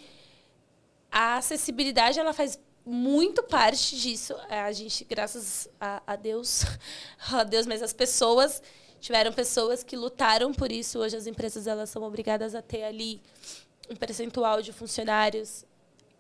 a 1.11 1.37
acessibilidade 1.37 2.19
ela 2.19 2.33
faz 2.33 2.59
muito 2.85 3.43
parte 3.43 3.97
disso. 3.97 4.35
A 4.49 4.73
gente, 4.73 5.05
graças 5.05 5.69
a, 5.81 6.03
a 6.07 6.17
Deus, 6.17 6.65
a 7.33 7.45
Deus, 7.45 7.67
mas 7.67 7.83
as 7.83 7.93
pessoas 7.93 8.63
tiveram 9.01 9.33
pessoas 9.33 9.83
que 9.83 9.97
lutaram 9.97 10.53
por 10.53 10.73
isso. 10.73 10.99
Hoje 10.99 11.17
as 11.17 11.27
empresas 11.27 11.67
elas 11.67 11.91
são 11.91 12.03
obrigadas 12.03 12.55
a 12.55 12.63
ter 12.63 12.85
ali 12.85 13.23
um 13.91 13.97
percentual 13.97 14.63
de 14.63 14.73
funcionários 14.73 15.65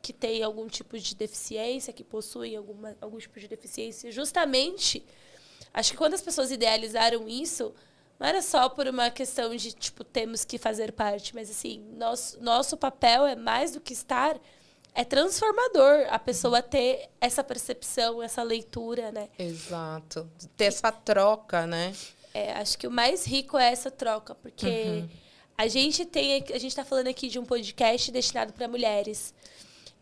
que 0.02 0.12
têm 0.12 0.42
algum 0.42 0.68
tipo 0.68 0.98
de 0.98 1.14
deficiência, 1.14 1.92
que 1.92 2.04
possuem 2.04 2.56
alguma, 2.56 2.94
algum 3.00 3.18
tipo 3.18 3.40
de 3.40 3.48
deficiência. 3.48 4.12
Justamente, 4.12 5.02
acho 5.74 5.90
que 5.90 5.98
quando 5.98 6.14
as 6.14 6.22
pessoas 6.22 6.50
idealizaram 6.52 7.28
isso, 7.28 7.74
não 8.18 8.26
era 8.26 8.40
só 8.40 8.68
por 8.68 8.86
uma 8.86 9.10
questão 9.10 9.54
de, 9.56 9.72
tipo, 9.72 10.04
temos 10.04 10.44
que 10.44 10.56
fazer 10.56 10.92
parte, 10.92 11.34
mas, 11.34 11.50
assim, 11.50 11.84
nosso, 11.96 12.40
nosso 12.40 12.76
papel 12.76 13.26
é 13.26 13.34
mais 13.34 13.72
do 13.72 13.80
que 13.80 13.92
estar, 13.92 14.38
é 14.94 15.04
transformador 15.04 16.06
a 16.08 16.18
pessoa 16.18 16.62
ter 16.62 17.10
essa 17.20 17.42
percepção, 17.42 18.22
essa 18.22 18.42
leitura, 18.42 19.10
né? 19.10 19.28
Exato. 19.36 20.30
Ter 20.56 20.66
essa 20.66 20.92
troca, 20.92 21.66
né? 21.66 21.92
É, 22.32 22.52
acho 22.52 22.78
que 22.78 22.86
o 22.86 22.90
mais 22.90 23.26
rico 23.26 23.58
é 23.58 23.72
essa 23.72 23.90
troca, 23.90 24.34
porque 24.36 24.66
uhum. 24.66 25.08
a 25.58 25.66
gente 25.66 26.04
tem, 26.04 26.44
a 26.48 26.58
gente 26.58 26.68
está 26.68 26.84
falando 26.84 27.08
aqui 27.08 27.28
de 27.28 27.38
um 27.38 27.44
podcast 27.44 28.10
destinado 28.12 28.52
para 28.52 28.68
mulheres, 28.68 29.34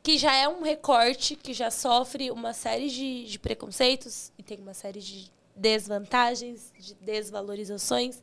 que 0.02 0.18
já 0.18 0.34
é 0.34 0.46
um 0.46 0.62
recorte, 0.62 1.36
que 1.36 1.54
já 1.54 1.70
sofre 1.70 2.30
uma 2.30 2.52
série 2.52 2.90
de, 2.90 3.24
de 3.24 3.38
preconceitos 3.38 4.32
e 4.36 4.42
tem 4.42 4.58
uma 4.58 4.74
série 4.74 5.00
de 5.00 5.30
desvantagens, 5.54 6.72
de 6.78 6.94
desvalorizações. 6.94 8.20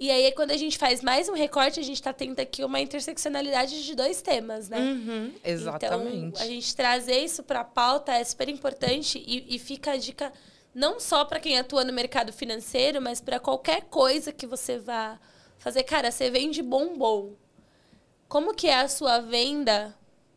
E 0.00 0.10
aí, 0.10 0.32
quando 0.32 0.50
a 0.50 0.56
gente 0.56 0.78
faz 0.78 1.00
mais 1.00 1.28
um 1.28 1.32
recorte, 1.32 1.78
a 1.78 1.82
gente 1.82 1.96
está 1.96 2.12
tendo 2.12 2.40
aqui 2.40 2.64
uma 2.64 2.80
interseccionalidade 2.80 3.84
de 3.84 3.94
dois 3.94 4.20
temas, 4.20 4.68
né? 4.68 4.78
Uhum, 4.78 5.32
exatamente. 5.44 6.26
Então, 6.26 6.42
a 6.42 6.46
gente 6.46 6.74
trazer 6.74 7.18
isso 7.18 7.42
para 7.42 7.60
a 7.60 7.64
pauta 7.64 8.12
é 8.12 8.24
super 8.24 8.48
importante 8.48 9.22
e, 9.24 9.54
e 9.54 9.58
fica 9.58 9.92
a 9.92 9.96
dica 9.96 10.32
não 10.74 10.98
só 10.98 11.24
para 11.24 11.38
quem 11.38 11.58
atua 11.58 11.84
no 11.84 11.92
mercado 11.92 12.32
financeiro, 12.32 13.00
mas 13.00 13.20
para 13.20 13.38
qualquer 13.38 13.82
coisa 13.82 14.32
que 14.32 14.46
você 14.46 14.78
vá 14.78 15.20
fazer. 15.58 15.84
Cara, 15.84 16.10
você 16.10 16.30
vende 16.30 16.62
bombom. 16.62 17.36
Como 18.28 18.54
que 18.54 18.66
é 18.66 18.80
a 18.80 18.88
sua 18.88 19.20
venda 19.20 19.94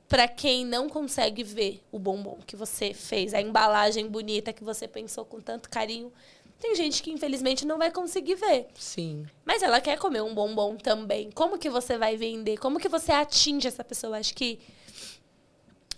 para 0.08 0.28
quem 0.28 0.66
não 0.66 0.88
consegue 0.88 1.43
ver 1.43 1.84
o 1.91 1.97
bombom 1.97 2.38
que 2.45 2.56
você 2.56 2.93
fez, 2.93 3.34
a 3.34 3.41
embalagem 3.41 4.08
bonita 4.08 4.53
que 4.53 4.64
você 4.64 4.88
pensou 4.88 5.26
com 5.26 5.39
tanto 5.41 5.70
carinho. 5.70 6.12
Tem 6.60 6.76
gente 6.76 7.03
que 7.03 7.12
infelizmente 7.12 7.66
não 7.66 7.78
vai 7.78 7.91
conseguir 7.91 8.36
ver. 8.36 8.68
Sim. 8.76 9.26
Mas 9.43 9.62
ela 9.62 9.82
quer 9.82 9.97
comer 9.97 10.22
um 10.22 10.34
bombom 10.34 10.78
também. 10.78 11.30
Como 11.32 11.58
que 11.58 11.70
você 11.70 11.97
vai 11.97 12.16
vender? 12.16 12.58
Como 12.58 12.80
que 12.80 12.88
você 12.88 13.12
atinge 13.12 13.68
essa 13.68 13.84
pessoa? 13.84 14.18
Acho 14.18 14.34
que 14.34 14.60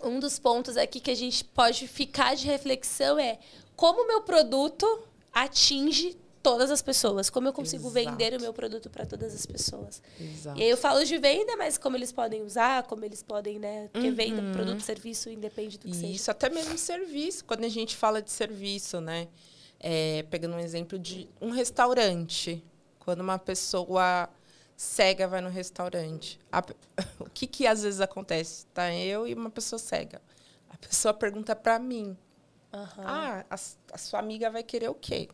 um 0.03 0.19
dos 0.19 0.39
pontos 0.39 0.77
aqui 0.77 0.99
que 0.99 1.11
a 1.11 1.15
gente 1.15 1.43
pode 1.43 1.87
ficar 1.87 2.35
de 2.35 2.45
reflexão 2.45 3.19
é 3.19 3.39
como 3.75 4.03
o 4.03 4.07
meu 4.07 4.21
produto 4.21 5.03
atinge 5.33 6.17
todas 6.47 6.71
as 6.71 6.81
pessoas. 6.81 7.29
Como 7.29 7.49
eu 7.49 7.51
consigo 7.51 7.89
Exato. 7.89 7.93
vender 7.93 8.37
o 8.37 8.41
meu 8.41 8.53
produto 8.53 8.89
para 8.89 9.05
todas 9.05 9.35
as 9.35 9.45
pessoas. 9.45 10.01
Exato. 10.17 10.57
E 10.57 10.63
aí 10.63 10.69
eu 10.69 10.77
falo 10.77 11.03
de 11.03 11.17
venda, 11.17 11.57
mas 11.57 11.77
como 11.77 11.97
eles 11.97 12.13
podem 12.13 12.41
usar, 12.41 12.83
como 12.83 13.03
eles 13.03 13.21
podem, 13.21 13.59
né? 13.59 13.89
Porque 13.91 14.07
uhum. 14.07 14.15
venda, 14.15 14.41
produto, 14.53 14.79
serviço, 14.79 15.29
independe 15.29 15.77
do 15.77 15.81
que 15.81 15.91
Isso, 15.91 15.99
seja. 15.99 16.13
Isso, 16.13 16.31
até 16.31 16.47
mesmo 16.47 16.77
serviço. 16.77 17.43
Quando 17.43 17.65
a 17.65 17.69
gente 17.69 17.97
fala 17.97 18.21
de 18.21 18.31
serviço, 18.31 19.01
né? 19.01 19.27
É, 19.77 20.23
pegando 20.29 20.55
um 20.55 20.59
exemplo 20.59 20.97
de 20.97 21.29
um 21.41 21.49
restaurante. 21.49 22.63
Quando 22.97 23.19
uma 23.19 23.37
pessoa 23.37 24.29
cega 24.77 25.27
vai 25.27 25.41
no 25.41 25.49
restaurante. 25.49 26.39
A, 26.49 26.63
o 27.19 27.29
que, 27.29 27.45
que 27.45 27.67
às 27.67 27.83
vezes 27.83 27.99
acontece? 27.99 28.65
Tá 28.67 28.93
eu 28.93 29.27
e 29.27 29.33
uma 29.33 29.49
pessoa 29.49 29.77
cega. 29.77 30.21
A 30.69 30.77
pessoa 30.77 31.13
pergunta 31.13 31.53
para 31.57 31.77
mim. 31.77 32.17
Uhum. 32.71 33.03
Ah, 33.03 33.45
a, 33.49 33.55
a 33.55 33.97
sua 33.97 34.19
amiga 34.19 34.49
vai 34.49 34.63
querer 34.63 34.89
o 34.89 34.95
quê? 34.95 35.27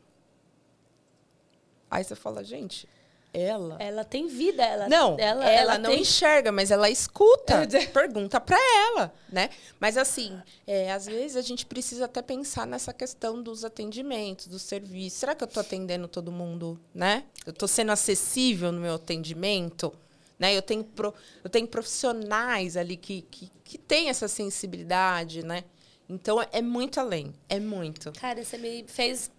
Aí 1.94 2.04
você 2.04 2.16
fala, 2.16 2.44
gente, 2.44 2.90
ela. 3.32 3.78
Ela 3.80 4.04
tem 4.04 4.28
vida, 4.28 4.64
ela. 4.64 4.90
Não, 4.90 5.16
ela, 5.20 5.46
ela, 5.46 5.50
ela 5.50 5.78
não 5.78 5.92
tem... 5.92 6.02
enxerga, 6.02 6.52
mas 6.52 6.72
ela 6.72 6.90
escuta. 6.90 7.68
pergunta 7.94 8.42
para 8.42 8.58
ela, 8.58 9.14
né? 9.32 9.52
Mas 9.80 9.96
assim, 9.96 10.42
é, 10.66 10.92
às 10.92 11.06
vezes 11.06 11.38
a 11.38 11.42
gente 11.42 11.68
precisa 11.68 12.06
até 12.06 12.24
pensar 12.24 12.66
nessa 12.66 12.92
questão 12.92 13.44
dos 13.44 13.64
atendimentos, 13.64 14.48
do 14.48 14.58
serviço. 14.58 15.18
Será 15.18 15.36
que 15.36 15.44
eu 15.44 15.48
estou 15.48 15.62
atendendo 15.62 16.08
todo 16.08 16.32
mundo, 16.32 16.80
né? 16.96 17.26
Eu 17.46 17.52
estou 17.52 17.68
sendo 17.68 17.92
acessível 17.92 18.72
no 18.72 18.82
meu 18.82 18.96
atendimento? 18.96 19.94
Né? 20.40 20.58
Eu, 20.58 20.64
tenho 20.64 20.84
pro, 20.84 21.14
eu 21.44 21.50
tenho 21.50 21.68
profissionais 21.68 22.76
ali 22.76 22.98
que, 22.98 23.22
que, 23.30 23.52
que 23.64 23.78
têm 23.78 24.10
essa 24.10 24.28
sensibilidade, 24.28 25.46
né? 25.46 25.64
Então 26.10 26.40
é 26.52 26.62
muito 26.62 27.00
além, 27.00 27.34
é 27.48 27.60
muito. 27.60 28.12
Cara, 28.14 28.44
você 28.44 28.58
me 28.58 28.84
fez 28.88 29.32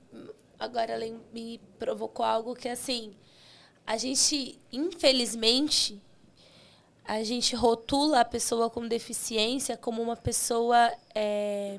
agora 0.65 0.93
ela 0.93 1.21
me 1.33 1.61
provocou 1.79 2.25
algo 2.25 2.55
que 2.55 2.69
assim 2.69 3.15
a 3.87 3.97
gente 3.97 4.59
infelizmente 4.73 6.01
a 7.05 7.23
gente 7.23 7.55
rotula 7.55 8.21
a 8.21 8.25
pessoa 8.25 8.71
com 8.71 8.89
deficiência 8.89 9.77
como 9.77 10.03
uma 10.03 10.17
pessoa 10.17 10.91
é... 11.15 11.79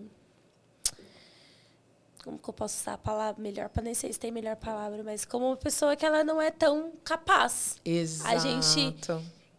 como 2.24 2.38
que 2.38 2.48
eu 2.48 2.54
posso 2.54 2.80
usar 2.80 2.94
a 2.94 2.98
palavra 2.98 3.42
melhor 3.42 3.70
para 3.70 3.82
nem 3.82 3.94
sei 3.94 4.14
se 4.14 4.20
tem 4.20 4.32
melhor 4.32 4.56
palavra 4.56 5.04
mas 5.04 5.26
como 5.26 5.48
uma 5.48 5.58
pessoa 5.58 5.96
que 5.96 6.06
ela 6.06 6.24
não 6.24 6.42
é 6.42 6.52
tão 6.52 6.94
capaz 7.04 7.78
Exato. 7.84 8.36
a 8.36 8.38
gente 8.38 8.96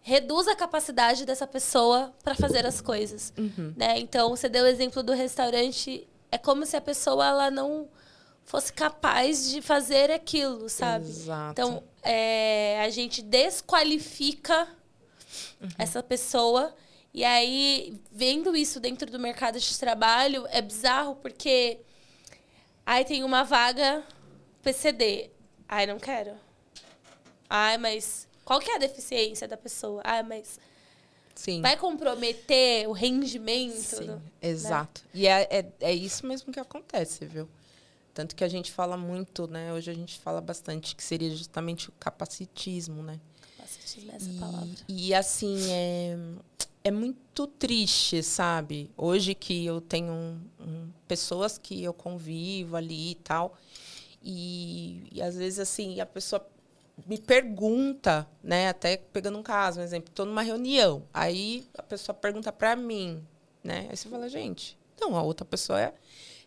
reduz 0.00 0.46
a 0.46 0.54
capacidade 0.54 1.26
dessa 1.26 1.48
pessoa 1.48 2.14
para 2.22 2.36
fazer 2.36 2.64
as 2.64 2.80
coisas 2.80 3.32
uhum. 3.36 3.74
né 3.76 3.98
então 3.98 4.30
você 4.30 4.48
deu 4.48 4.62
o 4.64 4.68
exemplo 4.68 5.02
do 5.02 5.12
restaurante 5.12 6.06
é 6.30 6.38
como 6.38 6.64
se 6.64 6.76
a 6.76 6.80
pessoa 6.80 7.26
ela 7.26 7.50
não 7.50 7.88
fosse 8.46 8.72
capaz 8.72 9.50
de 9.50 9.60
fazer 9.60 10.10
aquilo, 10.10 10.68
sabe? 10.68 11.04
Exato. 11.06 11.50
Então, 11.50 11.82
é, 12.02 12.80
a 12.80 12.88
gente 12.88 13.20
desqualifica 13.20 14.68
uhum. 15.60 15.68
essa 15.76 16.02
pessoa. 16.02 16.74
E 17.12 17.24
aí, 17.24 18.00
vendo 18.10 18.54
isso 18.56 18.78
dentro 18.78 19.10
do 19.10 19.18
mercado 19.18 19.58
de 19.58 19.78
trabalho, 19.78 20.46
é 20.50 20.62
bizarro, 20.62 21.16
porque 21.16 21.80
aí 22.84 23.04
tem 23.04 23.24
uma 23.24 23.42
vaga 23.42 24.04
PCD. 24.62 25.30
Ai, 25.68 25.86
não 25.86 25.98
quero. 25.98 26.36
Ai, 27.50 27.76
mas 27.78 28.28
qual 28.44 28.60
que 28.60 28.70
é 28.70 28.76
a 28.76 28.78
deficiência 28.78 29.48
da 29.48 29.56
pessoa? 29.56 30.02
Ai, 30.04 30.22
mas 30.22 30.60
Sim. 31.34 31.60
vai 31.62 31.76
comprometer 31.76 32.88
o 32.88 32.92
rendimento. 32.92 33.96
Sim, 33.96 34.06
né? 34.06 34.20
exato. 34.40 35.02
E 35.12 35.26
é, 35.26 35.48
é, 35.50 35.66
é 35.80 35.92
isso 35.92 36.24
mesmo 36.24 36.52
que 36.52 36.60
acontece, 36.60 37.24
viu? 37.24 37.48
Tanto 38.16 38.34
que 38.34 38.42
a 38.42 38.48
gente 38.48 38.72
fala 38.72 38.96
muito, 38.96 39.46
né? 39.46 39.74
Hoje 39.74 39.90
a 39.90 39.94
gente 39.94 40.18
fala 40.18 40.40
bastante 40.40 40.96
que 40.96 41.04
seria 41.04 41.28
justamente 41.36 41.90
o 41.90 41.92
capacitismo, 42.00 43.02
né? 43.02 43.20
Capacitismo 43.58 44.10
é 44.10 44.16
essa 44.16 44.30
e, 44.30 44.38
palavra. 44.38 44.76
E 44.88 45.14
assim, 45.14 45.70
é, 45.70 46.16
é 46.82 46.90
muito 46.90 47.46
triste, 47.46 48.22
sabe? 48.22 48.90
Hoje 48.96 49.34
que 49.34 49.66
eu 49.66 49.82
tenho 49.82 50.14
um, 50.14 50.40
um, 50.58 50.90
pessoas 51.06 51.58
que 51.58 51.84
eu 51.84 51.92
convivo 51.92 52.74
ali 52.74 53.10
e 53.10 53.14
tal. 53.16 53.54
E, 54.22 55.06
e 55.12 55.20
às 55.20 55.36
vezes, 55.36 55.58
assim, 55.58 56.00
a 56.00 56.06
pessoa 56.06 56.42
me 57.06 57.18
pergunta, 57.18 58.26
né? 58.42 58.70
Até 58.70 58.96
pegando 58.96 59.36
um 59.36 59.42
caso, 59.42 59.78
um 59.78 59.82
exemplo, 59.82 60.08
estou 60.08 60.24
numa 60.24 60.40
reunião, 60.40 61.02
aí 61.12 61.68
a 61.76 61.82
pessoa 61.82 62.14
pergunta 62.14 62.50
para 62.50 62.74
mim, 62.74 63.22
né? 63.62 63.88
Aí 63.90 63.96
você 63.98 64.08
fala, 64.08 64.26
gente, 64.26 64.78
não, 64.98 65.14
a 65.18 65.22
outra 65.22 65.44
pessoa 65.44 65.78
é 65.78 65.92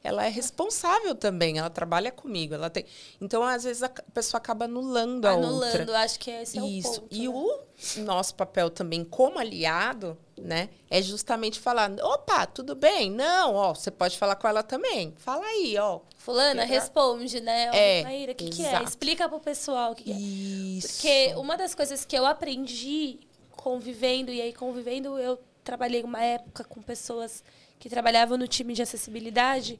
ela 0.01 0.25
é 0.25 0.29
responsável 0.29 1.13
também, 1.13 1.57
ela 1.57 1.69
trabalha 1.69 2.11
comigo, 2.11 2.53
ela 2.53 2.69
tem. 2.69 2.85
Então, 3.19 3.43
às 3.43 3.63
vezes 3.65 3.83
a 3.83 3.89
pessoa 3.89 4.39
acaba 4.39 4.65
anulando 4.65 5.25
a 5.25 5.31
Anulando, 5.31 5.53
outra. 5.55 5.83
Anulando, 5.83 5.95
acho 5.95 6.19
que 6.19 6.31
esse 6.31 6.57
é 6.57 6.61
Isso. 6.61 6.89
o 6.89 7.01
ponto. 7.01 7.07
E 7.15 7.27
né? 7.27 7.29
o 7.29 7.59
nosso 8.05 8.33
papel 8.35 8.69
também 8.69 9.03
como 9.03 9.37
aliado, 9.37 10.17
né, 10.37 10.69
é 10.89 11.01
justamente 11.01 11.59
falar, 11.59 11.91
opa, 12.01 12.45
tudo 12.45 12.75
bem? 12.75 13.11
Não, 13.11 13.55
ó, 13.55 13.73
você 13.73 13.91
pode 13.91 14.17
falar 14.17 14.37
com 14.37 14.47
ela 14.47 14.63
também. 14.63 15.13
Fala 15.17 15.45
aí, 15.45 15.77
ó. 15.77 15.99
Fulana, 16.15 16.63
responde, 16.63 17.41
né? 17.41 17.69
Ó, 17.69 17.75
É, 17.75 18.03
Maíra, 18.03 18.31
o 18.31 18.35
que, 18.35 18.49
que 18.49 18.65
é? 18.65 18.81
Explica 18.81 19.27
pro 19.27 19.39
pessoal 19.39 19.91
o 19.91 19.95
que, 19.95 20.05
que 20.05 20.11
é. 20.11 20.15
Isso. 20.15 20.93
Porque 20.93 21.33
uma 21.35 21.57
das 21.57 21.75
coisas 21.75 22.05
que 22.05 22.17
eu 22.17 22.25
aprendi 22.25 23.19
convivendo, 23.51 24.31
e 24.31 24.41
aí 24.41 24.53
convivendo, 24.53 25.19
eu 25.19 25.37
trabalhei 25.61 26.03
uma 26.03 26.23
época 26.23 26.63
com 26.63 26.81
pessoas 26.81 27.43
que 27.79 27.89
trabalhavam 27.89 28.37
no 28.37 28.47
time 28.47 28.73
de 28.73 28.81
acessibilidade, 28.81 29.79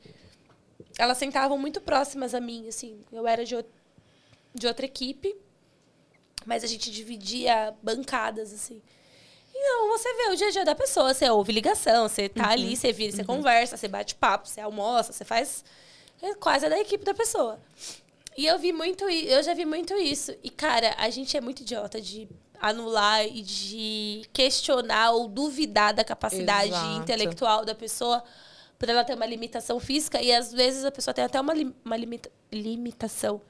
elas 0.97 1.17
sentavam 1.17 1.57
muito 1.57 1.81
próximas 1.81 2.33
a 2.33 2.39
mim, 2.39 2.67
assim. 2.67 3.03
Eu 3.11 3.27
era 3.27 3.43
de, 3.43 3.55
de 4.55 4.67
outra 4.67 4.85
equipe, 4.85 5.35
mas 6.45 6.63
a 6.63 6.67
gente 6.67 6.89
dividia 6.89 7.75
bancadas, 7.83 8.53
assim. 8.53 8.81
Então, 9.53 9.89
você 9.89 10.13
vê 10.13 10.29
o 10.31 10.35
dia 10.35 10.47
a 10.47 10.51
dia 10.51 10.65
da 10.65 10.75
pessoa, 10.75 11.13
você 11.13 11.29
ouve 11.29 11.51
ligação, 11.51 12.07
você 12.07 12.29
tá 12.29 12.49
ali, 12.49 12.77
você 12.77 12.93
vira, 12.93 13.11
você 13.11 13.25
conversa, 13.25 13.75
você 13.75 13.89
bate 13.89 14.15
papo, 14.15 14.47
você 14.47 14.61
almoça, 14.61 15.11
você 15.11 15.25
faz 15.25 15.65
é 16.21 16.33
quase 16.35 16.67
da 16.67 16.79
equipe 16.79 17.03
da 17.03 17.13
pessoa. 17.13 17.59
E 18.37 18.45
eu 18.45 18.57
vi 18.57 18.71
muito, 18.71 19.03
eu 19.09 19.41
já 19.43 19.53
vi 19.53 19.65
muito 19.65 19.93
isso. 19.95 20.35
E, 20.43 20.49
cara, 20.49 20.95
a 20.97 21.09
gente 21.09 21.35
é 21.35 21.41
muito 21.41 21.61
idiota 21.61 21.99
de 21.99 22.27
anular 22.61 23.25
e 23.25 23.41
de 23.41 24.21
questionar 24.33 25.11
ou 25.11 25.27
duvidar 25.27 25.93
da 25.93 26.03
capacidade 26.03 26.69
Exato. 26.69 26.97
intelectual 27.01 27.65
da 27.65 27.73
pessoa 27.75 28.23
por 28.77 28.87
ela 28.89 29.03
ter 29.03 29.13
uma 29.15 29.25
limitação 29.25 29.79
física. 29.79 30.21
E 30.21 30.31
às 30.33 30.51
vezes 30.53 30.85
a 30.85 30.91
pessoa 30.91 31.13
tem 31.13 31.23
até 31.25 31.39
uma, 31.39 31.53
lim- 31.53 31.73
uma 31.83 31.97
limita- 31.97 32.31
limitação 32.51 33.41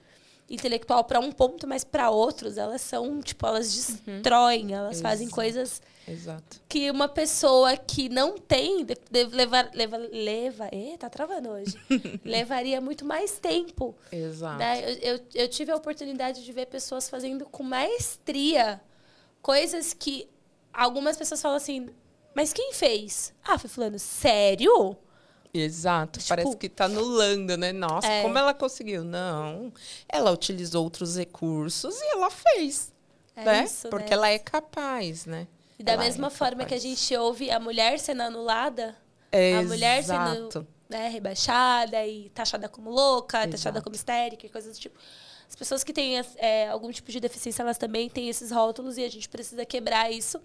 intelectual 0.49 1.03
para 1.03 1.19
um 1.19 1.31
ponto, 1.31 1.67
mas 1.67 1.83
para 1.83 2.09
outros 2.09 2.57
elas 2.57 2.81
são, 2.81 3.21
tipo, 3.21 3.45
elas 3.45 3.71
destroem, 4.05 4.73
elas 4.73 4.99
fazem 4.99 5.27
Exato. 5.27 5.35
coisas 5.35 5.81
Exato. 6.07 6.59
que 6.67 6.89
uma 6.89 7.07
pessoa 7.07 7.77
que 7.77 8.09
não 8.09 8.35
tem 8.35 8.83
levar 9.31 9.69
leva 9.75 9.97
leva 10.11 10.67
Ê, 10.71 10.97
tá 10.97 11.07
travando 11.07 11.49
hoje 11.49 11.77
levaria 12.25 12.81
muito 12.81 13.05
mais 13.05 13.37
tempo 13.37 13.95
Exato. 14.11 14.57
né? 14.57 14.81
eu, 14.89 14.95
eu, 15.17 15.19
eu 15.35 15.47
tive 15.47 15.71
a 15.71 15.75
oportunidade 15.75 16.43
de 16.43 16.51
ver 16.51 16.65
pessoas 16.65 17.07
fazendo 17.07 17.45
com 17.45 17.61
maestria 17.61 18.81
coisas 19.41 19.93
que 19.93 20.27
algumas 20.73 21.17
pessoas 21.17 21.41
falam 21.41 21.57
assim 21.57 21.89
mas 22.35 22.53
quem 22.53 22.73
fez 22.73 23.33
ah 23.43 23.57
foi 23.57 23.69
fulano 23.69 23.97
sério 23.99 24.95
Exato. 25.51 26.19
Tipo- 26.19 26.29
Parece 26.29 26.57
que 26.57 26.69
tá 26.69 26.85
anulando, 26.85 27.57
né? 27.57 27.71
Nossa, 27.73 28.07
É. 28.07 28.21
como 28.21 28.37
ela 28.37 28.53
conseguiu? 28.53 29.03
Não. 29.03 29.73
Ela 30.07 30.29
utilizou 30.31 30.83
outros 30.83 31.17
recursos 31.17 31.99
e 31.99 32.05
ela 32.11 32.29
fez. 32.29 32.93
É 33.35 33.43
né? 33.43 33.63
isso, 33.63 33.87
né? 33.87 33.89
Porque 33.89 34.13
ela 34.13 34.29
é 34.29 34.37
capaz, 34.37 35.25
né? 35.25 35.47
e 35.79 35.83
da 35.83 35.93
Ela 35.93 36.03
mesma 36.03 36.27
é 36.27 36.29
forma 36.29 36.57
que 36.65 36.75
a 36.75 36.77
capaz. 36.77 36.83
gente 36.83 37.15
ouve 37.17 37.49
a 37.49 37.59
mulher 37.59 37.97
sendo 37.99 38.21
anulada 38.21 38.95
É 39.31 39.55
a 39.55 39.63
mulher 39.63 39.97
Exato. 39.99 40.51
sendo 40.51 40.67
né, 40.87 41.07
rebaixada 41.09 42.05
e 42.05 42.29
taxada 42.29 42.69
como 42.69 42.91
louca, 42.91 43.47
taxada 43.47 43.77
Exato. 43.77 43.83
como 43.83 43.95
histérica 43.95 44.45
e 44.45 44.49
coisas 44.49 44.77
do 44.77 44.79
tipo. 44.79 44.99
As 45.49 45.55
pessoas 45.55 45.83
que 45.83 45.91
têm 45.91 46.21
é, 46.37 46.69
algum 46.69 46.91
tipo 46.91 47.11
de 47.11 47.19
deficiência, 47.19 47.63
elas 47.63 47.77
também 47.77 48.07
têm 48.07 48.29
esses 48.29 48.51
rótulos 48.51 48.97
e 48.97 49.03
a 49.03 49.09
gente 49.09 49.27
precisa 49.27 49.65
quebrar 49.65 50.11
isso. 50.11 50.39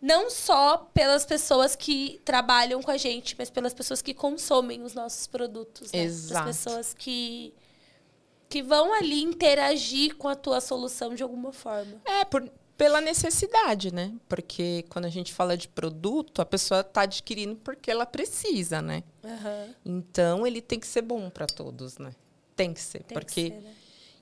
Não 0.00 0.30
só 0.30 0.78
pelas 0.94 1.26
pessoas 1.26 1.76
que 1.76 2.18
trabalham 2.24 2.82
com 2.82 2.90
a 2.90 2.96
gente, 2.96 3.36
mas 3.38 3.50
pelas 3.50 3.74
pessoas 3.74 4.00
que 4.00 4.14
consomem 4.14 4.82
os 4.82 4.94
nossos 4.94 5.26
produtos. 5.26 5.92
Né? 5.92 6.04
Exato. 6.04 6.48
As 6.48 6.56
pessoas 6.56 6.94
que, 6.94 7.52
que 8.48 8.62
vão 8.62 8.94
ali 8.94 9.22
interagir 9.22 10.16
com 10.16 10.26
a 10.26 10.34
tua 10.34 10.62
solução 10.62 11.14
de 11.14 11.22
alguma 11.22 11.52
forma. 11.52 12.00
É, 12.06 12.24
por, 12.24 12.50
pela 12.78 13.02
necessidade, 13.02 13.92
né? 13.92 14.14
Porque 14.26 14.86
quando 14.88 15.04
a 15.04 15.10
gente 15.10 15.34
fala 15.34 15.54
de 15.54 15.68
produto, 15.68 16.40
a 16.40 16.46
pessoa 16.46 16.80
está 16.80 17.02
adquirindo 17.02 17.56
porque 17.56 17.90
ela 17.90 18.06
precisa, 18.06 18.80
né? 18.80 19.02
Então, 19.84 20.46
ele 20.46 20.62
tem 20.62 20.80
que 20.80 20.86
ser 20.86 21.02
bom 21.02 21.28
para 21.28 21.46
todos, 21.46 21.98
né? 21.98 22.14
Tem 22.56 22.72
que 22.72 22.80
ser. 22.80 23.02
Tem 23.02 23.14
porque 23.14 23.50
que 23.50 23.56
ser, 23.56 23.60
né? 23.60 23.74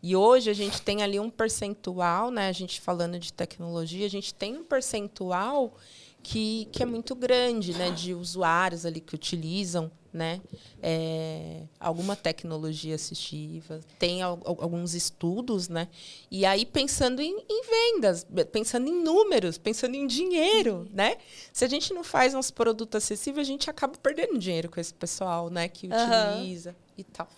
E 0.03 0.15
hoje 0.15 0.49
a 0.51 0.55
gente 0.55 0.81
tem 0.83 1.03
ali 1.03 1.19
um 1.19 1.29
percentual, 1.31 2.31
né? 2.31 2.49
A 2.49 2.53
gente 2.53 2.81
falando 2.81 3.19
de 3.19 3.33
tecnologia, 3.33 4.07
a 4.07 4.11
gente 4.11 4.33
tem 4.35 4.57
um 4.57 4.65
percentual 4.65 5.75
que, 6.23 6.69
que 6.73 6.83
é 6.83 6.87
muito 6.87 7.15
grande, 7.15 7.73
né? 7.75 7.91
De 7.91 8.15
usuários 8.15 8.85
ali 8.87 9.01
que 9.01 9.15
utilizam, 9.15 9.91
né? 10.12 10.41
é, 10.83 11.62
alguma 11.79 12.15
tecnologia 12.16 12.95
assistiva. 12.95 13.81
Tem 13.99 14.23
al- 14.23 14.41
al- 14.45 14.59
alguns 14.62 14.95
estudos, 14.95 15.69
né? 15.69 15.89
E 16.31 16.47
aí 16.47 16.65
pensando 16.65 17.20
em, 17.20 17.37
em 17.49 17.62
vendas, 17.65 18.27
pensando 18.53 18.89
em 18.89 19.03
números, 19.03 19.59
pensando 19.59 19.95
em 19.97 20.07
dinheiro, 20.07 20.87
né? 20.93 21.16
Se 21.53 21.65
a 21.65 21.69
gente 21.69 21.93
não 21.93 22.05
faz 22.05 22.35
uns 22.35 22.51
produtos 22.51 23.03
acessíveis, 23.05 23.47
a 23.47 23.51
gente 23.51 23.69
acaba 23.69 23.97
perdendo 23.99 24.39
dinheiro 24.39 24.70
com 24.70 24.81
esse 24.81 24.95
pessoal, 24.95 25.51
né? 25.51 25.69
Que 25.69 25.89
utiliza 26.33 26.75
e 26.97 27.05
tal. 27.05 27.29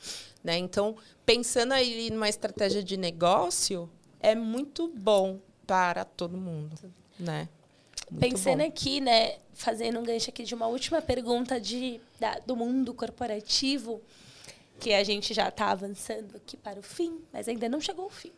Né? 0.43 0.57
Então, 0.57 0.97
pensando 1.27 1.73
aí 1.73 2.11
numa 2.11 2.29
estratégia 2.29 2.83
de 2.83 2.97
negócio, 2.97 3.91
é 4.21 4.35
muito 4.35 4.89
bom 4.89 5.39
para 5.67 6.05
todo 6.05 6.37
mundo, 6.37 6.75
né? 7.19 7.49
Muito 8.11 8.21
Pensando 8.21 8.61
bom. 8.61 8.67
aqui, 8.67 9.01
né, 9.01 9.37
fazendo 9.55 10.01
um 10.01 10.03
gancho 10.03 10.31
aqui 10.31 10.43
de 10.43 10.55
uma 10.55 10.67
última 10.67 11.01
pergunta 11.01 11.61
de, 11.61 12.01
da- 12.19 12.39
do 12.41 12.57
mundo 12.57 12.93
corporativo, 12.95 14.01
que 14.81 14.93
a 14.95 15.05
gente 15.05 15.33
já 15.35 15.49
está 15.49 15.67
avançando 15.71 16.37
aqui 16.37 16.57
para 16.57 16.81
o 16.81 16.83
fim, 16.83 17.21
mas 17.33 17.49
ainda 17.49 17.69
não 17.69 17.81
chegou 17.81 18.05
ao 18.07 18.11
fim. 18.11 18.33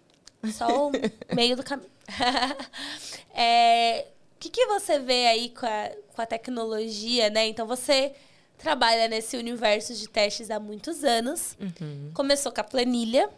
Só 0.52 0.88
o 0.88 0.92
meio 1.34 1.56
do 1.56 1.62
caminho. 1.62 1.88
É, 3.34 4.06
o 4.34 4.38
que, 4.38 4.50
que 4.50 4.66
você 4.66 4.98
vê 4.98 5.26
aí 5.28 5.50
com 5.50 5.64
a, 5.66 5.90
com 6.14 6.22
a 6.22 6.26
tecnologia, 6.26 7.30
né? 7.30 7.46
Então, 7.46 7.66
você 7.66 8.12
trabalha 8.62 9.08
nesse 9.08 9.36
universo 9.36 9.92
de 9.94 10.08
testes 10.08 10.50
há 10.50 10.60
muitos 10.60 11.02
anos. 11.04 11.56
Uhum. 11.60 12.12
Começou 12.14 12.52
com 12.52 12.60
a 12.60 12.64
planilha. 12.64 13.28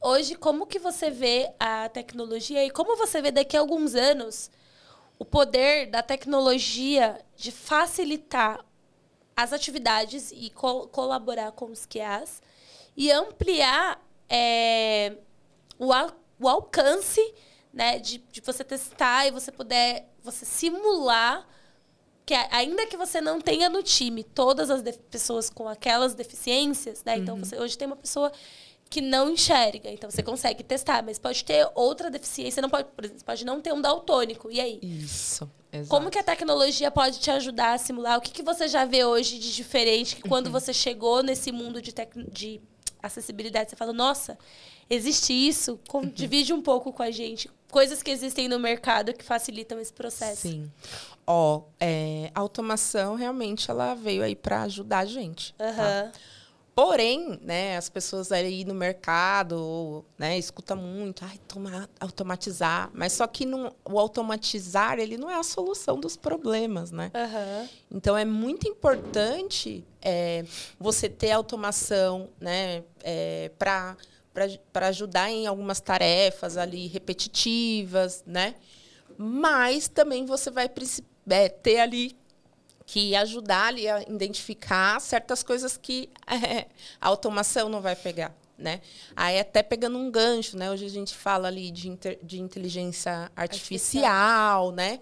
Hoje, 0.00 0.34
como 0.36 0.66
que 0.66 0.78
você 0.78 1.10
vê 1.10 1.50
a 1.58 1.88
tecnologia 1.88 2.64
e 2.64 2.70
como 2.70 2.96
você 2.96 3.20
vê 3.22 3.30
daqui 3.30 3.56
a 3.56 3.60
alguns 3.60 3.94
anos 3.94 4.50
o 5.18 5.24
poder 5.24 5.86
da 5.86 6.02
tecnologia 6.02 7.18
de 7.34 7.50
facilitar 7.50 8.62
as 9.34 9.52
atividades 9.52 10.30
e 10.32 10.50
col- 10.50 10.86
colaborar 10.88 11.52
com 11.52 11.66
os 11.66 11.86
QAs 11.86 12.42
e 12.96 13.10
ampliar 13.10 14.00
é, 14.28 15.16
o, 15.78 15.92
al- 15.92 16.12
o 16.38 16.46
alcance 16.48 17.20
né, 17.72 17.98
de, 17.98 18.18
de 18.18 18.40
você 18.42 18.62
testar 18.62 19.26
e 19.26 19.30
você 19.30 19.50
poder 19.50 20.04
você 20.22 20.44
simular 20.44 21.46
que 22.26 22.34
ainda 22.34 22.86
que 22.86 22.96
você 22.96 23.20
não 23.20 23.40
tenha 23.40 23.70
no 23.70 23.82
time 23.84 24.24
todas 24.24 24.68
as 24.68 24.82
pessoas 25.10 25.48
com 25.48 25.68
aquelas 25.68 26.12
deficiências, 26.14 27.04
né? 27.04 27.16
Então 27.18 27.36
você 27.36 27.56
hoje 27.56 27.78
tem 27.78 27.86
uma 27.86 27.94
pessoa 27.96 28.32
que 28.90 29.00
não 29.00 29.30
enxerga, 29.30 29.90
então 29.90 30.10
você 30.10 30.22
consegue 30.22 30.62
testar, 30.62 31.02
mas 31.04 31.18
pode 31.18 31.44
ter 31.44 31.68
outra 31.74 32.08
deficiência, 32.10 32.60
não 32.62 32.68
pode, 32.70 32.88
por 32.94 33.04
exemplo, 33.04 33.24
pode 33.24 33.44
não 33.44 33.60
ter 33.60 33.72
um 33.72 33.80
daltônico. 33.80 34.50
E 34.50 34.60
aí? 34.60 34.78
Isso, 34.82 35.48
exato. 35.72 35.88
Como 35.90 36.10
que 36.10 36.18
a 36.18 36.22
tecnologia 36.22 36.90
pode 36.90 37.18
te 37.20 37.30
ajudar 37.30 37.72
a 37.74 37.78
simular? 37.78 38.18
O 38.18 38.20
que, 38.20 38.30
que 38.32 38.42
você 38.42 38.68
já 38.68 38.84
vê 38.84 39.04
hoje 39.04 39.38
de 39.38 39.54
diferente 39.54 40.16
que 40.16 40.22
quando 40.22 40.50
você 40.50 40.72
chegou 40.72 41.22
nesse 41.22 41.50
mundo 41.52 41.80
de, 41.82 41.92
de 42.32 42.60
acessibilidade, 43.02 43.70
você 43.70 43.76
fala, 43.76 43.92
nossa, 43.92 44.38
existe 44.88 45.32
isso? 45.32 45.78
Com- 45.88 46.02
Divide 46.06 46.52
um 46.52 46.62
pouco 46.62 46.92
com 46.92 47.02
a 47.02 47.10
gente. 47.10 47.50
Coisas 47.70 48.02
que 48.02 48.10
existem 48.10 48.46
no 48.48 48.58
mercado 48.58 49.12
que 49.12 49.24
facilitam 49.24 49.80
esse 49.80 49.92
processo. 49.92 50.42
Sim. 50.42 50.70
Ó, 51.26 51.62
é, 51.80 52.30
a 52.34 52.40
automação 52.40 53.14
realmente 53.16 53.70
ela 53.70 53.94
veio 53.94 54.22
aí 54.22 54.36
para 54.36 54.62
ajudar 54.62 55.00
a 55.00 55.04
gente. 55.04 55.52
tá? 55.54 55.64
Aham. 55.68 56.12
Porém, 56.74 57.38
né, 57.40 57.74
as 57.78 57.88
pessoas 57.88 58.30
aí 58.30 58.62
no 58.62 58.74
mercado, 58.74 60.04
né, 60.18 60.36
escuta 60.38 60.76
muito, 60.76 61.24
ai, 61.24 61.38
toma, 61.48 61.88
automatizar, 61.98 62.90
mas 62.92 63.14
só 63.14 63.26
que 63.26 63.46
não, 63.46 63.74
o 63.82 63.98
automatizar, 63.98 64.98
ele 64.98 65.16
não 65.16 65.30
é 65.30 65.36
a 65.36 65.42
solução 65.42 65.98
dos 65.98 66.18
problemas, 66.18 66.90
né? 66.90 67.10
Aham. 67.14 67.66
Então 67.90 68.14
é 68.14 68.26
muito 68.26 68.68
importante 68.68 69.86
é, 70.02 70.44
você 70.78 71.08
ter 71.08 71.30
automação, 71.32 72.28
né, 72.38 72.84
é, 73.02 73.50
para 73.58 73.96
ajudar 74.88 75.30
em 75.30 75.46
algumas 75.46 75.80
tarefas 75.80 76.58
ali 76.58 76.88
repetitivas, 76.88 78.22
né? 78.26 78.54
Mas 79.16 79.88
também 79.88 80.26
você 80.26 80.50
vai 80.50 80.68
preci- 80.68 81.02
é, 81.28 81.48
ter 81.48 81.80
ali 81.80 82.16
que 82.86 83.16
ajudar 83.16 83.66
ali 83.66 83.88
a 83.88 84.02
identificar 84.02 85.00
certas 85.00 85.42
coisas 85.42 85.76
que 85.76 86.08
é, 86.26 86.66
a 87.00 87.08
automação 87.08 87.68
não 87.68 87.80
vai 87.80 87.96
pegar, 87.96 88.34
né? 88.56 88.80
Aí 89.14 89.38
até 89.38 89.62
pegando 89.62 89.98
um 89.98 90.10
gancho, 90.10 90.56
né? 90.56 90.70
Hoje 90.70 90.86
a 90.86 90.90
gente 90.90 91.14
fala 91.14 91.48
ali 91.48 91.70
de, 91.70 91.88
inter, 91.88 92.18
de 92.22 92.40
inteligência 92.40 93.30
artificial, 93.34 94.04
artificial, 94.04 94.72
né? 94.72 95.00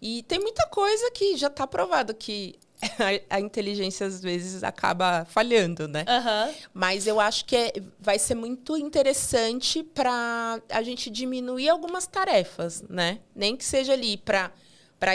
E 0.00 0.22
tem 0.24 0.38
muita 0.38 0.66
coisa 0.66 1.10
que 1.10 1.36
já 1.36 1.48
está 1.48 1.66
provado 1.66 2.14
que 2.14 2.58
a, 3.30 3.36
a, 3.36 3.40
inteligência 3.40 4.06
às 4.06 4.20
vezes 4.20 4.62
acaba 4.62 5.24
falhando, 5.26 5.88
né? 5.88 6.04
Uhum. 6.08 6.54
Mas 6.72 7.06
eu 7.06 7.18
acho 7.20 7.44
que 7.44 7.56
é, 7.56 7.72
vai 7.98 8.18
ser 8.18 8.34
muito 8.34 8.76
interessante 8.76 9.82
para 9.82 10.60
a 10.70 10.82
gente 10.82 11.10
diminuir 11.10 11.68
algumas 11.68 12.06
tarefas, 12.06 12.82
né? 12.88 13.20
Nem 13.34 13.56
que 13.56 13.64
seja 13.64 13.92
ali 13.92 14.16
para 14.16 14.52
para 14.98 15.12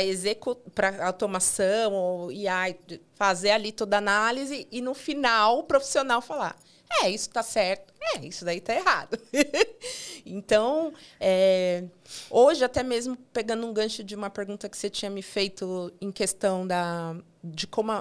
para 0.75 1.05
automação 1.05 1.93
ou 1.93 2.31
IA, 2.31 2.75
fazer 3.15 3.51
ali 3.51 3.71
toda 3.71 3.97
a 3.97 3.99
análise 3.99 4.67
e 4.71 4.81
no 4.81 4.93
final 4.93 5.59
o 5.59 5.63
profissional 5.63 6.21
falar 6.21 6.55
é, 7.01 7.09
isso 7.09 7.27
está 7.27 7.41
certo. 7.41 7.93
É, 8.15 8.25
isso 8.25 8.43
daí 8.43 8.57
está 8.57 8.75
errado. 8.75 9.17
então, 10.25 10.93
é, 11.19 11.85
hoje, 12.29 12.63
até 12.63 12.83
mesmo 12.83 13.15
pegando 13.31 13.65
um 13.65 13.73
gancho 13.73 14.03
de 14.03 14.15
uma 14.15 14.29
pergunta 14.29 14.67
que 14.67 14.77
você 14.77 14.89
tinha 14.89 15.09
me 15.09 15.21
feito 15.21 15.91
em 16.01 16.11
questão 16.11 16.67
da, 16.67 17.15
de 17.43 17.67
como 17.67 17.91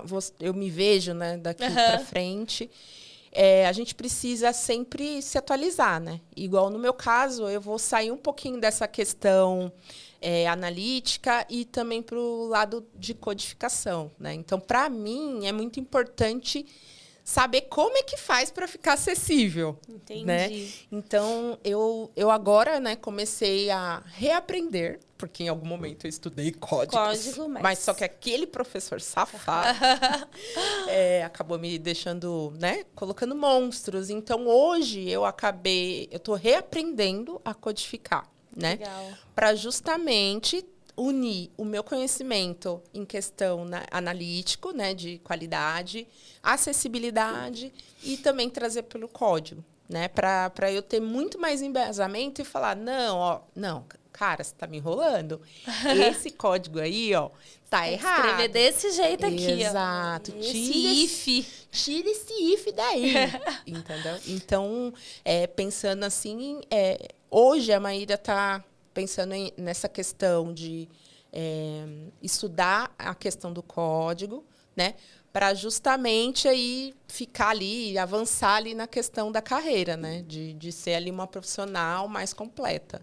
eu 0.40 0.52
me 0.52 0.70
vejo 0.70 1.15
né, 1.15 1.36
daqui 1.36 1.65
uhum. 1.65 1.74
para 1.74 2.01
frente, 2.01 2.70
é, 3.31 3.66
a 3.66 3.73
gente 3.73 3.94
precisa 3.94 4.52
sempre 4.52 5.23
se 5.23 5.39
atualizar. 5.39 6.01
Né? 6.01 6.20
Igual 6.35 6.70
no 6.70 6.78
meu 6.78 6.94
caso, 6.94 7.48
eu 7.48 7.61
vou 7.61 7.78
sair 7.78 8.11
um 8.11 8.19
pouquinho 8.19 8.59
dessa 8.59 8.89
questão 8.89 9.73
é, 10.20 10.47
analítica 10.48 11.47
e 11.48 11.64
também 11.64 12.02
para 12.02 12.18
o 12.18 12.47
lado 12.47 12.86
de 12.94 13.14
codificação. 13.14 14.10
Né? 14.18 14.34
Então, 14.34 14.60
para 14.60 14.88
mim, 14.88 15.47
é 15.47 15.52
muito 15.52 15.80
importante 15.80 16.66
saber 17.24 17.62
como 17.62 17.97
é 17.97 18.02
que 18.02 18.16
faz 18.16 18.51
para 18.51 18.66
ficar 18.66 18.94
acessível. 18.94 19.78
Entendi. 19.88 20.24
Né? 20.24 20.68
Então, 20.90 21.59
eu, 21.62 22.10
eu 22.16 22.30
agora 22.30 22.80
né, 22.80 22.97
comecei 22.97 23.70
a 23.70 24.02
reaprender, 24.06 24.98
porque 25.16 25.44
em 25.44 25.48
algum 25.48 25.66
momento 25.66 26.06
eu 26.06 26.09
estudei 26.09 26.51
códigos. 26.51 26.98
Código, 26.98 27.48
mas... 27.48 27.62
mas 27.62 27.78
só 27.78 27.94
que 27.94 28.02
aquele 28.02 28.47
professor 28.47 29.01
safado 29.01 29.78
é, 30.88 31.22
acabou 31.22 31.59
me 31.59 31.78
deixando, 31.78 32.52
né, 32.59 32.84
colocando 32.94 33.34
monstros. 33.36 34.10
Então, 34.10 34.48
hoje 34.48 35.09
eu 35.09 35.24
acabei, 35.24 36.09
eu 36.10 36.16
estou 36.16 36.34
reaprendendo 36.34 37.40
a 37.44 37.55
codificar. 37.55 38.28
Né? 38.56 38.78
Para 39.35 39.55
justamente 39.55 40.64
unir 40.97 41.51
o 41.56 41.64
meu 41.64 41.82
conhecimento 41.82 42.82
em 42.93 43.05
questão 43.05 43.64
na, 43.64 43.85
analítico, 43.90 44.72
né, 44.72 44.93
de 44.93 45.18
qualidade, 45.20 46.06
acessibilidade 46.43 47.72
e 48.02 48.16
também 48.18 48.51
trazer 48.51 48.82
pelo 48.82 49.09
código, 49.09 49.64
né, 49.89 50.09
para 50.09 50.70
eu 50.70 50.82
ter 50.82 51.01
muito 51.01 51.39
mais 51.39 51.62
embasamento 51.62 52.43
e 52.43 52.44
falar, 52.44 52.77
não, 52.77 53.16
ó, 53.16 53.40
não, 53.56 53.86
cara, 54.12 54.44
você 54.44 54.52
está 54.52 54.66
me 54.66 54.77
enrolando. 54.77 55.40
Esse 56.10 56.31
código 56.31 56.78
aí, 56.78 57.14
ó, 57.14 57.31
tá 57.70 57.90
errado. 57.90 58.27
Escrever 58.27 58.48
desse 58.48 58.90
jeito 58.93 59.24
aqui, 59.24 59.62
Exato. 59.62 60.32
ó. 60.32 60.39
Exato. 60.39 60.52
Tira 60.52 60.89
if. 60.89 61.66
Tira 61.70 62.10
esse 62.10 62.32
if 62.52 62.66
daí. 62.74 63.14
entendeu? 63.66 64.18
Então, 64.27 64.93
é, 65.24 65.47
pensando 65.47 66.05
assim, 66.05 66.60
é, 66.70 67.09
hoje 67.31 67.73
a 67.73 67.81
Maíra 67.81 68.15
está 68.15 68.65
pensando 68.93 69.35
em, 69.35 69.52
nessa 69.57 69.89
questão 69.89 70.52
de 70.52 70.89
é, 71.32 71.85
estudar 72.23 72.93
a 72.98 73.15
questão 73.15 73.52
do 73.52 73.62
código, 73.62 74.44
né? 74.77 74.94
Para 75.32 75.55
justamente 75.55 76.48
aí 76.48 76.93
ficar 77.07 77.51
ali, 77.51 77.97
avançar 77.97 78.57
ali 78.57 78.74
na 78.74 78.86
questão 78.86 79.31
da 79.31 79.40
carreira, 79.40 79.97
né? 79.97 80.23
De, 80.23 80.55
de 80.55 80.73
ser 80.73 80.94
ali 80.94 81.11
uma 81.11 81.27
profissional 81.27 82.09
mais 82.09 82.32
completa. 82.32 83.01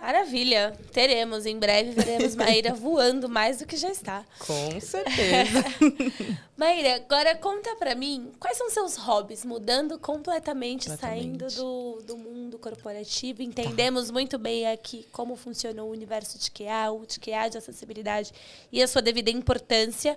Maravilha. 0.00 0.76
Teremos. 0.92 1.44
Em 1.46 1.58
breve 1.58 1.90
veremos 1.92 2.34
Maíra 2.34 2.72
voando 2.74 3.28
mais 3.28 3.58
do 3.58 3.66
que 3.66 3.76
já 3.76 3.90
está. 3.90 4.24
Com 4.38 4.80
certeza. 4.80 5.64
Maíra, 6.56 6.96
agora 6.96 7.36
conta 7.36 7.76
para 7.76 7.94
mim 7.94 8.32
quais 8.40 8.56
são 8.56 8.70
seus 8.70 8.96
hobbies, 8.96 9.44
mudando 9.44 9.98
completamente, 9.98 10.88
completamente. 10.88 11.20
saindo 11.20 11.46
do, 11.54 12.02
do 12.02 12.16
mundo 12.16 12.58
corporativo. 12.58 13.42
Entendemos 13.42 14.06
tá. 14.06 14.12
muito 14.12 14.38
bem 14.38 14.66
aqui 14.66 15.06
como 15.12 15.36
funciona 15.36 15.82
o 15.82 15.90
universo 15.90 16.38
de 16.38 16.50
QA, 16.50 16.90
o 16.90 17.06
de 17.06 17.20
QA 17.20 17.48
de 17.50 17.58
acessibilidade 17.58 18.32
e 18.72 18.82
a 18.82 18.88
sua 18.88 19.02
devida 19.02 19.30
importância. 19.30 20.16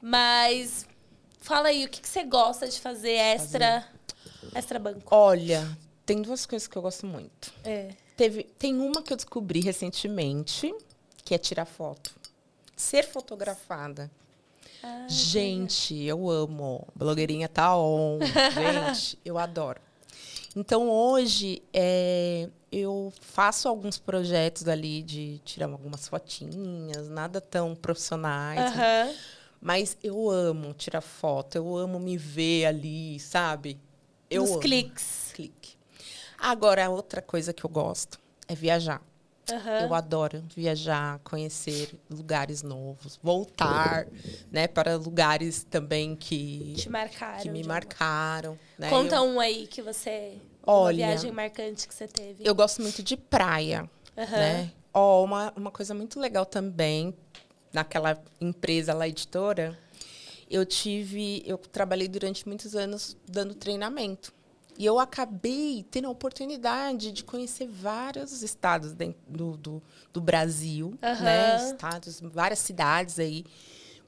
Mas 0.00 0.86
fala 1.40 1.68
aí, 1.68 1.84
o 1.84 1.88
que, 1.88 2.00
que 2.00 2.08
você 2.08 2.24
gosta 2.24 2.68
de 2.68 2.80
fazer 2.80 3.12
extra, 3.12 3.86
fazer. 4.40 4.58
extra 4.58 4.78
banco? 4.78 5.14
Olha, 5.14 5.66
tem 6.06 6.22
duas 6.22 6.46
coisas 6.46 6.66
que 6.66 6.76
eu 6.76 6.82
gosto 6.82 7.06
muito. 7.06 7.52
É. 7.64 7.90
Teve, 8.20 8.44
tem 8.58 8.78
uma 8.78 9.00
que 9.00 9.14
eu 9.14 9.16
descobri 9.16 9.60
recentemente, 9.60 10.74
que 11.24 11.34
é 11.34 11.38
tirar 11.38 11.64
foto. 11.64 12.10
Ser 12.76 13.08
fotografada. 13.08 14.10
Ah, 14.82 15.06
Gente, 15.08 15.94
eu 16.02 16.28
amo. 16.28 16.86
Blogueirinha 16.94 17.48
tá 17.48 17.74
on. 17.74 18.18
Gente, 18.92 19.18
eu 19.24 19.38
adoro. 19.38 19.80
Então, 20.54 20.90
hoje, 20.90 21.62
é, 21.72 22.50
eu 22.70 23.10
faço 23.22 23.66
alguns 23.66 23.96
projetos 23.96 24.68
ali 24.68 25.02
de 25.02 25.38
tirar 25.42 25.70
algumas 25.70 26.06
fotinhas, 26.06 27.08
nada 27.08 27.40
tão 27.40 27.74
profissionais. 27.74 28.70
Uhum. 28.70 29.14
Mas 29.62 29.96
eu 30.04 30.28
amo 30.28 30.74
tirar 30.74 31.00
foto, 31.00 31.56
eu 31.56 31.74
amo 31.74 31.98
me 31.98 32.18
ver 32.18 32.66
ali, 32.66 33.18
sabe? 33.18 33.80
Eu 34.28 34.42
Os 34.44 34.50
amo. 34.50 34.60
cliques. 34.60 35.32
Clique. 35.32 35.59
Agora, 36.40 36.88
outra 36.88 37.20
coisa 37.20 37.52
que 37.52 37.64
eu 37.64 37.70
gosto 37.70 38.18
é 38.48 38.54
viajar. 38.54 39.02
Uhum. 39.50 39.86
Eu 39.88 39.94
adoro 39.94 40.44
viajar, 40.54 41.18
conhecer 41.24 41.90
lugares 42.08 42.62
novos, 42.62 43.18
voltar, 43.22 44.06
né, 44.50 44.68
para 44.68 44.96
lugares 44.96 45.64
também 45.64 46.14
que 46.14 46.74
te 46.76 46.88
marcaram, 46.88 47.42
que 47.42 47.50
me 47.50 47.64
marcaram. 47.64 48.58
Né? 48.78 48.88
Conta 48.88 49.16
eu, 49.16 49.24
um 49.24 49.40
aí 49.40 49.66
que 49.66 49.82
você 49.82 50.38
Olha, 50.64 51.04
uma 51.04 51.08
viagem 51.08 51.32
marcante 51.32 51.88
que 51.88 51.94
você 51.94 52.06
teve. 52.06 52.46
Eu 52.46 52.54
gosto 52.54 52.80
muito 52.80 53.02
de 53.02 53.16
praia, 53.16 53.90
uhum. 54.16 54.30
né? 54.30 54.70
Ó, 54.94 55.20
oh, 55.20 55.24
uma, 55.24 55.52
uma 55.56 55.70
coisa 55.70 55.94
muito 55.94 56.20
legal 56.20 56.46
também 56.46 57.14
naquela 57.72 58.20
empresa 58.40 58.94
lá 58.94 59.08
editora, 59.08 59.78
eu 60.50 60.66
tive, 60.66 61.42
eu 61.46 61.56
trabalhei 61.56 62.08
durante 62.08 62.46
muitos 62.46 62.74
anos 62.74 63.16
dando 63.26 63.54
treinamento. 63.54 64.32
E 64.80 64.86
eu 64.86 64.98
acabei 64.98 65.84
tendo 65.90 66.08
a 66.08 66.10
oportunidade 66.10 67.12
de 67.12 67.22
conhecer 67.22 67.66
vários 67.66 68.42
estados 68.42 68.94
do, 69.28 69.54
do, 69.58 69.82
do 70.10 70.22
Brasil, 70.22 70.86
uhum. 71.02 71.22
né? 71.22 71.70
Estados, 71.70 72.18
várias 72.22 72.60
cidades 72.60 73.18
aí, 73.18 73.44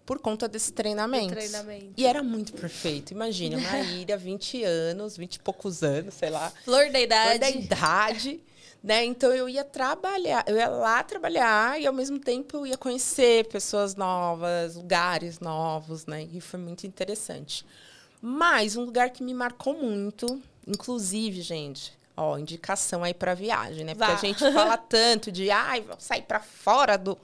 por 0.07 0.19
conta 0.19 0.49
desse 0.49 0.73
treinamento. 0.73 1.35
treinamento. 1.35 1.93
E 1.95 2.07
era 2.07 2.23
muito 2.23 2.55
perfeito. 2.55 3.11
Imagina, 3.11 3.59
uma 3.59 3.79
ilha, 4.01 4.17
20 4.17 4.65
anos, 4.65 5.15
20 5.15 5.35
e 5.35 5.41
poucos 5.41 5.83
anos, 5.83 6.15
sei 6.15 6.31
lá. 6.31 6.51
Flor 6.65 6.91
da 6.91 7.01
idade. 7.03 7.29
Flor 7.29 7.39
da 7.39 7.51
idade. 7.51 8.41
Né? 8.83 9.05
Então 9.05 9.31
eu 9.31 9.51
ia 9.51 9.65
trabalhar, 9.65 10.43
eu 10.49 10.57
ia 10.57 10.69
lá 10.69 11.03
trabalhar 11.05 11.79
e 11.79 11.87
ao 11.87 11.93
mesmo 11.93 12.19
tempo 12.19 12.57
eu 12.57 12.67
ia 12.67 12.79
conhecer 12.79 13.47
pessoas 13.49 13.95
novas, 13.95 14.75
lugares 14.75 15.39
novos, 15.39 16.07
né? 16.07 16.27
E 16.33 16.41
foi 16.41 16.59
muito 16.59 16.87
interessante. 16.87 17.63
Mas 18.23 18.75
um 18.75 18.85
lugar 18.85 19.11
que 19.11 19.23
me 19.23 19.35
marcou 19.35 19.75
muito 19.75 20.41
Inclusive, 20.67 21.43
gente, 21.43 21.93
ó, 22.17 22.39
indicação 22.39 23.03
aí 23.03 23.15
para 23.15 23.35
viagem, 23.35 23.85
né? 23.85 23.95
Porque 23.95 24.13
Vá. 24.13 24.19
a 24.19 24.21
gente 24.21 24.39
fala 24.39 24.77
tanto 24.79 25.33
de, 25.33 25.51
ai, 25.51 25.81
vou 25.81 25.97
sair 25.99 26.23
para 26.23 26.41
fora 26.41 26.97
do, 26.97 27.19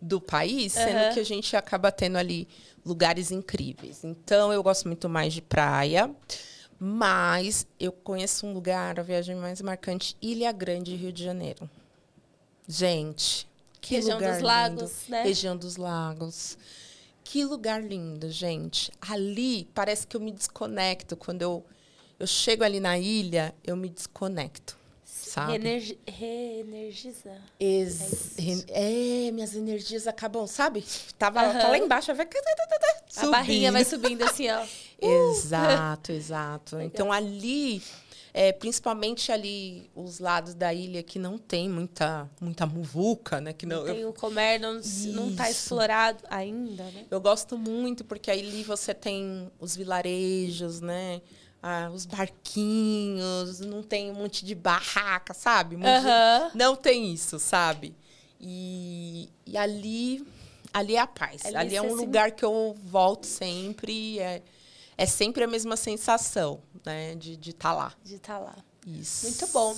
do 0.00 0.20
país, 0.20 0.76
uhum. 0.76 0.82
sendo 0.82 1.14
que 1.14 1.20
a 1.20 1.24
gente 1.24 1.56
acaba 1.56 1.90
tendo 1.90 2.16
ali 2.16 2.48
lugares 2.84 3.30
incríveis. 3.30 4.04
Então, 4.04 4.52
eu 4.52 4.62
gosto 4.62 4.86
muito 4.86 5.08
mais 5.08 5.32
de 5.32 5.42
praia, 5.42 6.10
mas 6.78 7.66
eu 7.80 7.90
conheço 7.90 8.46
um 8.46 8.52
lugar, 8.52 9.00
a 9.00 9.02
viagem 9.02 9.34
mais 9.34 9.60
marcante, 9.60 10.16
Ilha 10.22 10.52
Grande, 10.52 10.94
Rio 10.94 11.12
de 11.12 11.24
Janeiro. 11.24 11.68
Gente, 12.68 13.48
que 13.80 13.94
Região 13.94 14.18
lugar 14.18 14.28
dos 14.30 14.36
lindo. 14.38 14.46
Lagos, 14.46 14.92
né? 15.08 15.22
Região 15.22 15.56
dos 15.56 15.76
Lagos. 15.76 16.58
Que 17.24 17.44
lugar 17.44 17.82
lindo, 17.82 18.30
gente. 18.30 18.92
Ali 19.00 19.68
parece 19.74 20.06
que 20.06 20.16
eu 20.16 20.20
me 20.20 20.30
desconecto 20.30 21.16
quando 21.16 21.42
eu 21.42 21.64
eu 22.18 22.26
chego 22.26 22.64
ali 22.64 22.80
na 22.80 22.98
ilha, 22.98 23.54
eu 23.64 23.76
me 23.76 23.88
desconecto. 23.88 24.76
Sabe? 25.04 25.52
Reenergi 25.52 25.98
reenergiza. 26.06 27.36
Ex 27.60 28.38
é, 28.68 29.26
é, 29.26 29.30
minhas 29.32 29.54
energias 29.54 30.06
acabam, 30.06 30.46
sabe? 30.46 30.84
Tava 31.18 31.42
uhum. 31.42 31.52
tá 31.52 31.68
lá 31.68 31.78
embaixo, 31.78 32.14
vai 32.14 32.26
a 33.16 33.26
barrinha 33.30 33.72
vai 33.72 33.84
subindo 33.84 34.22
assim, 34.22 34.48
ó. 34.50 34.64
exato, 35.00 36.12
exato. 36.12 36.80
Então 36.80 37.12
ali, 37.12 37.82
é, 38.32 38.52
principalmente 38.52 39.32
ali 39.32 39.90
os 39.94 40.18
lados 40.18 40.54
da 40.54 40.72
ilha 40.72 41.02
que 41.02 41.18
não 41.18 41.38
tem 41.38 41.68
muita 41.68 42.28
muita 42.40 42.66
muvuca, 42.66 43.40
né? 43.40 43.52
Que 43.52 43.66
não, 43.66 43.78
não 43.78 43.84
tem 43.84 44.00
eu... 44.00 44.10
o 44.10 44.12
comércio, 44.12 45.12
não, 45.12 45.26
não 45.26 45.36
tá 45.36 45.50
explorado 45.50 46.22
ainda, 46.30 46.84
né? 46.84 47.04
Eu 47.10 47.20
gosto 47.20 47.58
muito 47.58 48.04
porque 48.04 48.30
ali 48.30 48.62
você 48.62 48.94
tem 48.94 49.50
os 49.58 49.76
vilarejos, 49.76 50.80
né? 50.80 51.20
Ah, 51.62 51.90
os 51.92 52.06
barquinhos, 52.06 53.60
não 53.60 53.82
tem 53.82 54.10
um 54.10 54.14
monte 54.14 54.44
de 54.44 54.54
barraca, 54.54 55.34
sabe? 55.34 55.76
Não 56.54 56.76
tem 56.76 57.12
isso, 57.12 57.38
sabe? 57.38 57.94
E, 58.40 59.28
e 59.46 59.56
ali, 59.56 60.26
ali 60.72 60.96
é 60.96 61.00
a 61.00 61.06
paz. 61.06 61.44
Ali 61.46 61.56
Ali, 61.56 61.76
é 61.76 61.82
um 61.82 61.90
se- 61.90 61.94
lugar 61.96 62.30
que 62.32 62.44
eu 62.44 62.76
volto 62.84 63.24
sempre. 63.26 64.18
É, 64.18 64.42
é 64.96 65.06
sempre 65.06 65.42
a 65.44 65.46
mesma 65.46 65.76
sensação, 65.76 66.60
né? 66.84 67.14
De 67.14 67.38
estar 67.50 67.72
lá. 67.72 67.92
De 68.04 68.16
estar 68.16 68.38
lá. 68.38 68.54
Isso. 68.86 69.26
Muito 69.26 69.46
bom. 69.48 69.74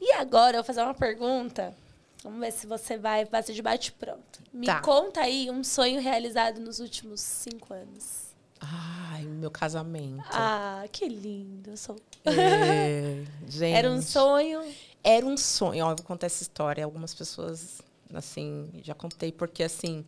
E 0.00 0.12
agora 0.14 0.56
eu 0.58 0.62
vou 0.62 0.66
fazer 0.66 0.82
uma 0.82 0.94
pergunta. 0.94 1.74
Vamos 2.22 2.40
ver 2.40 2.52
se 2.52 2.66
você 2.66 2.98
vai 2.98 3.24
fazer 3.24 3.54
de 3.54 3.62
bate 3.62 3.92
pronto. 3.92 4.40
Me 4.52 4.66
Tá. 4.66 4.80
conta 4.82 5.20
aí 5.22 5.50
um 5.50 5.64
sonho 5.64 6.00
realizado 6.00 6.60
nos 6.60 6.78
últimos 6.78 7.20
cinco 7.20 7.72
anos. 7.72 8.29
Ai, 8.60 9.24
meu 9.24 9.50
casamento. 9.50 10.22
Ah, 10.30 10.84
que 10.92 11.08
lindo. 11.08 11.76
Sou- 11.76 11.96
É, 12.24 13.24
gente. 13.48 13.72
Era 13.76 13.90
um 13.90 14.02
sonho. 14.02 14.62
Era 15.02 15.24
um 15.26 15.36
sonho. 15.36 15.86
Ó, 15.86 15.90
eu 15.92 15.96
vou 15.96 16.04
contar 16.04 16.26
essa 16.26 16.42
história. 16.42 16.84
Algumas 16.84 17.14
pessoas, 17.14 17.80
assim, 18.14 18.70
já 18.84 18.94
contei, 18.94 19.32
porque 19.32 19.62
assim, 19.62 20.04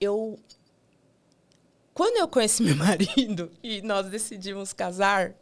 eu. 0.00 0.38
Quando 1.94 2.16
eu 2.18 2.28
conheci 2.28 2.62
meu 2.64 2.76
marido 2.76 3.50
e 3.62 3.80
nós 3.82 4.08
decidimos 4.10 4.72
casar, 4.72 5.34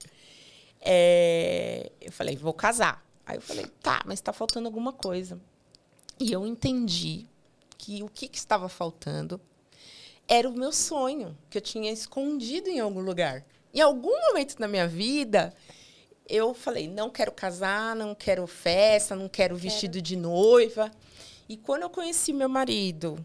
é, 0.80 1.90
eu 2.00 2.12
falei, 2.12 2.36
vou 2.36 2.52
casar. 2.52 3.04
Aí 3.26 3.36
eu 3.36 3.40
falei, 3.40 3.66
tá, 3.82 4.02
mas 4.04 4.18
está 4.18 4.32
faltando 4.32 4.68
alguma 4.68 4.92
coisa. 4.92 5.40
E 6.20 6.30
eu 6.30 6.46
entendi 6.46 7.26
que 7.78 8.02
o 8.02 8.08
que, 8.08 8.28
que 8.28 8.36
estava 8.38 8.68
faltando 8.68 9.40
era 10.26 10.48
o 10.48 10.52
meu 10.52 10.72
sonho, 10.72 11.36
que 11.50 11.58
eu 11.58 11.62
tinha 11.62 11.92
escondido 11.92 12.68
em 12.68 12.80
algum 12.80 13.00
lugar. 13.00 13.44
Em 13.72 13.80
algum 13.80 14.18
momento 14.28 14.56
da 14.56 14.68
minha 14.68 14.86
vida, 14.86 15.52
eu 16.28 16.54
falei, 16.54 16.88
não 16.88 17.10
quero 17.10 17.32
casar, 17.32 17.94
não 17.94 18.14
quero 18.14 18.46
festa, 18.46 19.14
não 19.14 19.28
quero 19.28 19.56
vestido 19.56 20.00
de 20.00 20.16
noiva. 20.16 20.90
E 21.48 21.56
quando 21.56 21.82
eu 21.82 21.90
conheci 21.90 22.32
meu 22.32 22.48
marido 22.48 23.24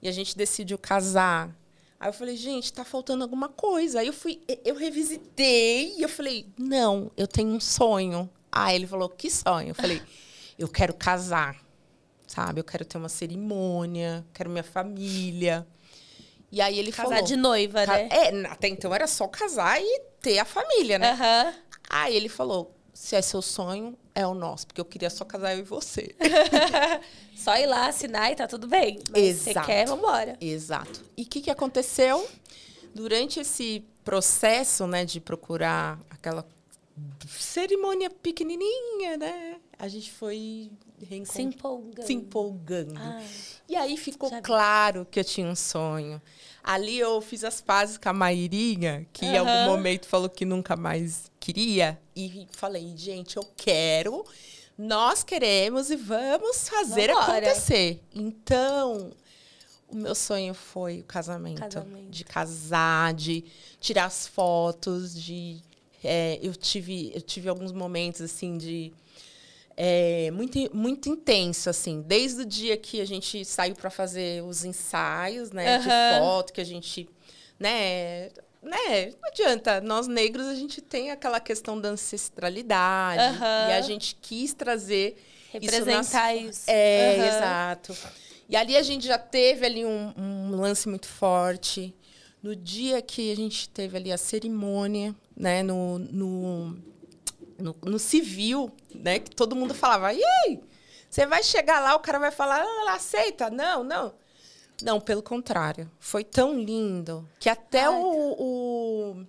e 0.00 0.08
a 0.08 0.12
gente 0.12 0.36
decidiu 0.36 0.78
casar, 0.78 1.54
aí 2.00 2.08
eu 2.08 2.12
falei, 2.12 2.36
gente, 2.36 2.72
tá 2.72 2.84
faltando 2.84 3.22
alguma 3.22 3.48
coisa. 3.48 4.00
Aí 4.00 4.06
eu 4.06 4.12
fui, 4.12 4.40
eu 4.64 4.74
revisitei 4.74 5.94
e 5.98 6.02
eu 6.02 6.08
falei, 6.08 6.46
não, 6.56 7.10
eu 7.16 7.26
tenho 7.26 7.50
um 7.50 7.60
sonho. 7.60 8.30
Aí 8.50 8.76
ele 8.76 8.86
falou, 8.86 9.08
que 9.10 9.30
sonho? 9.30 9.70
Eu 9.70 9.74
falei, 9.74 10.00
eu 10.58 10.68
quero 10.68 10.94
casar, 10.94 11.62
sabe? 12.26 12.60
Eu 12.60 12.64
quero 12.64 12.84
ter 12.84 12.96
uma 12.96 13.10
cerimônia, 13.10 14.24
quero 14.32 14.48
minha 14.48 14.64
família. 14.64 15.66
E 16.50 16.60
aí 16.60 16.78
ele 16.78 16.90
Casar 16.90 17.10
falou, 17.10 17.24
de 17.24 17.36
noiva, 17.36 17.86
né? 17.86 18.08
É, 18.10 18.46
até 18.46 18.68
então 18.68 18.94
era 18.94 19.06
só 19.06 19.28
casar 19.28 19.80
e 19.80 20.00
ter 20.20 20.38
a 20.38 20.44
família, 20.44 20.98
né? 20.98 21.12
Aham. 21.12 21.54
Aí 21.90 22.16
ele 22.16 22.28
falou: 22.28 22.74
se 22.94 23.14
é 23.14 23.22
seu 23.22 23.42
sonho, 23.42 23.96
é 24.14 24.26
o 24.26 24.34
nosso, 24.34 24.66
porque 24.66 24.80
eu 24.80 24.84
queria 24.84 25.10
só 25.10 25.24
casar 25.24 25.54
eu 25.54 25.60
e 25.60 25.62
você. 25.62 26.14
Só 27.36 27.56
ir 27.56 27.66
lá 27.66 27.86
assinar 27.86 28.32
e 28.32 28.34
tá 28.34 28.48
tudo 28.48 28.66
bem. 28.66 28.98
Mas 29.12 29.36
você 29.36 29.50
Exato. 29.50 29.66
quer, 29.66 29.86
vambora. 29.86 30.36
Exato. 30.40 31.04
E 31.16 31.22
o 31.22 31.24
que, 31.24 31.40
que 31.40 31.50
aconteceu? 31.52 32.28
Durante 32.92 33.38
esse 33.38 33.84
processo, 34.04 34.88
né, 34.88 35.04
de 35.04 35.20
procurar 35.20 36.00
aquela 36.10 36.44
cerimônia 37.28 38.10
pequenininha, 38.10 39.16
né? 39.16 39.56
A 39.78 39.86
gente 39.86 40.10
foi 40.10 40.70
Se 41.24 41.42
empolgando. 41.42 42.06
se 42.06 42.12
empolgando. 42.12 42.94
Ah, 42.96 43.22
E 43.68 43.76
aí 43.76 43.96
ficou 43.96 44.30
claro 44.42 45.06
que 45.10 45.20
eu 45.20 45.24
tinha 45.24 45.46
um 45.46 45.54
sonho. 45.54 46.20
Ali 46.64 46.98
eu 46.98 47.20
fiz 47.20 47.44
as 47.44 47.60
pazes 47.60 47.96
com 47.96 48.08
a 48.08 48.12
Mairinha, 48.12 49.06
que 49.12 49.24
em 49.24 49.36
Aham. 49.36 49.48
algum 49.62 49.70
momento 49.76 50.06
falou 50.06 50.28
que 50.28 50.44
nunca 50.44 50.76
mais 50.76 51.30
queria. 51.38 51.98
E 52.16 52.46
falei, 52.52 52.92
gente, 52.96 53.36
eu 53.36 53.44
quero, 53.56 54.24
nós 54.76 55.22
queremos 55.22 55.90
e 55.90 55.96
vamos 55.96 56.68
fazer 56.68 57.08
Vambora. 57.14 57.38
acontecer. 57.38 58.02
Então, 58.12 59.12
o 59.88 59.94
meu 59.96 60.14
sonho 60.14 60.52
foi 60.54 61.00
o 61.00 61.04
casamento. 61.04 61.60
Casamento. 61.60 62.10
De 62.10 62.24
casar, 62.24 63.14
de 63.14 63.44
tirar 63.80 64.06
as 64.06 64.26
fotos, 64.26 65.14
de. 65.14 65.62
é, 66.02 66.38
eu, 66.42 66.54
tive, 66.54 67.12
eu 67.14 67.22
tive 67.22 67.48
alguns 67.48 67.72
momentos 67.72 68.20
assim 68.20 68.58
de 68.58 68.92
é, 69.80 70.28
muito, 70.32 70.58
muito 70.76 71.08
intenso, 71.08 71.70
assim. 71.70 72.02
Desde 72.02 72.42
o 72.42 72.44
dia 72.44 72.76
que 72.76 73.00
a 73.00 73.04
gente 73.04 73.44
saiu 73.44 73.76
para 73.76 73.88
fazer 73.88 74.42
os 74.42 74.64
ensaios, 74.64 75.52
né? 75.52 75.78
De 75.78 75.88
Aham. 75.88 76.18
foto, 76.18 76.52
que 76.52 76.60
a 76.60 76.64
gente, 76.64 77.08
né? 77.60 78.30
Né? 78.60 79.12
Não 79.22 79.28
adianta. 79.28 79.80
Nós 79.80 80.08
negros, 80.08 80.48
a 80.48 80.56
gente 80.56 80.80
tem 80.80 81.12
aquela 81.12 81.38
questão 81.38 81.80
da 81.80 81.90
ancestralidade. 81.90 83.22
Aham. 83.22 83.68
E 83.68 83.72
a 83.72 83.80
gente 83.80 84.16
quis 84.20 84.52
trazer 84.52 85.16
isso 85.54 85.70
nas 85.70 85.74
representar 85.74 86.34
isso. 86.34 86.64
É, 86.66 87.14
Aham. 87.14 87.28
exato. 87.28 87.96
E 88.48 88.56
ali 88.56 88.76
a 88.76 88.82
gente 88.82 89.06
já 89.06 89.16
teve 89.16 89.64
ali 89.64 89.86
um, 89.86 90.12
um 90.16 90.56
lance 90.56 90.88
muito 90.88 91.06
forte. 91.06 91.94
No 92.42 92.56
dia 92.56 93.00
que 93.00 93.30
a 93.30 93.36
gente 93.36 93.68
teve 93.68 93.96
ali 93.96 94.10
a 94.10 94.18
cerimônia, 94.18 95.14
né? 95.36 95.62
No, 95.62 96.00
no, 96.00 96.76
no, 97.56 97.76
no 97.84 97.98
civil, 98.00 98.72
né? 98.94 99.18
Que 99.18 99.30
todo 99.34 99.56
mundo 99.56 99.74
falava, 99.74 100.12
e 100.12 100.22
aí? 100.22 100.60
Você 101.08 101.26
vai 101.26 101.42
chegar 101.42 101.80
lá, 101.80 101.94
o 101.96 102.00
cara 102.00 102.18
vai 102.18 102.30
falar, 102.30 102.60
ah, 102.62 102.80
ela 102.82 102.94
aceita? 102.94 103.50
Não, 103.50 103.82
não. 103.82 104.14
Não, 104.82 105.00
pelo 105.00 105.22
contrário. 105.22 105.90
Foi 105.98 106.22
tão 106.22 106.58
lindo 106.58 107.28
que 107.40 107.48
até 107.48 107.84
Ai, 107.84 107.94
o, 107.94 108.02
o- 108.38 109.26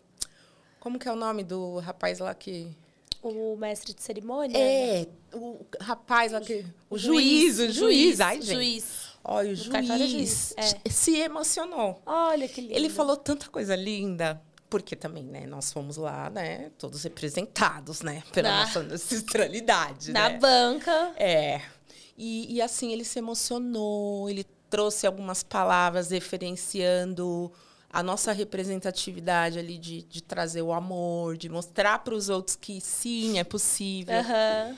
Como 0.79 0.99
que 0.99 1.07
é 1.07 1.11
o 1.11 1.15
nome 1.15 1.43
do 1.43 1.79
rapaz 1.79 2.19
lá 2.19 2.33
que... 2.35 2.75
O 3.21 3.55
mestre 3.57 3.93
de 3.93 4.01
cerimônia? 4.01 4.57
É, 4.57 5.05
o 5.33 5.65
rapaz 5.81 6.31
lá 6.31 6.39
que... 6.39 6.65
O 6.89 6.97
juiz, 6.97 7.57
juiz, 7.57 7.69
o 7.69 7.73
juiz. 7.73 8.21
Ai, 8.21 8.41
gente. 8.41 8.53
Juiz. 8.53 9.09
Olha, 9.23 9.49
o 9.49 9.53
é 9.53 9.55
juiz 9.55 10.09
juiz, 10.09 10.53
é. 10.57 10.89
se 10.89 11.17
emocionou. 11.17 12.01
Olha 12.05 12.47
que 12.47 12.61
lindo. 12.61 12.73
Ele 12.73 12.89
falou 12.89 13.17
tanta 13.17 13.49
coisa 13.49 13.75
linda. 13.75 14.41
Porque 14.69 14.95
também, 14.95 15.23
né, 15.23 15.45
nós 15.47 15.73
fomos 15.73 15.97
lá, 15.97 16.29
né, 16.29 16.69
todos 16.77 17.03
representados, 17.03 18.01
né, 18.01 18.21
pela 18.31 18.49
Na- 18.49 18.59
nossa 18.65 18.79
ancestralidade, 18.81 20.11
Na 20.11 20.29
né? 20.29 20.37
banca. 20.37 21.11
É. 21.17 21.61
E, 22.17 22.55
e 22.55 22.61
assim, 22.61 22.91
ele 22.93 23.03
se 23.03 23.17
emocionou, 23.19 24.29
ele 24.29 24.45
trouxe 24.69 25.07
algumas 25.07 25.41
palavras 25.41 26.11
referenciando 26.11 27.51
a 27.91 28.03
nossa 28.03 28.31
representatividade 28.31 29.57
ali 29.57 29.77
de, 29.77 30.03
de 30.03 30.21
trazer 30.21 30.61
o 30.61 30.71
amor, 30.71 31.35
de 31.37 31.49
mostrar 31.49 31.99
para 32.03 32.13
os 32.13 32.29
outros 32.29 32.55
que 32.55 32.79
sim, 32.79 33.39
é 33.39 33.43
possível. 33.43 34.19
Aham. 34.19 34.77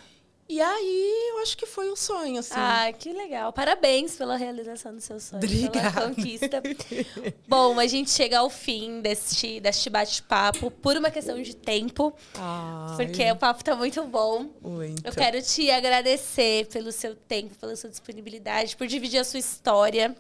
E 0.53 0.60
aí, 0.60 1.30
eu 1.30 1.38
acho 1.44 1.56
que 1.57 1.65
foi 1.65 1.90
um 1.90 1.95
sonho, 1.95 2.40
assim. 2.40 2.53
Ah, 2.57 2.91
que 2.91 3.14
legal. 3.14 3.53
Parabéns 3.53 4.18
pela 4.18 4.36
realização 4.36 4.94
do 4.94 4.99
seu 4.99 5.18
sonho. 5.18 5.41
Obrigada. 5.41 5.91
Pela 5.94 6.07
conquista. 6.10 6.61
Bom, 7.48 7.80
a 7.80 7.88
gente 7.88 8.11
chega 8.11 8.40
ao 8.40 8.49
fim 8.49 8.99
deste, 8.99 9.61
deste 9.61 9.90
bate-papo 9.90 10.69
por 10.69 10.98
uma 10.98 11.10
questão 11.10 11.41
de 11.41 11.56
tempo, 11.56 12.14
Ai, 12.36 12.98
porque 12.98 13.32
o 13.32 13.36
papo 13.38 13.64
tá 13.64 13.78
muito 13.78 14.03
bom. 14.03 14.49
muito. 14.61 15.06
Eu 15.07 15.14
quero 15.14 15.41
te 15.41 15.72
agradecer 15.72 16.65
pelo 16.68 16.91
seu 16.91 17.15
tempo, 17.15 17.56
pela 17.56 17.73
sua 17.78 17.90
disponibilidade, 17.90 18.76
por 18.76 18.88
dividir 18.88 19.19
a 19.19 19.23
sua 19.23 19.40
história, 19.40 20.14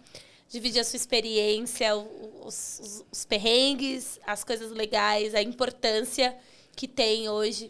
dividir 0.47 0.79
a 0.79 0.83
sua 0.85 0.95
experiência, 0.95 1.93
os, 1.95 2.79
os- 2.81 3.05
os 3.11 3.25
perrengues, 3.25 4.17
as 4.25 4.45
coisas 4.45 4.71
legais, 4.71 5.35
a 5.35 5.41
importância 5.41 6.33
que 6.73 6.87
tem 6.87 7.27
hoje, 7.27 7.69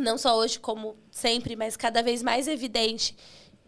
não 0.00 0.18
só 0.18 0.36
hoje 0.36 0.58
como 0.58 0.96
sempre, 1.10 1.56
mas 1.56 1.76
cada 1.76 2.02
vez 2.02 2.22
mais 2.22 2.48
evidente 2.48 3.16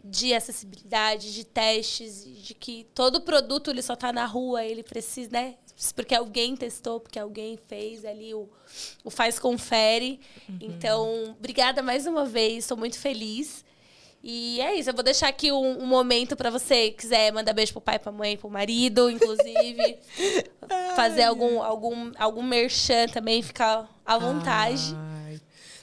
de 0.03 0.33
acessibilidade, 0.33 1.33
de 1.33 1.43
testes, 1.43 2.23
de 2.23 2.53
que 2.53 2.87
todo 2.93 3.21
produto 3.21 3.69
ele 3.69 3.81
só 3.81 3.93
está 3.93 4.13
na 4.13 4.25
rua, 4.25 4.63
ele 4.63 4.83
precisa, 4.83 5.29
né? 5.31 5.55
Porque 5.95 6.15
alguém 6.15 6.55
testou, 6.55 6.99
porque 6.99 7.19
alguém 7.19 7.57
fez 7.67 8.03
ali 8.03 8.33
o, 8.33 8.49
o 9.03 9.09
faz 9.09 9.39
confere. 9.39 10.19
Então, 10.59 11.35
obrigada 11.37 11.81
mais 11.81 12.05
uma 12.05 12.25
vez, 12.25 12.59
estou 12.59 12.77
muito 12.77 12.97
feliz. 12.97 13.63
E 14.21 14.59
é 14.59 14.75
isso, 14.75 14.89
eu 14.89 14.93
vou 14.93 15.03
deixar 15.03 15.29
aqui 15.29 15.49
um, 15.49 15.81
um 15.81 15.85
momento 15.85 16.35
para 16.35 16.49
você 16.49 16.91
quiser 16.91 17.31
mandar 17.31 17.53
beijo 17.53 17.71
pro 17.71 17.81
pai, 17.81 17.97
pra 17.97 18.11
mãe, 18.11 18.35
pro 18.35 18.49
marido, 18.49 19.09
inclusive. 19.09 19.97
fazer 20.95 21.23
algum, 21.23 21.61
algum, 21.61 22.11
algum 22.17 22.43
merchan 22.43 23.07
também, 23.07 23.41
ficar 23.41 23.89
à 24.05 24.17
vontade. 24.17 24.93
Ai. 24.93 25.08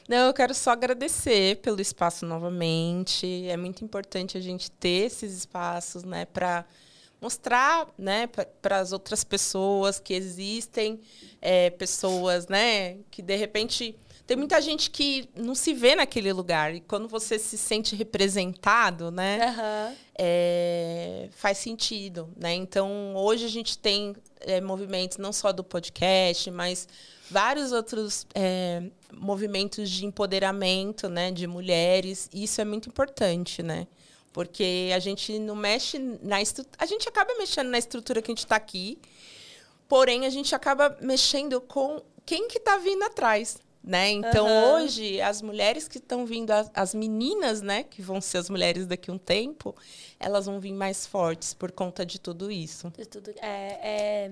Não, 0.09 0.29
eu 0.29 0.35
quero 0.35 0.55
só 0.55 0.71
agradecer 0.71 1.57
pelo 1.57 1.81
espaço 1.81 2.25
novamente. 2.25 3.47
É 3.49 3.57
muito 3.57 3.85
importante 3.85 4.39
a 4.39 4.41
gente 4.41 4.71
ter 4.71 5.07
esses 5.07 5.33
espaços, 5.37 6.05
né, 6.05 6.27
para 6.27 6.65
mostrar, 7.21 7.89
né, 7.99 8.29
para 8.63 8.79
as 8.79 8.93
outras 8.93 9.25
pessoas 9.25 9.99
que 9.99 10.15
existem 10.15 11.01
é, 11.41 11.71
pessoas, 11.71 12.47
né, 12.47 12.99
que 13.11 13.21
de 13.21 13.35
repente 13.35 13.97
tem 14.27 14.37
muita 14.37 14.61
gente 14.61 14.91
que 14.91 15.29
não 15.37 15.55
se 15.55 15.73
vê 15.73 15.95
naquele 15.95 16.33
lugar. 16.33 16.75
E 16.75 16.81
quando 16.81 17.07
você 17.07 17.39
se 17.39 17.57
sente 17.57 17.95
representado, 17.95 19.11
né? 19.11 19.47
Aham. 19.47 19.95
é, 20.19 21.29
faz 21.31 21.59
sentido, 21.59 22.29
né? 22.37 22.53
Então, 22.55 23.15
hoje 23.15 23.45
a 23.45 23.49
gente 23.49 23.79
tem 23.79 24.17
é, 24.41 24.61
movimentos 24.61 25.19
não 25.19 25.33
só 25.33 25.53
do 25.53 25.63
podcast, 25.63 26.51
mas 26.51 26.89
vários 27.31 27.71
outros 27.71 28.27
é, 28.35 28.83
movimentos 29.13 29.89
de 29.89 30.05
empoderamento, 30.05 31.09
né, 31.09 31.31
de 31.31 31.47
mulheres. 31.47 32.29
E 32.33 32.45
isso 32.45 32.61
é 32.61 32.65
muito 32.65 32.89
importante, 32.89 33.63
né? 33.63 33.87
Porque 34.33 34.91
a 34.95 34.99
gente 34.99 35.39
não 35.39 35.55
mexe 35.55 35.99
na 36.21 36.43
estrutura, 36.43 36.77
a 36.79 36.87
gente 36.87 37.09
acaba 37.09 37.33
mexendo 37.39 37.69
na 37.69 37.79
estrutura 37.79 38.21
que 38.21 38.31
a 38.31 38.35
gente 38.35 38.45
está 38.45 38.57
aqui, 38.57 38.99
porém 39.89 40.27
a 40.27 40.31
gente 40.31 40.55
acaba 40.55 40.97
mexendo 41.01 41.61
com 41.61 42.03
quem 42.25 42.49
que 42.49 42.59
está 42.59 42.77
vindo 42.77 43.05
atrás. 43.05 43.59
Né? 43.87 44.11
Então, 44.11 44.49
Aham. 44.49 44.83
hoje, 44.83 45.21
as 45.21 45.41
mulheres 45.41 45.87
que 45.87 45.99
estão 45.99 46.27
vindo, 46.27 46.51
as, 46.51 46.69
as 46.75 46.93
meninas, 46.93 47.63
né, 47.63 47.85
que 47.85 48.03
vão 48.03 48.21
ser 48.21 48.39
as 48.39 48.51
mulheres 48.51 48.85
daqui 48.85 49.13
a 49.13 49.15
um 49.15 49.19
tempo, 49.19 49.77
elas 50.19 50.47
vão 50.47 50.59
vir 50.59 50.73
mais 50.73 51.07
fortes 51.07 51.55
por 51.55 51.71
conta 51.71 52.05
de 52.05 52.19
tudo 52.21 52.51
isso. 52.51 52.93
De 52.99 53.07
tudo. 53.07 53.31
É, 53.41 53.79
é, 53.81 54.31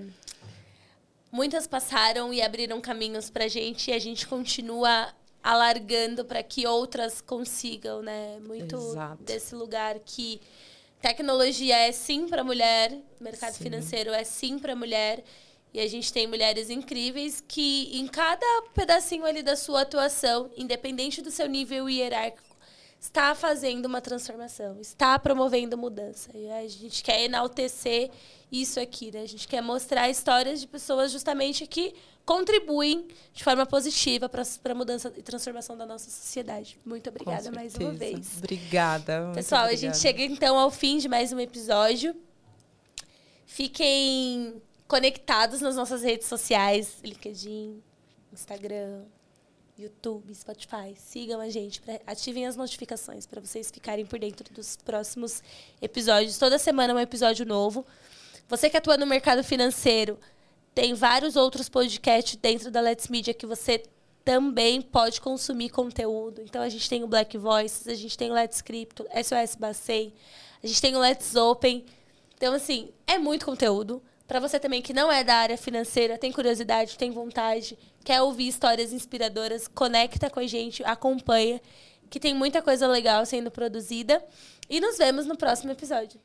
Muitas 1.34 1.66
passaram 1.66 2.32
e 2.32 2.40
abriram 2.40 2.80
caminhos 2.80 3.28
pra 3.28 3.48
gente 3.48 3.90
e 3.90 3.92
a 3.92 3.98
gente 3.98 4.24
continua 4.24 5.12
alargando 5.42 6.24
para 6.24 6.44
que 6.44 6.64
outras 6.64 7.20
consigam, 7.20 8.00
né? 8.00 8.38
Muito 8.38 8.76
Exato. 8.76 9.20
desse 9.20 9.52
lugar 9.52 9.98
que 9.98 10.40
tecnologia 11.02 11.76
é 11.76 11.90
sim 11.90 12.28
para 12.28 12.44
mulher, 12.44 12.96
mercado 13.20 13.54
Sim. 13.54 13.64
financeiro 13.64 14.10
é 14.12 14.22
sim 14.22 14.60
para 14.60 14.76
mulher. 14.76 15.24
E 15.74 15.80
a 15.80 15.88
gente 15.88 16.12
tem 16.12 16.28
mulheres 16.28 16.70
incríveis 16.70 17.42
que, 17.46 17.98
em 17.98 18.06
cada 18.06 18.46
pedacinho 18.72 19.24
ali 19.24 19.42
da 19.42 19.56
sua 19.56 19.80
atuação, 19.80 20.48
independente 20.56 21.20
do 21.20 21.32
seu 21.32 21.48
nível 21.48 21.90
hierárquico, 21.90 22.56
está 23.00 23.34
fazendo 23.34 23.86
uma 23.86 24.00
transformação, 24.00 24.80
está 24.80 25.18
promovendo 25.18 25.76
mudança. 25.76 26.30
E 26.32 26.48
a 26.48 26.68
gente 26.68 27.02
quer 27.02 27.22
enaltecer 27.22 28.08
isso 28.52 28.78
aqui, 28.78 29.10
né? 29.10 29.22
A 29.22 29.26
gente 29.26 29.48
quer 29.48 29.60
mostrar 29.60 30.08
histórias 30.08 30.60
de 30.60 30.68
pessoas 30.68 31.10
justamente 31.10 31.66
que 31.66 31.92
contribuem 32.24 33.08
de 33.32 33.42
forma 33.42 33.66
positiva 33.66 34.28
para 34.28 34.42
a 34.42 34.74
mudança 34.74 35.12
e 35.16 35.22
transformação 35.22 35.76
da 35.76 35.84
nossa 35.84 36.08
sociedade. 36.08 36.78
Muito 36.84 37.10
obrigada 37.10 37.50
mais 37.50 37.74
uma 37.74 37.90
vez. 37.90 38.38
Obrigada. 38.38 39.32
Pessoal, 39.34 39.62
a 39.62 39.64
obrigada. 39.64 39.92
gente 39.92 40.00
chega 40.00 40.22
então 40.22 40.56
ao 40.56 40.70
fim 40.70 40.98
de 40.98 41.08
mais 41.08 41.32
um 41.32 41.40
episódio. 41.40 42.14
Fiquem 43.44 44.62
conectados 44.86 45.60
nas 45.60 45.76
nossas 45.76 46.02
redes 46.02 46.26
sociais, 46.26 46.96
LinkedIn, 47.02 47.82
Instagram, 48.32 49.02
YouTube, 49.78 50.34
Spotify. 50.34 50.94
Sigam 50.96 51.40
a 51.40 51.48
gente, 51.48 51.80
pra- 51.80 52.00
ativem 52.06 52.46
as 52.46 52.56
notificações 52.56 53.26
para 53.26 53.40
vocês 53.40 53.70
ficarem 53.70 54.06
por 54.06 54.18
dentro 54.18 54.52
dos 54.52 54.76
próximos 54.76 55.42
episódios. 55.80 56.38
Toda 56.38 56.58
semana 56.58 56.94
um 56.94 56.98
episódio 57.00 57.44
novo. 57.44 57.84
Você 58.48 58.68
que 58.68 58.76
atua 58.76 58.96
no 58.96 59.06
mercado 59.06 59.42
financeiro, 59.42 60.18
tem 60.74 60.92
vários 60.94 61.34
outros 61.34 61.68
podcasts 61.68 62.36
dentro 62.36 62.70
da 62.70 62.80
Let's 62.80 63.08
Media 63.08 63.32
que 63.34 63.46
você 63.46 63.82
também 64.24 64.80
pode 64.80 65.20
consumir 65.20 65.70
conteúdo. 65.70 66.40
Então 66.42 66.62
a 66.62 66.68
gente 66.68 66.88
tem 66.88 67.02
o 67.02 67.06
Black 67.06 67.36
Voices, 67.36 67.88
a 67.88 67.94
gente 67.94 68.16
tem 68.16 68.30
o 68.30 68.34
Let's 68.34 68.60
Crypto, 68.62 69.04
SOS 69.12 69.54
Bacen, 69.56 70.12
a 70.62 70.66
gente 70.66 70.80
tem 70.80 70.94
o 70.94 70.98
Let's 71.00 71.34
Open. 71.36 71.84
Então, 72.36 72.54
assim, 72.54 72.90
é 73.06 73.18
muito 73.18 73.44
conteúdo. 73.46 74.02
Para 74.26 74.40
você 74.40 74.58
também 74.58 74.80
que 74.80 74.94
não 74.94 75.12
é 75.12 75.22
da 75.22 75.34
área 75.34 75.56
financeira, 75.56 76.16
tem 76.16 76.32
curiosidade, 76.32 76.96
tem 76.96 77.10
vontade, 77.10 77.78
quer 78.02 78.22
ouvir 78.22 78.48
histórias 78.48 78.92
inspiradoras, 78.92 79.68
conecta 79.68 80.30
com 80.30 80.40
a 80.40 80.46
gente, 80.46 80.82
acompanha, 80.84 81.60
que 82.08 82.18
tem 82.18 82.34
muita 82.34 82.62
coisa 82.62 82.86
legal 82.86 83.24
sendo 83.26 83.50
produzida. 83.50 84.24
E 84.68 84.80
nos 84.80 84.96
vemos 84.96 85.26
no 85.26 85.36
próximo 85.36 85.72
episódio. 85.72 86.18